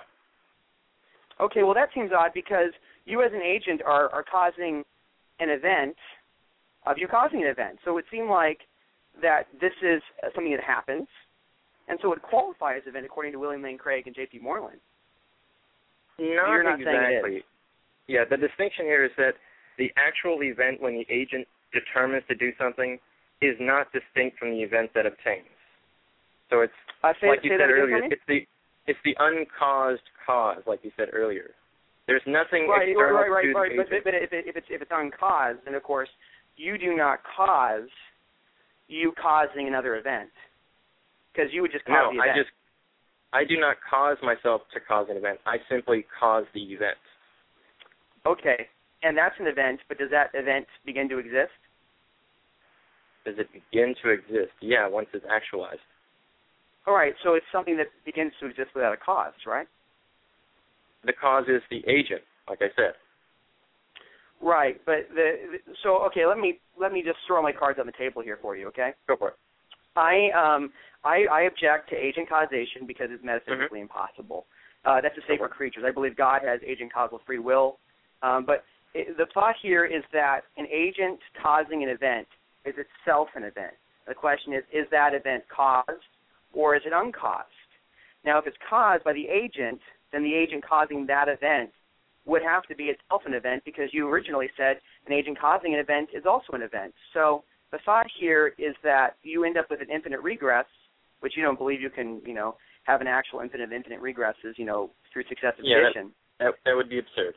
Okay, 1.39 1.63
well 1.63 1.73
that 1.73 1.89
seems 1.93 2.11
odd 2.13 2.31
because 2.33 2.71
you 3.05 3.21
as 3.23 3.33
an 3.33 3.41
agent 3.41 3.81
are, 3.83 4.09
are 4.09 4.23
causing 4.23 4.85
an 5.39 5.49
event 5.49 5.95
of 6.85 6.97
you 6.97 7.07
causing 7.07 7.41
an 7.41 7.47
event. 7.47 7.79
So 7.83 7.91
it 7.91 7.93
would 7.95 8.05
seem 8.11 8.29
like 8.29 8.59
that 9.21 9.47
this 9.59 9.73
is 9.81 10.01
something 10.33 10.51
that 10.51 10.63
happens, 10.63 11.07
and 11.87 11.99
so 12.01 12.07
it 12.07 12.21
would 12.21 12.21
qualify 12.21 12.77
as 12.77 12.83
an 12.85 12.89
event 12.89 13.05
according 13.05 13.31
to 13.33 13.39
William 13.39 13.61
Lane 13.61 13.77
Craig 13.77 14.07
and 14.07 14.15
J.P. 14.15 14.39
Moreland. 14.39 14.79
Not 16.19 16.49
You're 16.49 16.63
not 16.63 16.79
exactly. 16.79 17.43
Yeah, 18.07 18.25
the 18.29 18.37
distinction 18.37 18.85
here 18.85 19.05
is 19.05 19.11
that 19.17 19.33
the 19.77 19.91
actual 19.97 20.43
event 20.43 20.81
when 20.81 20.93
the 20.93 21.05
agent 21.09 21.47
determines 21.73 22.23
to 22.27 22.35
do 22.35 22.51
something 22.59 22.99
is 23.41 23.55
not 23.59 23.87
distinct 23.91 24.37
from 24.37 24.51
the 24.51 24.61
event 24.61 24.91
that 24.93 25.05
obtains. 25.05 25.47
So 26.49 26.61
it's 26.61 26.73
Uh, 27.03 27.13
say, 27.19 27.27
like 27.29 27.43
you 27.43 27.51
said 27.57 27.69
earlier, 27.69 28.03
it's 28.03 28.21
the 28.27 28.45
it's 28.87 28.99
the 29.05 29.15
uncaused 29.19 30.03
cause, 30.25 30.61
like 30.67 30.83
you 30.83 30.91
said 30.97 31.09
earlier. 31.13 31.51
There's 32.07 32.21
nothing 32.27 32.67
Right, 32.67 32.89
external 32.89 33.15
right, 33.15 33.29
right, 33.29 33.41
to 33.45 33.53
right. 33.53 33.71
the 33.71 33.77
But, 33.77 33.87
agent. 33.87 34.03
but 34.03 34.13
if, 34.15 34.33
it, 34.33 34.47
if 34.47 34.55
it's 34.57 34.67
if 34.69 34.81
it's 34.81 34.91
uncaused, 34.91 35.59
then 35.65 35.75
of 35.75 35.83
course 35.83 36.09
you 36.57 36.77
do 36.77 36.95
not 36.95 37.19
cause 37.23 37.89
you 38.91 39.13
causing 39.19 39.67
another 39.67 39.95
event 39.95 40.29
because 41.31 41.49
you 41.53 41.61
would 41.61 41.71
just 41.71 41.85
cause 41.85 41.95
no, 41.95 42.11
the 42.11 42.19
event. 42.19 42.35
I 42.35 42.37
just 42.37 42.51
I 43.33 43.43
do 43.47 43.59
not 43.59 43.77
cause 43.87 44.17
myself 44.21 44.61
to 44.73 44.79
cause 44.79 45.07
an 45.09 45.17
event. 45.17 45.39
I 45.45 45.57
simply 45.69 46.05
cause 46.19 46.43
the 46.53 46.61
event. 46.61 46.99
okay, 48.27 48.67
and 49.01 49.17
that's 49.17 49.35
an 49.39 49.47
event. 49.47 49.79
But 49.87 49.97
does 49.97 50.11
that 50.11 50.29
event 50.33 50.67
begin 50.85 51.07
to 51.09 51.17
exist? 51.17 51.55
Does 53.23 53.35
it 53.37 53.47
begin 53.53 53.95
to 54.03 54.09
exist? 54.09 54.51
Yeah, 54.61 54.87
once 54.87 55.07
it's 55.13 55.25
actualized. 55.31 55.81
All 56.87 56.95
right, 56.95 57.13
so 57.23 57.35
it's 57.35 57.45
something 57.51 57.77
that 57.77 57.87
begins 58.05 58.33
to 58.41 58.47
exist 58.47 58.69
without 58.73 58.93
a 58.93 58.97
cause, 58.97 59.37
right? 59.45 59.67
The 61.05 61.13
cause 61.13 61.45
is 61.47 61.61
the 61.69 61.85
agent, 61.87 62.21
like 62.49 62.59
I 62.61 62.73
said. 62.75 62.93
Right, 64.41 64.81
but 64.85 65.07
the, 65.13 65.33
the 65.51 65.73
so 65.83 66.03
okay, 66.07 66.25
let 66.25 66.39
me 66.39 66.59
let 66.79 66.91
me 66.91 67.03
just 67.03 67.17
throw 67.27 67.41
my 67.41 67.51
cards 67.51 67.79
on 67.79 67.85
the 67.85 67.91
table 67.91 68.21
here 68.21 68.39
for 68.41 68.55
you, 68.55 68.67
okay? 68.69 68.91
Go 69.07 69.15
for 69.15 69.29
it. 69.29 69.35
I 69.95 70.29
um 70.33 70.71
I, 71.03 71.25
I 71.31 71.41
object 71.43 71.89
to 71.89 71.95
agent 71.95 72.29
causation 72.29 72.85
because 72.87 73.07
it's 73.11 73.23
metaphysically 73.23 73.81
impossible. 73.81 74.45
Uh, 74.85 75.01
that's 75.01 75.17
a 75.17 75.21
sacred 75.27 75.49
creatures. 75.49 75.83
I 75.85 75.91
believe 75.91 76.15
God 76.15 76.41
has 76.43 76.59
agent 76.65 76.91
causal 76.93 77.21
free 77.25 77.39
will, 77.39 77.77
um, 78.23 78.45
but 78.45 78.63
it, 78.93 79.17
the 79.17 79.27
thought 79.33 79.55
here 79.61 79.85
is 79.85 80.03
that 80.11 80.41
an 80.57 80.65
agent 80.71 81.19
causing 81.41 81.83
an 81.83 81.89
event 81.89 82.27
is 82.65 82.75
itself 82.77 83.29
an 83.35 83.43
event. 83.43 83.73
The 84.07 84.13
question 84.13 84.53
is, 84.53 84.63
is 84.73 84.87
that 84.91 85.13
event 85.13 85.43
caused 85.55 86.01
or 86.53 86.75
is 86.75 86.81
it 86.85 86.93
uncaused? 86.93 87.47
Now, 88.25 88.39
if 88.39 88.47
it's 88.47 88.57
caused 88.69 89.03
by 89.03 89.13
the 89.13 89.27
agent, 89.27 89.79
then 90.11 90.23
the 90.23 90.33
agent 90.33 90.63
causing 90.67 91.05
that 91.07 91.27
event 91.27 91.71
would 92.25 92.41
have 92.43 92.63
to 92.63 92.75
be 92.75 92.85
itself 92.85 93.23
an 93.25 93.33
event 93.33 93.63
because 93.65 93.89
you 93.91 94.07
originally 94.07 94.49
said 94.55 94.77
an 95.07 95.13
agent 95.13 95.39
causing 95.39 95.73
an 95.73 95.79
event 95.79 96.09
is 96.13 96.25
also 96.25 96.53
an 96.53 96.61
event. 96.61 96.93
So 97.13 97.43
the 97.71 97.79
thought 97.85 98.05
here 98.19 98.53
is 98.57 98.75
that 98.83 99.15
you 99.23 99.43
end 99.43 99.57
up 99.57 99.69
with 99.69 99.81
an 99.81 99.89
infinite 99.93 100.21
regress, 100.21 100.65
which 101.21 101.33
you 101.35 101.43
don't 101.43 101.57
believe 101.57 101.81
you 101.81 101.89
can, 101.89 102.21
you 102.25 102.33
know, 102.33 102.55
have 102.83 103.01
an 103.01 103.07
actual 103.07 103.39
infinite 103.39 103.65
of 103.65 103.73
infinite 103.73 104.01
regresses, 104.01 104.57
you 104.57 104.65
know, 104.65 104.91
through 105.11 105.23
successive 105.29 105.63
Yeah, 105.63 105.77
that- 105.81 105.85
addition. 105.91 106.13
That 106.39 106.55
that 106.65 106.75
would 106.75 106.89
be 106.89 106.97
absurd. 106.97 107.35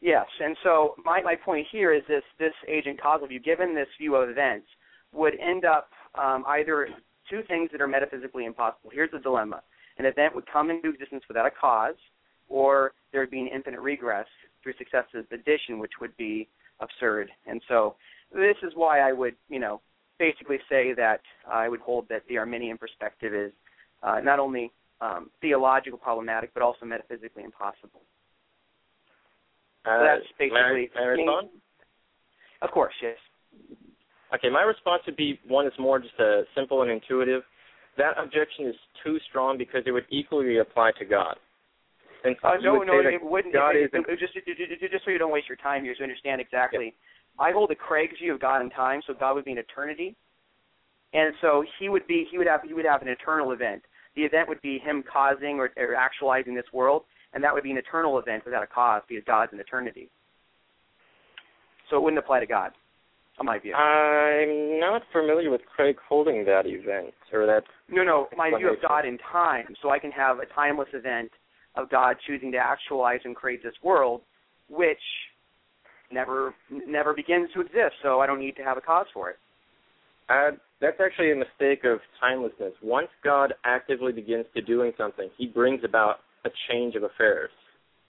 Yes, 0.00 0.26
and 0.40 0.56
so 0.62 0.94
my 1.04 1.20
my 1.20 1.34
point 1.34 1.66
here 1.70 1.92
is 1.92 2.02
this 2.06 2.22
this 2.38 2.54
agent 2.68 3.00
causal 3.00 3.26
view, 3.26 3.40
given 3.40 3.74
this 3.74 3.88
view 3.98 4.14
of 4.14 4.30
events, 4.30 4.66
would 5.12 5.34
end 5.40 5.64
up 5.64 5.90
um, 6.14 6.44
either 6.46 6.88
two 7.28 7.42
things 7.48 7.70
that 7.72 7.80
are 7.80 7.88
metaphysically 7.88 8.44
impossible. 8.44 8.90
Here's 8.92 9.10
the 9.10 9.18
dilemma: 9.18 9.62
an 9.98 10.06
event 10.06 10.34
would 10.34 10.46
come 10.50 10.70
into 10.70 10.88
existence 10.90 11.24
without 11.28 11.44
a 11.44 11.50
cause, 11.50 11.96
or 12.50 12.92
there 13.12 13.22
would 13.22 13.30
be 13.30 13.40
an 13.40 13.48
infinite 13.48 13.80
regress 13.80 14.26
through 14.62 14.74
successive 14.76 15.24
addition, 15.32 15.78
which 15.78 15.92
would 16.00 16.14
be 16.18 16.46
absurd. 16.80 17.30
And 17.46 17.62
so 17.68 17.94
this 18.34 18.56
is 18.62 18.72
why 18.74 19.00
I 19.00 19.12
would, 19.12 19.34
you 19.48 19.58
know, 19.58 19.80
basically 20.18 20.58
say 20.68 20.92
that 20.94 21.20
I 21.50 21.68
would 21.68 21.80
hold 21.80 22.06
that 22.10 22.22
the 22.28 22.36
Arminian 22.36 22.76
perspective 22.76 23.32
is 23.32 23.52
uh, 24.02 24.20
not 24.22 24.38
only 24.38 24.70
um, 25.00 25.30
theological 25.40 25.98
problematic, 25.98 26.52
but 26.52 26.62
also 26.62 26.84
metaphysically 26.84 27.42
impossible. 27.42 28.02
Uh, 29.86 29.98
So 29.98 30.04
that's 30.04 30.22
may 30.38 30.46
I- 30.60 30.72
basically. 30.72 30.90
may 30.94 31.02
I 31.02 31.06
respond? 31.06 31.48
Of 32.60 32.70
course, 32.72 32.92
yes. 33.02 33.16
Okay, 34.34 34.50
my 34.50 34.62
response 34.62 35.02
would 35.06 35.16
be 35.16 35.40
one 35.48 35.66
is 35.66 35.72
more 35.78 35.98
just 35.98 36.18
a 36.20 36.42
simple 36.54 36.82
and 36.82 36.90
intuitive. 36.90 37.42
That 37.96 38.18
objection 38.18 38.66
is 38.66 38.76
too 39.02 39.18
strong 39.28 39.56
because 39.58 39.82
it 39.86 39.92
would 39.92 40.04
equally 40.10 40.58
apply 40.58 40.92
to 40.98 41.04
God. 41.04 41.36
And 42.24 42.36
Uh, 42.42 42.56
no, 42.62 42.82
no, 42.82 43.00
it 43.00 43.22
wouldn't. 43.22 43.54
God 43.54 43.76
it, 43.76 43.90
it, 43.92 44.04
it, 44.08 44.18
just, 44.18 44.34
just 44.34 45.04
so 45.04 45.10
you 45.10 45.18
don't 45.18 45.32
waste 45.32 45.48
your 45.48 45.56
time 45.56 45.84
here, 45.84 45.94
so 45.94 46.00
you 46.00 46.04
understand 46.04 46.40
exactly. 46.40 46.94
I 47.38 47.52
hold 47.52 47.70
the 47.70 47.74
Craig's 47.74 48.18
view 48.20 48.34
of 48.34 48.40
God 48.40 48.60
in 48.60 48.70
time, 48.70 49.00
so 49.06 49.14
God 49.18 49.34
would 49.34 49.44
be 49.44 49.52
an 49.52 49.58
eternity, 49.58 50.14
and 51.14 51.32
so 51.40 51.64
he 51.78 51.88
would 51.88 52.06
be 52.06 52.26
he 52.30 52.36
would 52.36 52.46
have 52.46 52.60
he 52.62 52.74
would 52.74 52.84
have 52.84 53.02
an 53.02 53.08
eternal 53.08 53.52
event. 53.52 53.82
The 54.16 54.22
event 54.22 54.48
would 54.48 54.60
be 54.60 54.78
him 54.78 55.02
causing 55.10 55.58
or, 55.58 55.70
or 55.76 55.94
actualizing 55.94 56.54
this 56.54 56.66
world, 56.72 57.04
and 57.32 57.42
that 57.44 57.54
would 57.54 57.62
be 57.62 57.70
an 57.70 57.78
eternal 57.78 58.18
event 58.18 58.44
without 58.44 58.62
a 58.62 58.66
cause 58.66 59.02
because 59.08 59.24
God's 59.24 59.52
an 59.52 59.60
eternity. 59.60 60.10
So 61.88 61.96
it 61.96 62.02
wouldn't 62.02 62.18
apply 62.18 62.40
to 62.40 62.46
God, 62.46 62.72
in 63.38 63.46
my 63.46 63.58
view. 63.58 63.74
I'm 63.74 64.78
not 64.78 65.02
familiar 65.12 65.50
with 65.50 65.62
Craig 65.74 65.96
holding 66.08 66.44
that 66.44 66.66
event 66.66 67.14
or 67.32 67.46
that. 67.46 67.62
No, 67.88 68.04
no, 68.04 68.28
my 68.36 68.50
view 68.56 68.70
of. 68.70 68.82
God 68.86 69.06
in 69.06 69.18
time. 69.32 69.74
So 69.80 69.90
I 69.90 69.98
can 69.98 70.10
have 70.12 70.38
a 70.38 70.46
timeless 70.54 70.88
event 70.92 71.30
of 71.76 71.90
God 71.90 72.16
choosing 72.26 72.52
to 72.52 72.58
actualize 72.58 73.20
and 73.24 73.34
create 73.34 73.62
this 73.62 73.74
world, 73.82 74.22
which 74.68 74.98
never 76.12 76.54
never 76.86 77.14
begins 77.14 77.48
to 77.54 77.60
exist. 77.60 77.94
So 78.02 78.20
I 78.20 78.26
don't 78.26 78.40
need 78.40 78.56
to 78.56 78.62
have 78.62 78.76
a 78.76 78.80
cause 78.80 79.06
for 79.14 79.30
it. 79.30 79.36
Uh, 80.28 80.56
that's 80.80 80.98
actually 81.04 81.32
a 81.32 81.36
mistake 81.36 81.84
of 81.84 81.98
timelessness. 82.20 82.72
Once 82.82 83.08
God 83.24 83.52
actively 83.64 84.12
begins 84.12 84.46
to 84.54 84.62
doing 84.62 84.92
something, 84.96 85.28
He 85.36 85.46
brings 85.46 85.82
about 85.84 86.16
a 86.44 86.50
change 86.70 86.94
of 86.94 87.02
affairs. 87.02 87.50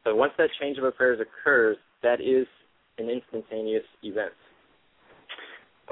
So 0.03 0.15
once 0.15 0.33
that 0.37 0.49
change 0.59 0.77
of 0.77 0.83
affairs 0.83 1.19
occurs, 1.19 1.77
that 2.03 2.21
is 2.21 2.47
an 2.97 3.09
instantaneous 3.09 3.83
event. 4.03 4.33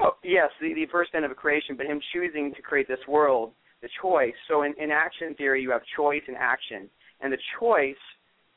Oh, 0.02 0.12
yes, 0.24 0.48
the, 0.60 0.72
the 0.74 0.86
first 0.90 1.10
end 1.14 1.24
of 1.24 1.30
a 1.30 1.34
creation, 1.34 1.76
but 1.76 1.86
him 1.86 2.00
choosing 2.12 2.54
to 2.54 2.62
create 2.62 2.88
this 2.88 3.00
world, 3.06 3.52
the 3.82 3.88
choice. 4.00 4.34
So 4.48 4.62
in, 4.62 4.74
in 4.80 4.90
action 4.90 5.34
theory, 5.34 5.62
you 5.62 5.70
have 5.70 5.82
choice 5.96 6.22
and 6.26 6.36
action, 6.38 6.88
and 7.20 7.32
the 7.32 7.38
choice 7.58 7.94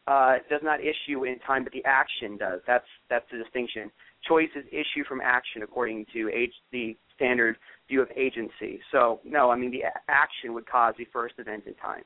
uh, 0.07 0.35
does 0.49 0.61
not 0.63 0.79
issue 0.79 1.23
in 1.25 1.39
time, 1.39 1.63
but 1.63 1.73
the 1.73 1.83
action 1.85 2.37
does. 2.37 2.59
That's 2.67 2.85
that's 3.09 3.25
the 3.31 3.37
distinction. 3.37 3.91
Choice 4.27 4.49
is 4.55 4.65
issue 4.71 5.03
from 5.07 5.21
action 5.21 5.63
according 5.63 6.05
to 6.13 6.29
age, 6.29 6.51
the 6.71 6.95
standard 7.15 7.55
view 7.87 8.01
of 8.01 8.09
agency. 8.15 8.79
So 8.91 9.19
no, 9.23 9.49
I 9.49 9.55
mean 9.55 9.71
the 9.71 9.83
action 10.09 10.53
would 10.53 10.69
cause 10.69 10.93
the 10.97 11.07
first 11.11 11.35
event 11.37 11.63
in 11.67 11.73
time. 11.75 12.03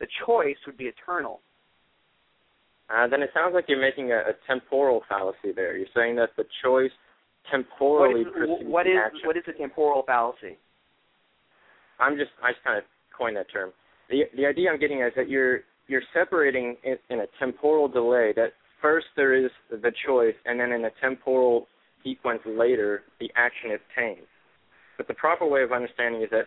The 0.00 0.06
choice 0.26 0.56
would 0.66 0.76
be 0.76 0.84
eternal. 0.84 1.40
Uh, 2.88 3.08
then 3.08 3.22
it 3.22 3.30
sounds 3.34 3.52
like 3.54 3.64
you're 3.68 3.80
making 3.80 4.12
a, 4.12 4.18
a 4.18 4.32
temporal 4.46 5.02
fallacy 5.08 5.50
there. 5.54 5.76
You're 5.76 5.88
saying 5.94 6.16
that 6.16 6.30
the 6.36 6.44
choice 6.62 6.90
temporally 7.50 8.24
what 8.24 8.26
is, 8.26 8.32
precedes 8.32 8.70
what 8.70 8.86
is 8.86 8.92
action. 9.04 9.20
what 9.24 9.36
is 9.36 9.42
a 9.48 9.52
temporal 9.52 10.02
fallacy? 10.06 10.58
I'm 11.98 12.16
just 12.16 12.30
I 12.42 12.52
just 12.52 12.64
kind 12.64 12.78
of 12.78 12.84
coined 13.16 13.36
that 13.36 13.50
term. 13.52 13.72
The 14.10 14.24
the 14.36 14.46
idea 14.46 14.70
I'm 14.70 14.78
getting 14.78 15.02
at 15.02 15.08
is 15.08 15.12
that 15.16 15.28
you're 15.28 15.60
you're 15.88 16.02
separating 16.12 16.76
it 16.82 17.00
in 17.10 17.20
a 17.20 17.26
temporal 17.38 17.88
delay. 17.88 18.32
That 18.34 18.52
first 18.82 19.06
there 19.16 19.34
is 19.34 19.50
the 19.70 19.92
choice, 20.06 20.34
and 20.44 20.58
then 20.58 20.72
in 20.72 20.84
a 20.84 20.90
temporal 21.00 21.66
sequence 22.04 22.40
later, 22.46 23.02
the 23.20 23.30
action 23.36 23.70
is 23.70 23.80
obtains. 23.90 24.26
But 24.96 25.08
the 25.08 25.14
proper 25.14 25.46
way 25.46 25.62
of 25.62 25.72
understanding 25.72 26.22
is 26.22 26.30
that 26.30 26.46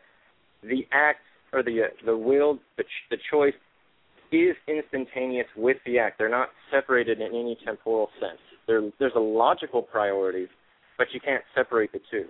the 0.64 0.88
act 0.92 1.20
or 1.54 1.64
the 1.64 1.84
uh, 1.84 2.06
the 2.06 2.18
will, 2.18 2.60
the 2.78 2.84
ch- 2.84 3.10
the 3.10 3.18
choice, 3.32 3.54
is 4.32 4.56
instantaneous 4.68 5.48
with 5.56 5.78
the 5.86 6.00
act. 6.00 6.18
They're 6.18 6.30
not 6.30 6.50
separated 6.72 7.20
in 7.20 7.28
any 7.28 7.58
temporal 7.66 8.10
sense. 8.20 8.40
There, 8.68 8.82
there's 9.00 9.14
a 9.16 9.20
logical 9.20 9.82
priority, 9.82 10.48
but 10.98 11.08
you 11.14 11.20
can't 11.20 11.44
separate 11.56 11.92
the 11.92 12.00
two. 12.12 12.26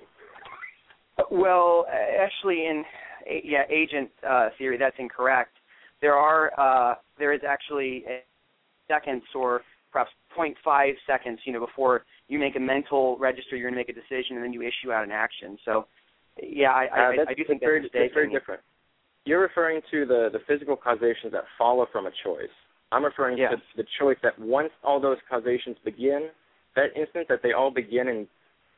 Well, 1.31 1.85
actually, 1.91 2.65
in 2.65 2.83
yeah 3.43 3.63
agent 3.69 4.09
uh, 4.27 4.49
theory, 4.57 4.77
that's 4.77 4.95
incorrect. 4.99 5.51
There 6.01 6.15
are 6.15 6.51
uh, 6.57 6.95
there 7.17 7.33
is 7.33 7.41
actually 7.47 8.05
seconds 8.87 9.23
or 9.35 9.61
perhaps 9.91 10.11
0.5 10.37 10.93
seconds, 11.07 11.39
you 11.45 11.53
know, 11.53 11.59
before 11.59 12.03
you 12.27 12.37
make 12.37 12.55
a 12.55 12.59
mental 12.59 13.17
register, 13.17 13.55
you're 13.55 13.69
going 13.69 13.73
to 13.73 13.79
make 13.79 13.89
a 13.89 13.99
decision, 13.99 14.35
and 14.35 14.43
then 14.43 14.53
you 14.53 14.61
issue 14.61 14.91
out 14.91 15.03
an 15.03 15.11
action. 15.11 15.57
So, 15.65 15.87
yeah, 16.41 16.69
I, 16.69 16.85
I, 16.85 16.99
Uh, 16.99 17.25
I 17.27 17.33
do 17.33 17.43
think 17.43 17.59
that's 17.59 17.59
very, 17.61 17.81
that's 17.81 17.93
that's 17.93 18.13
very 18.13 18.29
different. 18.29 18.61
You're 19.25 19.41
referring 19.41 19.81
to 19.91 20.05
the, 20.05 20.29
the 20.31 20.39
physical 20.47 20.75
causations 20.75 21.31
that 21.33 21.43
follow 21.57 21.87
from 21.91 22.05
a 22.05 22.11
choice. 22.23 22.53
I'm 22.91 23.03
referring 23.03 23.37
Yes. 23.37 23.53
to 23.53 23.61
the 23.77 23.87
choice 23.99 24.17
that 24.23 24.37
once 24.39 24.69
all 24.83 24.99
those 24.99 25.17
causations 25.29 25.77
begin, 25.83 26.29
that 26.75 26.95
instant 26.95 27.27
that 27.27 27.41
they 27.43 27.53
all 27.53 27.71
begin 27.71 28.07
and 28.07 28.27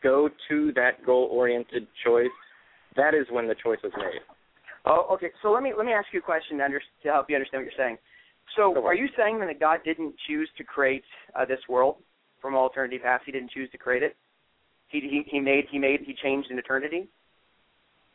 go 0.01 0.29
to 0.49 0.71
that 0.73 1.05
goal-oriented 1.05 1.87
choice, 2.05 2.31
that 2.95 3.13
is 3.13 3.25
when 3.29 3.47
the 3.47 3.55
choice 3.55 3.79
was 3.83 3.91
made. 3.97 4.21
Oh, 4.85 5.07
okay. 5.13 5.27
So 5.41 5.51
let 5.51 5.63
me 5.63 5.73
let 5.77 5.85
me 5.85 5.93
ask 5.93 6.07
you 6.11 6.19
a 6.19 6.23
question 6.23 6.57
to, 6.57 6.63
under, 6.65 6.79
to 6.79 7.07
help 7.09 7.29
you 7.29 7.35
understand 7.35 7.63
what 7.63 7.71
you're 7.71 7.85
saying. 7.87 7.97
So, 8.57 8.83
are 8.85 8.95
you 8.95 9.07
saying 9.15 9.39
that 9.39 9.59
God 9.59 9.79
didn't 9.85 10.13
choose 10.27 10.49
to 10.57 10.63
create 10.63 11.03
uh, 11.39 11.45
this 11.45 11.59
world 11.69 11.95
from 12.41 12.55
all 12.55 12.67
eternity 12.69 12.97
past? 12.99 13.23
He 13.25 13.31
didn't 13.31 13.51
choose 13.51 13.69
to 13.71 13.77
create 13.77 14.03
it. 14.03 14.15
He 14.89 14.99
he 14.99 15.23
he 15.27 15.39
made 15.39 15.65
he 15.71 15.79
made 15.79 16.01
he 16.05 16.13
changed 16.21 16.51
in 16.51 16.57
eternity. 16.57 17.07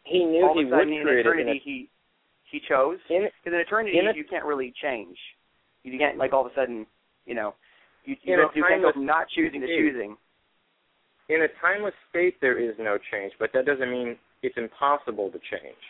He 0.05 0.25
knew 0.25 0.47
all 0.47 0.55
he 0.55 0.63
of 0.65 0.69
a 0.69 0.71
sudden 0.71 0.91
would 0.91 0.97
in 0.99 1.03
create 1.05 1.19
it. 1.19 1.29
eternity 1.29 1.51
In 1.51 1.57
a, 1.57 1.61
he 1.65 1.89
he 2.51 2.61
chose 2.69 2.99
in, 3.09 3.23
because 3.43 3.55
in 3.57 3.61
eternity 3.61 3.99
in 3.99 4.09
a- 4.09 4.15
you 4.15 4.25
can't 4.25 4.45
really 4.45 4.75
change. 4.83 5.17
You 5.85 5.99
can't 5.99 6.19
like 6.19 6.33
all 6.33 6.45
of 6.45 6.53
a 6.53 6.55
sudden 6.55 6.87
you 7.25 7.35
know 7.35 7.55
you 8.05 8.17
you, 8.23 8.35
In 8.35 8.49
you 8.55 8.65
can't 8.69 8.83
go 8.83 8.93
from 8.93 9.07
not 9.07 9.29
choosing 9.35 9.61
to 9.63 9.67
choosing. 9.67 10.17
in 11.29 11.43
a 11.43 11.49
timeless 11.61 11.95
state, 12.11 12.35
there 12.41 12.59
is 12.59 12.75
no 12.79 12.99
change, 13.11 13.33
but 13.39 13.51
that 13.55 13.65
doesn't 13.67 13.91
mean 13.91 14.17
it's 14.43 14.57
impossible 14.59 15.31
to 15.31 15.39
change. 15.39 15.83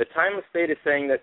The 0.00 0.06
timeless 0.14 0.46
state 0.48 0.70
is 0.70 0.78
saying 0.82 1.08
that, 1.08 1.20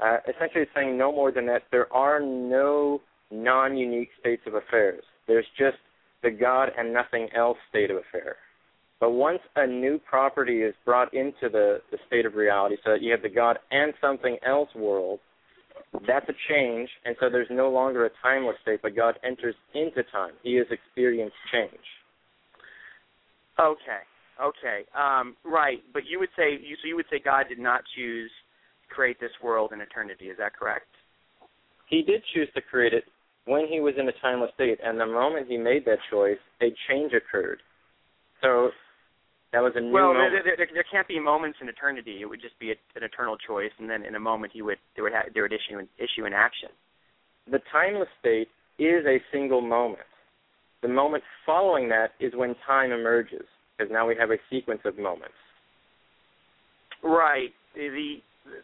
uh, 0.00 0.16
essentially, 0.28 0.62
it's 0.62 0.72
saying 0.74 0.98
no 0.98 1.12
more 1.12 1.30
than 1.30 1.46
that 1.46 1.62
there 1.70 1.86
are 1.94 2.18
no 2.18 3.00
non-unique 3.30 4.08
states 4.18 4.42
of 4.44 4.54
affairs. 4.54 5.04
There's 5.28 5.46
just 5.56 5.76
the 6.24 6.32
God 6.32 6.70
and 6.76 6.92
nothing 6.92 7.28
else 7.36 7.56
state 7.70 7.92
of 7.92 7.96
affair. 7.96 8.34
But 8.98 9.12
once 9.12 9.38
a 9.54 9.68
new 9.68 10.00
property 10.00 10.62
is 10.62 10.74
brought 10.84 11.14
into 11.14 11.48
the, 11.48 11.80
the 11.92 11.98
state 12.08 12.26
of 12.26 12.34
reality, 12.34 12.74
so 12.84 12.90
that 12.90 13.02
you 13.02 13.12
have 13.12 13.22
the 13.22 13.28
God 13.28 13.60
and 13.70 13.94
something 14.00 14.36
else 14.44 14.68
world, 14.74 15.20
that's 16.04 16.28
a 16.28 16.34
change, 16.48 16.88
and 17.04 17.14
so 17.20 17.30
there's 17.30 17.46
no 17.52 17.70
longer 17.70 18.04
a 18.04 18.10
timeless 18.20 18.56
state, 18.62 18.80
but 18.82 18.96
God 18.96 19.14
enters 19.22 19.54
into 19.74 20.02
time. 20.10 20.32
He 20.42 20.56
has 20.56 20.66
experienced 20.72 21.36
change. 21.52 21.86
Okay. 23.60 24.02
Okay. 24.40 24.84
Um, 24.96 25.36
right. 25.44 25.78
But 25.92 26.02
you 26.08 26.18
would 26.18 26.30
say 26.36 26.52
you 26.52 26.76
so 26.82 26.88
you 26.88 26.96
would 26.96 27.06
say 27.10 27.20
God 27.22 27.46
did 27.48 27.58
not 27.58 27.82
choose 27.96 28.30
to 28.88 28.94
create 28.94 29.20
this 29.20 29.32
world 29.42 29.72
in 29.72 29.80
eternity. 29.80 30.26
Is 30.26 30.38
that 30.38 30.56
correct? 30.56 30.86
He 31.88 32.02
did 32.02 32.22
choose 32.34 32.48
to 32.54 32.60
create 32.60 32.92
it 32.92 33.04
when 33.46 33.66
he 33.66 33.80
was 33.80 33.94
in 33.98 34.06
a 34.08 34.12
timeless 34.20 34.50
state, 34.54 34.78
and 34.84 35.00
the 35.00 35.06
moment 35.06 35.48
he 35.48 35.56
made 35.56 35.84
that 35.86 35.98
choice, 36.10 36.36
a 36.60 36.66
change 36.88 37.12
occurred. 37.14 37.60
So 38.42 38.70
that 39.52 39.60
was 39.60 39.72
a 39.74 39.80
new 39.80 39.90
well, 39.90 40.12
moment. 40.12 40.44
there, 40.44 40.56
there, 40.56 40.68
there 40.72 40.84
can't 40.92 41.08
be 41.08 41.18
moments 41.18 41.58
in 41.62 41.68
eternity. 41.68 42.18
It 42.20 42.26
would 42.26 42.42
just 42.42 42.58
be 42.60 42.70
a, 42.70 42.76
an 42.94 43.02
eternal 43.02 43.36
choice, 43.38 43.72
and 43.78 43.88
then 43.88 44.04
in 44.04 44.14
a 44.14 44.20
moment 44.20 44.52
he 44.52 44.62
would 44.62 44.78
there 44.94 45.04
would 45.04 45.14
ha- 45.14 45.30
there 45.32 45.42
would 45.42 45.52
issue 45.52 45.78
an 45.78 45.88
issue 45.98 46.26
an 46.26 46.34
action. 46.34 46.68
The 47.50 47.60
timeless 47.72 48.08
state 48.20 48.48
is 48.78 49.06
a 49.06 49.18
single 49.32 49.62
moment. 49.62 50.06
The 50.82 50.88
moment 50.88 51.24
following 51.46 51.88
that 51.88 52.10
is 52.20 52.32
when 52.36 52.54
time 52.66 52.92
emerges, 52.92 53.46
because 53.78 53.92
now 53.92 54.06
we 54.06 54.16
have 54.18 54.30
a 54.30 54.36
sequence 54.50 54.80
of 54.84 54.98
moments. 54.98 55.34
Right. 57.02 57.50
The, 57.74 57.88
the, 57.88 58.16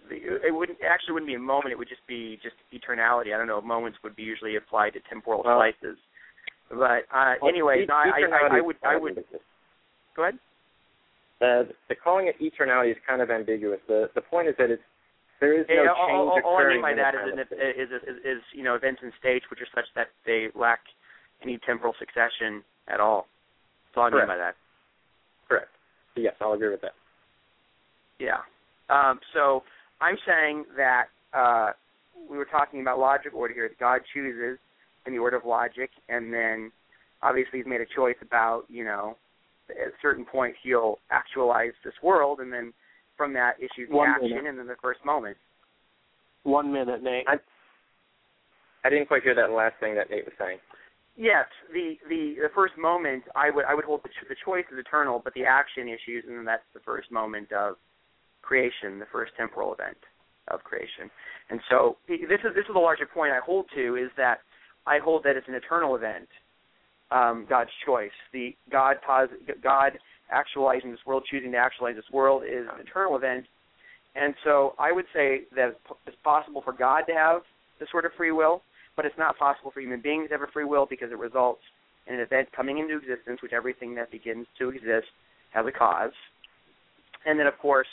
the 0.08 0.16
it 0.46 0.54
wouldn't 0.54 0.78
actually 0.84 1.12
wouldn't 1.14 1.28
be 1.30 1.34
a 1.34 1.38
moment. 1.38 1.72
It 1.72 1.78
would 1.78 1.88
just 1.88 2.06
be 2.08 2.38
just 2.42 2.56
eternality. 2.74 3.34
I 3.34 3.38
don't 3.38 3.46
know. 3.46 3.60
Moments 3.60 3.98
would 4.02 4.16
be 4.16 4.22
usually 4.22 4.56
applied 4.56 4.94
to 4.94 5.00
temporal 5.08 5.42
Well- 5.44 5.58
slices. 5.58 5.98
But 6.70 7.04
uh, 7.14 7.34
Well, 7.42 7.50
anyway, 7.52 7.82
e- 7.82 7.86
no, 7.86 7.94
I, 7.94 8.08
I, 8.16 8.20
eternality 8.20 8.50
I 8.50 8.60
would 8.60 8.76
I 8.82 8.96
would 8.96 9.24
go 10.16 10.22
ahead. 10.22 10.38
Uh, 11.40 11.70
the 11.88 11.94
calling 11.94 12.26
it 12.26 12.36
eternality 12.40 12.90
is 12.92 12.96
kind 13.06 13.20
of 13.20 13.30
ambiguous. 13.30 13.78
The 13.86 14.08
the 14.14 14.22
point 14.22 14.48
is 14.48 14.54
that 14.58 14.70
it's 14.70 14.82
there 15.40 15.60
is 15.60 15.66
no 15.68 15.74
Yeah, 15.74 15.92
change 15.92 16.10
all, 16.10 16.30
all, 16.30 16.40
all 16.42 16.56
I 16.56 16.68
mean 16.72 16.80
by 16.82 16.94
that 16.94 17.14
is, 17.14 17.36
is, 17.36 17.90
is, 17.92 18.02
is, 18.08 18.16
is 18.24 18.42
you 18.54 18.64
know 18.64 18.74
events 18.74 19.02
in 19.04 19.12
stage 19.20 19.42
which 19.50 19.60
are 19.60 19.68
such 19.74 19.84
that 19.94 20.08
they 20.24 20.48
lack 20.54 20.80
any 21.42 21.58
temporal 21.66 21.94
succession 21.98 22.64
at 22.88 22.98
all. 22.98 23.26
That's 23.92 23.98
all 23.98 24.04
I 24.04 24.06
mean 24.08 24.12
Correct. 24.24 24.28
by 24.30 24.36
that. 24.38 24.54
Correct. 26.14 26.24
Yes, 26.24 26.34
I'll 26.40 26.52
agree 26.52 26.70
with 26.70 26.80
that. 26.82 26.92
Yeah. 28.18 28.38
Um, 28.88 29.18
so 29.32 29.62
I'm 30.00 30.16
saying 30.26 30.64
that 30.76 31.06
uh, 31.32 31.70
we 32.30 32.36
were 32.38 32.44
talking 32.44 32.80
about 32.80 32.98
logic 32.98 33.34
order 33.34 33.54
here. 33.54 33.68
That 33.68 33.78
God 33.78 34.00
chooses 34.12 34.58
in 35.06 35.12
the 35.12 35.18
order 35.18 35.36
of 35.36 35.44
logic, 35.44 35.90
and 36.08 36.32
then 36.32 36.70
obviously 37.22 37.58
He's 37.60 37.66
made 37.66 37.80
a 37.80 37.86
choice 37.94 38.16
about 38.22 38.64
you 38.68 38.84
know 38.84 39.16
at 39.70 39.88
a 39.88 39.92
certain 40.02 40.24
point 40.24 40.54
He'll 40.62 40.98
actualize 41.10 41.72
this 41.84 41.94
world, 42.02 42.40
and 42.40 42.52
then 42.52 42.72
from 43.16 43.32
that 43.34 43.54
issues 43.58 43.88
the 43.90 43.96
One 43.96 44.08
action, 44.10 44.28
minute. 44.30 44.46
and 44.46 44.58
then 44.58 44.66
the 44.66 44.76
first 44.82 45.04
moment. 45.04 45.36
One 46.44 46.72
minute, 46.72 47.02
Nate. 47.02 47.26
I, 47.26 47.36
I 48.84 48.90
didn't 48.90 49.06
quite 49.06 49.22
hear 49.22 49.34
that 49.34 49.50
last 49.50 49.74
thing 49.80 49.94
that 49.94 50.10
Nate 50.10 50.26
was 50.26 50.34
saying. 50.38 50.58
Yes, 51.16 51.46
the 51.72 51.94
the 52.08 52.34
the 52.42 52.48
first 52.54 52.74
moment 52.76 53.24
I 53.36 53.50
would 53.50 53.64
I 53.66 53.74
would 53.74 53.84
hold 53.84 54.02
the, 54.02 54.10
the 54.28 54.34
choice 54.44 54.64
is 54.72 54.78
eternal, 54.78 55.20
but 55.22 55.32
the 55.34 55.44
action 55.44 55.88
issues, 55.88 56.24
and 56.26 56.46
that's 56.46 56.66
the 56.74 56.80
first 56.80 57.10
moment 57.12 57.52
of 57.52 57.76
creation, 58.42 58.98
the 58.98 59.06
first 59.12 59.32
temporal 59.36 59.72
event 59.72 59.96
of 60.48 60.62
creation. 60.64 61.10
And 61.50 61.60
so 61.70 61.96
this 62.08 62.18
is 62.20 62.54
this 62.54 62.66
is 62.66 62.74
the 62.74 62.80
larger 62.80 63.06
point 63.06 63.32
I 63.32 63.40
hold 63.44 63.66
to 63.76 63.96
is 63.96 64.10
that 64.16 64.40
I 64.86 64.98
hold 64.98 65.22
that 65.24 65.36
it's 65.36 65.48
an 65.48 65.54
eternal 65.54 65.94
event, 65.94 66.28
um, 67.10 67.46
God's 67.48 67.70
choice. 67.86 68.10
The 68.32 68.54
God 68.70 68.96
pos- 69.06 69.30
God 69.62 69.92
actualizing 70.30 70.90
this 70.90 71.00
world, 71.06 71.24
choosing 71.30 71.52
to 71.52 71.58
actualize 71.58 71.94
this 71.94 72.10
world 72.12 72.42
is 72.44 72.66
an 72.72 72.80
eternal 72.80 73.16
event. 73.16 73.46
And 74.16 74.34
so 74.44 74.74
I 74.78 74.92
would 74.92 75.06
say 75.14 75.42
that 75.56 75.76
it's 76.06 76.16
possible 76.22 76.62
for 76.62 76.72
God 76.72 77.02
to 77.08 77.14
have 77.14 77.42
this 77.80 77.88
sort 77.90 78.04
of 78.04 78.12
free 78.16 78.30
will, 78.32 78.62
but 78.96 79.04
it's 79.04 79.18
not 79.18 79.38
possible 79.38 79.70
for 79.70 79.80
human 79.80 80.00
beings 80.00 80.28
to 80.28 80.34
have 80.34 80.42
a 80.42 80.52
free 80.52 80.64
will 80.64 80.86
because 80.88 81.10
it 81.10 81.18
results 81.18 81.60
in 82.06 82.14
an 82.14 82.20
event 82.20 82.48
coming 82.54 82.78
into 82.78 82.96
existence, 82.98 83.40
which 83.42 83.52
everything 83.52 83.94
that 83.94 84.10
begins 84.10 84.46
to 84.58 84.68
exist 84.70 85.06
has 85.52 85.64
a 85.66 85.72
cause. 85.72 86.12
And 87.26 87.38
then, 87.38 87.46
of 87.46 87.56
course, 87.58 87.86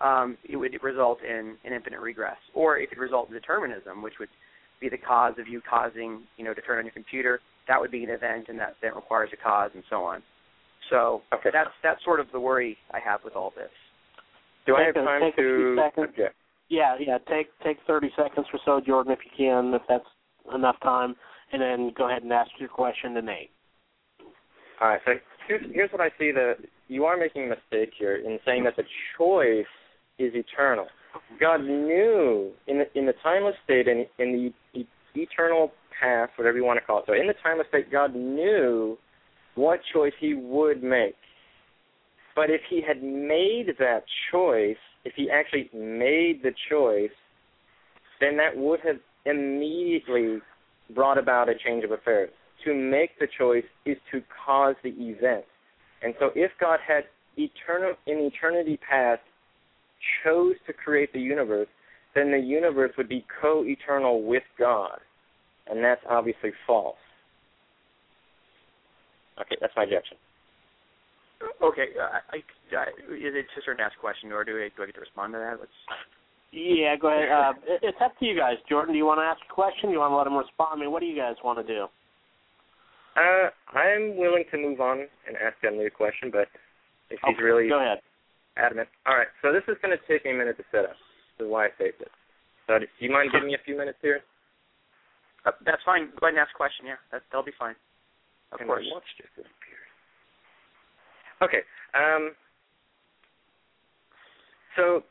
um, 0.00 0.36
it 0.48 0.56
would 0.56 0.76
result 0.82 1.18
in 1.22 1.56
an 1.64 1.72
infinite 1.72 2.00
regress, 2.00 2.36
or 2.54 2.78
it 2.78 2.88
could 2.90 2.98
result 2.98 3.28
in 3.28 3.34
determinism, 3.34 4.02
which 4.02 4.14
would 4.20 4.28
be 4.80 4.88
the 4.88 4.98
cause 4.98 5.34
of 5.38 5.48
you 5.48 5.60
causing, 5.68 6.22
you 6.36 6.44
know, 6.44 6.54
to 6.54 6.60
turn 6.60 6.78
on 6.78 6.84
your 6.84 6.92
computer. 6.92 7.40
That 7.66 7.80
would 7.80 7.90
be 7.90 8.04
an 8.04 8.10
event, 8.10 8.46
and 8.48 8.58
that 8.60 8.76
that 8.82 8.94
requires 8.94 9.30
a 9.32 9.36
cause, 9.36 9.70
and 9.74 9.82
so 9.90 10.04
on. 10.04 10.22
So 10.90 11.22
Okay. 11.32 11.50
that's 11.52 11.70
that's 11.82 12.04
sort 12.04 12.20
of 12.20 12.30
the 12.32 12.38
worry 12.38 12.76
I 12.92 13.00
have 13.00 13.24
with 13.24 13.34
all 13.34 13.52
this. 13.56 13.70
Do 14.66 14.76
I 14.76 14.82
have 14.84 14.94
Take 14.94 15.02
a- 15.02 15.06
time 15.06 15.20
take 15.22 15.34
a 15.34 15.36
few 15.36 15.74
to 15.74 15.82
seconds. 15.82 16.14
Yeah, 16.68 16.96
yeah. 17.00 17.18
Take 17.26 17.48
take 17.64 17.78
thirty 17.86 18.10
seconds 18.16 18.46
or 18.52 18.60
so, 18.64 18.80
Jordan, 18.80 19.12
if 19.12 19.20
you 19.24 19.30
can, 19.36 19.72
if 19.74 19.82
that's 19.88 20.06
enough 20.54 20.76
time, 20.82 21.14
and 21.52 21.62
then 21.62 21.92
go 21.96 22.08
ahead 22.08 22.22
and 22.22 22.32
ask 22.32 22.50
your 22.58 22.68
question 22.68 23.14
to 23.14 23.22
Nate. 23.22 23.50
All 24.80 24.88
right. 24.88 25.00
So 25.04 25.12
here's 25.48 25.62
here's 25.72 25.90
what 25.90 26.00
I 26.00 26.08
see. 26.18 26.32
That 26.32 26.56
you 26.88 27.04
are 27.04 27.16
making 27.16 27.44
a 27.44 27.48
mistake 27.48 27.92
here 27.98 28.16
in 28.16 28.38
saying 28.44 28.64
that 28.64 28.76
the 28.76 28.84
choice 29.16 29.66
is 30.18 30.32
eternal. 30.34 30.86
God 31.40 31.62
knew 31.62 32.52
in 32.66 32.78
the 32.78 32.98
in 32.98 33.06
the 33.06 33.14
timeless 33.22 33.54
state 33.64 33.88
and 33.88 34.06
in 34.18 34.52
the 34.74 34.80
e- 34.80 34.88
eternal 35.14 35.72
past, 35.98 36.32
whatever 36.36 36.58
you 36.58 36.64
want 36.64 36.78
to 36.78 36.84
call 36.84 36.98
it. 37.00 37.04
So 37.06 37.14
in 37.14 37.26
the 37.26 37.34
timeless 37.42 37.66
state, 37.68 37.90
God 37.90 38.14
knew 38.14 38.98
what 39.54 39.80
choice 39.92 40.12
He 40.20 40.34
would 40.34 40.82
make. 40.82 41.14
But 42.34 42.50
if 42.50 42.60
He 42.68 42.82
had 42.86 43.02
made 43.02 43.74
that 43.78 44.04
choice, 44.30 44.76
if 45.04 45.14
He 45.16 45.30
actually 45.30 45.70
made 45.72 46.42
the 46.42 46.52
choice, 46.70 47.10
then 48.20 48.36
that 48.36 48.56
would 48.56 48.80
have 48.80 48.96
immediately 49.26 50.38
brought 50.94 51.18
about 51.18 51.48
a 51.48 51.54
change 51.54 51.84
of 51.84 51.90
affairs. 51.90 52.30
To 52.64 52.74
make 52.74 53.18
the 53.18 53.26
choice 53.38 53.64
is 53.84 53.96
to 54.12 54.22
cause 54.44 54.74
the 54.82 54.90
event. 54.90 55.44
And 56.02 56.14
so 56.18 56.30
if 56.34 56.50
God 56.60 56.78
had 56.86 57.04
eternal 57.36 57.94
in 58.06 58.18
eternity 58.18 58.78
past 58.88 59.20
chose 60.24 60.54
to 60.66 60.72
create 60.72 61.12
the 61.12 61.20
universe, 61.20 61.68
then 62.14 62.30
the 62.30 62.38
universe 62.38 62.92
would 62.96 63.08
be 63.08 63.24
co-eternal 63.40 64.22
with 64.22 64.42
God. 64.58 64.98
And 65.68 65.84
that's 65.84 66.00
obviously 66.08 66.50
false. 66.66 66.96
Okay, 69.40 69.56
that's 69.60 69.72
my 69.76 69.84
objection. 69.84 70.16
Okay, 71.62 71.88
uh, 72.00 72.20
I, 72.32 72.36
I, 72.74 72.88
is 73.12 73.34
it 73.36 73.46
just 73.54 73.68
an 73.68 73.76
ask 73.80 73.98
question, 73.98 74.32
or 74.32 74.44
do 74.44 74.52
I, 74.52 74.70
do 74.74 74.82
I 74.82 74.86
get 74.86 74.94
to 74.94 75.00
respond 75.00 75.34
to 75.34 75.38
that? 75.38 75.56
Let's. 75.60 75.72
Yeah, 76.52 76.96
go 76.96 77.08
ahead. 77.08 77.28
Uh, 77.30 77.52
it's 77.82 77.98
up 78.00 78.16
to 78.18 78.24
you 78.24 78.36
guys. 78.36 78.56
Jordan, 78.68 78.92
do 78.94 78.98
you 78.98 79.04
want 79.04 79.18
to 79.18 79.24
ask 79.24 79.40
a 79.48 79.52
question? 79.52 79.90
Do 79.90 79.92
you 79.92 79.98
want 80.00 80.12
to 80.12 80.16
let 80.16 80.26
him 80.26 80.36
respond? 80.36 80.78
I 80.78 80.80
mean, 80.80 80.90
what 80.92 81.00
do 81.00 81.06
you 81.06 81.16
guys 81.16 81.36
want 81.44 81.58
to 81.58 81.66
do? 81.66 81.86
Uh, 83.16 83.48
I'm 83.76 84.16
willing 84.16 84.44
to 84.52 84.56
move 84.58 84.80
on 84.80 85.06
and 85.26 85.36
ask 85.36 85.56
Emily 85.66 85.86
a 85.86 85.90
question, 85.90 86.30
but 86.30 86.48
if 87.10 87.18
he's 87.24 87.34
Okay, 87.34 87.42
really 87.42 87.68
go 87.68 87.80
ahead. 87.80 87.98
adamant. 88.56 88.88
All 89.06 89.16
right, 89.16 89.28
so 89.42 89.52
this 89.52 89.62
is 89.68 89.76
going 89.82 89.96
to 89.96 90.00
take 90.06 90.24
me 90.24 90.32
a 90.32 90.34
minute 90.34 90.56
to 90.58 90.64
set 90.70 90.84
up. 90.84 90.96
This 91.38 91.46
is 91.46 91.50
why 91.50 91.66
I 91.66 91.70
saved 91.78 92.00
it. 92.00 92.10
So 92.66 92.78
do 92.78 92.86
you 92.98 93.10
mind 93.10 93.30
giving 93.32 93.48
me 93.48 93.54
a 93.54 93.62
few 93.64 93.76
minutes 93.76 93.98
here? 94.02 94.20
Uh, 95.44 95.52
that's 95.64 95.82
fine. 95.84 96.08
Go 96.20 96.26
ahead 96.26 96.34
and 96.36 96.44
ask 96.44 96.50
a 96.54 96.56
question. 96.56 96.86
Yeah, 96.86 96.96
that, 97.12 97.22
that'll 97.30 97.44
be 97.44 97.56
fine. 97.58 97.74
Of 98.52 98.60
And 98.60 98.68
course. 98.68 98.84
watch 98.92 99.04
just. 99.16 99.32
Okay. 101.42 101.60
Um, 101.94 102.32
so 104.76 105.02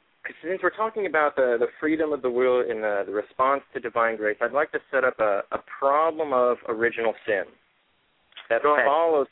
since 0.44 0.62
we're 0.64 0.70
talking 0.76 1.06
about 1.06 1.36
the, 1.36 1.58
the 1.60 1.68
freedom 1.80 2.14
of 2.14 2.22
the 2.22 2.30
will 2.30 2.62
in 2.62 2.82
the, 2.82 3.04
the 3.06 3.12
response 3.12 3.62
to 3.74 3.80
divine 3.80 4.18
grace, 4.18 4.38
I'd 4.42 4.52
like 4.52 4.72
to 4.72 4.80
set 4.92 5.04
up 5.04 5.20
a, 5.20 5.42
a 5.52 5.60
problem 5.80 6.34
of 6.34 6.58
original 6.68 7.14
sin 7.26 7.44
that 8.50 8.62
follows 8.64 9.28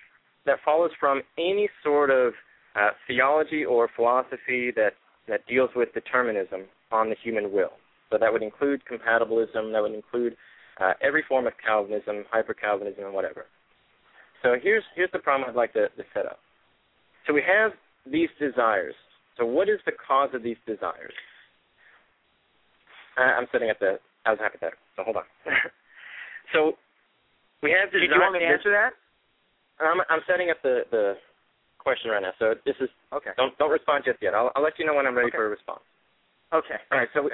that 0.46 0.58
follows 0.66 0.92
from 1.00 1.22
any 1.38 1.70
sort 1.84 2.10
of 2.10 2.34
uh, 2.76 2.90
theology 3.08 3.64
or 3.64 3.90
philosophy 3.96 4.72
that 4.76 4.94
that 5.28 5.46
deals 5.48 5.70
with 5.76 5.94
determinism 5.94 6.64
on 6.92 7.10
the 7.10 7.16
human 7.24 7.52
will. 7.52 7.74
So 8.12 8.18
that 8.20 8.32
would 8.32 8.44
include 8.44 8.82
compatibilism. 8.86 9.72
That 9.72 9.82
would 9.82 9.94
include 9.94 10.36
uh, 10.80 10.94
every 11.02 11.24
form 11.28 11.48
of 11.48 11.54
Calvinism, 11.66 12.26
hyper 12.32 12.54
Calvinism, 12.54 13.06
and 13.06 13.14
whatever. 13.14 13.46
So 14.42 14.56
here's 14.62 14.84
here's 14.96 15.12
the 15.14 15.20
problem 15.20 15.50
I'd 15.50 15.56
like 15.56 15.74
to, 15.74 15.88
to 15.90 16.04
set 16.14 16.26
up. 16.26 16.40
So 17.26 17.34
we 17.34 17.42
have 17.48 17.72
these 18.06 18.30
desires. 18.40 18.96
So 19.38 19.46
what 19.46 19.70
is 19.70 19.80
the 19.86 19.92
cause 19.92 20.30
of 20.34 20.44
these 20.44 20.58
desires? 20.66 21.14
Uh, 23.18 23.22
I'm 23.38 23.48
setting 23.52 23.70
up 23.70 23.80
the 23.80 24.00
I 24.26 24.32
was 24.32 24.40
hypothetical. 24.42 24.80
So 24.96 25.04
hold 25.04 25.18
on. 25.18 25.28
so 26.54 26.74
we 27.62 27.72
have 27.72 27.92
Do 27.92 28.00
desires. 28.00 28.16
you 28.16 28.22
want 28.22 28.34
me 28.34 28.40
to 28.40 28.46
answer 28.46 28.72
that? 28.72 28.92
I'm 29.84 30.02
I'm 30.10 30.22
setting 30.28 30.50
up 30.50 30.58
the 30.64 30.84
the 30.92 31.14
question 31.80 32.12
right 32.12 32.22
now. 32.22 32.32
So 32.40 32.56
this 32.66 32.76
is 32.80 32.90
Okay. 33.12 33.32
don't 33.38 33.58
don't 33.58 33.72
respond 33.72 34.04
just 34.06 34.22
yet. 34.22 34.34
I'll 34.34 34.52
I'll 34.56 34.64
let 34.64 34.80
you 34.80 34.86
know 34.86 34.94
when 34.96 35.06
I'm 35.06 35.16
ready 35.16 35.28
Okay. 35.28 35.38
for 35.38 35.48
a 35.48 35.50
response. 35.50 35.82
Okay. 36.54 36.78
All 36.92 37.00
right. 37.00 37.10
So 37.14 37.24
we, 37.24 37.32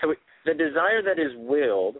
so 0.00 0.08
we, 0.08 0.16
the 0.46 0.54
desire 0.54 1.02
that 1.02 1.18
is 1.18 1.32
willed, 1.36 1.96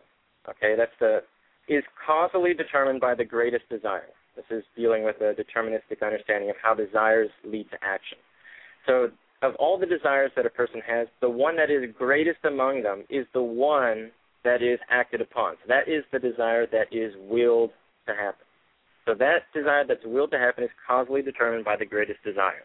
okay, 0.49 0.75
that's 0.77 0.95
the 1.01 1.23
is 1.69 1.85
causally 2.07 2.55
determined 2.55 3.01
by 3.01 3.15
the 3.15 3.25
greatest 3.25 3.69
desire. 3.69 4.11
This 4.35 4.45
is 4.51 4.65
dealing 4.77 5.05
with 5.05 5.17
a 5.21 5.35
deterministic 5.35 6.03
understanding 6.03 6.51
of 6.51 6.57
how 6.63 6.75
desires 6.75 7.31
lead 7.45 7.71
to 7.71 7.79
action. 7.83 8.19
So 8.87 9.11
of 9.43 9.55
all 9.57 9.79
the 9.79 9.87
desires 9.87 10.31
that 10.37 10.47
a 10.47 10.51
person 10.51 10.81
has, 10.87 11.09
the 11.21 11.29
one 11.29 11.57
that 11.57 11.71
is 11.71 11.85
greatest 11.99 12.39
among 12.45 12.83
them 12.83 13.05
is 13.11 13.27
the 13.35 13.43
one 13.43 14.11
that 14.45 14.63
is 14.63 14.79
acted 14.91 15.21
upon. 15.21 15.55
So 15.55 15.69
that 15.69 15.89
is 15.89 16.05
the 16.13 16.19
desire 16.19 16.67
that 16.67 16.87
is 16.93 17.13
willed 17.29 17.71
to 18.07 18.15
happen. 18.15 18.47
So 19.07 19.15
that 19.15 19.53
desire 19.53 19.85
that's 19.87 20.05
willed 20.05 20.31
to 20.31 20.39
happen 20.39 20.65
is 20.65 20.71
causally 20.87 21.23
determined 21.23 21.65
by 21.65 21.77
the 21.77 21.85
greatest 21.85 22.23
desire. 22.25 22.65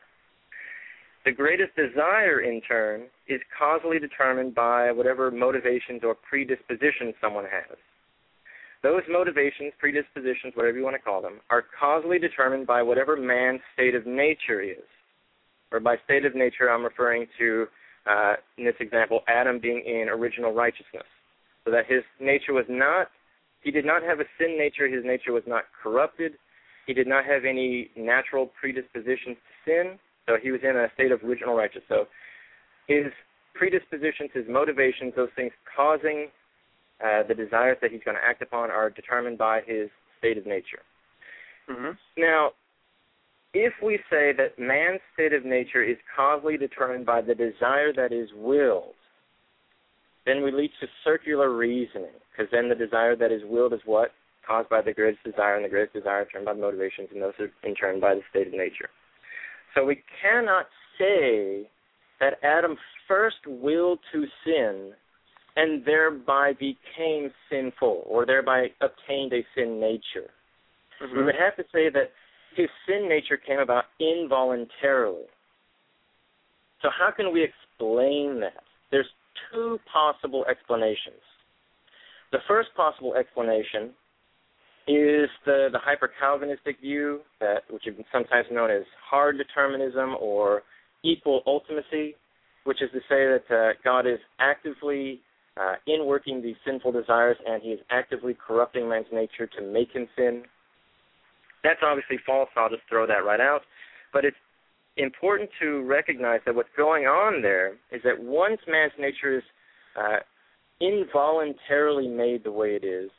The 1.25 1.31
greatest 1.31 1.75
desire, 1.75 2.41
in 2.41 2.61
turn, 2.61 3.07
is 3.27 3.41
causally 3.57 3.99
determined 3.99 4.55
by 4.55 4.91
whatever 4.91 5.29
motivations 5.31 6.01
or 6.03 6.15
predispositions 6.15 7.15
someone 7.19 7.45
has. 7.45 7.77
Those 8.83 9.01
motivations, 9.09 9.73
predispositions, 9.79 10.53
whatever 10.53 10.77
you 10.77 10.83
want 10.83 10.95
to 10.95 11.01
call 11.01 11.21
them, 11.21 11.41
are 11.49 11.65
causally 11.77 12.19
determined 12.19 12.67
by 12.67 12.83
whatever 12.83 13.17
man's 13.17 13.61
state 13.73 13.95
of 13.95 14.05
nature 14.05 14.61
is. 14.61 14.85
Or 15.71 15.79
by 15.79 15.97
state 16.05 16.25
of 16.25 16.35
nature, 16.35 16.69
I'm 16.69 16.83
referring 16.83 17.27
to, 17.39 17.67
uh, 18.09 18.33
in 18.57 18.65
this 18.65 18.75
example, 18.79 19.21
Adam 19.27 19.59
being 19.59 19.83
in 19.85 20.07
original 20.09 20.53
righteousness. 20.53 21.07
So 21.65 21.71
that 21.71 21.85
his 21.87 22.03
nature 22.19 22.53
was 22.53 22.65
not, 22.69 23.07
he 23.61 23.71
did 23.71 23.85
not 23.85 24.01
have 24.03 24.19
a 24.19 24.25
sin 24.39 24.57
nature, 24.57 24.87
his 24.87 25.03
nature 25.03 25.33
was 25.33 25.43
not 25.45 25.63
corrupted, 25.83 26.33
he 26.85 26.93
did 26.93 27.07
not 27.07 27.25
have 27.25 27.43
any 27.43 27.91
natural 27.97 28.49
predispositions 28.59 29.35
to 29.35 29.53
sin, 29.65 29.99
so 30.25 30.37
he 30.41 30.51
was 30.51 30.61
in 30.63 30.77
a 30.77 30.87
state 30.93 31.11
of 31.11 31.21
original 31.23 31.55
righteousness. 31.55 31.83
So 31.89 32.07
his 32.87 33.11
predispositions, 33.53 34.31
his 34.33 34.45
motivations, 34.47 35.13
those 35.15 35.29
things 35.35 35.51
causing 35.75 36.27
uh, 37.03 37.23
the 37.27 37.35
desires 37.35 37.77
that 37.81 37.91
he's 37.91 38.01
going 38.05 38.15
to 38.15 38.23
act 38.23 38.41
upon 38.41 38.71
are 38.71 38.89
determined 38.89 39.37
by 39.37 39.61
his 39.65 39.89
state 40.19 40.37
of 40.37 40.45
nature. 40.45 40.81
Mm-hmm. 41.69 41.91
Now, 42.17 42.51
if 43.57 43.73
we 43.81 43.97
say 44.09 44.33
that 44.37 44.59
man's 44.59 45.01
state 45.13 45.33
of 45.33 45.43
nature 45.43 45.83
is 45.83 45.97
causally 46.15 46.57
determined 46.57 47.05
by 47.05 47.21
the 47.21 47.33
desire 47.33 47.91
that 47.95 48.11
is 48.11 48.29
willed, 48.35 48.93
then 50.25 50.43
we 50.43 50.51
lead 50.51 50.71
to 50.81 50.87
circular 51.03 51.55
reasoning, 51.55 52.17
because 52.31 52.51
then 52.51 52.69
the 52.69 52.75
desire 52.75 53.15
that 53.15 53.31
is 53.31 53.41
willed 53.45 53.73
is 53.73 53.79
what? 53.85 54.11
Caused 54.45 54.69
by 54.69 54.81
the 54.81 54.93
greatest 54.93 55.23
desire, 55.23 55.55
and 55.55 55.65
the 55.65 55.69
greatest 55.69 55.93
desire 55.93 56.25
turned 56.25 56.45
by 56.45 56.53
the 56.53 56.59
motivations, 56.59 57.09
and 57.11 57.21
those 57.21 57.33
are 57.39 57.51
in 57.63 57.73
turn 57.75 57.99
by 57.99 58.13
the 58.13 58.21
state 58.29 58.47
of 58.47 58.53
nature. 58.53 58.89
So 59.73 59.85
we 59.85 60.03
cannot 60.21 60.67
say 60.99 61.69
that 62.19 62.33
Adam 62.43 62.77
first 63.07 63.37
willed 63.45 63.99
to 64.11 64.25
sin 64.45 64.91
and 65.55 65.83
thereby 65.85 66.53
became 66.53 67.31
sinful, 67.49 68.03
or 68.05 68.25
thereby 68.25 68.67
obtained 68.81 69.33
a 69.33 69.43
sin 69.55 69.79
nature. 69.79 70.29
Mm-hmm. 71.01 71.17
We 71.17 71.23
would 71.23 71.35
have 71.35 71.55
to 71.55 71.63
say 71.73 71.89
that 71.89 72.11
his 72.57 72.67
sin 72.87 73.07
nature 73.07 73.37
came 73.37 73.59
about 73.59 73.85
involuntarily. 73.99 75.25
So 76.81 76.89
how 76.97 77.11
can 77.15 77.31
we 77.31 77.43
explain 77.43 78.39
that? 78.41 78.63
There's 78.91 79.07
two 79.51 79.79
possible 79.91 80.45
explanations. 80.49 81.21
The 82.31 82.39
first 82.47 82.69
possible 82.75 83.15
explanation 83.15 83.91
is 84.87 85.29
the, 85.45 85.69
the 85.71 85.79
hyper 85.79 86.09
Calvinistic 86.19 86.79
view, 86.81 87.21
that 87.39 87.61
which 87.69 87.87
is 87.87 87.95
sometimes 88.11 88.47
known 88.51 88.71
as 88.71 88.83
hard 89.09 89.37
determinism 89.37 90.15
or 90.19 90.63
equal 91.03 91.41
ultimacy, 91.45 92.15
which 92.63 92.81
is 92.81 92.89
to 92.91 92.99
say 92.99 93.27
that 93.27 93.43
uh, 93.49 93.73
God 93.83 94.07
is 94.07 94.19
actively 94.39 95.21
uh, 95.59 95.75
in 95.87 96.05
working 96.05 96.41
these 96.41 96.55
sinful 96.65 96.91
desires 96.91 97.37
and 97.45 97.61
he 97.61 97.69
is 97.69 97.79
actively 97.89 98.35
corrupting 98.35 98.87
man's 98.87 99.07
nature 99.11 99.47
to 99.47 99.61
make 99.61 99.91
him 99.91 100.07
sin. 100.15 100.43
That's 101.63 101.79
obviously 101.83 102.17
false. 102.25 102.49
I'll 102.55 102.69
just 102.69 102.83
throw 102.89 103.07
that 103.07 103.25
right 103.25 103.41
out. 103.41 103.61
But 104.13 104.25
it's 104.25 104.37
important 104.95 105.49
to 105.61 105.81
recognize 105.83 106.39
that 106.45 106.55
what's 106.55 106.69
going 106.75 107.05
on 107.05 107.41
there 107.41 107.73
is 107.91 108.01
that 108.03 108.19
once 108.19 108.59
man's 108.67 108.93
nature 108.99 109.37
is 109.37 109.43
uh, 109.97 110.19
involuntarily 110.79 112.07
made 112.07 112.43
the 112.43 112.51
way 112.51 112.75
it 112.75 112.83
is, 112.83 113.09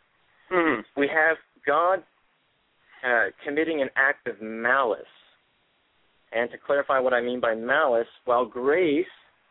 Mm-hmm. 0.51 0.81
we 0.99 1.07
have 1.09 1.37
God 1.67 2.03
uh, 3.07 3.27
committing 3.45 3.83
an 3.83 3.91
act 3.97 4.27
of 4.27 4.41
malice. 4.41 5.03
And 6.33 6.51
to 6.51 6.57
clarify 6.57 6.99
what 7.01 7.13
I 7.13 7.21
mean 7.21 7.41
by 7.41 7.55
malice, 7.55 8.07
while 8.25 8.47
grace 8.47 9.05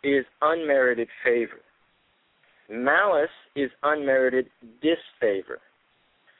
is 0.03 0.26
unmerited 0.41 1.07
favor, 1.23 1.61
malice 2.69 3.30
is 3.55 3.69
unmerited 3.84 4.47
disfavor. 4.81 5.59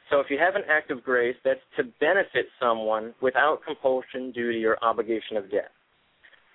So 0.09 0.19
if 0.19 0.27
you 0.29 0.38
have 0.39 0.55
an 0.55 0.63
act 0.69 0.89
of 0.91 1.03
grace, 1.03 1.35
that's 1.43 1.59
to 1.77 1.84
benefit 1.99 2.47
someone 2.59 3.13
without 3.21 3.59
compulsion, 3.65 4.31
duty, 4.31 4.65
or 4.65 4.81
obligation 4.84 5.35
of 5.38 5.51
debt. 5.51 5.71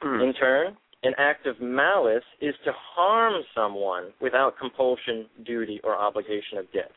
Mm-hmm. 0.02 0.22
In 0.22 0.34
turn, 0.34 0.76
an 1.02 1.12
act 1.18 1.46
of 1.46 1.60
malice 1.60 2.24
is 2.40 2.54
to 2.64 2.72
harm 2.94 3.42
someone 3.54 4.12
without 4.20 4.58
compulsion, 4.58 5.26
duty, 5.44 5.80
or 5.84 5.96
obligation 5.96 6.58
of 6.58 6.72
debt. 6.72 6.90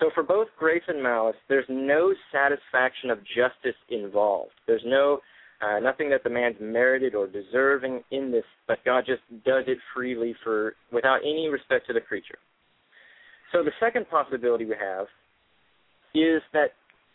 So 0.00 0.10
for 0.14 0.22
both 0.22 0.48
grace 0.58 0.82
and 0.88 1.02
malice, 1.02 1.36
there's 1.48 1.66
no 1.68 2.12
satisfaction 2.32 3.10
of 3.10 3.18
justice 3.18 3.78
involved. 3.88 4.52
There's 4.66 4.82
no 4.84 5.20
uh, 5.62 5.78
nothing 5.78 6.10
that 6.10 6.24
the 6.24 6.30
man's 6.30 6.56
merited 6.60 7.14
or 7.14 7.28
deserving 7.28 8.02
in 8.10 8.32
this, 8.32 8.42
but 8.66 8.78
God 8.84 9.04
just 9.06 9.22
does 9.44 9.62
it 9.68 9.78
freely 9.94 10.34
for 10.42 10.74
without 10.90 11.20
any 11.22 11.48
respect 11.48 11.86
to 11.86 11.92
the 11.92 12.00
creature. 12.00 12.38
So 13.52 13.62
the 13.62 13.70
second 13.78 14.10
possibility 14.10 14.64
we 14.64 14.74
have 14.80 15.06
is 16.14 16.42
that 16.52 16.72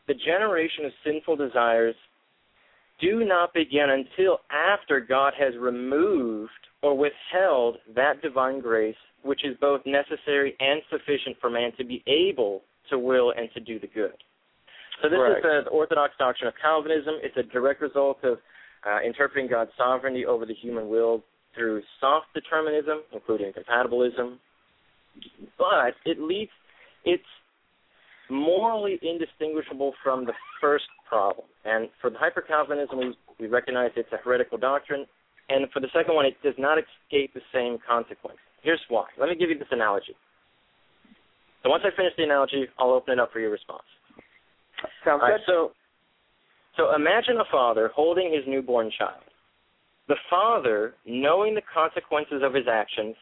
the 0.07 0.13
generation 0.13 0.85
of 0.85 0.91
sinful 1.03 1.35
desires 1.35 1.95
do 2.99 3.23
not 3.25 3.53
begin 3.53 3.89
until 3.89 4.39
after 4.49 4.99
God 4.99 5.33
has 5.37 5.53
removed 5.59 6.51
or 6.81 6.97
withheld 6.97 7.77
that 7.95 8.21
divine 8.21 8.59
grace 8.59 8.95
which 9.23 9.43
is 9.43 9.55
both 9.59 9.81
necessary 9.85 10.55
and 10.59 10.81
sufficient 10.89 11.35
for 11.41 11.49
man 11.49 11.71
to 11.77 11.83
be 11.83 12.03
able 12.07 12.61
to 12.89 12.97
will 12.97 13.33
and 13.35 13.49
to 13.53 13.59
do 13.59 13.79
the 13.79 13.87
good. 13.87 14.15
So 15.01 15.09
this 15.09 15.19
right. 15.19 15.37
is 15.37 15.43
the, 15.43 15.61
the 15.65 15.69
orthodox 15.69 16.13
doctrine 16.17 16.47
of 16.47 16.53
Calvinism. 16.61 17.15
It's 17.21 17.35
a 17.37 17.43
direct 17.43 17.81
result 17.81 18.17
of 18.23 18.37
uh, 18.87 18.99
interpreting 19.05 19.49
God's 19.49 19.71
sovereignty 19.77 20.25
over 20.25 20.45
the 20.45 20.53
human 20.53 20.87
will 20.89 21.23
through 21.55 21.81
soft 21.99 22.27
determinism, 22.33 23.01
including 23.13 23.51
compatibilism. 23.51 24.37
But 25.57 25.95
it 26.05 26.19
leads, 26.19 26.51
it's 27.03 27.23
morally 28.29 28.99
indistinguishable 29.01 29.93
from 30.03 30.25
the 30.25 30.33
first 30.61 30.85
problem. 31.07 31.45
And 31.65 31.89
for 32.01 32.09
the 32.09 32.17
hyper 32.17 32.41
Calvinism, 32.41 32.97
we, 32.97 33.17
we 33.39 33.47
recognize 33.47 33.91
it's 33.95 34.11
a 34.11 34.17
heretical 34.17 34.57
doctrine. 34.57 35.05
And 35.49 35.69
for 35.71 35.79
the 35.79 35.87
second 35.93 36.15
one, 36.15 36.25
it 36.25 36.35
does 36.43 36.55
not 36.57 36.77
escape 36.77 37.33
the 37.33 37.41
same 37.53 37.77
consequence. 37.87 38.37
Here's 38.61 38.81
why. 38.89 39.05
Let 39.19 39.29
me 39.29 39.35
give 39.35 39.49
you 39.49 39.57
this 39.57 39.67
analogy. 39.71 40.15
So 41.63 41.69
once 41.69 41.83
I 41.85 41.95
finish 41.95 42.13
the 42.17 42.23
analogy, 42.23 42.65
I'll 42.77 42.91
open 42.91 43.13
it 43.13 43.19
up 43.19 43.31
for 43.31 43.39
your 43.39 43.51
response. 43.51 43.83
Sounds 45.05 45.21
All 45.23 45.29
good. 45.29 45.41
so, 45.45 45.71
so 46.75 46.95
imagine 46.95 47.37
a 47.37 47.51
father 47.51 47.91
holding 47.95 48.31
his 48.33 48.43
newborn 48.47 48.91
child. 48.97 49.23
The 50.07 50.15
father, 50.29 50.93
knowing 51.05 51.55
the 51.55 51.61
consequences 51.73 52.41
of 52.43 52.53
his 52.53 52.65
actions, 52.71 53.15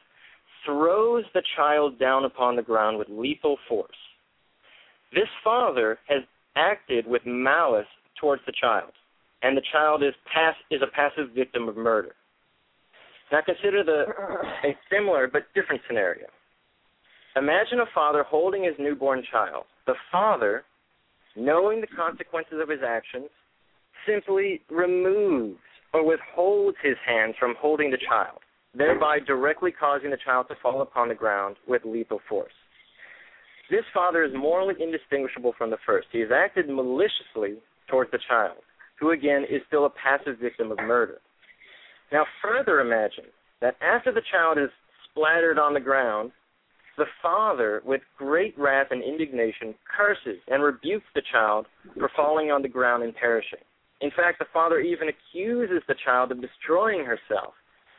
throws 0.66 1.24
the 1.34 1.42
child 1.56 2.00
down 2.00 2.26
upon 2.26 2.56
the 2.56 2.62
ground 2.62 2.98
with 2.98 3.08
lethal 3.10 3.58
force. 3.68 3.90
This 5.14 5.30
father 5.44 5.98
has 6.08 6.24
acted 6.56 7.08
with 7.08 7.22
malice 7.26 7.88
towards 8.20 8.42
the 8.46 8.54
child, 8.60 8.92
and 9.44 9.56
the 9.56 9.62
child 9.72 10.04
is 10.04 10.14
pass 10.32 10.56
is 10.72 10.82
a 10.82 10.88
passive 10.88 11.34
victim 11.36 11.68
of 11.68 11.78
murder. 11.78 12.16
Now 13.32 13.42
consider 13.46 13.84
the 13.84 14.06
a 14.64 14.76
similar 14.92 15.28
but 15.28 15.44
different 15.54 15.82
scenario. 15.88 16.28
Imagine 17.36 17.82
a 17.82 17.86
father 17.94 18.24
holding 18.24 18.64
his 18.64 18.76
newborn 18.80 19.24
child. 19.30 19.66
The 19.88 19.96
father, 20.12 20.64
knowing 21.36 21.82
the 21.82 21.88
consequences 21.88 22.60
of 22.62 22.70
his 22.70 22.80
actions, 22.86 23.30
simply 24.08 24.62
removes 24.70 25.60
or 25.94 26.06
withholds 26.06 26.78
his 26.82 26.96
hands 27.06 27.36
from 27.40 27.56
holding 27.60 27.92
the 27.92 27.98
child, 27.98 28.40
thereby 28.74 29.20
directly 29.20 29.72
causing 29.72 30.12
the 30.12 30.18
child 30.24 30.48
to 30.50 30.56
fall 30.62 30.82
upon 30.82 31.10
the 31.10 31.16
ground 31.16 31.58
with 31.68 31.84
lethal 31.84 32.22
force. 32.30 32.54
This 33.70 33.84
father 33.94 34.24
is 34.24 34.32
morally 34.36 34.76
indistinguishable 34.80 35.54
from 35.58 35.72
the 35.72 35.78
first. 35.86 36.08
He 36.12 36.20
has 36.20 36.30
acted 36.34 36.70
maliciously 36.70 37.56
towards 37.90 38.12
the 38.12 38.20
child, 38.28 38.58
who 39.00 39.12
again 39.12 39.44
is 39.50 39.62
still 39.68 39.86
a 39.86 39.90
passive 39.90 40.38
victim 40.40 40.72
of 40.72 40.78
murder. 40.78 41.20
Now, 42.12 42.26
further 42.42 42.80
imagine 42.80 43.26
that 43.62 43.76
after 43.82 44.12
the 44.12 44.22
child 44.32 44.58
is 44.58 44.70
splattered 45.10 45.58
on 45.58 45.74
the 45.74 45.80
ground, 45.80 46.32
the 46.98 47.06
father, 47.22 47.82
with 47.84 48.02
great 48.18 48.58
wrath 48.58 48.88
and 48.92 49.04
indignation, 49.04 49.76
curses 49.98 50.40
and 50.48 50.64
rebukes 50.64 51.06
the 51.14 51.24
child 51.32 51.66
for 51.98 52.10
falling 52.16 52.52
on 52.52 52.62
the 52.62 52.70
ground 52.70 53.04
and 53.04 53.16
perishing. 53.16 53.60
In 54.02 54.12
fact, 54.12 54.40
the 54.40 54.46
father 54.54 54.80
even 54.80 55.10
accuses 55.10 55.82
the 55.88 55.96
child 56.06 56.32
of 56.32 56.42
destroying 56.42 57.06
herself 57.06 57.54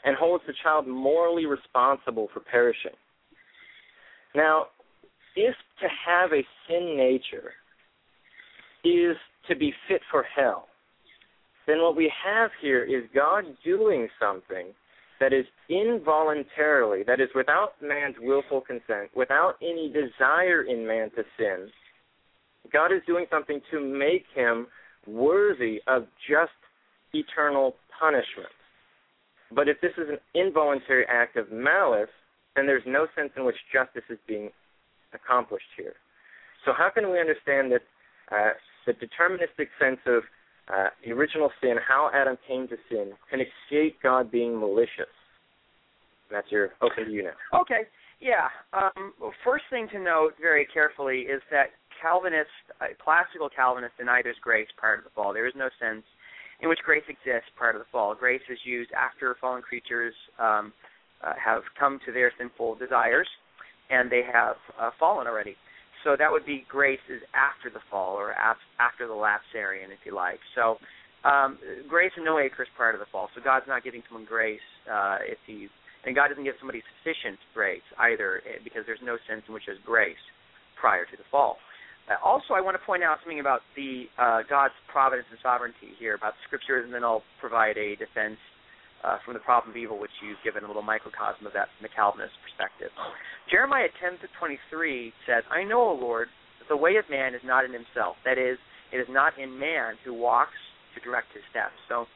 and 0.05 0.17
holds 0.17 0.45
the 0.47 0.55
child 0.63 0.87
morally 0.87 1.47
responsible 1.47 2.29
for 2.33 2.41
perishing. 2.41 2.93
Now, 4.35 4.67
if 5.37 5.55
to 5.81 5.87
have 6.07 6.33
a 6.33 6.45
sin 6.67 6.97
nature 6.97 7.53
is 8.85 9.17
to 9.49 9.55
be 9.55 9.73
fit 9.89 10.01
for 10.11 10.25
hell, 10.35 10.67
then 11.67 11.83
what 11.83 11.97
we 11.97 12.11
have 12.25 12.51
here 12.61 12.85
is 12.85 13.05
God 13.15 13.45
doing 13.65 14.09
something 14.21 14.69
that 15.21 15.33
is 15.33 15.45
involuntarily, 15.69 17.03
that 17.07 17.21
is 17.21 17.29
without 17.35 17.73
man's 17.83 18.17
willful 18.21 18.61
consent, 18.61 19.11
without 19.15 19.55
any 19.63 19.93
desire 19.93 20.63
in 20.63 20.87
man 20.87 21.11
to 21.17 21.23
sin. 21.39 21.69
God 22.73 22.93
is 22.93 23.01
doing 23.07 23.27
something 23.31 23.61
to 23.71 23.81
make 23.81 24.25
him 24.35 24.67
worthy 25.07 25.81
of 25.87 26.07
just 26.29 26.53
eternal 27.13 27.75
punishment. 27.99 28.51
But 29.55 29.69
if 29.69 29.81
this 29.81 29.93
is 29.97 30.09
an 30.09 30.19
involuntary 30.35 31.05
act 31.09 31.37
of 31.37 31.51
malice, 31.53 32.11
then 32.55 32.67
there's 32.67 32.83
no 32.87 33.07
sense 33.17 33.31
in 33.37 33.45
which 33.45 33.57
justice 33.73 34.03
is 34.11 34.19
being 34.27 34.51
accomplished 35.15 35.71
here. 35.77 35.95
So 36.65 36.73
how 36.77 36.91
can 36.91 37.11
we 37.11 37.21
understand 37.21 37.73
that 37.73 37.83
uh, 38.33 38.51
the 38.87 38.93
deterministic 38.93 39.69
sense 39.81 40.01
of 40.07 40.23
uh, 40.73 40.89
the 41.05 41.13
original 41.13 41.51
sin, 41.61 41.77
how 41.87 42.11
Adam 42.13 42.37
came 42.47 42.67
to 42.69 42.77
sin, 42.91 43.13
can 43.31 43.41
escape 43.41 43.99
God 44.03 44.31
being 44.31 44.59
malicious? 44.59 45.13
That's 46.31 46.51
your 46.51 46.71
open 46.83 47.07
to 47.07 47.11
you 47.11 47.23
now. 47.23 47.61
Okay. 47.61 47.83
Yeah. 48.21 48.49
Um, 48.73 49.13
well, 49.21 49.33
first 49.45 49.65
thing 49.71 49.89
to 49.93 49.99
note 50.01 50.33
very 50.41 50.67
carefully 50.73 51.21
is 51.21 51.43
that 51.51 51.67
Calvinist, 52.03 52.51
uh, 52.81 52.87
classical 53.03 53.49
Calvinist 53.49 53.97
deny 53.97 54.21
there's 54.23 54.37
grace 54.43 54.69
prior 54.77 54.97
to 54.97 55.05
the 55.05 55.11
fall. 55.15 55.33
There 55.33 55.47
is 55.47 55.55
no 55.57 55.69
sense 55.79 56.03
in 56.61 56.69
which 56.69 56.81
grace 56.85 57.05
exists 57.09 57.51
prior 57.57 57.73
to 57.75 57.79
the 57.79 57.91
fall. 57.93 58.15
Grace 58.15 58.43
is 58.51 58.59
used 58.65 58.91
after 58.93 59.37
fallen 59.41 59.63
creatures 59.63 60.15
um, 60.39 60.73
uh, 61.23 61.33
have 61.43 61.63
come 61.79 62.01
to 62.07 62.13
their 62.13 62.33
sinful 62.39 62.75
desires 62.77 63.29
and 63.91 64.11
they 64.11 64.23
have 64.31 64.57
uh, 64.81 64.91
fallen 64.99 65.27
already. 65.27 65.57
So 66.05 66.15
that 66.19 66.31
would 66.31 66.47
be 66.47 66.65
grace 66.69 67.03
is 67.09 67.23
after 67.35 67.71
the 67.71 67.83
fall 67.91 68.15
or 68.15 68.33
after 68.33 69.07
the 69.07 69.15
lapsarian, 69.15 69.91
if 69.91 69.99
you 70.05 70.15
like. 70.15 70.39
So 70.55 70.77
um, 71.27 71.59
grace 71.89 72.13
in 72.17 72.25
no 72.25 72.37
way 72.37 72.47
occurs 72.47 72.69
prior 72.77 72.93
to 72.93 72.99
the 72.99 73.11
fall. 73.11 73.29
So 73.35 73.41
God's 73.43 73.67
not 73.67 73.83
giving 73.83 74.03
someone 74.09 74.25
grace 74.25 74.63
uh, 74.91 75.19
if 75.27 75.39
he's 75.47 75.69
and 76.07 76.15
God 76.15 76.29
doesn't 76.29 76.47
give 76.47 76.55
somebody 76.63 76.87
sufficient 77.03 77.37
grace 77.53 77.83
either, 77.99 78.41
eh, 78.47 78.63
because 78.63 78.87
there's 78.87 79.03
no 79.03 79.19
sense 79.27 79.43
in 79.49 79.53
which 79.53 79.67
there's 79.67 79.83
grace 79.85 80.23
prior 80.79 81.05
to 81.05 81.17
the 81.19 81.27
fall. 81.35 81.59
Uh, 82.07 82.15
also, 82.23 82.55
I 82.55 82.63
want 82.63 82.79
to 82.79 82.85
point 82.87 83.03
out 83.03 83.19
something 83.27 83.43
about 83.43 83.67
the 83.75 84.07
uh, 84.15 84.47
God's 84.47 84.79
providence 84.87 85.27
and 85.35 85.39
sovereignty 85.43 85.99
here 85.99 86.15
about 86.15 86.39
scriptures, 86.47 86.87
and 86.87 86.95
then 86.95 87.03
I'll 87.03 87.27
provide 87.43 87.77
a 87.77 87.99
defense 87.99 88.39
uh, 89.07 89.23
from 89.23 89.39
the 89.39 89.45
problem 89.47 89.71
of 89.71 89.79
evil, 89.79 89.99
which 90.03 90.11
you've 90.19 90.43
given 90.43 90.67
a 90.67 90.67
little 90.67 90.83
microcosm 90.83 91.47
of 91.47 91.55
that 91.55 91.71
from 91.79 91.87
the 91.87 91.95
Calvinist 91.95 92.35
perspective. 92.43 92.91
Jeremiah 93.47 93.87
10 94.03 94.19
to 94.19 94.29
23 94.43 95.15
says, 95.25 95.47
I 95.47 95.63
know, 95.63 95.79
O 95.79 95.95
Lord, 95.95 96.27
that 96.59 96.67
the 96.67 96.77
way 96.77 96.99
of 96.99 97.07
man 97.07 97.31
is 97.33 97.45
not 97.47 97.63
in 97.63 97.71
himself. 97.71 98.19
That 98.27 98.37
is, 98.37 98.59
it 98.91 98.99
is 98.99 99.07
not 99.07 99.39
in 99.39 99.55
man 99.55 99.95
who 100.03 100.11
walks 100.11 100.59
to 100.93 101.01
direct 101.07 101.31
his 101.31 101.47
steps. 101.55 101.79
So 101.87 102.11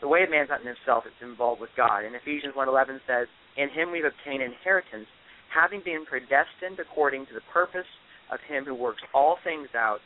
the 0.00 0.08
way 0.08 0.24
of 0.24 0.32
man 0.32 0.48
is 0.48 0.50
not 0.50 0.64
in 0.64 0.72
himself, 0.72 1.04
it's 1.04 1.20
involved 1.20 1.60
with 1.60 1.76
God. 1.76 2.08
And 2.08 2.16
Ephesians 2.16 2.56
1.11 2.56 3.04
says, 3.04 3.28
In 3.60 3.68
him 3.68 3.92
we've 3.92 4.08
obtained 4.08 4.40
inheritance, 4.40 5.12
having 5.52 5.84
been 5.84 6.08
predestined 6.08 6.80
according 6.80 7.28
to 7.28 7.36
the 7.36 7.44
purpose 7.52 7.88
of 8.32 8.40
him 8.48 8.64
who 8.64 8.72
works 8.72 9.04
all 9.12 9.36
things 9.44 9.68
out, 9.76 10.00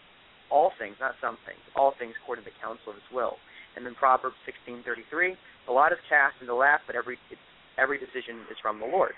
all 0.51 0.75
things, 0.83 0.99
not 0.99 1.15
some 1.23 1.39
things, 1.47 1.63
all 1.79 1.95
things 1.95 2.19
according 2.19 2.43
to 2.43 2.51
the 2.51 2.59
counsel 2.59 2.91
of 2.91 2.99
his 2.99 3.11
will. 3.15 3.39
And 3.77 3.85
then 3.85 3.95
Proverbs 3.95 4.37
16:33, 4.47 5.37
the 5.67 5.73
lot 5.73 5.93
is 5.93 5.99
cast 6.09 6.35
into 6.41 6.53
the 6.53 6.59
lap, 6.59 6.81
but 6.87 6.97
every 6.97 7.19
every 7.79 7.99
decision 7.99 8.45
is 8.51 8.59
from 8.63 8.79
the 8.79 8.87
Lord. 8.87 9.13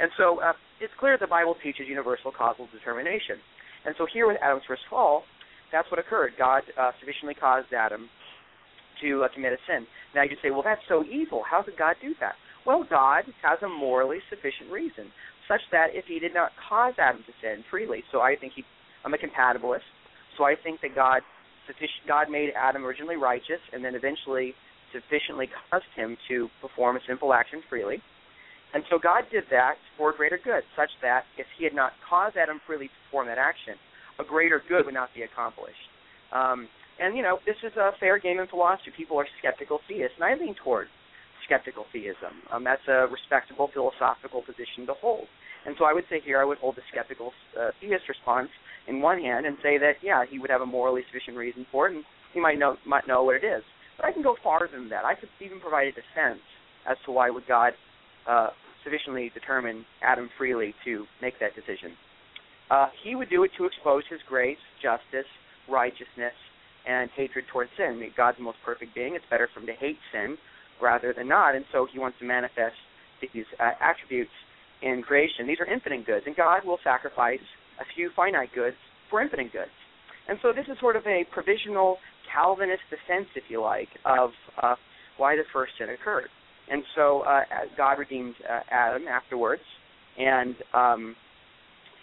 And 0.00 0.10
so 0.16 0.40
uh, 0.40 0.52
it's 0.80 0.92
clear 0.98 1.18
the 1.20 1.28
Bible 1.28 1.54
teaches 1.62 1.86
universal 1.86 2.32
causal 2.32 2.68
determination. 2.72 3.36
And 3.84 3.94
so 3.98 4.06
here 4.10 4.26
with 4.26 4.36
Adam's 4.42 4.64
first 4.66 4.82
fall, 4.88 5.22
that's 5.72 5.90
what 5.90 6.00
occurred. 6.00 6.32
God 6.38 6.62
uh, 6.80 6.92
sufficiently 6.98 7.34
caused 7.34 7.72
Adam 7.72 8.08
to 9.02 9.24
uh, 9.24 9.28
commit 9.32 9.52
a 9.52 9.60
sin. 9.68 9.86
Now 10.14 10.22
you 10.24 10.36
say, 10.42 10.50
well, 10.50 10.64
that's 10.64 10.80
so 10.88 11.04
evil. 11.04 11.42
How 11.48 11.62
could 11.62 11.76
God 11.78 11.96
do 12.02 12.14
that? 12.20 12.34
Well, 12.66 12.84
God 12.88 13.24
has 13.42 13.58
a 13.62 13.68
morally 13.68 14.18
sufficient 14.28 14.70
reason, 14.70 15.08
such 15.48 15.60
that 15.72 15.88
if 15.92 16.04
He 16.08 16.18
did 16.18 16.34
not 16.34 16.52
cause 16.68 16.94
Adam 16.98 17.22
to 17.24 17.32
sin 17.40 17.64
freely, 17.70 18.02
so 18.12 18.20
I 18.20 18.36
think 18.36 18.52
he, 18.56 18.64
I'm 19.04 19.14
a 19.14 19.16
compatibilist, 19.16 19.88
so 20.36 20.44
I 20.44 20.54
think 20.62 20.80
that 20.82 20.94
God, 20.94 21.22
God 22.06 22.28
made 22.28 22.50
Adam 22.56 22.84
originally 22.84 23.16
righteous, 23.16 23.60
and 23.72 23.84
then 23.84 23.94
eventually 23.94 24.54
sufficiently 24.92 25.48
caused 25.70 25.90
him 25.94 26.16
to 26.28 26.48
perform 26.60 26.96
a 26.96 27.00
sinful 27.06 27.32
action 27.32 27.62
freely. 27.68 28.02
And 28.72 28.84
so 28.88 28.98
God 28.98 29.24
did 29.32 29.44
that 29.50 29.74
for 29.96 30.12
greater 30.12 30.38
good, 30.42 30.62
such 30.76 30.90
that 31.02 31.24
if 31.36 31.46
He 31.58 31.64
had 31.64 31.74
not 31.74 31.92
caused 32.08 32.36
Adam 32.36 32.60
freely 32.66 32.86
to 32.86 32.94
perform 33.06 33.26
that 33.26 33.38
action, 33.38 33.74
a 34.18 34.24
greater 34.24 34.62
good 34.68 34.84
would 34.86 34.94
not 34.94 35.10
be 35.14 35.22
accomplished. 35.22 35.90
Um, 36.32 36.68
and 37.00 37.16
you 37.16 37.22
know, 37.22 37.38
this 37.46 37.56
is 37.64 37.74
a 37.76 37.90
fair 37.98 38.18
game 38.18 38.38
in 38.38 38.46
philosophy. 38.46 38.92
People 38.96 39.18
are 39.18 39.26
skeptical 39.38 39.80
theists, 39.88 40.14
and 40.20 40.24
I 40.24 40.34
lean 40.34 40.54
toward 40.62 40.86
skeptical 41.44 41.84
theism. 41.92 42.46
Um, 42.52 42.62
that's 42.62 42.86
a 42.86 43.10
respectable 43.10 43.70
philosophical 43.74 44.42
position 44.42 44.86
to 44.86 44.94
hold. 44.94 45.26
And 45.66 45.74
so 45.78 45.84
I 45.84 45.92
would 45.92 46.04
say 46.08 46.20
here 46.24 46.40
I 46.40 46.44
would 46.44 46.58
hold 46.58 46.76
the 46.76 46.86
skeptical 46.92 47.32
uh, 47.58 47.70
theist 47.80 48.08
response 48.08 48.48
in 48.86 49.00
one 49.02 49.18
hand 49.20 49.46
and 49.46 49.56
say 49.62 49.78
that 49.78 50.00
yeah 50.02 50.24
he 50.28 50.38
would 50.38 50.48
have 50.50 50.62
a 50.62 50.66
morally 50.66 51.02
sufficient 51.08 51.36
reason 51.36 51.66
for 51.70 51.88
it 51.88 51.96
and 51.96 52.04
he 52.32 52.40
might 52.40 52.58
know 52.58 52.76
might 52.86 53.06
know 53.06 53.24
what 53.24 53.36
it 53.36 53.44
is. 53.44 53.62
But 54.00 54.08
I 54.08 54.12
can 54.12 54.22
go 54.22 54.36
farther 54.42 54.68
than 54.72 54.88
that. 54.88 55.04
I 55.04 55.14
could 55.14 55.28
even 55.44 55.60
provide 55.60 55.88
a 55.88 55.92
defense 55.92 56.40
as 56.88 56.96
to 57.04 57.12
why 57.12 57.28
would 57.28 57.46
God 57.46 57.74
uh, 58.26 58.48
sufficiently 58.82 59.30
determine 59.34 59.84
Adam 60.02 60.30
freely 60.38 60.74
to 60.84 61.04
make 61.20 61.34
that 61.40 61.54
decision. 61.54 61.92
Uh, 62.70 62.86
he 63.04 63.14
would 63.14 63.28
do 63.28 63.44
it 63.44 63.50
to 63.58 63.66
expose 63.66 64.04
his 64.08 64.20
grace, 64.26 64.56
justice, 64.80 65.28
righteousness, 65.68 66.32
and 66.88 67.10
hatred 67.14 67.44
towards 67.52 67.70
sin. 67.76 68.00
God's 68.16 68.38
the 68.38 68.44
most 68.44 68.56
perfect 68.64 68.94
being. 68.94 69.14
It's 69.14 69.24
better 69.28 69.48
for 69.52 69.60
him 69.60 69.66
to 69.66 69.74
hate 69.74 69.98
sin 70.12 70.38
rather 70.80 71.12
than 71.12 71.28
not, 71.28 71.54
and 71.54 71.64
so 71.72 71.86
he 71.92 71.98
wants 71.98 72.18
to 72.20 72.24
manifest 72.24 72.76
these 73.20 73.44
uh, 73.58 73.72
attributes 73.80 74.32
in 74.80 75.02
creation. 75.02 75.46
These 75.46 75.60
are 75.60 75.66
infinite 75.66 76.06
goods, 76.06 76.24
and 76.24 76.34
God 76.34 76.64
will 76.64 76.78
sacrifice 76.82 77.44
a 77.78 77.84
few 77.94 78.08
finite 78.16 78.48
goods 78.54 78.76
for 79.10 79.20
infinite 79.20 79.52
goods. 79.52 79.76
And 80.28 80.38
so 80.40 80.52
this 80.56 80.64
is 80.72 80.78
sort 80.80 80.96
of 80.96 81.04
a 81.06 81.26
provisional 81.32 81.98
Calvinist 82.32 82.82
defense, 82.90 83.28
if 83.34 83.44
you 83.48 83.60
like, 83.60 83.88
of 84.04 84.30
uh, 84.62 84.74
why 85.16 85.36
the 85.36 85.42
first 85.52 85.72
sin 85.78 85.88
occurred. 85.90 86.28
And 86.70 86.82
so 86.94 87.22
uh, 87.22 87.40
God 87.76 87.98
redeemed 87.98 88.34
uh, 88.48 88.60
Adam 88.70 89.08
afterwards, 89.08 89.62
and 90.18 90.54
um, 90.72 91.16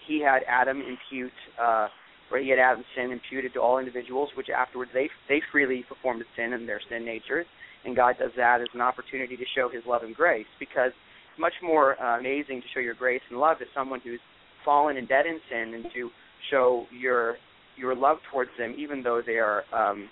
he 0.08 0.22
had 0.22 0.42
Adam 0.48 0.82
impute, 0.82 1.32
uh, 1.62 1.88
or 2.32 2.40
he 2.40 2.50
had 2.50 2.60
Adam's 2.60 2.86
sin 2.96 3.12
imputed 3.12 3.54
to 3.54 3.62
all 3.62 3.80
individuals, 3.80 4.30
which 4.36 4.48
afterwards 4.50 4.92
they 4.94 5.10
they 5.30 5.42
freely 5.52 5.86
performed 5.88 6.22
the 6.22 6.26
sin 6.36 6.54
in 6.54 6.66
their 6.66 6.82
sin 6.90 7.06
natures, 7.06 7.46
and 7.86 7.96
God 7.96 8.16
does 8.20 8.32
that 8.36 8.60
as 8.60 8.68
an 8.74 8.82
opportunity 8.82 9.38
to 9.38 9.46
show 9.56 9.70
His 9.70 9.84
love 9.88 10.04
and 10.04 10.14
grace, 10.14 10.48
because 10.60 10.92
it's 11.32 11.40
much 11.40 11.54
more 11.64 12.02
uh, 12.02 12.20
amazing 12.20 12.62
to 12.62 12.68
show 12.74 12.82
your 12.82 12.96
grace 12.96 13.22
and 13.30 13.40
love 13.40 13.60
to 13.60 13.66
someone 13.74 14.02
who's 14.04 14.20
fallen 14.66 14.98
and 14.98 15.08
dead 15.08 15.26
in 15.26 15.40
sin, 15.50 15.74
and 15.76 15.86
to 15.94 16.10
show 16.52 16.86
your 16.92 17.38
your 17.78 17.96
love 17.96 18.18
towards 18.32 18.52
them, 18.58 18.76
even 18.78 19.04
though 19.04 19.22
they 19.26 19.38
are, 19.38 19.64
um, 19.72 20.10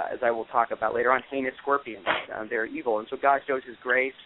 uh, 0.00 0.14
as 0.14 0.20
I 0.22 0.30
will 0.30 0.46
talk 0.46 0.70
about 0.70 0.94
later 0.94 1.12
on, 1.12 1.22
heinous 1.30 1.54
scorpions. 1.60 2.04
Uh, 2.06 2.44
they're 2.48 2.66
evil, 2.66 2.98
and 2.98 3.06
so 3.10 3.16
God 3.20 3.40
shows 3.46 3.62
His 3.66 3.76
grace, 3.82 4.16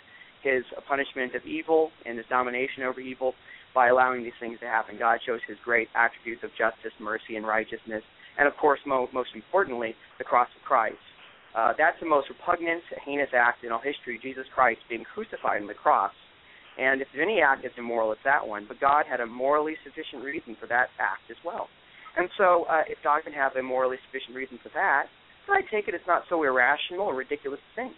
His 0.43 0.63
punishment 0.89 1.35
of 1.35 1.45
evil, 1.45 1.91
and 2.05 2.19
His 2.19 2.27
domination 2.29 2.83
over 2.85 3.01
evil 3.01 3.35
by 3.75 3.89
allowing 3.89 4.23
these 4.23 4.37
things 4.41 4.59
to 4.61 4.67
happen. 4.67 4.97
God 4.99 5.19
shows 5.27 5.41
His 5.49 5.59
great 5.65 5.89
attributes 5.95 6.43
of 6.45 6.51
justice, 6.57 6.93
mercy, 7.01 7.37
and 7.37 7.47
righteousness, 7.47 8.03
and 8.39 8.49
of 8.49 8.57
course, 8.57 8.81
mo- 8.87 9.09
most 9.13 9.31
importantly, 9.35 9.95
the 10.19 10.25
cross 10.25 10.49
of 10.57 10.63
Christ. 10.67 11.03
Uh, 11.57 11.73
that's 11.79 11.97
the 12.01 12.07
most 12.07 12.29
repugnant, 12.29 12.83
heinous 13.05 13.31
act 13.33 13.65
in 13.65 13.73
all 13.73 13.81
history. 13.81 14.21
Jesus 14.23 14.45
Christ 14.55 14.81
being 14.91 15.05
crucified 15.05 15.63
on 15.63 15.69
the 15.69 15.75
cross. 15.75 16.13
And 16.77 17.01
if 17.01 17.09
any 17.17 17.41
act 17.41 17.65
is 17.65 17.73
immoral, 17.79 18.13
it's 18.13 18.21
that 18.25 18.47
one. 18.47 18.67
But 18.69 18.79
God 18.79 19.05
had 19.09 19.21
a 19.21 19.27
morally 19.27 19.75
sufficient 19.81 20.23
reason 20.23 20.57
for 20.61 20.67
that 20.69 20.93
act 21.01 21.25
as 21.31 21.37
well. 21.45 21.69
And 22.17 22.29
so, 22.37 22.65
uh, 22.69 22.85
if 22.89 22.99
God 23.03 23.25
can 23.25 23.33
have 23.33 23.57
a 23.57 23.63
morally 23.63 23.97
sufficient 24.05 24.37
reason 24.37 24.59
for 24.63 24.69
that, 24.75 25.09
then 25.47 25.57
I 25.57 25.61
take 25.71 25.89
it 25.89 25.95
it's 25.95 26.07
not 26.07 26.23
so 26.29 26.43
irrational 26.43 27.07
or 27.07 27.15
ridiculous 27.15 27.61
to 27.61 27.83
think 27.83 27.93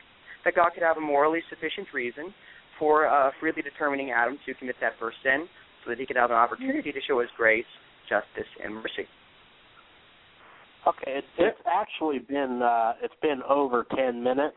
that 0.44 0.54
God 0.54 0.70
could 0.74 0.82
have 0.82 0.96
a 0.96 1.00
morally 1.00 1.40
sufficient 1.50 1.88
reason 1.92 2.32
for 2.78 3.08
uh, 3.08 3.30
freely 3.40 3.62
determining 3.62 4.12
Adam 4.12 4.38
to 4.46 4.54
commit 4.54 4.76
that 4.80 4.92
first 5.00 5.16
sin, 5.22 5.48
so 5.84 5.90
that 5.90 5.98
he 5.98 6.06
could 6.06 6.16
have 6.16 6.30
an 6.30 6.36
opportunity 6.36 6.92
to 6.92 7.00
show 7.06 7.20
His 7.20 7.30
grace, 7.36 7.66
justice, 8.08 8.48
and 8.62 8.74
mercy. 8.74 9.06
Okay, 10.86 11.18
it's, 11.18 11.26
it's 11.38 11.60
actually 11.66 12.20
been 12.20 12.62
uh, 12.62 12.92
it's 13.02 13.14
been 13.20 13.42
over 13.48 13.84
ten 13.96 14.22
minutes. 14.22 14.56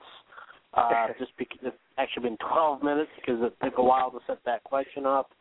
Uh, 0.74 1.08
just 1.20 1.32
because 1.38 1.60
it's 1.64 1.76
actually 1.98 2.24
been 2.24 2.38
twelve 2.38 2.82
minutes 2.82 3.10
because 3.20 3.42
it 3.44 3.54
took 3.62 3.78
a 3.78 3.84
while 3.84 4.10
to 4.10 4.20
set 4.26 4.38
that 4.46 4.64
question 4.64 5.06
up. 5.06 5.32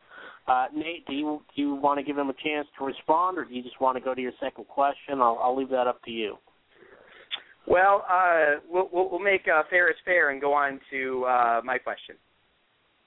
Uh, 0.47 0.65
Nate, 0.75 1.05
do 1.07 1.13
you 1.13 1.41
do 1.55 1.61
you 1.61 1.75
want 1.75 1.99
to 1.99 2.03
give 2.03 2.17
him 2.17 2.29
a 2.29 2.33
chance 2.43 2.67
to 2.77 2.83
respond, 2.83 3.37
or 3.37 3.45
do 3.45 3.53
you 3.53 3.63
just 3.63 3.79
want 3.79 3.95
to 3.95 4.03
go 4.03 4.13
to 4.13 4.19
your 4.19 4.33
second 4.41 4.67
question? 4.67 5.21
I'll, 5.21 5.39
I'll 5.41 5.55
leave 5.55 5.69
that 5.69 5.87
up 5.87 6.03
to 6.03 6.11
you. 6.11 6.35
Well, 7.71 8.05
uh, 8.11 8.59
we'll, 8.69 8.89
we'll 8.91 9.19
make 9.19 9.47
uh, 9.47 9.63
fair 9.69 9.89
is 9.89 9.95
fair 10.03 10.31
and 10.31 10.41
go 10.41 10.51
on 10.51 10.81
to 10.91 11.23
uh, 11.23 11.61
my 11.63 11.77
question. 11.77 12.17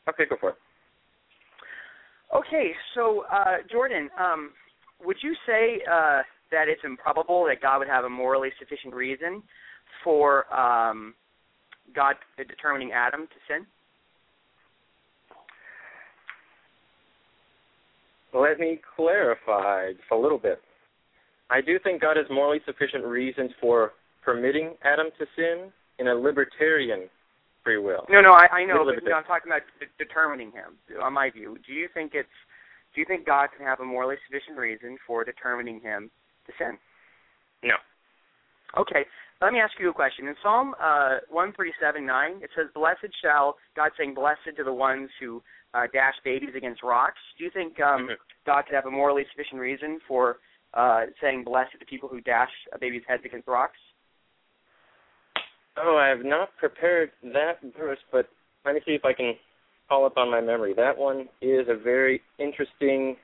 Okay, 0.09 0.25
go 0.29 0.37
for 0.41 0.51
it. 0.51 0.57
Okay, 2.35 2.73
so 2.95 3.25
uh, 3.31 3.57
Jordan, 3.71 4.09
um, 4.19 4.53
would 5.05 5.19
you 5.23 5.35
say 5.47 5.83
uh, 5.87 6.23
that 6.51 6.69
it's 6.69 6.81
improbable 6.83 7.45
that 7.45 7.61
God 7.61 7.81
would 7.81 7.89
have 7.89 8.05
a 8.05 8.09
morally 8.09 8.49
sufficient 8.59 8.95
reason 8.95 9.43
for 10.03 10.51
um, 10.51 11.13
God 11.95 12.15
determining 12.39 12.93
Adam 12.93 13.27
to 13.27 13.35
sin? 13.47 13.67
Let 18.33 18.59
me 18.59 18.81
clarify 18.97 19.93
just 19.93 20.11
a 20.11 20.17
little 20.17 20.39
bit. 20.39 20.59
I 21.51 21.61
do 21.61 21.79
think 21.79 22.01
God 22.01 22.17
has 22.17 22.25
morally 22.31 22.61
sufficient 22.65 23.05
reasons 23.05 23.51
for 23.61 23.93
permitting 24.25 24.75
Adam 24.83 25.09
to 25.19 25.27
sin 25.37 25.73
in 25.99 26.09
a 26.09 26.15
libertarian 26.15 27.09
free 27.63 27.79
will. 27.79 28.07
No, 28.09 28.21
no, 28.21 28.33
I, 28.33 28.61
I 28.61 28.65
know, 28.65 28.85
but 28.85 29.03
no, 29.05 29.17
I'm 29.17 29.25
talking 29.25 29.51
about 29.51 29.63
de- 29.81 30.05
determining 30.05 30.53
him. 30.53 30.77
On 31.03 31.13
my 31.13 31.31
view, 31.31 31.57
do 31.67 31.73
you 31.73 31.89
think 31.93 32.13
it's 32.15 32.29
do 32.95 33.01
you 33.01 33.07
think 33.07 33.27
God 33.27 33.49
can 33.57 33.67
have 33.67 33.81
a 33.81 33.85
morally 33.85 34.17
sufficient 34.29 34.57
reason 34.57 34.97
for 35.07 35.25
determining 35.25 35.81
him 35.81 36.11
to 36.47 36.53
sin? 36.59 36.79
No. 37.65 37.75
Okay, 38.79 39.05
let 39.41 39.53
me 39.53 39.61
ask 39.61 39.73
you 39.81 39.91
a 39.91 39.93
question. 39.93 40.29
In 40.29 40.35
Psalm 40.43 40.75
uh, 40.81 41.19
137:9, 41.33 42.43
it 42.43 42.51
says, 42.57 42.67
"Blessed 42.75 43.13
shall 43.23 43.57
God 43.75 43.91
saying, 43.99 44.15
blessed 44.15 44.57
to 44.57 44.65
the 44.65 44.73
ones 44.73 45.11
who 45.21 45.43
uh, 45.73 45.87
dash 45.93 46.15
babies 46.25 46.55
against 46.57 46.83
rocks." 46.83 47.19
Do 47.39 47.45
you 47.45 47.51
think 47.51 47.81
um, 47.81 48.03
mm-hmm. 48.03 48.13
God 48.47 48.67
could 48.67 48.75
have 48.75 48.87
a 48.87 48.91
morally 48.91 49.25
sufficient 49.33 49.61
reason 49.61 49.99
for 50.07 50.39
uh, 50.75 51.07
saying 51.21 51.45
blessed 51.45 51.79
to 51.79 51.87
people 51.87 52.09
who 52.09 52.21
dash 52.21 52.51
a 52.73 52.79
baby's 52.79 53.03
heads 53.09 53.23
against 53.25 53.49
rocks? 53.49 53.79
Oh, 55.77 55.97
I 55.97 56.09
have 56.09 56.25
not 56.25 56.51
prepared 56.59 57.11
that 57.23 57.55
verse, 57.77 57.99
but 58.13 58.29
let 58.65 58.75
me 58.75 58.81
see 58.87 58.93
if 58.93 59.05
I 59.05 59.13
can 59.13 59.35
call 59.89 60.07
up 60.07 60.17
on 60.17 60.31
my 60.31 60.41
memory. 60.41 60.73
That 60.75 60.97
one 60.97 61.29
is 61.41 61.67
a 61.69 61.77
very 61.77 62.21
interesting 62.39 63.17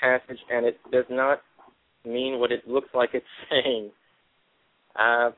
passage, 0.00 0.38
and 0.50 0.64
it 0.66 0.78
does 0.90 1.04
not 1.10 1.40
mean 2.04 2.38
what 2.38 2.52
it 2.52 2.66
looks 2.66 2.88
like 2.94 3.10
it's 3.14 3.26
saying. 3.50 3.90
Uh, 4.98 5.30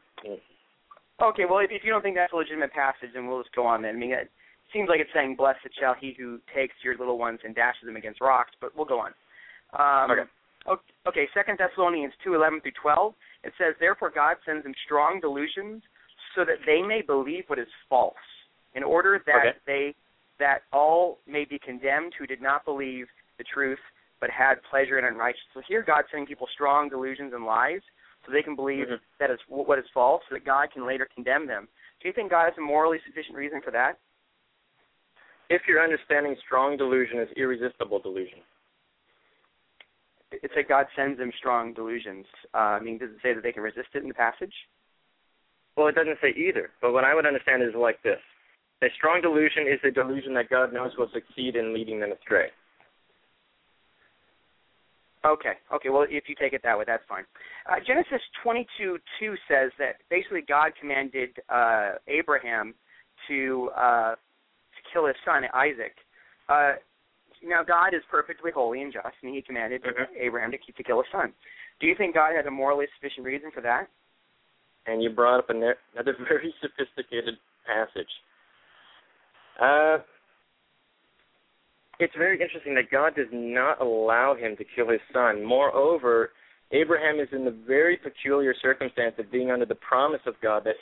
okay, 1.23 1.45
well, 1.49 1.61
if, 1.61 1.71
if 1.71 1.83
you 1.85 1.91
don't 1.91 2.03
think 2.03 2.17
that's 2.17 2.33
a 2.33 2.37
legitimate 2.37 2.73
passage, 2.73 3.11
then 3.15 3.27
we'll 3.27 3.43
just 3.43 3.55
go 3.55 3.67
on 3.67 3.83
then. 3.83 3.95
I 3.95 3.99
mean, 3.99 4.13
it 4.13 4.31
seems 4.73 4.89
like 4.89 5.01
it's 5.01 5.11
saying, 5.15 5.37
"Blessed 5.37 5.69
shall 5.79 5.95
he 5.99 6.15
who 6.19 6.41
takes 6.55 6.75
your 6.83 6.97
little 6.99 7.19
ones 7.19 7.41
and 7.45 7.55
dashes 7.55 7.87
them 7.87 7.97
against 7.97 8.21
rocks," 8.21 8.53
but 8.61 8.75
we'll 8.77 8.87
go 8.87 9.01
on. 9.01 9.13
Um, 9.79 10.11
okay. 10.11 10.29
Okay. 11.07 11.29
Second 11.35 11.59
Thessalonians 11.59 12.13
two 12.25 12.35
eleven 12.35 12.61
through 12.61 12.77
twelve. 12.81 13.15
It 13.45 13.53
says, 13.59 13.75
"Therefore 13.79 14.11
God 14.15 14.37
sends 14.45 14.65
them 14.65 14.75
strong 14.85 15.21
delusions, 15.21 15.83
so 16.35 16.45
that 16.45 16.59
they 16.67 16.83
may 16.83 17.03
believe 17.03 17.45
what 17.47 17.59
is 17.59 17.69
false, 17.89 18.15
in 18.75 18.83
order 18.83 19.23
that 19.27 19.47
okay. 19.47 19.59
they 19.67 19.95
that 20.39 20.63
all 20.73 21.19
may 21.27 21.45
be 21.45 21.59
condemned 21.59 22.13
who 22.19 22.27
did 22.27 22.43
not 22.43 22.65
believe 22.65 23.07
the 23.39 23.45
truth, 23.45 23.79
but 24.21 24.31
had 24.31 24.57
pleasure 24.69 24.99
in 24.99 25.05
unrighteousness." 25.05 25.55
So 25.55 25.63
here, 25.67 25.83
God's 25.83 26.09
sending 26.11 26.27
people 26.27 26.49
strong 26.53 26.89
delusions 26.89 27.33
and 27.35 27.45
lies 27.45 27.81
so 28.25 28.33
they 28.33 28.43
can 28.43 28.57
believe 28.57 28.87
mm-hmm. 28.87 29.05
that 29.21 29.31
is 29.31 29.39
what 29.49 29.79
is 29.79 29.85
false, 29.93 30.23
so 30.29 30.35
that 30.35 30.45
God 30.45 30.71
can 30.73 30.87
later 30.87 31.09
condemn 31.15 31.47
them. 31.47 31.69
Do 32.01 32.09
you 32.09 32.15
think 32.15 32.31
God 32.31 32.45
has 32.45 32.55
a 32.59 32.61
morally 32.61 32.99
sufficient 33.07 33.37
reason 33.37 33.61
for 33.65 33.71
that? 33.71 33.99
If 35.51 35.63
you're 35.69 35.83
understanding 35.83 36.37
strong 36.45 36.77
delusion 36.77 37.19
as 37.19 37.29
irresistible 37.37 37.99
delusion. 37.99 38.39
It's 40.33 40.55
like 40.57 40.69
God 40.69 40.87
sends 40.97 41.19
them 41.19 41.31
strong 41.39 41.75
delusions. 41.75 42.27
Uh, 42.53 42.77
I 42.77 42.81
mean, 42.81 42.99
does 42.99 43.11
it 43.11 43.19
say 43.23 43.35
that 43.35 43.43
they 43.43 43.53
can 43.53 43.63
resist 43.63 43.89
it 43.95 44.03
in 44.03 44.09
the 44.09 44.15
passage? 44.15 44.53
Well, 45.77 45.89
it 45.89 45.95
doesn't 45.95 46.19
say 46.23 46.35
either. 46.37 46.71
But 46.81 46.93
what 46.93 47.05
I 47.05 47.15
would 47.15 47.27
understand 47.27 47.63
is 47.63 47.75
like 47.75 48.03
this: 48.03 48.21
a 48.83 48.87
strong 48.97 49.21
delusion 49.23 49.67
is 49.67 49.81
a 49.85 49.91
delusion 49.91 50.35
that 50.35 50.51
God 50.51 50.73
knows 50.73 50.93
will 50.99 51.11
succeed 51.13 51.57
in 51.57 51.75
leading 51.75 52.01
them 52.01 52.13
astray. 52.13 52.49
Okay. 55.25 55.55
Okay. 55.73 55.89
Well, 55.89 56.07
if 56.09 56.25
you 56.29 56.35
take 56.39 56.53
it 56.53 56.61
that 56.65 56.79
way, 56.79 56.85
that's 56.87 57.03
fine. 57.09 57.25
Uh, 57.71 57.77
Genesis 57.87 58.21
22 58.43 58.99
2 59.21 59.35
says 59.49 59.71
that 59.79 59.97
basically 60.11 60.43
God 60.47 60.73
commanded 60.79 61.31
uh, 61.49 61.93
Abraham 62.09 62.75
to 63.29 63.71
uh, 63.77 64.15
to 64.15 64.81
kill 64.93 65.07
his 65.07 65.17
son 65.25 65.45
Isaac. 65.55 65.97
Uh, 66.49 66.73
now 67.43 67.63
God 67.63 67.95
is 67.95 68.03
perfectly 68.11 68.51
holy 68.51 68.83
and 68.83 68.93
just, 68.93 69.07
and 69.23 69.35
He 69.35 69.43
commanded 69.43 69.83
mm-hmm. 69.83 70.13
Abraham 70.21 70.51
to, 70.51 70.59
to 70.59 70.83
kill 70.83 70.99
his 70.99 71.07
son. 71.13 71.33
Do 71.81 71.87
you 71.87 71.95
think 71.97 72.15
God 72.15 72.33
had 72.37 72.47
a 72.47 72.51
morally 72.51 72.87
sufficient 72.97 73.27
reason 73.27 73.51
for 73.55 73.61
that? 73.63 73.89
And 74.87 75.03
you 75.03 75.11
brought 75.11 75.39
up 75.39 75.51
another 75.51 75.77
very 76.29 76.55
sophisticated 76.61 77.35
passage. 77.67 78.09
Uh, 79.61 79.99
it's 82.01 82.15
very 82.19 82.41
interesting 82.41 82.75
that 82.75 82.91
God 82.91 83.15
does 83.15 83.29
not 83.33 83.81
allow 83.81 84.35
him 84.35 84.57
to 84.57 84.65
kill 84.75 84.89
his 84.89 85.01
son. 85.13 85.45
Moreover, 85.45 86.31
Abraham 86.73 87.21
is 87.21 87.29
in 87.33 87.45
the 87.45 87.57
very 87.67 87.97
peculiar 87.97 88.55
circumstance 88.61 89.15
of 89.19 89.31
being 89.31 89.51
under 89.51 89.67
the 89.67 89.77
promise 89.77 90.21
of 90.27 90.35
God 90.43 90.65
that 90.65 90.75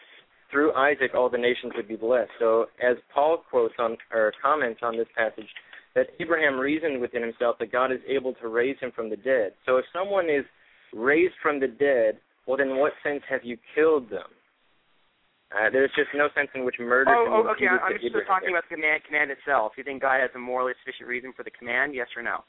through 0.51 0.73
Isaac 0.75 1.13
all 1.15 1.29
the 1.29 1.39
nations 1.39 1.73
would 1.77 1.89
be 1.89 1.97
blessed. 1.97 2.31
So 2.39 2.67
as 2.83 2.97
Paul 3.15 3.43
quotes 3.51 3.75
on 3.79 3.97
or 4.13 4.33
comments 4.43 4.81
on 4.83 4.97
this 4.97 5.09
passage, 5.17 5.49
that 5.95 6.07
Abraham 6.21 6.59
reasoned 6.59 7.01
within 7.01 7.23
himself 7.23 7.57
that 7.59 7.73
God 7.73 7.93
is 7.93 8.01
able 8.09 8.35
to 8.35 8.49
raise 8.49 8.79
him 8.81 8.93
from 8.95 9.11
the 9.11 9.17
dead. 9.17 9.53
So 9.67 9.77
if 9.77 9.85
someone 9.93 10.31
is 10.31 10.45
raised 10.95 11.35
from 11.43 11.61
the 11.61 11.69
dead, 11.69 12.19
well 12.47 12.57
then 12.57 12.71
in 12.71 12.77
what 12.79 12.93
sense 13.03 13.23
have 13.29 13.45
you 13.45 13.57
killed 13.75 14.11
them? 14.11 14.29
Uh, 15.53 15.69
there's 15.69 15.93
just 15.93 16.09
no 16.15 16.29
sense 16.35 16.49
in 16.55 16.65
which 16.65 16.77
murder. 16.81 17.13
Oh, 17.13 17.45
oh 17.45 17.53
okay. 17.53 17.69
I'm 17.69 17.93
just 18.01 18.17
talking 18.27 18.51
about 18.51 18.65
the 18.69 18.77
command, 18.77 19.05
command 19.05 19.31
itself. 19.31 19.73
You 19.77 19.85
think 19.85 20.01
God 20.01 20.21
has 20.21 20.31
a 20.35 20.39
morally 20.39 20.73
sufficient 20.81 21.09
reason 21.09 21.33
for 21.37 21.45
the 21.45 21.53
command? 21.53 21.95
Yes 21.95 22.09
or 22.17 22.23
no? 22.23 22.45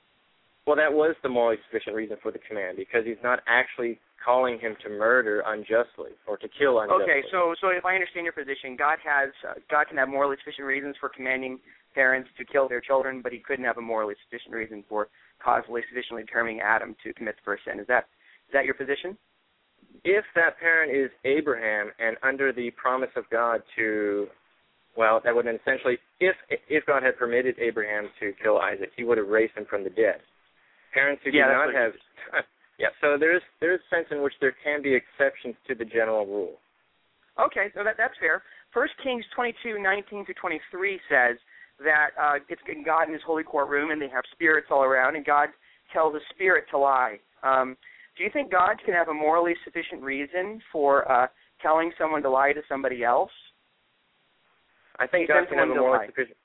Well, 0.66 0.78
that 0.78 0.94
was 0.94 1.16
the 1.22 1.28
morally 1.28 1.60
sufficient 1.68 1.96
reason 1.96 2.16
for 2.24 2.32
the 2.32 2.40
command 2.40 2.78
because 2.78 3.04
he's 3.04 3.20
not 3.22 3.44
actually 3.48 4.00
calling 4.24 4.58
him 4.58 4.78
to 4.84 4.90
murder 4.90 5.44
unjustly 5.46 6.16
or 6.26 6.38
to 6.38 6.48
kill 6.48 6.80
unjustly. 6.80 7.04
Okay, 7.04 7.22
so 7.28 7.54
so 7.60 7.68
if 7.76 7.84
I 7.84 7.94
understand 7.96 8.24
your 8.24 8.32
position, 8.32 8.80
God 8.80 8.98
has 9.04 9.36
uh, 9.44 9.60
God 9.70 9.92
can 9.92 9.98
have 9.98 10.08
morally 10.08 10.38
sufficient 10.40 10.64
reasons 10.64 10.96
for 11.00 11.10
commanding 11.10 11.60
parents 11.94 12.30
to 12.38 12.46
kill 12.46 12.70
their 12.70 12.80
children, 12.80 13.20
but 13.22 13.34
He 13.34 13.40
couldn't 13.40 13.66
have 13.66 13.78
a 13.78 13.84
morally 13.84 14.16
sufficient 14.24 14.56
reason 14.56 14.84
for 14.88 15.10
causally 15.44 15.82
sufficiently 15.90 16.24
determining 16.24 16.62
Adam 16.62 16.96
to 17.04 17.12
commit 17.14 17.36
the 17.36 17.44
first 17.44 17.68
sin. 17.68 17.80
Is 17.80 17.88
that 17.88 18.08
is 18.48 18.54
that 18.54 18.64
your 18.64 18.76
position? 18.76 19.18
If 20.04 20.26
that 20.36 20.60
parent 20.60 20.92
is 20.96 21.10
Abraham 21.24 21.92
and 22.00 22.18
under 22.24 22.52
the 22.52 22.72
promise 22.72 23.10
of 23.16 23.24
God 23.32 23.62
to, 23.78 24.28
well, 24.98 25.22
that 25.24 25.34
would 25.34 25.48
essentially, 25.48 25.98
if 26.20 26.36
if 26.70 26.86
God 26.86 27.04
had 27.04 27.18
permitted 27.18 27.56
Abraham 27.60 28.10
to 28.20 28.34
kill 28.42 28.60
Isaac, 28.60 28.92
He 28.96 29.04
would 29.04 29.18
have 29.18 29.28
raised 29.28 29.54
him 29.56 29.66
from 29.70 29.84
the 29.84 29.90
dead. 29.90 30.20
Parents 30.94 31.22
who 31.24 31.32
Yeah, 31.32 31.48
do 31.48 31.54
not 31.54 31.74
have, 31.74 31.92
yeah. 32.80 32.90
So 33.02 33.18
there's 33.18 33.42
there's 33.60 33.80
a 33.80 33.96
sense 33.96 34.08
in 34.12 34.22
which 34.22 34.34
there 34.42 34.56
can 34.64 34.82
be 34.82 34.94
exceptions 34.94 35.56
to 35.68 35.76
the 35.76 35.86
general 35.86 36.26
rule. 36.26 36.60
Okay, 37.40 37.72
so 37.76 37.84
that 37.84 37.96
that's 37.98 38.14
fair. 38.20 38.44
First 38.74 38.94
Kings 39.02 39.26
twenty 39.36 39.56
two 39.64 39.82
nineteen 39.82 40.26
through 40.26 40.36
twenty 40.40 40.60
three 40.70 41.00
says 41.10 41.38
that 41.80 42.10
uh, 42.22 42.36
it's 42.50 42.62
God 42.86 43.08
in 43.08 43.14
His 43.14 43.24
holy 43.26 43.44
courtroom, 43.44 43.92
and 43.92 44.02
they 44.02 44.10
have 44.10 44.24
spirits 44.34 44.68
all 44.70 44.84
around, 44.84 45.16
and 45.16 45.26
God 45.26 45.50
tells 45.92 46.14
a 46.14 46.20
spirit 46.34 46.66
to 46.72 46.78
lie. 46.78 47.18
Um, 47.44 47.78
do 48.18 48.24
you 48.24 48.30
think 48.32 48.52
God 48.52 48.78
can 48.86 48.94
have 48.94 49.08
a 49.08 49.14
morally 49.14 49.54
sufficient 49.64 50.02
reason 50.02 50.62
for 50.72 51.10
uh, 51.12 51.28
telling 51.62 51.92
someone 51.98 52.22
to 52.24 52.30
lie 52.30 52.54
to 52.54 52.62
somebody 52.70 53.04
else? 53.04 53.32
I 55.00 55.08
think 55.08 55.28
God 55.28 55.48
can 55.50 55.58
have 55.58 55.70
a 55.70 55.76
morally 55.76 56.08
sufficient. 56.08 56.38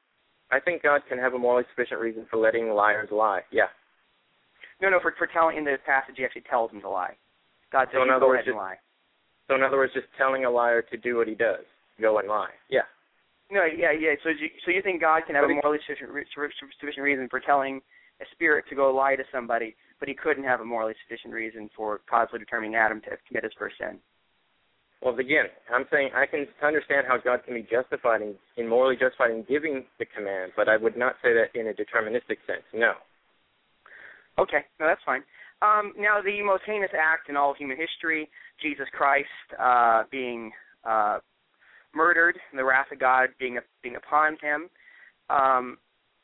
I 0.51 0.61
think 0.61 0.83
God 0.83 1.03
can 1.09 1.19
have 1.19 1.35
a 1.35 1.39
morally 1.39 1.65
sufficient 1.75 2.01
reason 2.01 2.27
for 2.31 2.39
letting 2.39 2.71
liars 2.71 3.11
lie. 3.13 3.43
Yeah. 3.53 3.69
No, 4.81 4.89
no, 4.89 4.99
for 5.01 5.15
for 5.19 5.27
telling 5.27 5.59
in 5.59 5.65
the 5.65 5.77
passage 5.85 6.15
he 6.17 6.25
actually 6.25 6.45
tells 6.49 6.71
them 6.71 6.81
to 6.81 6.89
lie. 6.89 7.17
God 7.71 7.89
says 7.93 7.99
So 7.99 8.03
in 8.03 8.11
other 8.11 8.21
go 8.21 8.29
words, 8.29 8.43
ahead 8.43 8.49
and 8.49 8.57
lie. 8.57 8.77
So 9.49 9.55
in 9.57 9.63
other 9.63 9.77
words, 9.77 9.93
just 9.93 10.07
telling 10.17 10.45
a 10.45 10.51
liar 10.51 10.83
to 10.83 10.97
do 10.97 11.17
what 11.17 11.29
he 11.29 11.35
does, 11.35 11.65
go 12.01 12.19
and 12.19 12.29
lie. 12.29 12.55
Yeah. 12.71 12.89
No, 13.51 13.65
yeah, 13.65 13.93
yeah. 13.93 14.15
So 14.23 14.31
you 14.31 14.49
so 14.65 14.71
you 14.71 14.81
think 14.83 15.01
God 15.01 15.23
can 15.27 15.35
have 15.35 15.45
But 15.45 15.53
a 15.53 15.61
morally 15.61 15.79
sufficient, 15.87 16.11
re- 16.11 16.25
sufficient 16.81 17.05
reason 17.05 17.29
for 17.29 17.41
telling 17.41 17.81
a 18.21 18.25
spirit 18.33 18.65
to 18.69 18.75
go 18.75 18.95
lie 18.95 19.17
to 19.17 19.25
somebody, 19.33 19.77
but 20.01 20.09
he 20.09 20.15
couldn't 20.15 20.45
have 20.45 20.61
a 20.61 20.65
morally 20.65 20.95
sufficient 21.07 21.33
reason 21.35 21.69
for 21.77 22.01
causally 22.09 22.39
determining 22.39 22.77
Adam 22.77 23.01
to 23.03 23.11
commit 23.27 23.45
his 23.45 23.53
first 23.59 23.77
sin. 23.79 23.99
Well, 25.03 25.17
again, 25.17 25.47
I'm 25.73 25.85
saying 25.93 26.11
I 26.15 26.27
can 26.27 26.47
understand 26.63 27.07
how 27.07 27.19
God 27.19 27.45
can 27.45 27.55
be 27.55 27.63
justified 27.63 28.21
in, 28.21 28.35
in 28.57 28.69
morally 28.69 28.97
justified 28.97 29.31
in 29.31 29.45
giving 29.49 29.85
the 29.99 30.07
command, 30.07 30.53
but 30.57 30.69
I 30.69 30.77
would 30.77 30.97
not 30.97 31.15
say 31.23 31.31
that 31.35 31.59
in 31.59 31.69
a 31.69 31.73
deterministic 31.73 32.43
sense. 32.47 32.67
No. 32.75 32.95
Okay, 34.39 34.67
no, 34.81 34.87
that's 34.87 35.01
fine. 35.07 35.23
Um, 35.63 35.93
now, 35.99 36.21
the 36.23 36.43
most 36.43 36.63
heinous 36.67 36.91
act 36.95 37.29
in 37.29 37.37
all 37.37 37.51
of 37.51 37.57
human 37.57 37.77
history, 37.77 38.29
Jesus 38.63 38.87
Christ 38.93 39.29
uh, 39.59 40.03
being 40.11 40.53
uh, 40.85 41.19
murdered, 41.95 42.39
the 42.55 42.65
wrath 42.65 42.87
of 42.93 42.99
God 42.99 43.31
being 43.39 43.59
being 43.83 43.97
upon 43.97 44.37
him. 44.41 44.69
Um, 45.31 45.79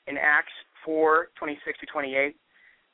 in 0.07 0.17
Acts 0.17 0.53
4, 0.85 1.29
26 1.39 1.79
to 1.81 1.87
28, 1.87 2.37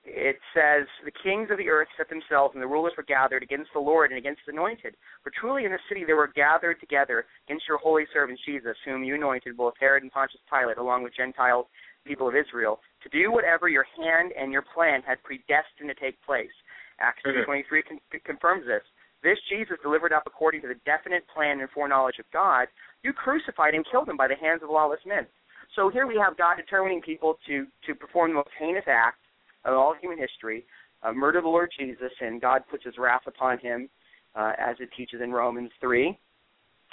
it 0.05 0.39
says, 0.55 0.87
The 1.05 1.13
kings 1.23 1.51
of 1.51 1.59
the 1.59 1.69
earth 1.69 1.89
set 1.97 2.09
themselves, 2.09 2.55
and 2.55 2.63
the 2.63 2.67
rulers 2.67 2.95
were 2.97 3.03
gathered 3.03 3.43
against 3.43 3.71
the 3.73 3.81
Lord 3.81 4.11
and 4.11 4.19
against 4.19 4.41
the 4.47 4.53
anointed. 4.53 4.97
For 5.23 5.31
truly 5.31 5.65
in 5.65 5.73
the 5.73 5.79
city 5.89 6.05
they 6.05 6.15
were 6.15 6.29
gathered 6.29 6.81
together 6.81 7.27
against 7.47 7.69
your 7.69 7.79
holy 7.79 8.05
servant 8.13 8.41
Jesus, 8.45 8.77
whom 8.85 9.05
you 9.05 9.15
anointed, 9.15 9.57
both 9.57 9.75
Herod 9.79 10.03
and 10.03 10.13
Pontius 10.13 10.41
Pilate, 10.51 10.79
along 10.79 11.03
with 11.03 11.15
Gentiles, 11.15 11.67
people 12.05 12.29
of 12.29 12.35
Israel, 12.35 12.81
to 13.03 13.09
do 13.11 13.31
whatever 13.31 13.69
your 13.69 13.87
hand 13.97 14.33
and 14.33 14.53
your 14.53 14.63
plan 14.63 15.03
had 15.03 15.23
predestined 15.23 15.89
to 15.89 15.95
take 15.95 16.21
place. 16.23 16.53
Acts 16.99 17.23
Mhm. 17.25 17.45
2.23 17.45 17.83
con- 17.83 18.01
confirms 18.25 18.67
this. 18.67 18.85
This 19.23 19.39
Jesus 19.49 19.79
delivered 19.83 20.13
up 20.13 20.23
according 20.27 20.63
to 20.63 20.69
the 20.69 20.81
definite 20.87 21.27
plan 21.29 21.61
and 21.61 21.71
foreknowledge 21.71 22.19
of 22.19 22.31
God. 22.31 22.69
You 23.03 23.13
crucified 23.13 23.75
and 23.75 23.85
killed 23.85 24.09
him 24.09 24.17
by 24.17 24.29
the 24.29 24.37
hands 24.37 24.63
of 24.63 24.71
lawless 24.71 25.05
men. 25.05 25.27
So 25.75 25.89
here 25.89 26.07
we 26.07 26.17
have 26.17 26.37
God 26.37 26.57
determining 26.57 27.03
people 27.03 27.39
to 27.47 27.67
to 27.83 27.95
perform 27.95 28.31
the 28.31 28.37
most 28.37 28.51
heinous 28.59 28.89
act 28.89 29.19
of 29.65 29.75
all 29.75 29.95
human 30.01 30.19
history, 30.19 30.65
uh, 31.03 31.13
murder 31.13 31.41
the 31.41 31.49
Lord 31.49 31.71
Jesus, 31.79 32.13
and 32.21 32.41
God 32.41 32.63
puts 32.71 32.85
His 32.85 32.95
wrath 32.99 33.23
upon 33.27 33.59
him, 33.59 33.89
uh, 34.35 34.53
as 34.59 34.77
it 34.81 34.91
teaches 34.97 35.21
in 35.23 35.33
Romans 35.33 35.71
three 35.81 36.19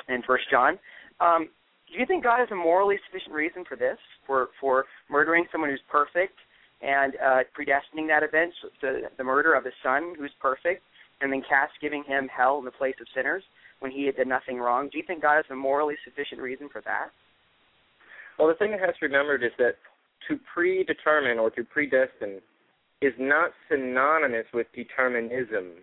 and 0.07 0.23
First 0.25 0.45
John. 0.49 0.79
Um, 1.19 1.49
do 1.91 1.99
you 1.99 2.05
think 2.05 2.23
God 2.23 2.39
has 2.39 2.49
a 2.51 2.55
morally 2.55 2.97
sufficient 3.05 3.33
reason 3.33 3.63
for 3.67 3.75
this, 3.75 3.97
for 4.25 4.49
for 4.59 4.85
murdering 5.09 5.45
someone 5.51 5.69
who's 5.69 5.81
perfect 5.89 6.35
and 6.81 7.13
uh, 7.15 7.39
predestining 7.57 8.07
that 8.07 8.23
event, 8.23 8.53
the, 8.81 9.09
the 9.17 9.23
murder 9.23 9.53
of 9.53 9.65
His 9.65 9.73
Son, 9.81 10.13
who's 10.17 10.31
perfect, 10.39 10.83
and 11.21 11.31
then 11.31 11.41
cast 11.47 11.73
giving 11.81 12.03
him 12.03 12.27
hell 12.27 12.59
in 12.59 12.65
the 12.65 12.71
place 12.71 12.95
of 13.01 13.07
sinners 13.15 13.43
when 13.79 13.91
he 13.91 14.05
had 14.05 14.15
done 14.15 14.29
nothing 14.29 14.57
wrong? 14.57 14.89
Do 14.91 14.97
you 14.97 15.03
think 15.05 15.21
God 15.21 15.35
has 15.37 15.45
a 15.49 15.55
morally 15.55 15.95
sufficient 16.03 16.41
reason 16.41 16.69
for 16.71 16.81
that? 16.81 17.09
Well, 18.37 18.47
the 18.47 18.53
thing 18.55 18.71
that 18.71 18.79
has 18.79 18.93
to 18.95 19.01
be 19.01 19.07
remembered 19.07 19.43
is 19.43 19.51
that 19.57 19.75
to 20.27 20.37
predetermine 20.53 21.39
or 21.39 21.49
to 21.51 21.63
predestine 21.63 22.41
is 23.01 23.13
not 23.19 23.51
synonymous 23.69 24.45
with 24.53 24.67
determinism. 24.73 25.73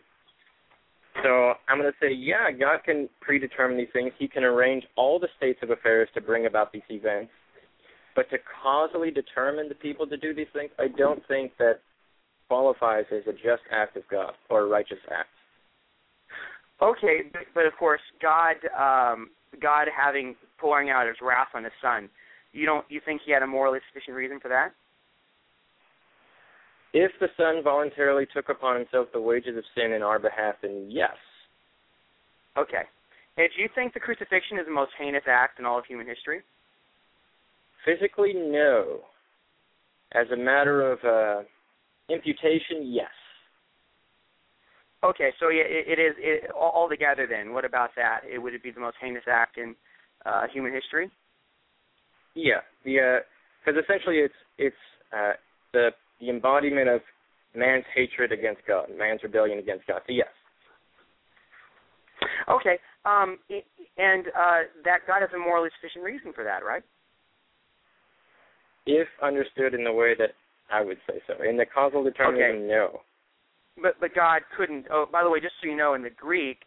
So 1.23 1.55
I'm 1.69 1.79
going 1.79 1.91
to 1.93 1.99
say, 2.01 2.13
yeah, 2.13 2.51
God 2.51 2.81
can 2.85 3.09
predetermine 3.21 3.77
these 3.77 3.93
things. 3.93 4.13
He 4.19 4.27
can 4.27 4.43
arrange 4.43 4.85
all 4.97 5.21
the 5.21 5.29
states 5.37 5.61
of 5.63 5.71
affairs 5.71 6.09
to 6.15 6.21
bring 6.21 6.47
about 6.47 6.73
these 6.73 6.83
events. 6.91 7.31
But 8.17 8.29
to 8.31 8.39
causally 8.63 9.11
determine 9.11 9.69
the 9.69 9.75
people 9.75 10.07
to 10.07 10.17
do 10.17 10.35
these 10.35 10.49
things, 10.53 10.71
I 10.79 10.89
don't 10.89 11.23
think 11.29 11.53
that 11.59 11.81
qualifies 12.49 13.05
as 13.13 13.23
a 13.29 13.33
just 13.33 13.63
act 13.71 13.97
of 13.97 14.03
God 14.11 14.33
or 14.51 14.63
a 14.63 14.67
righteous 14.67 14.99
act. 15.11 15.29
Okay, 16.83 17.23
but, 17.33 17.43
but 17.55 17.67
of 17.67 17.73
course, 17.79 18.01
God, 18.21 18.57
um, 18.77 19.31
God 19.63 19.87
having 19.97 20.35
pouring 20.59 20.91
out 20.91 21.07
His 21.07 21.17
wrath 21.23 21.49
on 21.55 21.65
His 21.65 21.73
Son, 21.81 22.09
you 22.53 22.67
don't, 22.67 22.85
you 22.89 23.01
think 23.05 23.23
He 23.25 23.33
had 23.33 23.43
a 23.43 23.47
morally 23.47 23.79
sufficient 23.89 24.17
reason 24.17 24.41
for 24.41 24.49
that? 24.49 24.73
If 26.95 27.11
the 27.21 27.27
Son 27.37 27.61
voluntarily 27.65 28.25
took 28.33 28.49
upon 28.49 28.77
himself 28.79 29.09
the 29.13 29.21
wages 29.21 29.59
of 29.59 29.65
sin 29.75 29.93
in 29.93 30.03
our 30.03 30.21
behalf, 30.21 30.55
then 30.63 30.87
yes. 30.89 31.17
Okay. 32.57 32.83
And 33.37 33.49
do 33.57 33.63
you 33.63 33.69
think 33.75 33.93
the 33.93 34.01
crucifixion 34.01 34.59
is 34.61 34.67
the 34.67 34.73
most 34.73 34.93
heinous 34.97 35.25
act 35.27 35.59
in 35.59 35.67
all 35.67 35.77
of 35.77 35.85
human 35.87 36.07
history? 36.07 36.43
Physically, 37.85 38.33
no. 38.33 39.01
As 40.13 40.27
a 40.33 40.37
matter 40.37 40.93
of 40.93 40.99
uh, 41.03 41.43
imputation, 42.09 42.85
yes. 42.85 43.11
Okay, 45.03 45.31
so 45.41 45.49
yeah, 45.49 45.65
it, 45.67 45.99
it 45.99 46.01
is 46.01 46.15
it, 46.19 46.51
all 46.53 46.73
altogether. 46.73 47.27
Then, 47.29 47.53
what 47.53 47.65
about 47.65 47.91
that? 47.97 48.21
It 48.33 48.39
would 48.39 48.55
it 48.55 48.63
be 48.63 48.71
the 48.71 48.81
most 48.81 48.97
heinous 49.01 49.25
act 49.29 49.59
in 49.59 49.75
uh, 50.25 50.43
human 50.53 50.73
history? 50.73 51.11
Yeah, 52.37 52.61
the 52.85 53.19
because 53.65 53.83
essentially 53.83 54.19
it's 54.19 54.35
it's 54.57 54.77
uh, 55.13 55.33
the 55.73 55.91
the 56.25 56.31
embodiment 56.31 56.89
of 56.89 57.01
man's 57.55 57.85
hatred 57.95 58.33
against 58.33 58.63
God, 58.67 58.87
man's 58.97 59.23
rebellion 59.23 59.59
against 59.59 59.87
God. 59.87 60.01
So 60.07 60.13
yes, 60.13 60.29
Okay, 62.49 62.79
um, 63.05 63.39
and 63.99 64.27
uh, 64.29 64.61
that 64.85 65.01
God 65.07 65.21
has 65.21 65.31
a 65.35 65.39
morally 65.39 65.71
sufficient 65.81 66.05
reason 66.05 66.33
for 66.33 66.45
that, 66.45 66.65
right? 66.65 66.83
if 68.87 69.09
understood 69.23 69.75
in 69.75 69.85
the 69.85 69.93
way 69.93 70.15
that 70.19 70.31
I 70.71 70.83
would 70.83 70.99
say 71.09 71.21
so. 71.27 71.43
In 71.43 71.57
the 71.57 71.67
causal 71.67 72.05
determinism, 72.05 72.69
no. 72.69 73.01
But 73.81 73.95
but 74.01 74.15
God 74.15 74.43
couldn't. 74.57 74.87
Oh, 74.91 75.07
by 75.11 75.23
the 75.23 75.31
way, 75.31 75.41
just 75.41 75.55
so 75.63 75.69
you 75.69 75.77
know, 75.77 75.95
in 75.95 76.03
the 76.03 76.11
Greek, 76.11 76.59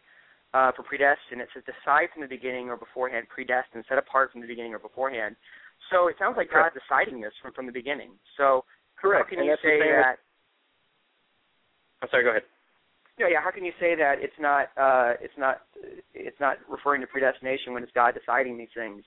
uh, 0.52 0.72
for 0.76 0.82
predestined, 0.82 1.40
it 1.40 1.48
says 1.54 1.62
decide 1.64 2.08
from 2.12 2.22
the 2.22 2.28
beginning 2.28 2.68
or 2.68 2.76
beforehand, 2.76 3.26
predestined, 3.32 3.84
set 3.88 3.98
apart 3.98 4.32
from 4.32 4.40
the 4.40 4.46
beginning 4.46 4.74
or 4.74 4.78
beforehand. 4.78 5.36
So 5.90 6.08
it 6.08 6.16
sounds 6.18 6.36
like. 6.36 6.50
God's 6.50 6.74
deciding 6.74 7.20
this 7.20 7.32
from 7.40 7.52
from 7.54 7.66
the 7.66 7.72
beginning. 7.72 8.10
So 8.36 8.64
Correct. 9.00 9.26
how 9.26 9.30
can 9.30 9.38
and 9.40 9.48
you 9.48 9.56
say 9.62 9.78
same 9.78 9.86
with- 9.86 10.04
that? 10.04 10.18
I'm 12.02 12.08
sorry. 12.10 12.24
Go 12.24 12.30
ahead. 12.30 12.42
Yeah, 13.18 13.26
yeah. 13.26 13.42
How 13.42 13.50
can 13.50 13.64
you 13.64 13.72
say 13.80 13.96
that 13.98 14.22
it's 14.22 14.38
not 14.38 14.70
uh, 14.78 15.18
it's 15.20 15.34
not 15.36 15.62
it's 16.14 16.38
not 16.38 16.58
referring 16.68 17.00
to 17.00 17.06
predestination 17.06 17.74
when 17.74 17.82
it's 17.82 17.92
God 17.92 18.14
deciding 18.14 18.56
these 18.56 18.70
things 18.74 19.02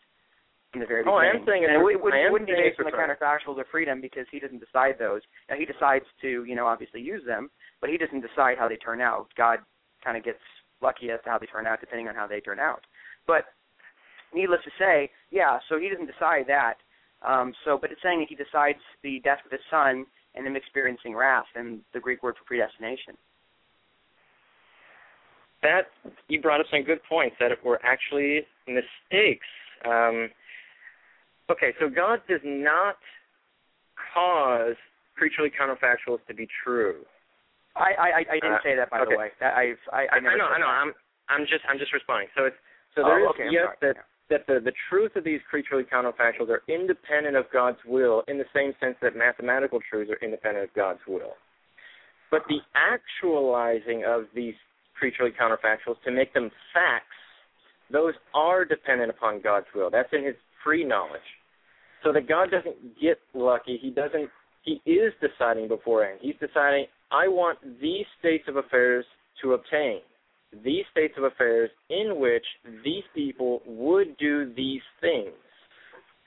from 0.71 0.81
the 0.81 0.87
very 0.87 1.03
beginning? 1.03 1.15
Oh, 1.15 1.23
I 1.23 1.31
am 1.31 1.45
saying 1.47 1.63
and 1.63 1.79
it's- 1.79 1.79
it, 1.79 2.03
would, 2.03 2.31
wouldn't 2.31 2.49
be 2.49 2.55
based 2.55 2.79
on 2.79 2.91
the 2.91 2.95
counterfactuals 2.95 3.59
of 3.59 3.67
freedom 3.71 4.01
because 4.01 4.27
he 4.31 4.39
doesn't 4.39 4.59
decide 4.59 4.99
those. 4.99 5.21
Now 5.49 5.55
he 5.55 5.63
decides 5.63 6.05
to 6.21 6.43
you 6.43 6.55
know 6.55 6.67
obviously 6.67 6.99
use 6.99 7.23
them, 7.25 7.49
but 7.79 7.89
he 7.89 7.97
doesn't 7.97 8.19
decide 8.19 8.57
how 8.59 8.67
they 8.67 8.75
turn 8.75 8.99
out. 8.99 9.27
God 9.37 9.59
kind 10.03 10.17
of 10.17 10.23
gets 10.25 10.43
lucky 10.81 11.11
as 11.11 11.21
to 11.23 11.29
how 11.29 11.39
they 11.39 11.47
turn 11.47 11.65
out 11.67 11.79
depending 11.79 12.09
on 12.09 12.15
how 12.15 12.27
they 12.27 12.41
turn 12.41 12.59
out. 12.59 12.83
But 13.27 13.45
needless 14.33 14.59
to 14.65 14.71
say, 14.77 15.09
yeah. 15.31 15.59
So 15.69 15.79
he 15.79 15.87
doesn't 15.87 16.11
decide 16.11 16.45
that. 16.47 16.75
Um, 17.27 17.53
so, 17.65 17.77
but 17.79 17.91
it's 17.91 18.01
saying 18.01 18.19
that 18.19 18.29
he 18.29 18.35
decides 18.35 18.79
the 19.03 19.19
death 19.23 19.39
of 19.45 19.51
his 19.51 19.61
son 19.69 20.05
and 20.33 20.47
him 20.47 20.55
experiencing 20.55 21.13
wrath, 21.15 21.45
and 21.55 21.81
the 21.93 21.99
Greek 21.99 22.23
word 22.23 22.35
for 22.37 22.45
predestination. 22.45 23.15
That 25.61 25.91
you 26.27 26.41
brought 26.41 26.59
up 26.61 26.65
some 26.71 26.83
good 26.83 26.99
points 27.07 27.35
that 27.39 27.51
were 27.63 27.79
actually 27.83 28.41
mistakes. 28.65 29.45
Um, 29.85 30.29
okay, 31.51 31.73
so 31.79 31.89
God 31.89 32.21
does 32.27 32.41
not 32.43 32.95
cause 34.13 34.75
creaturely 35.15 35.51
counterfactuals 35.51 36.25
to 36.27 36.33
be 36.33 36.47
true. 36.63 37.05
I 37.75 37.93
I, 37.93 38.09
I 38.31 38.35
didn't 38.41 38.53
Uh, 38.53 38.63
say 38.63 38.75
that 38.75 38.89
by 38.89 38.99
okay. 39.01 39.11
the 39.13 39.17
way. 39.17 39.29
That 39.39 39.55
I've 39.55 39.77
I, 39.93 40.07
I, 40.11 40.15
I, 40.15 40.19
know, 40.19 40.29
I 40.29 40.57
know. 40.57 40.65
that. 40.65 40.81
I'm 40.81 40.93
I'm 41.29 41.45
just 41.45 41.63
I'm 41.69 41.77
just 41.77 41.93
responding. 41.93 42.27
So 42.35 42.45
it's 42.45 42.57
so 42.95 43.03
Oh, 43.03 43.07
there 43.07 43.19
is 43.21 43.27
okay, 43.35 43.47
yes 43.51 43.69
that 43.81 43.95
that 44.31 44.47
the 44.47 44.59
the 44.63 44.71
truth 44.89 45.11
of 45.15 45.23
these 45.23 45.41
creaturely 45.49 45.83
counterfactuals 45.83 46.49
are 46.49 46.63
independent 46.67 47.35
of 47.35 47.45
God's 47.53 47.77
will 47.85 48.23
in 48.27 48.37
the 48.37 48.45
same 48.55 48.73
sense 48.79 48.95
that 49.01 49.15
mathematical 49.15 49.79
truths 49.87 50.09
are 50.09 50.25
independent 50.25 50.69
of 50.69 50.73
God's 50.73 50.99
will. 51.07 51.35
But 52.31 52.41
the 52.47 52.59
actualizing 52.73 54.03
of 54.07 54.23
these 54.33 54.55
creaturely 54.97 55.31
counterfactuals 55.31 56.01
to 56.05 56.11
make 56.11 56.33
them 56.33 56.49
facts, 56.73 57.05
those 57.91 58.13
are 58.33 58.63
dependent 58.63 59.09
upon 59.09 59.41
God's 59.41 59.67
will. 59.75 59.91
That's 59.91 60.09
in 60.13 60.25
His 60.25 60.35
free 60.63 60.85
knowledge. 60.85 61.21
So 62.03 62.11
that 62.13 62.27
God 62.27 62.49
doesn't 62.49 62.99
get 62.99 63.19
lucky. 63.35 63.77
He 63.79 63.91
doesn't. 63.91 64.29
He 64.63 64.81
is 64.89 65.13
deciding 65.21 65.67
beforehand. 65.67 66.19
He's 66.21 66.35
deciding. 66.39 66.85
I 67.11 67.27
want 67.27 67.59
these 67.81 68.05
states 68.19 68.45
of 68.47 68.55
affairs 68.55 69.05
to 69.43 69.53
obtain 69.53 69.99
these 70.63 70.83
states 70.91 71.13
of 71.17 71.23
affairs 71.23 71.69
in 71.89 72.19
which 72.19 72.45
these 72.83 73.03
people 73.15 73.61
would 73.65 74.17
do 74.17 74.53
these 74.55 74.81
things. 74.99 75.33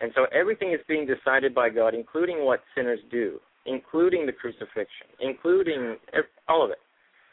And 0.01 0.13
so 0.15 0.27
everything 0.33 0.73
is 0.73 0.81
being 0.89 1.07
decided 1.07 1.55
by 1.55 1.69
God, 1.71 1.95
including 1.95 2.45
what 2.45 2.61
sinners 2.75 2.99
do, 3.11 3.39
including 3.67 4.27
the 4.27 4.33
crucifixion, 4.33 5.09
including 5.21 5.97
all 6.49 6.65
of 6.65 6.71
it. 6.71 6.79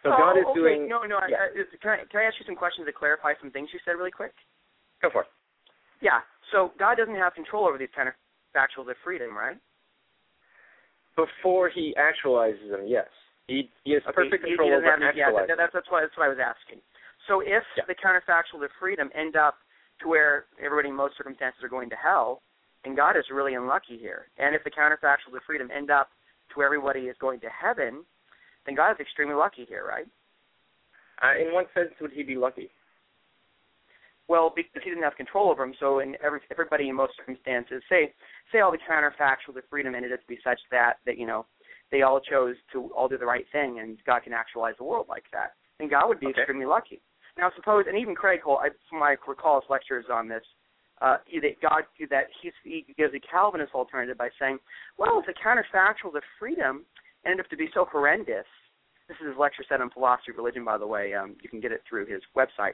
So 0.03 0.09
oh, 0.09 0.17
God 0.17 0.37
is 0.37 0.45
okay. 0.49 0.59
doing. 0.59 0.89
No, 0.89 1.03
no. 1.03 1.19
Yeah. 1.29 1.37
I, 1.37 1.61
I, 1.61 1.77
can 1.81 1.91
I 1.91 1.97
can 2.09 2.21
I 2.21 2.23
ask 2.25 2.35
you 2.39 2.45
some 2.45 2.55
questions 2.55 2.87
to 2.87 2.93
clarify 2.93 3.33
some 3.41 3.51
things 3.51 3.69
you 3.73 3.79
said 3.85 3.91
really 3.91 4.11
quick? 4.11 4.33
Go 5.01 5.09
for 5.11 5.21
it. 5.21 5.27
Yeah. 6.01 6.25
So 6.51 6.71
God 6.79 6.97
doesn't 6.97 7.15
have 7.15 7.33
control 7.33 7.67
over 7.67 7.77
these 7.77 7.93
kind 7.95 8.09
of 8.09 8.15
factuals 8.55 8.89
of 8.89 8.97
freedom, 9.03 9.37
right? 9.37 9.57
Before 11.15 11.69
He 11.69 11.93
actualizes 11.99 12.71
them, 12.71 12.85
yes, 12.87 13.07
He 13.51 13.69
He 13.83 13.91
has 13.93 14.03
Okay, 14.07 14.15
perfect 14.15 14.43
he- 14.47 14.51
he 14.51 14.55
control 14.55 14.71
doesn't 14.71 14.87
over 14.87 15.05
have 15.05 15.15
yeah, 15.15 15.31
that, 15.31 15.57
that's, 15.59 15.73
that's, 15.73 15.91
what, 15.91 16.01
that's 16.07 16.15
what 16.15 16.25
I 16.25 16.29
was 16.31 16.39
asking. 16.39 16.79
So 17.27 17.41
if 17.41 17.63
Yeah. 17.75 17.83
the 17.87 17.95
counterfactuals 17.95 18.63
of 18.63 18.71
freedom 18.79 19.11
end 19.13 19.35
up 19.35 19.59
to 19.99 20.07
where 20.07 20.45
everybody 20.59 20.89
in 20.89 20.95
most 20.95 21.17
circumstances 21.17 21.61
are 21.63 21.69
going 21.69 21.89
to 21.91 21.95
hell, 21.99 22.41
and 22.85 22.95
God 22.95 23.17
is 23.17 23.25
really 23.29 23.53
unlucky 23.53 23.97
here. 23.97 24.29
And 24.37 24.55
if 24.55 24.63
the 24.63 24.71
counterfactuals 24.71 25.35
of 25.35 25.43
freedom 25.45 25.69
end 25.69 25.91
up 25.91 26.09
to 26.49 26.53
where 26.55 26.65
everybody 26.65 27.07
is 27.11 27.17
going 27.19 27.39
to 27.41 27.49
heaven, 27.49 28.05
then 28.65 28.75
God 28.75 28.91
is 28.91 28.99
extremely 28.99 29.35
lucky 29.35 29.65
here, 29.65 29.85
right? 29.85 30.07
Uh, 31.21 31.37
in 31.37 31.53
what 31.53 31.67
sense 31.75 31.91
would 31.99 32.11
He 32.11 32.23
be 32.23 32.35
lucky? 32.35 32.71
Well, 34.27 34.49
because 34.55 34.81
he 34.83 34.89
didn't 34.89 35.03
have 35.03 35.17
control 35.17 35.49
over 35.51 35.61
them, 35.61 35.75
so 35.77 35.99
in 35.99 36.15
every 36.23 36.39
everybody 36.49 36.87
in 36.87 36.95
most 36.95 37.17
circumstances, 37.17 37.83
say 37.89 38.13
say 38.51 38.61
all 38.61 38.71
the 38.71 38.77
counterfactuals 38.89 39.57
of 39.57 39.63
freedom 39.69 39.93
ended 39.93 40.13
up 40.13 40.21
to 40.21 40.27
be 40.27 40.39
such 40.41 40.59
that 40.71 40.99
that 41.05 41.17
you 41.17 41.27
know 41.27 41.45
they 41.91 42.01
all 42.01 42.19
chose 42.19 42.55
to 42.73 42.89
all 42.95 43.07
do 43.07 43.17
the 43.17 43.25
right 43.25 43.45
thing, 43.51 43.79
and 43.79 43.97
God 44.05 44.23
can 44.23 44.33
actualize 44.33 44.75
the 44.77 44.83
world 44.83 45.07
like 45.09 45.25
that, 45.33 45.53
then 45.77 45.89
God 45.89 46.07
would 46.07 46.19
be 46.19 46.27
Okay. 46.27 46.41
extremely 46.41 46.65
lucky. 46.65 47.01
Now, 47.37 47.51
suppose, 47.55 47.85
and 47.87 47.97
even 47.97 48.15
Craig 48.15 48.41
Hole, 48.41 48.57
I, 48.57 48.69
from 48.89 48.99
my 48.99 49.15
recall 49.27 49.61
his 49.61 49.69
lectures 49.69 50.05
on 50.11 50.27
this, 50.27 50.43
uh, 51.01 51.17
that 51.41 51.61
God 51.61 51.83
that 52.09 52.27
he's, 52.41 52.53
he 52.63 52.85
gives 52.97 53.13
a 53.13 53.19
Calvinist 53.19 53.73
alternative 53.73 54.17
by 54.17 54.29
saying, 54.39 54.59
well, 54.97 55.19
if 55.19 55.25
the 55.25 55.33
counterfactuals 55.33 56.15
of 56.15 56.23
freedom 56.37 56.85
ended 57.25 57.43
up 57.43 57.49
to 57.49 57.57
be 57.57 57.69
so 57.73 57.85
horrendous, 57.91 58.45
this 59.07 59.17
is 59.19 59.27
his 59.27 59.37
lecture 59.37 59.63
set 59.67 59.81
on 59.81 59.89
philosophy 59.89 60.31
of 60.31 60.37
religion, 60.37 60.63
by 60.63 60.77
the 60.77 60.85
way. 60.85 61.13
Um, 61.13 61.35
you 61.41 61.49
can 61.49 61.59
get 61.59 61.71
it 61.71 61.81
through 61.89 62.05
his 62.05 62.21
website. 62.37 62.73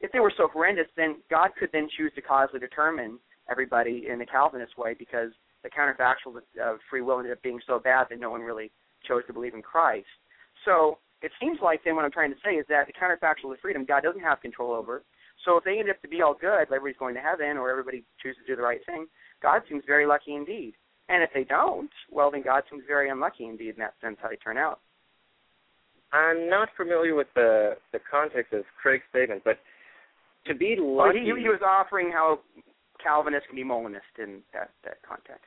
If 0.00 0.12
they 0.12 0.20
were 0.20 0.32
so 0.36 0.48
horrendous, 0.48 0.86
then 0.96 1.16
God 1.30 1.50
could 1.58 1.70
then 1.72 1.88
choose 1.96 2.12
to 2.14 2.22
causally 2.22 2.60
determine 2.60 3.18
everybody 3.50 4.06
in 4.08 4.18
the 4.18 4.26
Calvinist 4.26 4.78
way 4.78 4.94
because 4.98 5.30
the 5.64 5.70
counterfactual 5.70 6.36
of 6.62 6.78
free 6.88 7.00
will 7.02 7.18
ended 7.18 7.32
up 7.32 7.42
being 7.42 7.58
so 7.66 7.80
bad 7.80 8.06
that 8.10 8.20
no 8.20 8.30
one 8.30 8.42
really 8.42 8.70
chose 9.08 9.22
to 9.26 9.32
believe 9.32 9.54
in 9.54 9.62
Christ. 9.62 10.06
So 10.64 10.98
it 11.22 11.32
seems 11.40 11.58
like 11.62 11.80
then 11.84 11.96
what 11.96 12.04
I'm 12.04 12.12
trying 12.12 12.30
to 12.30 12.38
say 12.44 12.52
is 12.52 12.66
that 12.68 12.86
the 12.86 12.92
counterfactual 12.92 13.52
of 13.52 13.58
freedom 13.60 13.84
God 13.84 14.02
doesn't 14.04 14.20
have 14.20 14.40
control 14.40 14.72
over. 14.72 15.02
So 15.44 15.56
if 15.58 15.64
they 15.64 15.78
end 15.80 15.90
up 15.90 16.00
to 16.02 16.08
be 16.08 16.22
all 16.22 16.34
good, 16.38 16.62
everybody's 16.62 16.96
going 16.96 17.14
to 17.16 17.20
heaven, 17.20 17.56
or 17.56 17.70
everybody 17.70 18.04
chooses 18.22 18.40
to 18.46 18.52
do 18.52 18.56
the 18.56 18.62
right 18.62 18.80
thing, 18.86 19.06
God 19.42 19.62
seems 19.68 19.82
very 19.86 20.06
lucky 20.06 20.34
indeed. 20.34 20.74
And 21.08 21.22
if 21.22 21.30
they 21.34 21.44
don't, 21.44 21.90
well, 22.10 22.30
then 22.30 22.42
God 22.42 22.62
seems 22.70 22.84
very 22.86 23.10
unlucky 23.10 23.44
indeed 23.44 23.70
in 23.70 23.78
that 23.80 23.94
sense 24.00 24.16
how 24.22 24.28
they 24.28 24.36
turn 24.36 24.56
out. 24.56 24.80
I'm 26.12 26.48
not 26.48 26.68
familiar 26.76 27.14
with 27.14 27.26
the 27.34 27.76
the 27.92 27.98
context 28.08 28.52
of 28.52 28.62
Craig's 28.80 29.02
statement, 29.10 29.42
but 29.44 29.58
to 30.46 30.54
be 30.54 30.76
Well, 30.78 31.08
lucky. 31.08 31.20
he, 31.20 31.26
he 31.26 31.48
was 31.48 31.60
offering 31.66 32.10
how 32.12 32.38
Calvinists 33.04 33.46
can 33.46 33.56
be 33.56 33.64
Molinist 33.64 34.16
in 34.18 34.40
that 34.54 34.70
that 34.84 34.98
context. 35.06 35.44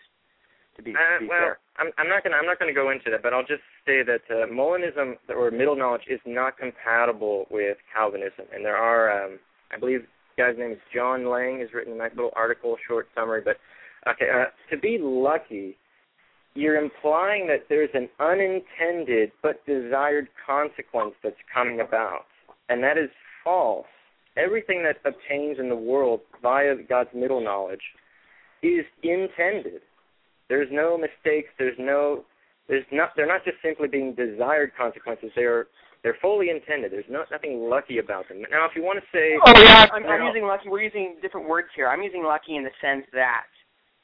To 0.77 0.83
be, 0.83 0.93
to 0.93 0.99
Uh, 0.99 1.19
be 1.19 1.27
well, 1.27 1.39
fair. 1.39 1.59
I'm, 1.77 1.89
I'm 1.97 2.07
not 2.07 2.23
gonna 2.23 2.37
I'm 2.37 2.45
not 2.45 2.59
gonna 2.59 2.73
go 2.73 2.91
into 2.91 3.09
that, 3.09 3.23
but 3.23 3.33
I'll 3.33 3.41
just 3.41 3.65
say 3.85 4.03
that 4.03 4.21
uh, 4.29 4.45
Molinism 4.45 5.15
or 5.29 5.49
middle 5.49 5.75
knowledge 5.75 6.05
is 6.07 6.19
not 6.25 6.57
compatible 6.57 7.47
with 7.49 7.77
Calvinism, 7.93 8.45
and 8.53 8.63
there 8.63 8.77
are 8.77 9.09
um, 9.09 9.39
I 9.73 9.79
believe 9.79 10.05
the 10.37 10.43
guy's 10.43 10.57
name 10.57 10.71
is 10.71 10.77
John 10.93 11.25
Laing 11.33 11.59
has 11.61 11.73
written 11.73 11.93
a 11.93 11.97
nice 11.97 12.11
little 12.15 12.31
article, 12.35 12.77
short 12.87 13.07
summary. 13.15 13.41
But 13.43 13.57
okay, 14.07 14.29
uh, 14.29 14.45
to 14.69 14.77
be 14.79 14.99
lucky, 15.01 15.77
you're 16.53 16.77
implying 16.77 17.47
that 17.47 17.65
there's 17.69 17.89
an 17.95 18.07
unintended 18.19 19.31
but 19.41 19.65
desired 19.65 20.27
consequence 20.45 21.15
that's 21.23 21.41
coming 21.51 21.79
about, 21.81 22.25
and 22.69 22.83
that 22.83 22.97
is 22.99 23.09
false. 23.43 23.87
Everything 24.37 24.83
that 24.83 24.97
obtains 25.03 25.57
in 25.59 25.69
the 25.69 25.75
world 25.75 26.21
via 26.41 26.75
God's 26.87 27.09
middle 27.13 27.43
knowledge 27.43 27.81
is 28.61 28.85
intended. 29.03 29.81
There's 30.49 30.69
no 30.71 30.97
mistakes. 30.97 31.49
There's 31.57 31.77
no. 31.79 32.23
There's 32.67 32.85
not. 32.91 33.09
They're 33.15 33.27
not 33.27 33.43
just 33.43 33.57
simply 33.63 33.87
being 33.87 34.13
desired 34.13 34.71
consequences. 34.77 35.31
They're 35.35 35.67
they're 36.03 36.17
fully 36.21 36.49
intended. 36.49 36.91
There's 36.91 37.09
not 37.09 37.27
nothing 37.31 37.67
lucky 37.69 37.97
about 37.97 38.27
them. 38.29 38.41
Now, 38.51 38.65
if 38.65 38.71
you 38.75 38.83
want 38.83 38.99
to 38.99 39.05
say, 39.11 39.35
Oh 39.45 39.61
yeah, 39.61 39.87
I'm, 39.91 40.05
I'm 40.05 40.19
No. 40.19 40.27
using 40.27 40.45
lucky. 40.45 40.69
We're 40.69 40.83
using 40.83 41.15
different 41.21 41.49
words 41.49 41.67
here. 41.75 41.87
I'm 41.87 42.01
using 42.01 42.23
lucky 42.23 42.55
in 42.55 42.63
the 42.63 42.71
sense 42.79 43.05
that 43.13 43.47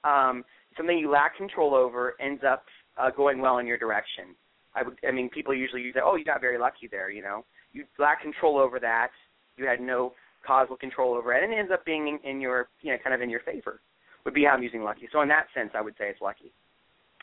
um, 0.03 0.43
something 0.75 0.97
you 0.97 1.09
lack 1.09 1.37
control 1.37 1.75
over 1.75 2.15
ends 2.19 2.43
up 2.47 2.65
uh, 2.97 3.09
going 3.11 3.39
well 3.39 3.59
in 3.59 3.67
your 3.67 3.77
direction. 3.77 4.35
I 4.75 4.83
would. 4.83 4.97
I 5.07 5.11
mean, 5.11 5.29
people 5.29 5.53
usually 5.53 5.81
use 5.81 5.93
that. 5.93 6.03
Oh, 6.03 6.15
you 6.15 6.25
got 6.25 6.41
very 6.41 6.57
lucky 6.57 6.87
there. 6.89 7.09
You 7.09 7.21
know, 7.21 7.45
you 7.71 7.85
lack 7.99 8.21
control 8.21 8.57
over 8.57 8.79
that. 8.79 9.09
You 9.55 9.67
had 9.67 9.79
no 9.79 10.13
causal 10.45 10.75
control 10.77 11.13
over 11.15 11.33
it, 11.33 11.43
and 11.43 11.53
it 11.53 11.57
ends 11.57 11.71
up 11.71 11.85
being 11.85 12.07
in, 12.07 12.19
in 12.29 12.41
your, 12.41 12.67
you 12.81 12.91
know, 12.91 12.97
kind 13.03 13.13
of 13.13 13.21
in 13.21 13.29
your 13.29 13.41
favor. 13.41 13.79
Would 14.25 14.33
be 14.33 14.45
how 14.45 14.51
I'm 14.51 14.63
using 14.63 14.83
lucky. 14.83 15.07
So 15.11 15.21
in 15.21 15.27
that 15.29 15.47
sense, 15.53 15.71
I 15.75 15.81
would 15.81 15.95
say 15.97 16.05
it's 16.07 16.21
lucky. 16.21 16.51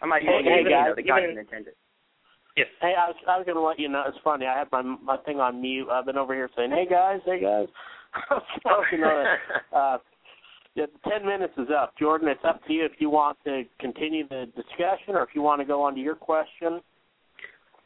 I'm 0.03 0.09
not 0.11 0.21
Hey, 0.21 0.29
using 0.37 0.53
hey, 0.53 0.61
it, 0.61 0.65
you 0.65 0.71
guys, 0.71 0.87
know, 0.89 0.95
that 0.97 1.07
God 1.07 1.17
even- 1.19 1.31
didn't 1.31 1.41
intend 1.47 1.67
it. 1.69 1.77
yes, 2.57 2.67
Hey, 2.81 2.95
I 2.99 3.09
was 3.09 3.17
I 3.29 3.37
was 3.39 3.47
gonna 3.47 3.61
let 3.61 3.79
you 3.79 3.89
know. 3.89 4.05
It's 4.07 4.19
funny. 4.25 4.47
I 4.47 4.59
had 4.59 4.69
my 4.73 4.83
my 4.83 5.17
thing 5.19 5.41
on 5.41 5.61
mute. 5.61 5.89
I've 5.91 6.05
been 6.07 6.19
over 6.19 6.35
here 6.35 6.51
saying, 6.57 6.71
"Hey 6.73 6.87
guys, 6.89 7.21
hey 7.25 7.41
guys." 7.41 7.69
so, 8.29 8.83
you 8.93 8.99
know, 8.99 9.25
uh, 9.73 9.99
yeah, 10.75 10.87
ten 11.09 11.25
minutes 11.25 11.55
is 11.57 11.69
up. 11.71 11.97
Jordan, 11.99 12.29
it's 12.29 12.45
up 12.45 12.65
to 12.67 12.73
you 12.73 12.85
if 12.85 12.93
you 12.99 13.09
want 13.09 13.39
to 13.45 13.63
continue 13.79 14.27
the 14.29 14.47
discussion 14.57 15.15
or 15.15 15.23
if 15.23 15.31
you 15.35 15.43
want 15.43 15.61
to 15.61 15.65
go 15.65 15.83
on 15.83 15.95
to 15.95 16.01
your 16.01 16.17
question. 16.17 16.81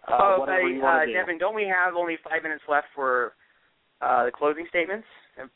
Uh, 0.08 0.18
oh, 0.20 0.36
whatever 0.40 0.68
hey, 0.68 0.80
uh, 0.82 1.06
do. 1.06 1.12
Devin, 1.12 1.38
don't 1.38 1.54
we 1.54 1.64
have 1.64 1.94
only 1.94 2.16
five 2.28 2.42
minutes 2.42 2.62
left 2.68 2.86
for 2.94 3.32
uh, 4.02 4.24
the 4.26 4.30
closing 4.32 4.66
statements? 4.68 5.06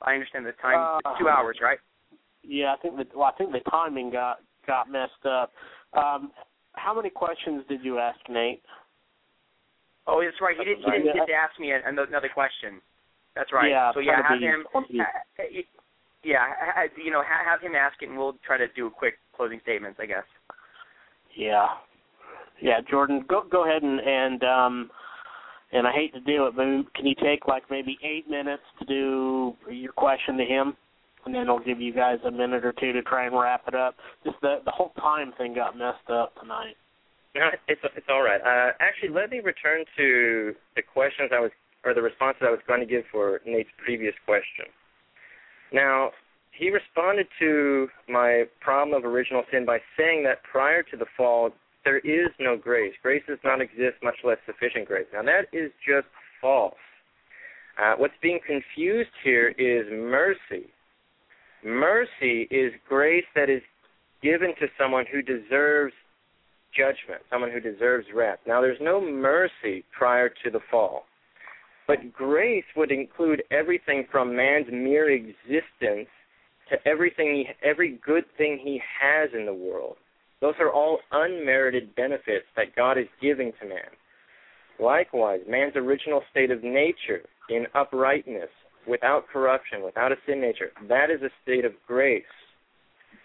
I 0.03 0.15
understand 0.15 0.47
the 0.47 0.53
time. 0.61 1.01
Uh, 1.05 1.19
two 1.19 1.29
hours, 1.29 1.59
right? 1.63 1.79
Yeah, 2.43 2.75
I 2.75 2.77
think 2.81 2.97
the 2.97 3.07
well, 3.15 3.31
I 3.33 3.37
think 3.37 3.53
the 3.53 3.61
timing 3.71 4.11
got 4.11 4.39
got 4.67 4.91
messed 4.91 5.25
up. 5.25 5.53
Um, 5.95 6.33
how 6.73 6.95
many 6.95 7.11
questions 7.11 7.65
did 7.69 7.85
you 7.85 7.99
ask, 7.99 8.19
Nate? 8.29 8.63
Oh, 10.07 10.23
that's 10.25 10.41
right. 10.41 10.57
He 10.59 10.65
didn't. 10.65 10.85
He 10.85 10.91
didn't 10.91 11.15
get 11.15 11.27
to 11.27 11.33
ask 11.33 11.59
me 11.61 11.73
an- 11.73 11.83
another 11.85 12.31
question. 12.33 12.81
That's 13.35 13.53
right. 13.53 13.71
Yeah, 13.71 13.93
so 13.93 14.01
yeah, 14.01 14.23
have 14.27 14.41
him. 14.41 14.65
Yeah, 16.25 16.47
you 16.97 17.13
know, 17.13 17.23
have 17.23 17.61
him 17.61 17.75
ask 17.75 18.03
it, 18.03 18.09
and 18.09 18.19
we'll 18.19 18.37
try 18.45 18.59
to 18.59 18.67
do 18.75 18.89
a 18.89 18.91
quick 18.91 19.15
closing 19.37 19.61
statements, 19.63 20.01
I 20.03 20.07
guess. 20.07 20.25
Yeah, 21.37 21.69
yeah, 22.61 22.81
Jordan, 22.91 23.25
go 23.29 23.45
go 23.49 23.65
ahead 23.65 23.83
and 23.83 24.01
and 24.01 24.43
um, 24.43 24.91
and 25.73 25.87
I 25.87 25.93
hate 25.93 26.15
to 26.15 26.21
do 26.21 26.47
it, 26.47 26.57
but 26.57 26.65
can 26.95 27.07
you 27.07 27.15
take 27.23 27.47
like 27.47 27.65
maybe 27.71 27.99
eight 28.03 28.29
minutes 28.29 28.63
to 28.81 28.87
do 28.87 29.55
your 29.71 29.93
question 29.93 30.37
to 30.39 30.45
him, 30.45 30.77
and 31.27 31.35
then 31.35 31.49
I'll 31.49 31.59
give 31.59 31.81
you 31.81 31.93
guys 31.93 32.19
a 32.25 32.31
minute 32.31 32.65
or 32.65 32.73
two 32.73 32.93
to 32.93 33.03
try 33.03 33.27
and 33.27 33.39
wrap 33.39 33.65
it 33.69 33.75
up. 33.75 33.97
Just 34.25 34.37
the 34.41 34.59
the 34.65 34.71
whole 34.71 34.93
time 35.01 35.33
thing 35.37 35.55
got 35.55 35.77
messed 35.77 36.09
up 36.11 36.35
tonight. 36.41 36.77
no, 37.35 37.51
it's 37.67 37.81
it's 37.97 38.07
all 38.09 38.23
right. 38.23 38.41
Uh, 38.41 38.73
actually, 38.81 39.11
let 39.11 39.31
me 39.31 39.41
return 39.41 39.85
to 39.97 40.55
the 40.77 40.83
questions 40.83 41.31
I 41.35 41.41
was 41.41 41.51
or 41.85 41.95
the 41.95 42.03
responses 42.03 42.43
I 42.47 42.51
was 42.51 42.61
going 42.67 42.81
to 42.81 42.87
give 42.87 43.05
for 43.13 43.41
Nate's 43.47 43.71
previous 43.85 44.15
question. 44.27 44.67
Now, 45.73 46.11
he 46.53 46.71
responded 46.71 47.29
to 47.39 47.89
my 48.09 48.45
problem 48.61 48.97
of 48.97 49.05
original 49.05 49.43
sin 49.51 49.65
by 49.65 49.79
saying 49.97 50.25
that 50.25 50.43
prior 50.43 50.83
to 50.83 50.97
the 50.97 51.07
fall, 51.17 51.51
there 51.89 51.99
is 52.01 52.31
no 52.39 52.55
grace. 52.55 52.93
Grace 53.03 53.23
does 53.27 53.39
not 53.43 53.63
exist, 53.63 53.97
much 54.03 54.17
less 54.23 54.37
sufficient 54.45 54.87
grace. 54.87 55.07
Now, 55.11 55.23
that 55.23 55.47
is 55.55 55.73
just 55.87 56.07
false. 56.39 56.75
Uh, 57.83 57.95
what's 57.97 58.13
being 58.21 58.41
confused 58.47 59.09
here 59.25 59.55
is 59.57 59.87
mercy. 59.91 60.67
Mercy 61.65 62.47
is 62.51 62.75
grace 62.87 63.25
that 63.35 63.49
is 63.49 63.63
given 64.23 64.53
to 64.61 64.67
someone 64.79 65.07
who 65.11 65.23
deserves 65.23 65.95
judgment, 66.77 67.23
someone 67.31 67.51
who 67.51 67.61
deserves 67.61 68.07
wrath. 68.15 68.41
Now, 68.47 68.61
there's 68.61 68.81
no 68.83 69.01
mercy 69.01 69.83
prior 69.97 70.29
to 70.45 70.51
the 70.51 70.61
fall. 70.71 71.05
But 71.87 72.13
grace 72.13 72.67
would 72.77 72.93
include 72.93 73.43
everything 73.51 74.05
from 74.13 74.37
man's 74.37 74.67
mere 74.71 75.11
existence 75.11 76.09
to 76.69 76.77
everything, 76.87 77.47
he, 77.47 77.67
every 77.67 77.99
good 78.05 78.25
thing 78.37 78.61
he 78.63 78.79
has 79.01 79.31
in 79.33 79.47
the 79.47 79.55
world. 79.55 79.97
Those 80.41 80.55
are 80.61 80.73
all 80.73 81.01
unmerited 81.11 81.95
benefits 81.97 82.47
that 82.57 82.77
God 82.77 82.99
is 82.99 83.07
giving 83.21 83.53
to 83.61 83.69
man. 83.69 83.91
Likewise, 84.81 85.41
man's 85.49 85.75
original 85.75 86.23
state 86.31 86.51
of 86.51 86.63
nature 86.63 87.23
in 87.51 87.67
uprightness, 87.75 88.51
without 88.87 89.29
corruption, 89.29 89.83
without 89.85 90.13
a 90.13 90.17
sin 90.27 90.41
nature, 90.41 90.71
that 90.89 91.11
is 91.11 91.21
a 91.23 91.31
state 91.43 91.65
of 91.65 91.73
grace. 91.87 92.23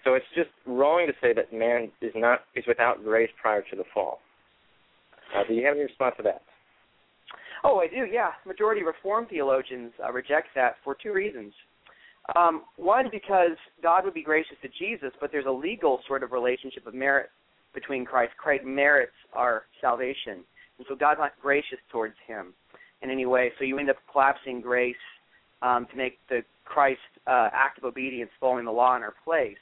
So 0.03 0.15
it's 0.15 0.25
just 0.35 0.49
wrong 0.65 1.07
to 1.07 1.13
say 1.21 1.33
that 1.33 1.53
man 1.53 1.91
is 2.01 2.11
not 2.15 2.41
is 2.55 2.65
without 2.67 3.03
grace 3.03 3.29
prior 3.41 3.61
to 3.69 3.75
the 3.75 3.85
fall. 3.93 4.19
Uh, 5.35 5.43
do 5.47 5.53
you 5.53 5.65
have 5.65 5.75
any 5.75 5.83
response 5.83 6.15
to 6.17 6.23
that? 6.23 6.41
Oh, 7.63 7.79
I 7.79 7.87
do. 7.87 8.05
Yeah, 8.11 8.31
majority 8.45 8.83
Reformed 8.83 9.29
theologians 9.29 9.93
uh, 10.03 10.11
reject 10.11 10.47
that 10.55 10.75
for 10.83 10.95
two 11.01 11.13
reasons. 11.13 11.53
Um, 12.35 12.63
one, 12.77 13.07
because 13.11 13.57
God 13.81 14.05
would 14.05 14.13
be 14.13 14.23
gracious 14.23 14.55
to 14.61 14.69
Jesus, 14.69 15.11
but 15.19 15.31
there's 15.31 15.45
a 15.45 15.51
legal 15.51 15.99
sort 16.07 16.23
of 16.23 16.31
relationship 16.31 16.87
of 16.87 16.93
merit 16.93 17.29
between 17.73 18.05
Christ. 18.05 18.33
Christ 18.37 18.63
merits 18.63 19.11
our 19.33 19.63
salvation, 19.81 20.43
and 20.77 20.87
so 20.87 20.95
God's 20.95 21.19
not 21.19 21.33
gracious 21.41 21.79
towards 21.91 22.15
him 22.25 22.53
in 23.01 23.09
any 23.09 23.25
way. 23.25 23.51
So 23.59 23.65
you 23.65 23.77
end 23.77 23.89
up 23.89 23.97
collapsing 24.11 24.61
grace 24.61 24.95
um, 25.61 25.85
to 25.91 25.97
make 25.97 26.17
the 26.29 26.43
Christ 26.63 26.99
uh, 27.27 27.49
act 27.51 27.77
of 27.77 27.83
obedience 27.83 28.31
following 28.39 28.65
the 28.65 28.71
law 28.71 28.95
in 28.95 29.03
our 29.03 29.13
place, 29.23 29.57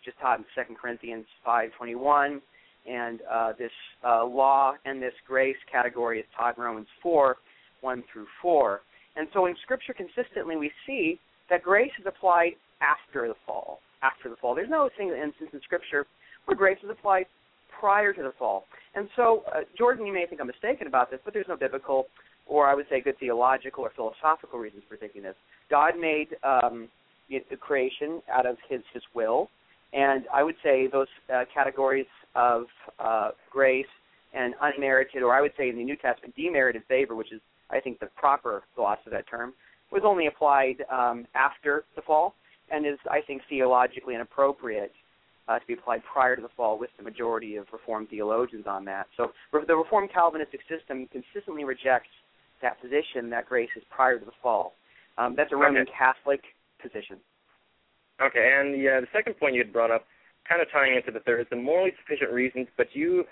which 0.00 0.12
is 0.12 0.14
taught 0.20 0.38
in 0.38 0.44
2 0.54 0.74
Corinthians 0.74 1.26
5:21, 1.46 2.40
and 2.88 3.20
uh, 3.30 3.52
this 3.56 3.70
uh, 4.04 4.24
law 4.24 4.74
and 4.84 5.00
this 5.00 5.14
grace 5.28 5.56
category 5.70 6.18
is 6.18 6.26
taught 6.36 6.56
in 6.56 6.62
Romans 6.64 6.88
4, 7.02 7.36
1 7.82 8.04
through 8.12 8.26
4. 8.42 8.80
And 9.16 9.28
so 9.32 9.46
in 9.46 9.54
Scripture, 9.62 9.94
consistently 9.94 10.56
we 10.56 10.72
see 10.86 11.20
that 11.50 11.62
grace 11.62 11.92
is 11.98 12.06
applied 12.06 12.52
after 12.80 13.28
the 13.28 13.34
fall. 13.46 13.80
After 14.02 14.30
the 14.30 14.36
fall, 14.36 14.54
there's 14.54 14.70
no 14.70 14.88
single 14.96 15.16
instance 15.16 15.50
in 15.52 15.60
Scripture 15.62 16.06
where 16.46 16.56
grace 16.56 16.78
is 16.82 16.88
applied 16.88 17.26
prior 17.78 18.12
to 18.12 18.22
the 18.22 18.32
fall. 18.38 18.64
And 18.94 19.08
so, 19.14 19.42
uh, 19.54 19.60
Jordan, 19.76 20.06
you 20.06 20.12
may 20.12 20.26
think 20.26 20.40
I'm 20.40 20.46
mistaken 20.46 20.86
about 20.86 21.10
this, 21.10 21.20
but 21.24 21.34
there's 21.34 21.48
no 21.48 21.56
biblical, 21.56 22.06
or 22.46 22.66
I 22.66 22.74
would 22.74 22.86
say, 22.88 23.00
good 23.00 23.18
theological 23.18 23.84
or 23.84 23.92
philosophical 23.94 24.58
reasons 24.58 24.82
for 24.88 24.96
thinking 24.96 25.22
this. 25.22 25.34
God 25.70 25.94
made 26.00 26.28
um, 26.42 26.88
the 27.28 27.56
creation 27.56 28.22
out 28.32 28.46
of 28.46 28.56
His 28.68 28.80
His 28.94 29.02
will, 29.14 29.48
and 29.92 30.24
I 30.32 30.42
would 30.42 30.56
say 30.62 30.86
those 30.86 31.08
uh, 31.32 31.44
categories 31.52 32.06
of 32.34 32.64
uh, 32.98 33.30
grace 33.50 33.86
and 34.32 34.54
unmerited, 34.62 35.22
or 35.22 35.34
I 35.34 35.40
would 35.40 35.52
say 35.58 35.68
in 35.68 35.76
the 35.76 35.84
New 35.84 35.96
Testament, 35.96 36.34
demerited 36.36 36.82
favor, 36.88 37.14
which 37.14 37.32
is 37.32 37.40
I 37.70 37.80
think 37.80 38.00
the 38.00 38.08
proper 38.16 38.62
gloss 38.76 38.98
of 39.06 39.12
that 39.12 39.28
term, 39.28 39.52
was 39.90 40.02
only 40.04 40.26
applied 40.26 40.84
um, 40.90 41.26
after 41.34 41.84
the 41.96 42.02
fall 42.02 42.34
and 42.70 42.86
is, 42.86 42.98
I 43.10 43.20
think, 43.26 43.42
theologically 43.48 44.14
inappropriate 44.14 44.92
uh, 45.48 45.58
to 45.58 45.66
be 45.66 45.74
applied 45.74 46.02
prior 46.04 46.36
to 46.36 46.42
the 46.42 46.48
fall 46.56 46.78
with 46.78 46.90
the 46.96 47.02
majority 47.02 47.56
of 47.56 47.66
Reformed 47.72 48.08
theologians 48.08 48.66
on 48.68 48.84
that. 48.84 49.06
So 49.16 49.32
the 49.52 49.74
Reformed 49.74 50.10
Calvinistic 50.12 50.60
system 50.68 51.08
consistently 51.10 51.64
rejects 51.64 52.10
that 52.62 52.80
position 52.80 53.30
that 53.30 53.46
grace 53.46 53.70
is 53.76 53.82
prior 53.90 54.18
to 54.18 54.24
the 54.24 54.36
fall. 54.42 54.74
Um, 55.18 55.34
that's 55.36 55.52
a 55.52 55.56
Roman 55.56 55.82
okay. 55.82 55.90
Catholic 55.98 56.40
position. 56.80 57.16
Okay, 58.22 58.58
and 58.60 58.74
the, 58.74 58.88
uh, 58.88 59.00
the 59.00 59.06
second 59.12 59.38
point 59.38 59.54
you 59.54 59.62
had 59.64 59.72
brought 59.72 59.90
up, 59.90 60.04
kind 60.48 60.62
of 60.62 60.70
tying 60.70 60.94
into 60.94 61.10
the 61.10 61.20
third, 61.20 61.40
is 61.40 61.46
the 61.50 61.56
morally 61.56 61.92
sufficient 62.04 62.32
reasons, 62.32 62.68
but 62.76 62.86
you, 62.92 63.24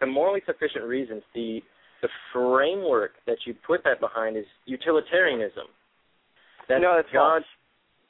the 0.00 0.06
morally 0.06 0.40
sufficient 0.46 0.84
reasons, 0.84 1.22
the 1.34 1.62
the 2.02 2.08
framework 2.32 3.12
that 3.26 3.36
you 3.44 3.54
put 3.66 3.84
that 3.84 4.00
behind 4.00 4.34
is 4.34 4.46
utilitarianism. 4.64 5.66
That 6.70 6.80
no, 6.80 6.96
that's 6.96 7.12
God, 7.12 7.42
false. 7.42 7.44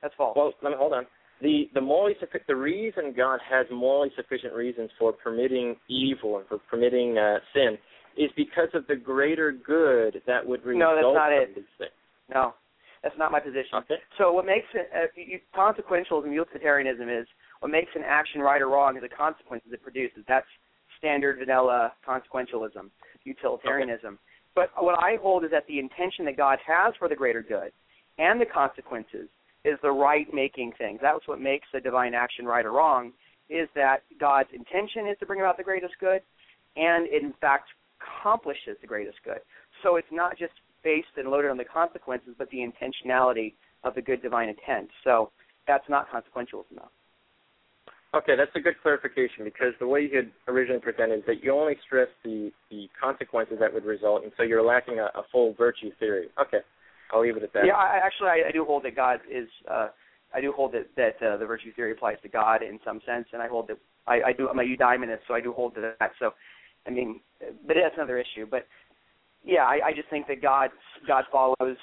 That's 0.03 0.15
false. 0.17 0.37
Well, 0.37 0.53
let 0.63 0.71
me 0.71 0.77
hold 0.79 0.93
on. 0.93 1.07
The 1.43 1.71
the 1.73 1.81
morally 1.81 2.15
the 2.47 2.55
reason 2.55 3.15
God 3.17 3.41
has 3.49 3.67
morally 3.73 4.11
sufficient 4.17 4.53
reasons 4.53 4.91
for 4.99 5.13
permitting 5.13 5.77
evil 5.89 6.39
and 6.39 6.47
for 6.47 6.59
permitting 6.71 7.17
uh, 7.17 7.39
sin 7.55 7.79
is 8.17 8.31
because 8.37 8.69
of 8.75 8.87
the 8.89 8.97
greater 8.97 9.53
good 9.53 10.21
that 10.27 10.47
would 10.47 10.65
result 10.65 10.81
no, 10.81 10.95
that's 10.95 11.15
not 11.15 11.29
from 11.29 11.43
it. 11.43 11.55
these 11.55 11.65
things. 11.79 11.91
No, 12.29 12.55
that's 13.03 13.17
not 13.19 13.33
my 13.33 13.41
position. 13.41 13.73
Okay. 13.75 13.97
So 14.19 14.33
what 14.33 14.45
makes 14.45 14.67
it 14.75 14.91
uh, 14.95 15.07
you, 15.17 15.41
consequentialism, 15.57 16.33
utilitarianism 16.33 17.09
is 17.09 17.27
what 17.61 17.71
makes 17.71 17.91
an 17.95 18.03
action 18.07 18.43
right 18.43 18.61
or 18.61 18.69
wrong 18.69 18.97
is 18.97 19.03
the 19.03 19.09
consequences 19.09 19.73
it 19.73 19.83
produces. 19.83 20.25
That's 20.29 20.47
standard 20.99 21.39
vanilla 21.39 21.93
consequentialism, 22.07 22.91
utilitarianism. 23.25 24.15
Okay. 24.15 24.23
But 24.55 24.71
what 24.83 24.99
I 24.99 25.17
hold 25.23 25.45
is 25.45 25.51
that 25.53 25.67
the 25.69 25.79
intention 25.79 26.27
that 26.27 26.37
God 26.37 26.59
has 26.67 26.93
for 26.99 27.09
the 27.09 27.17
greater 27.17 27.41
good 27.41 27.73
and 28.21 28.41
the 28.41 28.47
consequences 28.47 29.29
is 29.65 29.79
the 29.83 29.91
right 29.91 30.27
making 30.33 30.73
things. 30.79 31.01
That's 31.03 31.27
what 31.27 31.41
makes 31.41 31.67
a 31.75 31.81
divine 31.81 32.15
action 32.15 32.45
right 32.45 32.65
or 32.65 32.73
wrong, 32.73 33.13
is 33.49 33.69
that 33.75 34.03
God's 34.21 34.51
intention 34.53 35.09
is 35.09 35.17
to 35.21 35.27
bring 35.27 35.41
about 35.41 35.57
the 35.57 35.65
greatest 35.65 35.95
good, 35.99 36.21
and 36.77 37.09
it 37.09 37.23
in 37.23 37.35
fact 37.41 37.69
accomplishes 38.01 38.77
the 38.81 38.87
greatest 38.87 39.19
good. 39.25 39.41
So 39.83 39.97
it's 39.97 40.13
not 40.13 40.39
just 40.39 40.53
based 40.85 41.09
and 41.17 41.29
loaded 41.29 41.51
on 41.51 41.57
the 41.57 41.65
consequences, 41.65 42.35
but 42.39 42.49
the 42.51 42.59
intentionality 42.59 43.55
of 43.85 43.95
the 43.95 44.03
good 44.03 44.23
divine 44.23 44.49
intent. 44.49 44.89
So 45.05 45.31
that's 45.67 45.89
not 45.89 46.07
consequentialism. 46.11 46.81
Okay, 48.13 48.35
that's 48.37 48.51
a 48.57 48.61
good 48.61 48.75
clarification 48.83 49.45
because 49.45 49.73
the 49.79 49.87
way 49.87 50.01
you 50.03 50.17
had 50.17 50.31
originally 50.49 50.81
presented 50.81 51.19
is 51.19 51.25
that 51.27 51.45
you 51.45 51.53
only 51.53 51.77
stress 51.87 52.09
the, 52.25 52.51
the 52.71 52.89
consequences 53.01 53.59
that 53.61 53.73
would 53.73 53.85
result, 53.85 54.25
and 54.25 54.33
so 54.37 54.43
you're 54.43 54.65
lacking 54.65 54.99
a, 54.99 55.05
a 55.19 55.23
full 55.31 55.55
virtue 55.55 55.91
theory. 56.01 56.27
Okay, 56.41 56.59
I'll 57.13 57.23
leave 57.23 57.37
it 57.37 57.43
at 57.43 57.53
that. 57.53 57.67
Yeah, 57.67 57.75
I, 57.75 58.01
actually, 58.03 58.29
I, 58.29 58.49
I 58.49 58.53
do 58.53 58.65
hold 58.65 58.85
that 58.85 58.97
God 58.97 59.21
is. 59.31 59.49
Uh, 59.71 59.89
I 60.35 60.41
do 60.41 60.53
hold 60.53 60.73
that 60.73 60.89
that 60.97 61.27
uh, 61.27 61.37
the 61.37 61.47
virtue 61.47 61.73
theory 61.75 61.93
applies 61.93 62.17
to 62.23 62.29
God 62.29 62.63
in 62.63 62.79
some 62.85 63.01
sense, 63.07 63.27
and 63.33 63.43
I 63.43 63.49
hold 63.49 63.69
that 63.69 63.79
I, 64.07 64.21
I 64.29 64.33
do. 64.33 64.49
I'm 64.49 64.59
a 64.59 64.63
eudaemonist, 64.63 65.21
so 65.29 65.35
I 65.35 65.41
do 65.41 65.53
hold 65.53 65.75
to 65.75 65.95
that. 65.99 66.13
So, 66.19 66.31
I 66.87 66.91
mean, 66.91 67.21
but 67.41 67.77
that's 67.81 67.95
another 67.97 68.19
issue. 68.19 68.47
But 68.51 68.67
yeah, 69.45 69.65
I, 69.65 69.81
I 69.87 69.93
just 69.95 70.09
think 70.09 70.27
that 70.29 70.43
God 70.43 70.71
God 71.07 71.25
follows 71.31 71.77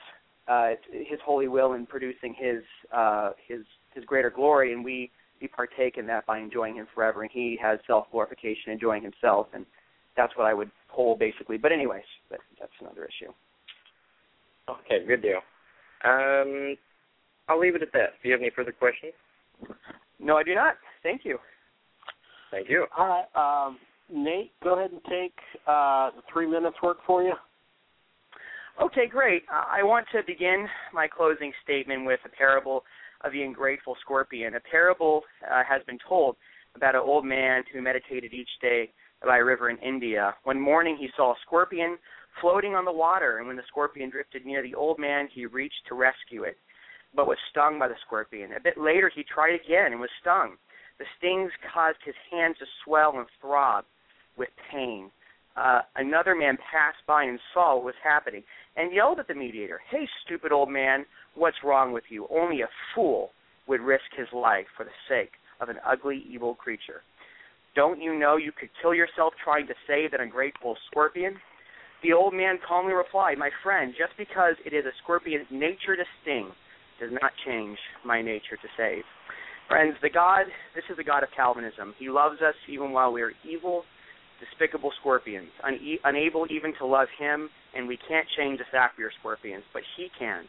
uh, 0.47 0.69
His 0.91 1.19
holy 1.25 1.47
will 1.47 1.73
in 1.73 1.85
producing 1.85 2.35
His 2.37 2.63
uh, 2.93 3.31
His 3.47 3.61
His 3.93 4.05
greater 4.05 4.29
glory, 4.29 4.73
and 4.73 4.83
we 4.83 5.11
we 5.41 5.47
partake 5.47 5.97
in 5.97 6.07
that 6.07 6.25
by 6.25 6.39
enjoying 6.39 6.75
Him 6.75 6.87
forever. 6.93 7.21
And 7.21 7.31
He 7.31 7.57
has 7.61 7.79
self 7.87 8.07
glorification, 8.11 8.71
enjoying 8.71 9.03
Himself, 9.03 9.47
and 9.53 9.65
that's 10.15 10.35
what 10.35 10.47
I 10.47 10.53
would 10.53 10.71
hold 10.89 11.19
basically. 11.19 11.57
But 11.57 11.71
anyways, 11.71 12.03
but 12.29 12.39
that's 12.59 12.71
another 12.81 13.05
issue. 13.05 13.31
Okay, 14.69 15.05
good 15.05 15.21
deal. 15.21 15.39
Um, 16.03 16.75
I'll 17.47 17.59
leave 17.59 17.75
it 17.75 17.81
at 17.81 17.93
that. 17.93 18.13
Do 18.21 18.29
you 18.29 18.33
have 18.33 18.41
any 18.41 18.51
further 18.55 18.71
questions? 18.71 19.13
No, 20.19 20.37
I 20.37 20.43
do 20.43 20.53
not. 20.55 20.75
Thank 21.03 21.21
you. 21.23 21.37
Thank 22.51 22.69
you. 22.69 22.85
All 22.97 23.07
right, 23.07 23.67
um, 23.67 23.77
Nate, 24.11 24.51
go 24.63 24.77
ahead 24.77 24.91
and 24.91 25.01
take 25.09 25.33
uh, 25.67 26.11
three 26.31 26.49
minutes 26.49 26.77
work 26.81 26.97
for 27.05 27.23
you. 27.23 27.33
Okay, 28.81 29.07
great. 29.07 29.43
Uh, 29.51 29.65
I 29.69 29.83
want 29.83 30.05
to 30.11 30.21
begin 30.27 30.67
my 30.93 31.07
closing 31.07 31.51
statement 31.63 32.05
with 32.05 32.19
a 32.25 32.29
parable 32.29 32.83
of 33.21 33.31
the 33.31 33.41
ungrateful 33.41 33.95
scorpion. 34.01 34.55
A 34.55 34.59
parable 34.59 35.23
uh, 35.49 35.63
has 35.67 35.81
been 35.87 35.97
told 36.07 36.35
about 36.75 36.93
an 36.93 37.01
old 37.03 37.25
man 37.25 37.63
who 37.73 37.81
meditated 37.81 38.33
each 38.33 38.49
day 38.61 38.91
by 39.25 39.37
a 39.37 39.43
river 39.43 39.69
in 39.69 39.77
India. 39.77 40.35
One 40.43 40.59
morning 40.59 40.95
he 40.99 41.09
saw 41.17 41.31
a 41.31 41.35
scorpion 41.45 41.97
floating 42.41 42.75
on 42.75 42.85
the 42.85 42.91
water, 42.91 43.37
and 43.37 43.47
when 43.47 43.57
the 43.57 43.67
scorpion 43.67 44.09
drifted 44.09 44.45
near 44.45 44.61
the 44.61 44.75
old 44.75 44.99
man, 44.99 45.27
he 45.33 45.45
reached 45.45 45.87
to 45.87 45.95
rescue 45.95 46.43
it, 46.43 46.57
but 47.15 47.27
was 47.27 47.37
stung 47.51 47.79
by 47.79 47.87
the 47.87 47.95
scorpion. 48.05 48.51
A 48.53 48.59
bit 48.59 48.77
later 48.77 49.11
he 49.13 49.23
tried 49.23 49.55
again 49.55 49.91
and 49.91 49.99
was 49.99 50.09
stung. 50.21 50.57
The 50.99 51.05
stings 51.17 51.51
caused 51.73 51.99
his 52.03 52.15
hands 52.31 52.57
to 52.59 52.65
swell 52.83 53.17
and 53.17 53.27
throb 53.41 53.85
with 54.37 54.49
pain. 54.71 55.11
Uh, 55.55 55.81
another 55.95 56.35
man 56.35 56.57
passed 56.71 57.05
by 57.07 57.23
and 57.23 57.39
saw 57.53 57.75
what 57.75 57.85
was 57.85 57.95
happening 58.03 58.43
and 58.75 58.93
yelled 58.93 59.19
at 59.19 59.27
the 59.27 59.33
mediator, 59.33 59.79
Hey, 59.89 60.07
stupid 60.25 60.51
old 60.51 60.69
man, 60.69 61.05
what's 61.35 61.63
wrong 61.63 61.91
with 61.91 62.03
you? 62.09 62.27
Only 62.29 62.61
a 62.61 62.69
fool 62.93 63.31
would 63.67 63.81
risk 63.81 64.05
his 64.15 64.27
life 64.33 64.67
for 64.75 64.83
the 64.83 64.91
sake 65.09 65.31
of 65.59 65.69
an 65.69 65.77
ugly, 65.85 66.23
evil 66.29 66.55
creature. 66.55 67.01
Don't 67.75 68.01
you 68.01 68.17
know 68.17 68.37
you 68.37 68.51
could 68.51 68.69
kill 68.81 68.93
yourself 68.93 69.33
trying 69.43 69.67
to 69.67 69.73
save 69.87 70.11
that 70.11 70.21
ungrateful 70.21 70.77
scorpion? 70.89 71.37
The 72.03 72.13
old 72.13 72.33
man 72.33 72.59
calmly 72.65 72.93
replied, 72.93 73.37
My 73.37 73.49
friend, 73.63 73.93
just 73.97 74.13
because 74.17 74.55
it 74.65 74.73
is 74.73 74.85
a 74.85 74.95
scorpion's 75.03 75.47
nature 75.49 75.95
to 75.95 76.03
sting 76.21 76.49
does 76.99 77.11
not 77.11 77.31
change 77.45 77.77
my 78.05 78.21
nature 78.21 78.57
to 78.61 78.69
save. 78.77 79.03
Friends, 79.67 79.95
the 80.01 80.09
God, 80.09 80.45
this 80.75 80.85
is 80.89 80.97
the 80.97 81.03
God 81.03 81.23
of 81.23 81.29
Calvinism. 81.35 81.93
He 81.99 82.09
loves 82.09 82.41
us 82.41 82.55
even 82.69 82.91
while 82.91 83.11
we 83.11 83.21
are 83.21 83.33
evil, 83.47 83.83
despicable 84.39 84.91
scorpions, 84.99 85.49
une- 85.67 85.99
unable 86.05 86.47
even 86.49 86.73
to 86.77 86.85
love 86.85 87.07
Him, 87.19 87.49
and 87.75 87.87
we 87.87 87.97
can't 88.07 88.27
change 88.37 88.59
the 88.59 88.65
fact 88.71 88.97
we 88.97 89.03
are 89.03 89.11
scorpions, 89.19 89.63
but 89.73 89.83
He 89.97 90.07
can. 90.17 90.45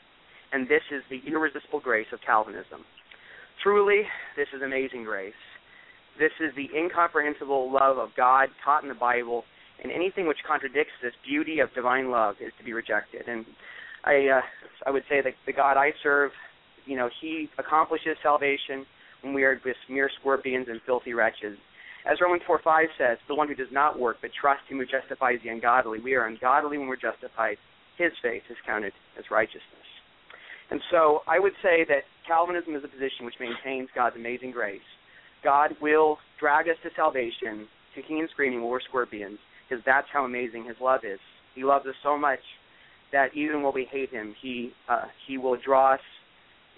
And 0.53 0.69
this 0.69 0.83
is 0.93 1.03
the 1.11 1.21
irresistible 1.27 1.81
grace 1.81 2.07
of 2.13 2.21
Calvinism. 2.25 2.85
Truly, 3.63 4.03
this 4.37 4.49
is 4.55 4.63
amazing 4.63 5.05
grace. 5.05 5.33
This 6.19 6.33
is 6.41 6.55
the 6.55 6.69
incomprehensible 6.77 7.73
love 7.73 7.99
of 7.99 8.11
God 8.17 8.49
taught 8.65 8.83
in 8.83 8.89
the 8.89 8.95
Bible, 8.95 9.45
and 9.83 9.93
anything 9.93 10.27
which 10.27 10.39
contradicts 10.47 10.93
this 11.03 11.15
beauty 11.25 11.61
of 11.61 11.73
divine 11.75 12.11
love 12.11 12.37
is 12.41 12.53
to 12.59 12.65
be 12.65 12.73
rejected. 12.73 13.29
And 13.29 13.45
I, 14.05 14.29
uh, 14.29 14.41
I 14.87 14.91
would 14.91 15.05
say 15.09 15.21
that 15.23 15.35
the 15.47 15.53
God 15.53 15.77
I 15.77 15.93
serve, 16.03 16.33
you 16.87 16.97
know, 16.97 17.09
He 17.21 17.49
accomplishes 17.59 18.17
salvation 18.23 18.87
when 19.23 19.35
we 19.35 19.45
are 19.45 19.57
just 19.57 19.79
mere 19.89 20.11
scorpions 20.21 20.67
and 20.69 20.81
filthy 20.87 21.15
wretches. 21.15 21.59
As 22.07 22.21
Romans 22.21 22.43
4 22.47 22.61
5 22.63 22.87
says, 22.97 23.19
the 23.29 23.35
one 23.35 23.49
who 23.49 23.55
does 23.55 23.73
not 23.73 23.99
work 23.99 24.19
but 24.23 24.31
trusts 24.33 24.65
him 24.69 24.79
who 24.79 24.87
justifies 24.87 25.41
the 25.43 25.51
ungodly, 25.51 26.01
we 26.01 26.15
are 26.15 26.27
ungodly 26.27 26.79
when 26.79 26.89
we're 26.89 26.97
justified. 26.97 27.59
His 27.97 28.13
faith 28.23 28.43
is 28.49 28.57
counted 28.65 28.93
as 29.19 29.25
righteousness. 29.31 29.89
And 30.71 30.81
so 30.91 31.23
I 31.27 31.39
would 31.39 31.55
say 31.63 31.85
that 31.89 32.05
Calvinism 32.27 32.77
is 32.77 32.85
a 32.85 32.89
position 32.89 33.25
which 33.25 33.41
maintains 33.41 33.89
God's 33.95 34.17
amazing 34.17 34.53
grace. 34.53 34.85
God 35.43 35.75
will 35.81 36.19
drag 36.39 36.69
us 36.69 36.77
to 36.83 36.91
salvation, 36.95 37.67
kicking 37.95 38.21
and 38.21 38.29
screaming 38.31 38.63
we're 38.63 38.81
scorpions, 38.81 39.39
because 39.69 39.85
that's 39.85 40.07
how 40.13 40.25
amazing 40.25 40.65
His 40.65 40.77
love 40.81 41.01
is. 41.05 41.21
He 41.55 41.65
loves 41.65 41.87
us 41.87 41.95
so 42.03 42.17
much 42.17 42.41
that 43.13 43.35
even 43.35 43.63
when 43.63 43.75
we 43.75 43.87
hate 43.91 44.11
Him, 44.11 44.35
He 44.41 44.73
uh, 44.89 45.07
He 45.27 45.39
will 45.39 45.57
draw 45.57 45.95
us 45.95 46.01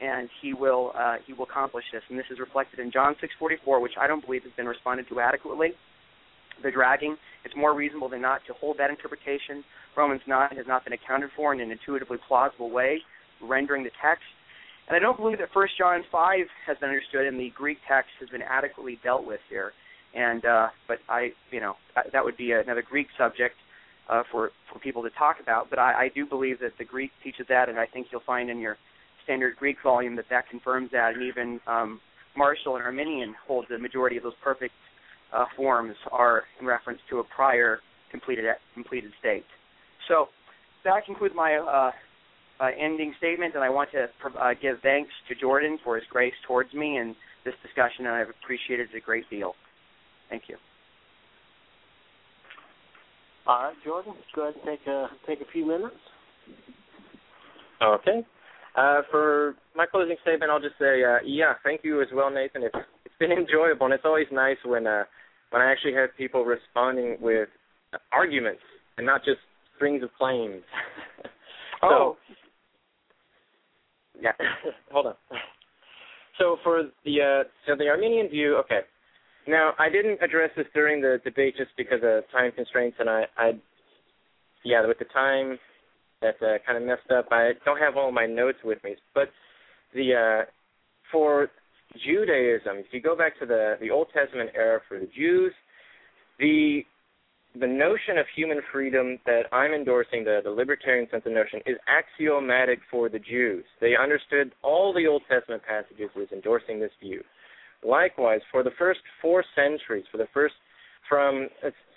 and 0.01 0.29
he 0.41 0.55
will 0.55 0.93
uh, 0.97 1.17
he 1.27 1.33
will 1.33 1.45
accomplish 1.45 1.85
this. 1.93 2.03
And 2.09 2.19
this 2.19 2.27
is 2.31 2.39
reflected 2.39 2.81
in 2.81 2.91
John 2.91 3.15
6:44, 3.23 3.81
which 3.81 3.93
I 4.01 4.07
don't 4.07 4.25
believe 4.25 4.43
has 4.45 4.53
been 4.57 4.67
responded 4.67 5.09
to 5.09 5.21
adequately. 5.21 5.73
The 6.62 6.71
dragging, 6.71 7.17
it's 7.45 7.57
more 7.57 7.75
reasonable 7.75 8.09
than 8.09 8.21
not 8.21 8.41
to 8.47 8.53
hold 8.55 8.77
that 8.79 8.91
interpretation. 8.91 9.65
Romans 9.97 10.21
9 10.27 10.57
has 10.57 10.67
not 10.67 10.85
been 10.85 10.93
accounted 10.93 11.31
for 11.35 11.55
in 11.55 11.61
an 11.61 11.71
intuitively 11.71 12.19
plausible 12.29 12.71
way, 12.71 13.01
rendering 13.41 13.83
the 13.83 13.91
text. 14.03 14.25
And 14.87 14.95
I 14.95 14.99
don't 14.99 15.17
believe 15.17 15.39
that 15.39 15.49
1 15.55 15.69
John 15.79 16.03
5 16.12 16.39
has 16.67 16.77
been 16.79 16.91
understood, 16.91 17.27
and 17.27 17.41
the 17.41 17.51
Greek 17.57 17.79
text 17.89 18.11
has 18.21 18.29
been 18.29 18.43
adequately 18.43 18.99
dealt 19.03 19.25
with 19.25 19.41
here. 19.49 19.73
And 20.15 20.45
uh, 20.45 20.69
but 20.89 20.99
I, 21.09 21.31
you 21.51 21.61
know, 21.61 21.77
that 22.12 22.24
would 22.24 22.37
be 22.37 22.53
another 22.53 22.82
Greek 22.82 23.07
subject 23.16 23.55
uh, 24.09 24.23
for 24.31 24.51
for 24.73 24.78
people 24.81 25.03
to 25.03 25.11
talk 25.11 25.37
about. 25.41 25.70
But 25.70 25.78
I, 25.78 26.05
I 26.05 26.11
do 26.15 26.27
believe 26.27 26.59
that 26.61 26.73
the 26.78 26.85
Greek 26.85 27.11
teaches 27.23 27.47
that, 27.49 27.69
and 27.69 27.78
I 27.78 27.87
think 27.87 28.09
you'll 28.11 28.23
find 28.27 28.51
in 28.51 28.59
your 28.59 28.77
standard 29.24 29.57
Greek 29.57 29.77
volume 29.82 30.16
that 30.16 30.27
that 30.31 30.49
confirms 30.49 30.91
that, 30.93 31.15
and 31.15 31.23
even 31.23 31.61
um, 31.66 32.01
Marshall 32.37 32.77
and 32.77 32.85
Arminian 32.85 33.35
hold 33.47 33.66
the 33.69 33.78
majority 33.78 34.16
of 34.16 34.23
those 34.23 34.35
perfect 34.43 34.74
uh, 35.32 35.45
forms 35.57 35.95
are 36.11 36.43
in 36.61 36.66
reference 36.66 37.01
to 37.11 37.19
a 37.19 37.24
prior 37.24 37.78
completed 38.11 38.45
completed 38.74 39.12
state. 39.20 39.45
So 40.09 40.28
that 40.85 41.05
concludes 41.07 41.35
my 41.37 41.57
uh, 41.57 41.93
uh, 42.61 42.70
ending 42.78 43.15
statement, 43.19 43.55
and 43.55 43.62
I 43.62 43.70
want 43.70 43.91
to 43.93 44.09
uh, 44.39 44.55
give 44.61 44.81
thanks 44.82 45.12
to 45.28 45.35
Jordan 45.35 45.78
for 45.85 45.97
his 45.97 46.05
grace 46.11 46.35
towards 46.47 46.74
me 46.74 46.99
in 46.99 47.15
this 47.45 47.55
discussion, 47.62 48.07
and 48.07 48.15
I've 48.15 48.28
appreciated 48.28 48.89
it 48.93 48.97
a 48.97 49.01
great 49.01 49.28
deal. 49.31 49.55
Thank 50.31 50.44
you. 50.48 50.57
All 53.47 53.65
right, 53.65 53.74
Jordan, 53.85 54.15
go 54.35 54.43
ahead 54.43 54.55
and 54.55 54.65
take 54.65 54.86
a 54.86 55.09
take 55.27 55.40
a 55.40 55.51
few 55.52 55.66
minutes. 55.66 55.97
Okay. 57.82 58.23
Uh, 58.77 59.02
for 59.11 59.57
my 59.74 59.86
closing 59.86 60.16
statement, 60.23 60.51
I'll 60.51 60.61
just 60.61 60.78
say, 60.78 61.02
uh, 61.02 61.16
yeah, 61.24 61.55
thank 61.65 61.81
you 61.82 62.01
as 62.01 62.07
well, 62.15 62.31
Nathan. 62.31 62.62
It's 62.62 62.74
it's 63.05 63.15
been 63.19 63.32
enjoyable, 63.39 63.86
and 63.86 63.94
it's 63.94 64.05
always 64.05 64.28
nice 64.31 64.59
when 64.65 64.86
uh, 64.86 65.05
when 65.51 65.61
I 65.61 65.70
actually 65.70 65.94
have 65.94 66.11
people 66.16 66.44
responding 66.44 67.16
with 67.20 67.48
arguments 68.12 68.62
and 68.97 69.07
not 69.07 69.24
just 69.24 69.39
strings 69.77 70.02
of 70.02 70.11
claims. 70.16 70.62
so, 71.81 71.89
oh, 71.89 72.16
yeah, 74.20 74.32
hold 74.93 75.07
on. 75.07 75.15
So 76.39 76.59
for 76.62 76.85
the 77.05 77.20
uh, 77.20 77.48
so 77.66 77.74
the 77.77 77.89
Arminian 77.89 78.28
view, 78.28 78.57
okay. 78.59 78.81
Now 79.51 79.73
I 79.81 79.89
didn't 79.91 80.23
address 80.23 80.51
this 80.57 80.67
during 80.73 81.03
the 81.03 81.21
debate 81.25 81.55
just 81.59 81.73
because 81.77 81.99
of 82.05 82.23
time 82.31 82.53
constraints, 82.53 82.97
and 83.01 83.11
I, 83.11 83.25
I, 83.37 83.51
yeah, 84.65 84.87
with 84.87 85.01
the 85.01 85.07
time 85.07 85.59
that 86.23 86.37
uh, 86.41 86.59
kind 86.65 86.79
of 86.79 86.85
messed 86.85 87.11
up. 87.11 87.27
I 87.33 87.53
don't 87.65 87.79
have 87.79 87.97
all 87.97 88.13
my 88.13 88.27
notes 88.27 88.59
with 88.63 88.79
me, 88.85 88.95
but 89.13 89.29
the 89.93 90.15
uh, 90.15 90.45
for 91.11 91.49
Judaism, 92.07 92.77
if 92.77 92.87
you 92.93 93.01
go 93.03 93.17
back 93.17 93.41
to 93.41 93.47
the 93.47 93.75
the 93.81 93.91
Old 93.91 94.07
Testament 94.15 94.51
era 94.55 94.81
for 94.89 95.01
the 95.01 95.09
Jews, 95.17 95.53
the 96.39 96.83
the 97.59 97.67
notion 97.67 98.19
of 98.19 98.27
human 98.37 98.61
freedom 98.73 99.19
that 99.27 99.43
I'm 99.51 99.73
endorsing, 99.73 100.23
the, 100.23 100.39
the 100.45 100.51
libertarian 100.51 101.09
sense 101.11 101.25
of 101.27 101.33
notion, 101.33 101.59
is 101.67 101.77
axiomatic 101.89 102.79
for 102.89 103.09
the 103.09 103.19
Jews. 103.19 103.65
They 103.81 103.97
understood 104.01 104.53
all 104.63 104.95
the 104.95 105.09
Old 105.09 105.23
Testament 105.29 105.63
passages 105.67 106.11
as 106.17 106.29
endorsing 106.31 106.79
this 106.79 106.93
view. 107.01 107.25
Likewise, 107.85 108.40
for 108.51 108.62
the 108.62 108.73
first 108.78 109.01
four 109.23 109.44
centuries, 109.55 110.05
for 110.11 110.19
the 110.19 110.28
first 110.35 110.55
from 111.09 111.48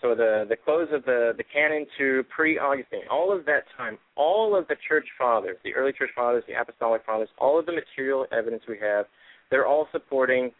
so 0.01 0.15
the 0.15 0.45
the 0.49 0.55
close 0.55 0.87
of 0.91 1.03
the 1.05 1.33
the 1.37 1.43
canon 1.43 1.85
to 1.97 2.23
pre-Augustine, 2.35 3.03
all 3.11 3.31
of 3.35 3.45
that 3.45 3.63
time, 3.77 3.97
all 4.15 4.55
of 4.57 4.67
the 4.67 4.75
church 4.87 5.05
fathers, 5.17 5.57
the 5.63 5.73
early 5.73 5.91
church 5.91 6.09
fathers, 6.15 6.43
the 6.47 6.59
apostolic 6.59 7.05
fathers, 7.05 7.29
all 7.37 7.59
of 7.59 7.65
the 7.65 7.71
material 7.71 8.25
evidence 8.31 8.63
we 8.67 8.77
have, 8.79 9.05
they're 9.51 9.67
all 9.67 9.87
supporting 9.91 10.51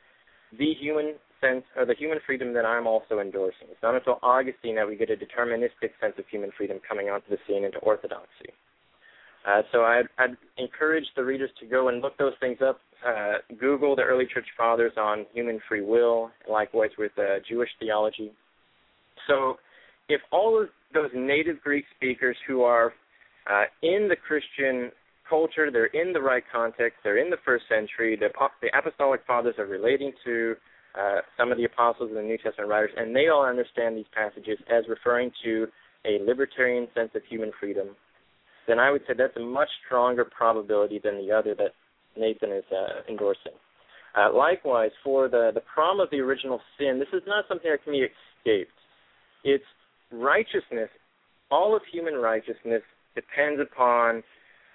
the 0.57 0.73
human 0.79 1.15
sense 1.41 1.63
or 1.75 1.85
the 1.85 1.95
human 1.95 2.19
freedom 2.25 2.53
that 2.53 2.65
I'm 2.65 2.85
also 2.85 3.19
endorsing. 3.19 3.67
It's 3.71 3.81
not 3.81 3.95
until 3.95 4.19
Augustine 4.21 4.75
that 4.75 4.87
we 4.87 4.95
get 4.95 5.09
a 5.09 5.15
deterministic 5.15 5.91
sense 5.99 6.13
of 6.17 6.25
human 6.29 6.51
freedom 6.55 6.79
coming 6.87 7.09
onto 7.09 7.29
the 7.29 7.37
scene 7.47 7.63
into 7.63 7.79
orthodoxy. 7.79 8.53
Uh, 9.48 9.61
so 9.72 9.82
I'd, 9.82 10.07
I'd, 10.18 10.38
encourage 10.57 11.06
the 11.15 11.24
readers 11.24 11.49
to 11.60 11.65
go 11.65 11.90
and 11.90 12.02
look 12.02 12.18
those 12.18 12.34
things 12.40 12.60
up. 12.65 12.80
Uh, 13.06 13.34
Google 13.60 13.95
the 13.95 14.03
early 14.03 14.26
church 14.32 14.45
fathers 14.57 14.94
on 14.98 15.26
human 15.34 15.60
free 15.68 15.82
will, 15.82 16.32
likewise 16.49 16.91
with 16.98 17.11
uh, 17.18 17.40
Jewish 17.49 17.70
theology. 17.80 18.32
So, 19.28 19.56
if 20.07 20.22
all 20.32 20.61
of 20.61 20.70
those 20.94 21.10
native 21.14 21.61
Greek 21.61 21.86
speakers 21.95 22.38
who 22.48 22.64
are 22.64 22.94
uh, 23.49 23.64
in 23.82 24.07
the 24.07 24.15
Christian 24.15 24.91
culture, 25.28 25.72
they're 25.72 25.86
in 25.88 26.14
the 26.14 26.22
right 26.22 26.44
context, 26.52 26.99
they're 27.03 27.18
in 27.18 27.30
the 27.30 27.38
first 27.44 27.65
century, 27.68 28.15
the, 28.15 28.30
the 28.61 28.70
apostolic 28.78 29.22
fathers 29.26 29.56
are 29.57 29.65
relating 29.65 30.11
to 30.24 30.56
uh, 30.98 31.20
some 31.38 31.52
of 31.52 31.57
the 31.57 31.64
apostles 31.64 32.10
and 32.10 32.18
the 32.18 32.22
New 32.22 32.38
Testament 32.38 32.70
writers, 32.70 32.91
and 32.95 33.15
they 33.15 33.28
all 33.28 33.45
understand 33.45 33.98
these 33.98 34.06
passages 34.14 34.60
as 34.70 34.84
referring 34.88 35.32
to 35.44 35.68
a 36.06 36.24
libertarian 36.24 36.88
sense 36.94 37.10
of 37.15 37.22
human 37.28 37.52
freedom, 37.60 37.95
then 38.68 38.80
I 38.80 38.91
would 38.91 39.02
say 39.07 39.14
that's 39.18 39.35
a 39.38 39.41
much 39.41 39.69
stronger 39.85 40.26
probability 40.26 40.99
than 41.03 41.18
the 41.18 41.31
other 41.31 41.56
that 41.56 41.72
Nathan 42.18 42.52
is 42.52 42.64
uh, 42.72 43.02
endorsing. 43.10 43.53
Uh, 44.15 44.31
likewise, 44.34 44.91
for 45.03 45.27
the, 45.27 45.52
the 45.53 45.61
problem 45.61 46.03
of 46.03 46.11
the 46.11 46.19
original 46.19 46.60
sin, 46.77 46.99
this 46.99 47.07
is 47.14 47.23
not 47.26 47.45
something 47.48 47.69
that 47.69 47.84
can 47.84 47.94
be 47.94 48.06
escaped. 48.06 48.72
It's 49.44 49.64
righteousness. 50.11 50.90
All 51.49 51.76
of 51.76 51.81
human 51.91 52.15
righteousness 52.15 52.84
depends 53.15 53.60
upon 53.60 54.23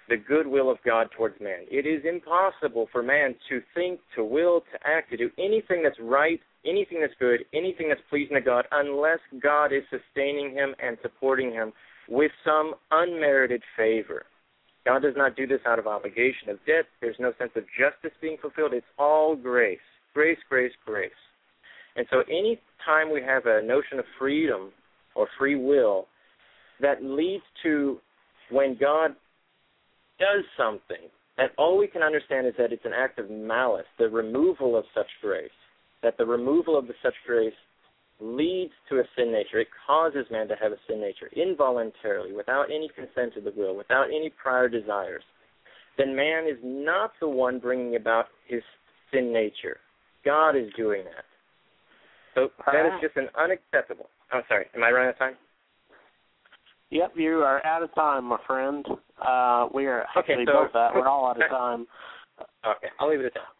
the 0.09 0.17
goodwill 0.17 0.69
of 0.69 0.77
God 0.83 1.07
towards 1.15 1.39
man. 1.39 1.65
It 1.71 1.85
is 1.85 2.03
impossible 2.03 2.87
for 2.91 3.01
man 3.01 3.35
to 3.49 3.61
think, 3.75 3.99
to 4.15 4.23
will, 4.23 4.61
to 4.71 4.79
act, 4.83 5.11
to 5.11 5.17
do 5.17 5.29
anything 5.37 5.83
that's 5.83 5.99
right, 6.01 6.39
anything 6.65 6.99
that's 6.99 7.13
good, 7.19 7.41
anything 7.53 7.87
that's 7.89 8.01
pleasing 8.09 8.35
to 8.35 8.41
God, 8.41 8.65
unless 8.71 9.19
God 9.41 9.67
is 9.67 9.83
sustaining 9.89 10.51
him 10.51 10.75
and 10.83 10.97
supporting 11.01 11.51
him 11.51 11.71
with 12.09 12.31
some 12.43 12.73
unmerited 12.91 13.61
favor. 13.77 14.23
God 14.85 15.01
does 15.01 15.13
not 15.15 15.35
do 15.35 15.45
this 15.45 15.59
out 15.67 15.77
of 15.79 15.87
obligation 15.87 16.49
of 16.49 16.57
debt. 16.65 16.85
There's 17.01 17.15
no 17.19 17.33
sense 17.37 17.51
of 17.55 17.63
justice 17.77 18.17
being 18.21 18.37
fulfilled. 18.41 18.73
It's 18.73 18.85
all 18.97 19.35
grace. 19.35 19.77
Grace, 20.13 20.39
grace, 20.49 20.71
grace. 20.85 21.11
And 21.95 22.07
so 22.09 22.21
any 22.29 22.59
time 22.85 23.11
we 23.11 23.21
have 23.21 23.45
a 23.45 23.61
notion 23.61 23.99
of 23.99 24.05
freedom 24.17 24.71
or 25.15 25.27
free 25.37 25.55
will 25.55 26.07
that 26.81 27.03
leads 27.03 27.43
to 27.63 27.99
when 28.49 28.77
God 28.79 29.15
does 30.17 30.43
something, 30.57 31.09
that 31.37 31.51
all 31.57 31.77
we 31.77 31.87
can 31.87 32.01
understand 32.01 32.47
is 32.47 32.53
that 32.57 32.73
it's 32.73 32.85
an 32.85 32.93
act 32.93 33.19
of 33.19 33.29
malice, 33.29 33.85
the 33.97 34.09
removal 34.09 34.77
of 34.77 34.85
such 34.95 35.07
grace, 35.21 35.49
that 36.01 36.17
the 36.17 36.25
removal 36.25 36.77
of 36.77 36.87
the 36.87 36.93
such 37.03 37.13
grace 37.27 37.53
leads 38.19 38.73
to 38.89 38.99
a 38.99 39.03
sin 39.15 39.31
nature. 39.31 39.59
It 39.59 39.67
causes 39.87 40.25
man 40.31 40.47
to 40.49 40.55
have 40.61 40.71
a 40.71 40.77
sin 40.87 40.99
nature 40.99 41.29
involuntarily, 41.35 42.33
without 42.33 42.65
any 42.65 42.89
consent 42.95 43.37
of 43.37 43.43
the 43.43 43.53
will, 43.55 43.75
without 43.75 44.07
any 44.07 44.31
prior 44.41 44.67
desires. 44.67 45.23
Then 45.97 46.15
man 46.15 46.45
is 46.45 46.57
not 46.63 47.11
the 47.19 47.27
one 47.27 47.59
bringing 47.59 47.95
about 47.95 48.25
his 48.47 48.61
sin 49.11 49.33
nature. 49.33 49.77
God 50.25 50.51
is 50.51 50.69
doing 50.75 51.03
that. 51.05 51.25
So 52.35 52.49
that 52.71 52.85
is 52.85 53.01
just 53.01 53.15
an 53.17 53.27
unacceptable. 53.37 54.09
I'm 54.31 54.43
sorry. 54.47 54.65
Am 54.75 54.83
I 54.83 54.91
running 54.91 55.09
out 55.09 55.13
of 55.13 55.19
time? 55.19 55.33
Yep, 56.91 57.13
you 57.15 57.39
are 57.39 57.65
out 57.65 57.83
of 57.83 57.93
time, 57.95 58.25
my 58.25 58.37
friend. 58.47 58.85
Uh, 59.21 59.67
we 59.73 59.85
are 59.85 60.05
okay, 60.17 60.33
actually 60.33 60.45
so, 60.45 60.63
both 60.63 60.73
that. 60.73 60.93
We're 60.93 61.07
all 61.07 61.29
out 61.29 61.41
of 61.41 61.49
time. 61.49 61.85
Okay, 62.65 62.87
I'll 62.99 63.09
leave 63.09 63.19
it 63.19 63.27
at 63.27 63.33
that. 63.33 63.59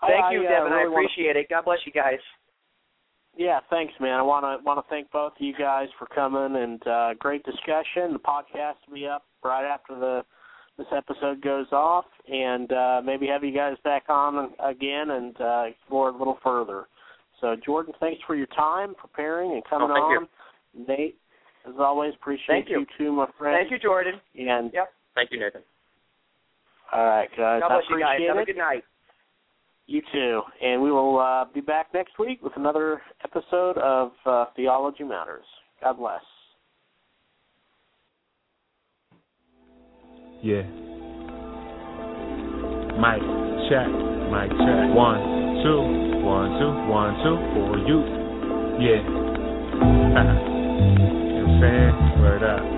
Thank 0.00 0.24
I, 0.24 0.32
you, 0.32 0.40
uh, 0.40 0.50
Devin. 0.50 0.72
I 0.72 0.76
really 0.76 0.90
wanna- 0.90 1.06
appreciate 1.06 1.36
it. 1.36 1.46
God 1.48 1.64
bless 1.64 1.78
you 1.86 1.92
guys. 1.92 2.18
Yeah, 3.38 3.60
thanks, 3.70 3.94
man. 4.00 4.18
I 4.18 4.22
want 4.22 4.42
to 4.44 4.64
want 4.66 4.84
to 4.84 4.90
thank 4.90 5.10
both 5.12 5.32
of 5.32 5.40
you 5.40 5.54
guys 5.56 5.86
for 5.96 6.06
coming 6.06 6.60
and 6.60 6.84
uh, 6.88 7.14
great 7.20 7.44
discussion. 7.44 8.12
The 8.12 8.18
podcast 8.18 8.74
will 8.88 8.94
be 8.96 9.06
up 9.06 9.24
right 9.44 9.64
after 9.64 9.94
the 9.98 10.24
this 10.76 10.88
episode 10.96 11.40
goes 11.40 11.66
off, 11.72 12.04
and 12.28 12.70
uh, 12.72 13.00
maybe 13.04 13.26
have 13.28 13.42
you 13.44 13.52
guys 13.54 13.76
back 13.84 14.04
on 14.08 14.50
again 14.64 15.10
and 15.10 15.40
uh, 15.40 15.62
explore 15.68 16.08
it 16.08 16.14
a 16.16 16.18
little 16.18 16.38
further. 16.42 16.86
So, 17.40 17.54
Jordan, 17.64 17.94
thanks 18.00 18.20
for 18.26 18.34
your 18.36 18.46
time 18.48 18.94
preparing 18.96 19.52
and 19.52 19.62
coming 19.64 19.88
Oh, 19.90 19.94
thank 20.74 20.86
on. 20.86 20.86
Nate, 20.96 21.16
as 21.68 21.74
always, 21.78 22.14
appreciate 22.14 22.66
Thank 22.66 22.68
you. 22.70 22.86
too, 22.98 23.12
my 23.12 23.26
friend. 23.38 23.56
Thank 23.60 23.70
you, 23.70 23.78
Jordan. 23.78 24.14
And 24.36 24.70
Yep. 24.74 24.92
Thank 25.14 25.30
you, 25.32 25.38
Nathan. 25.40 25.62
all 26.92 27.04
right, 27.06 27.28
guys, 27.36 27.60
God 27.60 27.62
I 27.62 27.68
bless 27.68 27.84
you 27.90 27.98
guys. 28.00 28.14
appreciate 28.14 28.28
Have 28.28 28.38
a 28.38 28.44
good 28.44 28.56
night. 28.56 28.84
You 29.88 30.02
too. 30.12 30.42
And 30.62 30.82
we 30.82 30.92
will 30.92 31.18
uh, 31.18 31.46
be 31.52 31.62
back 31.62 31.86
next 31.94 32.18
week 32.18 32.42
with 32.42 32.52
another 32.56 33.00
episode 33.24 33.78
of 33.78 34.12
uh, 34.26 34.44
Theology 34.54 35.02
Matters. 35.02 35.46
God 35.82 35.94
bless. 35.94 36.20
Yeah. 40.42 40.62
Mic 43.00 43.22
check, 43.70 43.88
mic 44.28 44.50
check. 44.60 44.94
One, 44.94 45.64
two, 45.64 45.80
one, 46.22 46.60
two, 46.60 46.72
one, 46.92 47.14
two 47.24 47.36
for 47.54 47.78
you. 47.88 48.04
Yeah. 48.84 49.00
you 49.72 49.80
know 49.80 50.20
what 51.40 51.48
I'm 51.48 51.60
saying? 51.62 52.20
Word 52.20 52.42
up. 52.42 52.77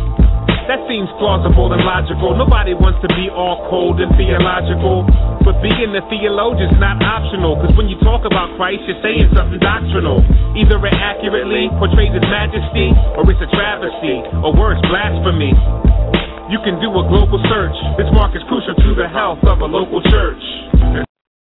That 0.71 0.87
seems 0.87 1.11
plausible 1.19 1.67
and 1.75 1.83
logical. 1.83 2.31
Nobody 2.31 2.71
wants 2.71 3.03
to 3.03 3.11
be 3.11 3.27
all 3.27 3.67
cold 3.67 3.99
and 3.99 4.07
theological. 4.15 5.03
But 5.43 5.59
being 5.59 5.91
a 5.91 5.99
theologian's 6.07 6.79
not 6.79 6.95
optional. 7.03 7.59
Cause 7.59 7.75
when 7.75 7.91
you 7.91 7.99
talk 7.99 8.23
about 8.23 8.55
Christ, 8.55 8.87
you're 8.87 9.03
saying 9.03 9.35
something 9.35 9.59
doctrinal. 9.59 10.23
Either 10.55 10.79
it 10.79 10.95
accurately 10.95 11.67
portrays 11.75 12.15
his 12.15 12.23
majesty, 12.23 12.87
or 13.19 13.27
it's 13.27 13.43
a 13.43 13.51
travesty, 13.51 14.23
or 14.39 14.55
worse, 14.55 14.79
blasphemy. 14.87 15.51
You 16.47 16.63
can 16.63 16.79
do 16.79 16.87
a 16.87 17.03
global 17.03 17.43
search. 17.51 17.75
This 17.99 18.07
mark 18.15 18.31
is 18.31 18.43
crucial 18.47 18.71
to 18.71 18.89
the 18.95 19.11
health 19.11 19.43
of 19.43 19.59
a 19.59 19.67
local 19.67 19.99
church. 20.07 21.10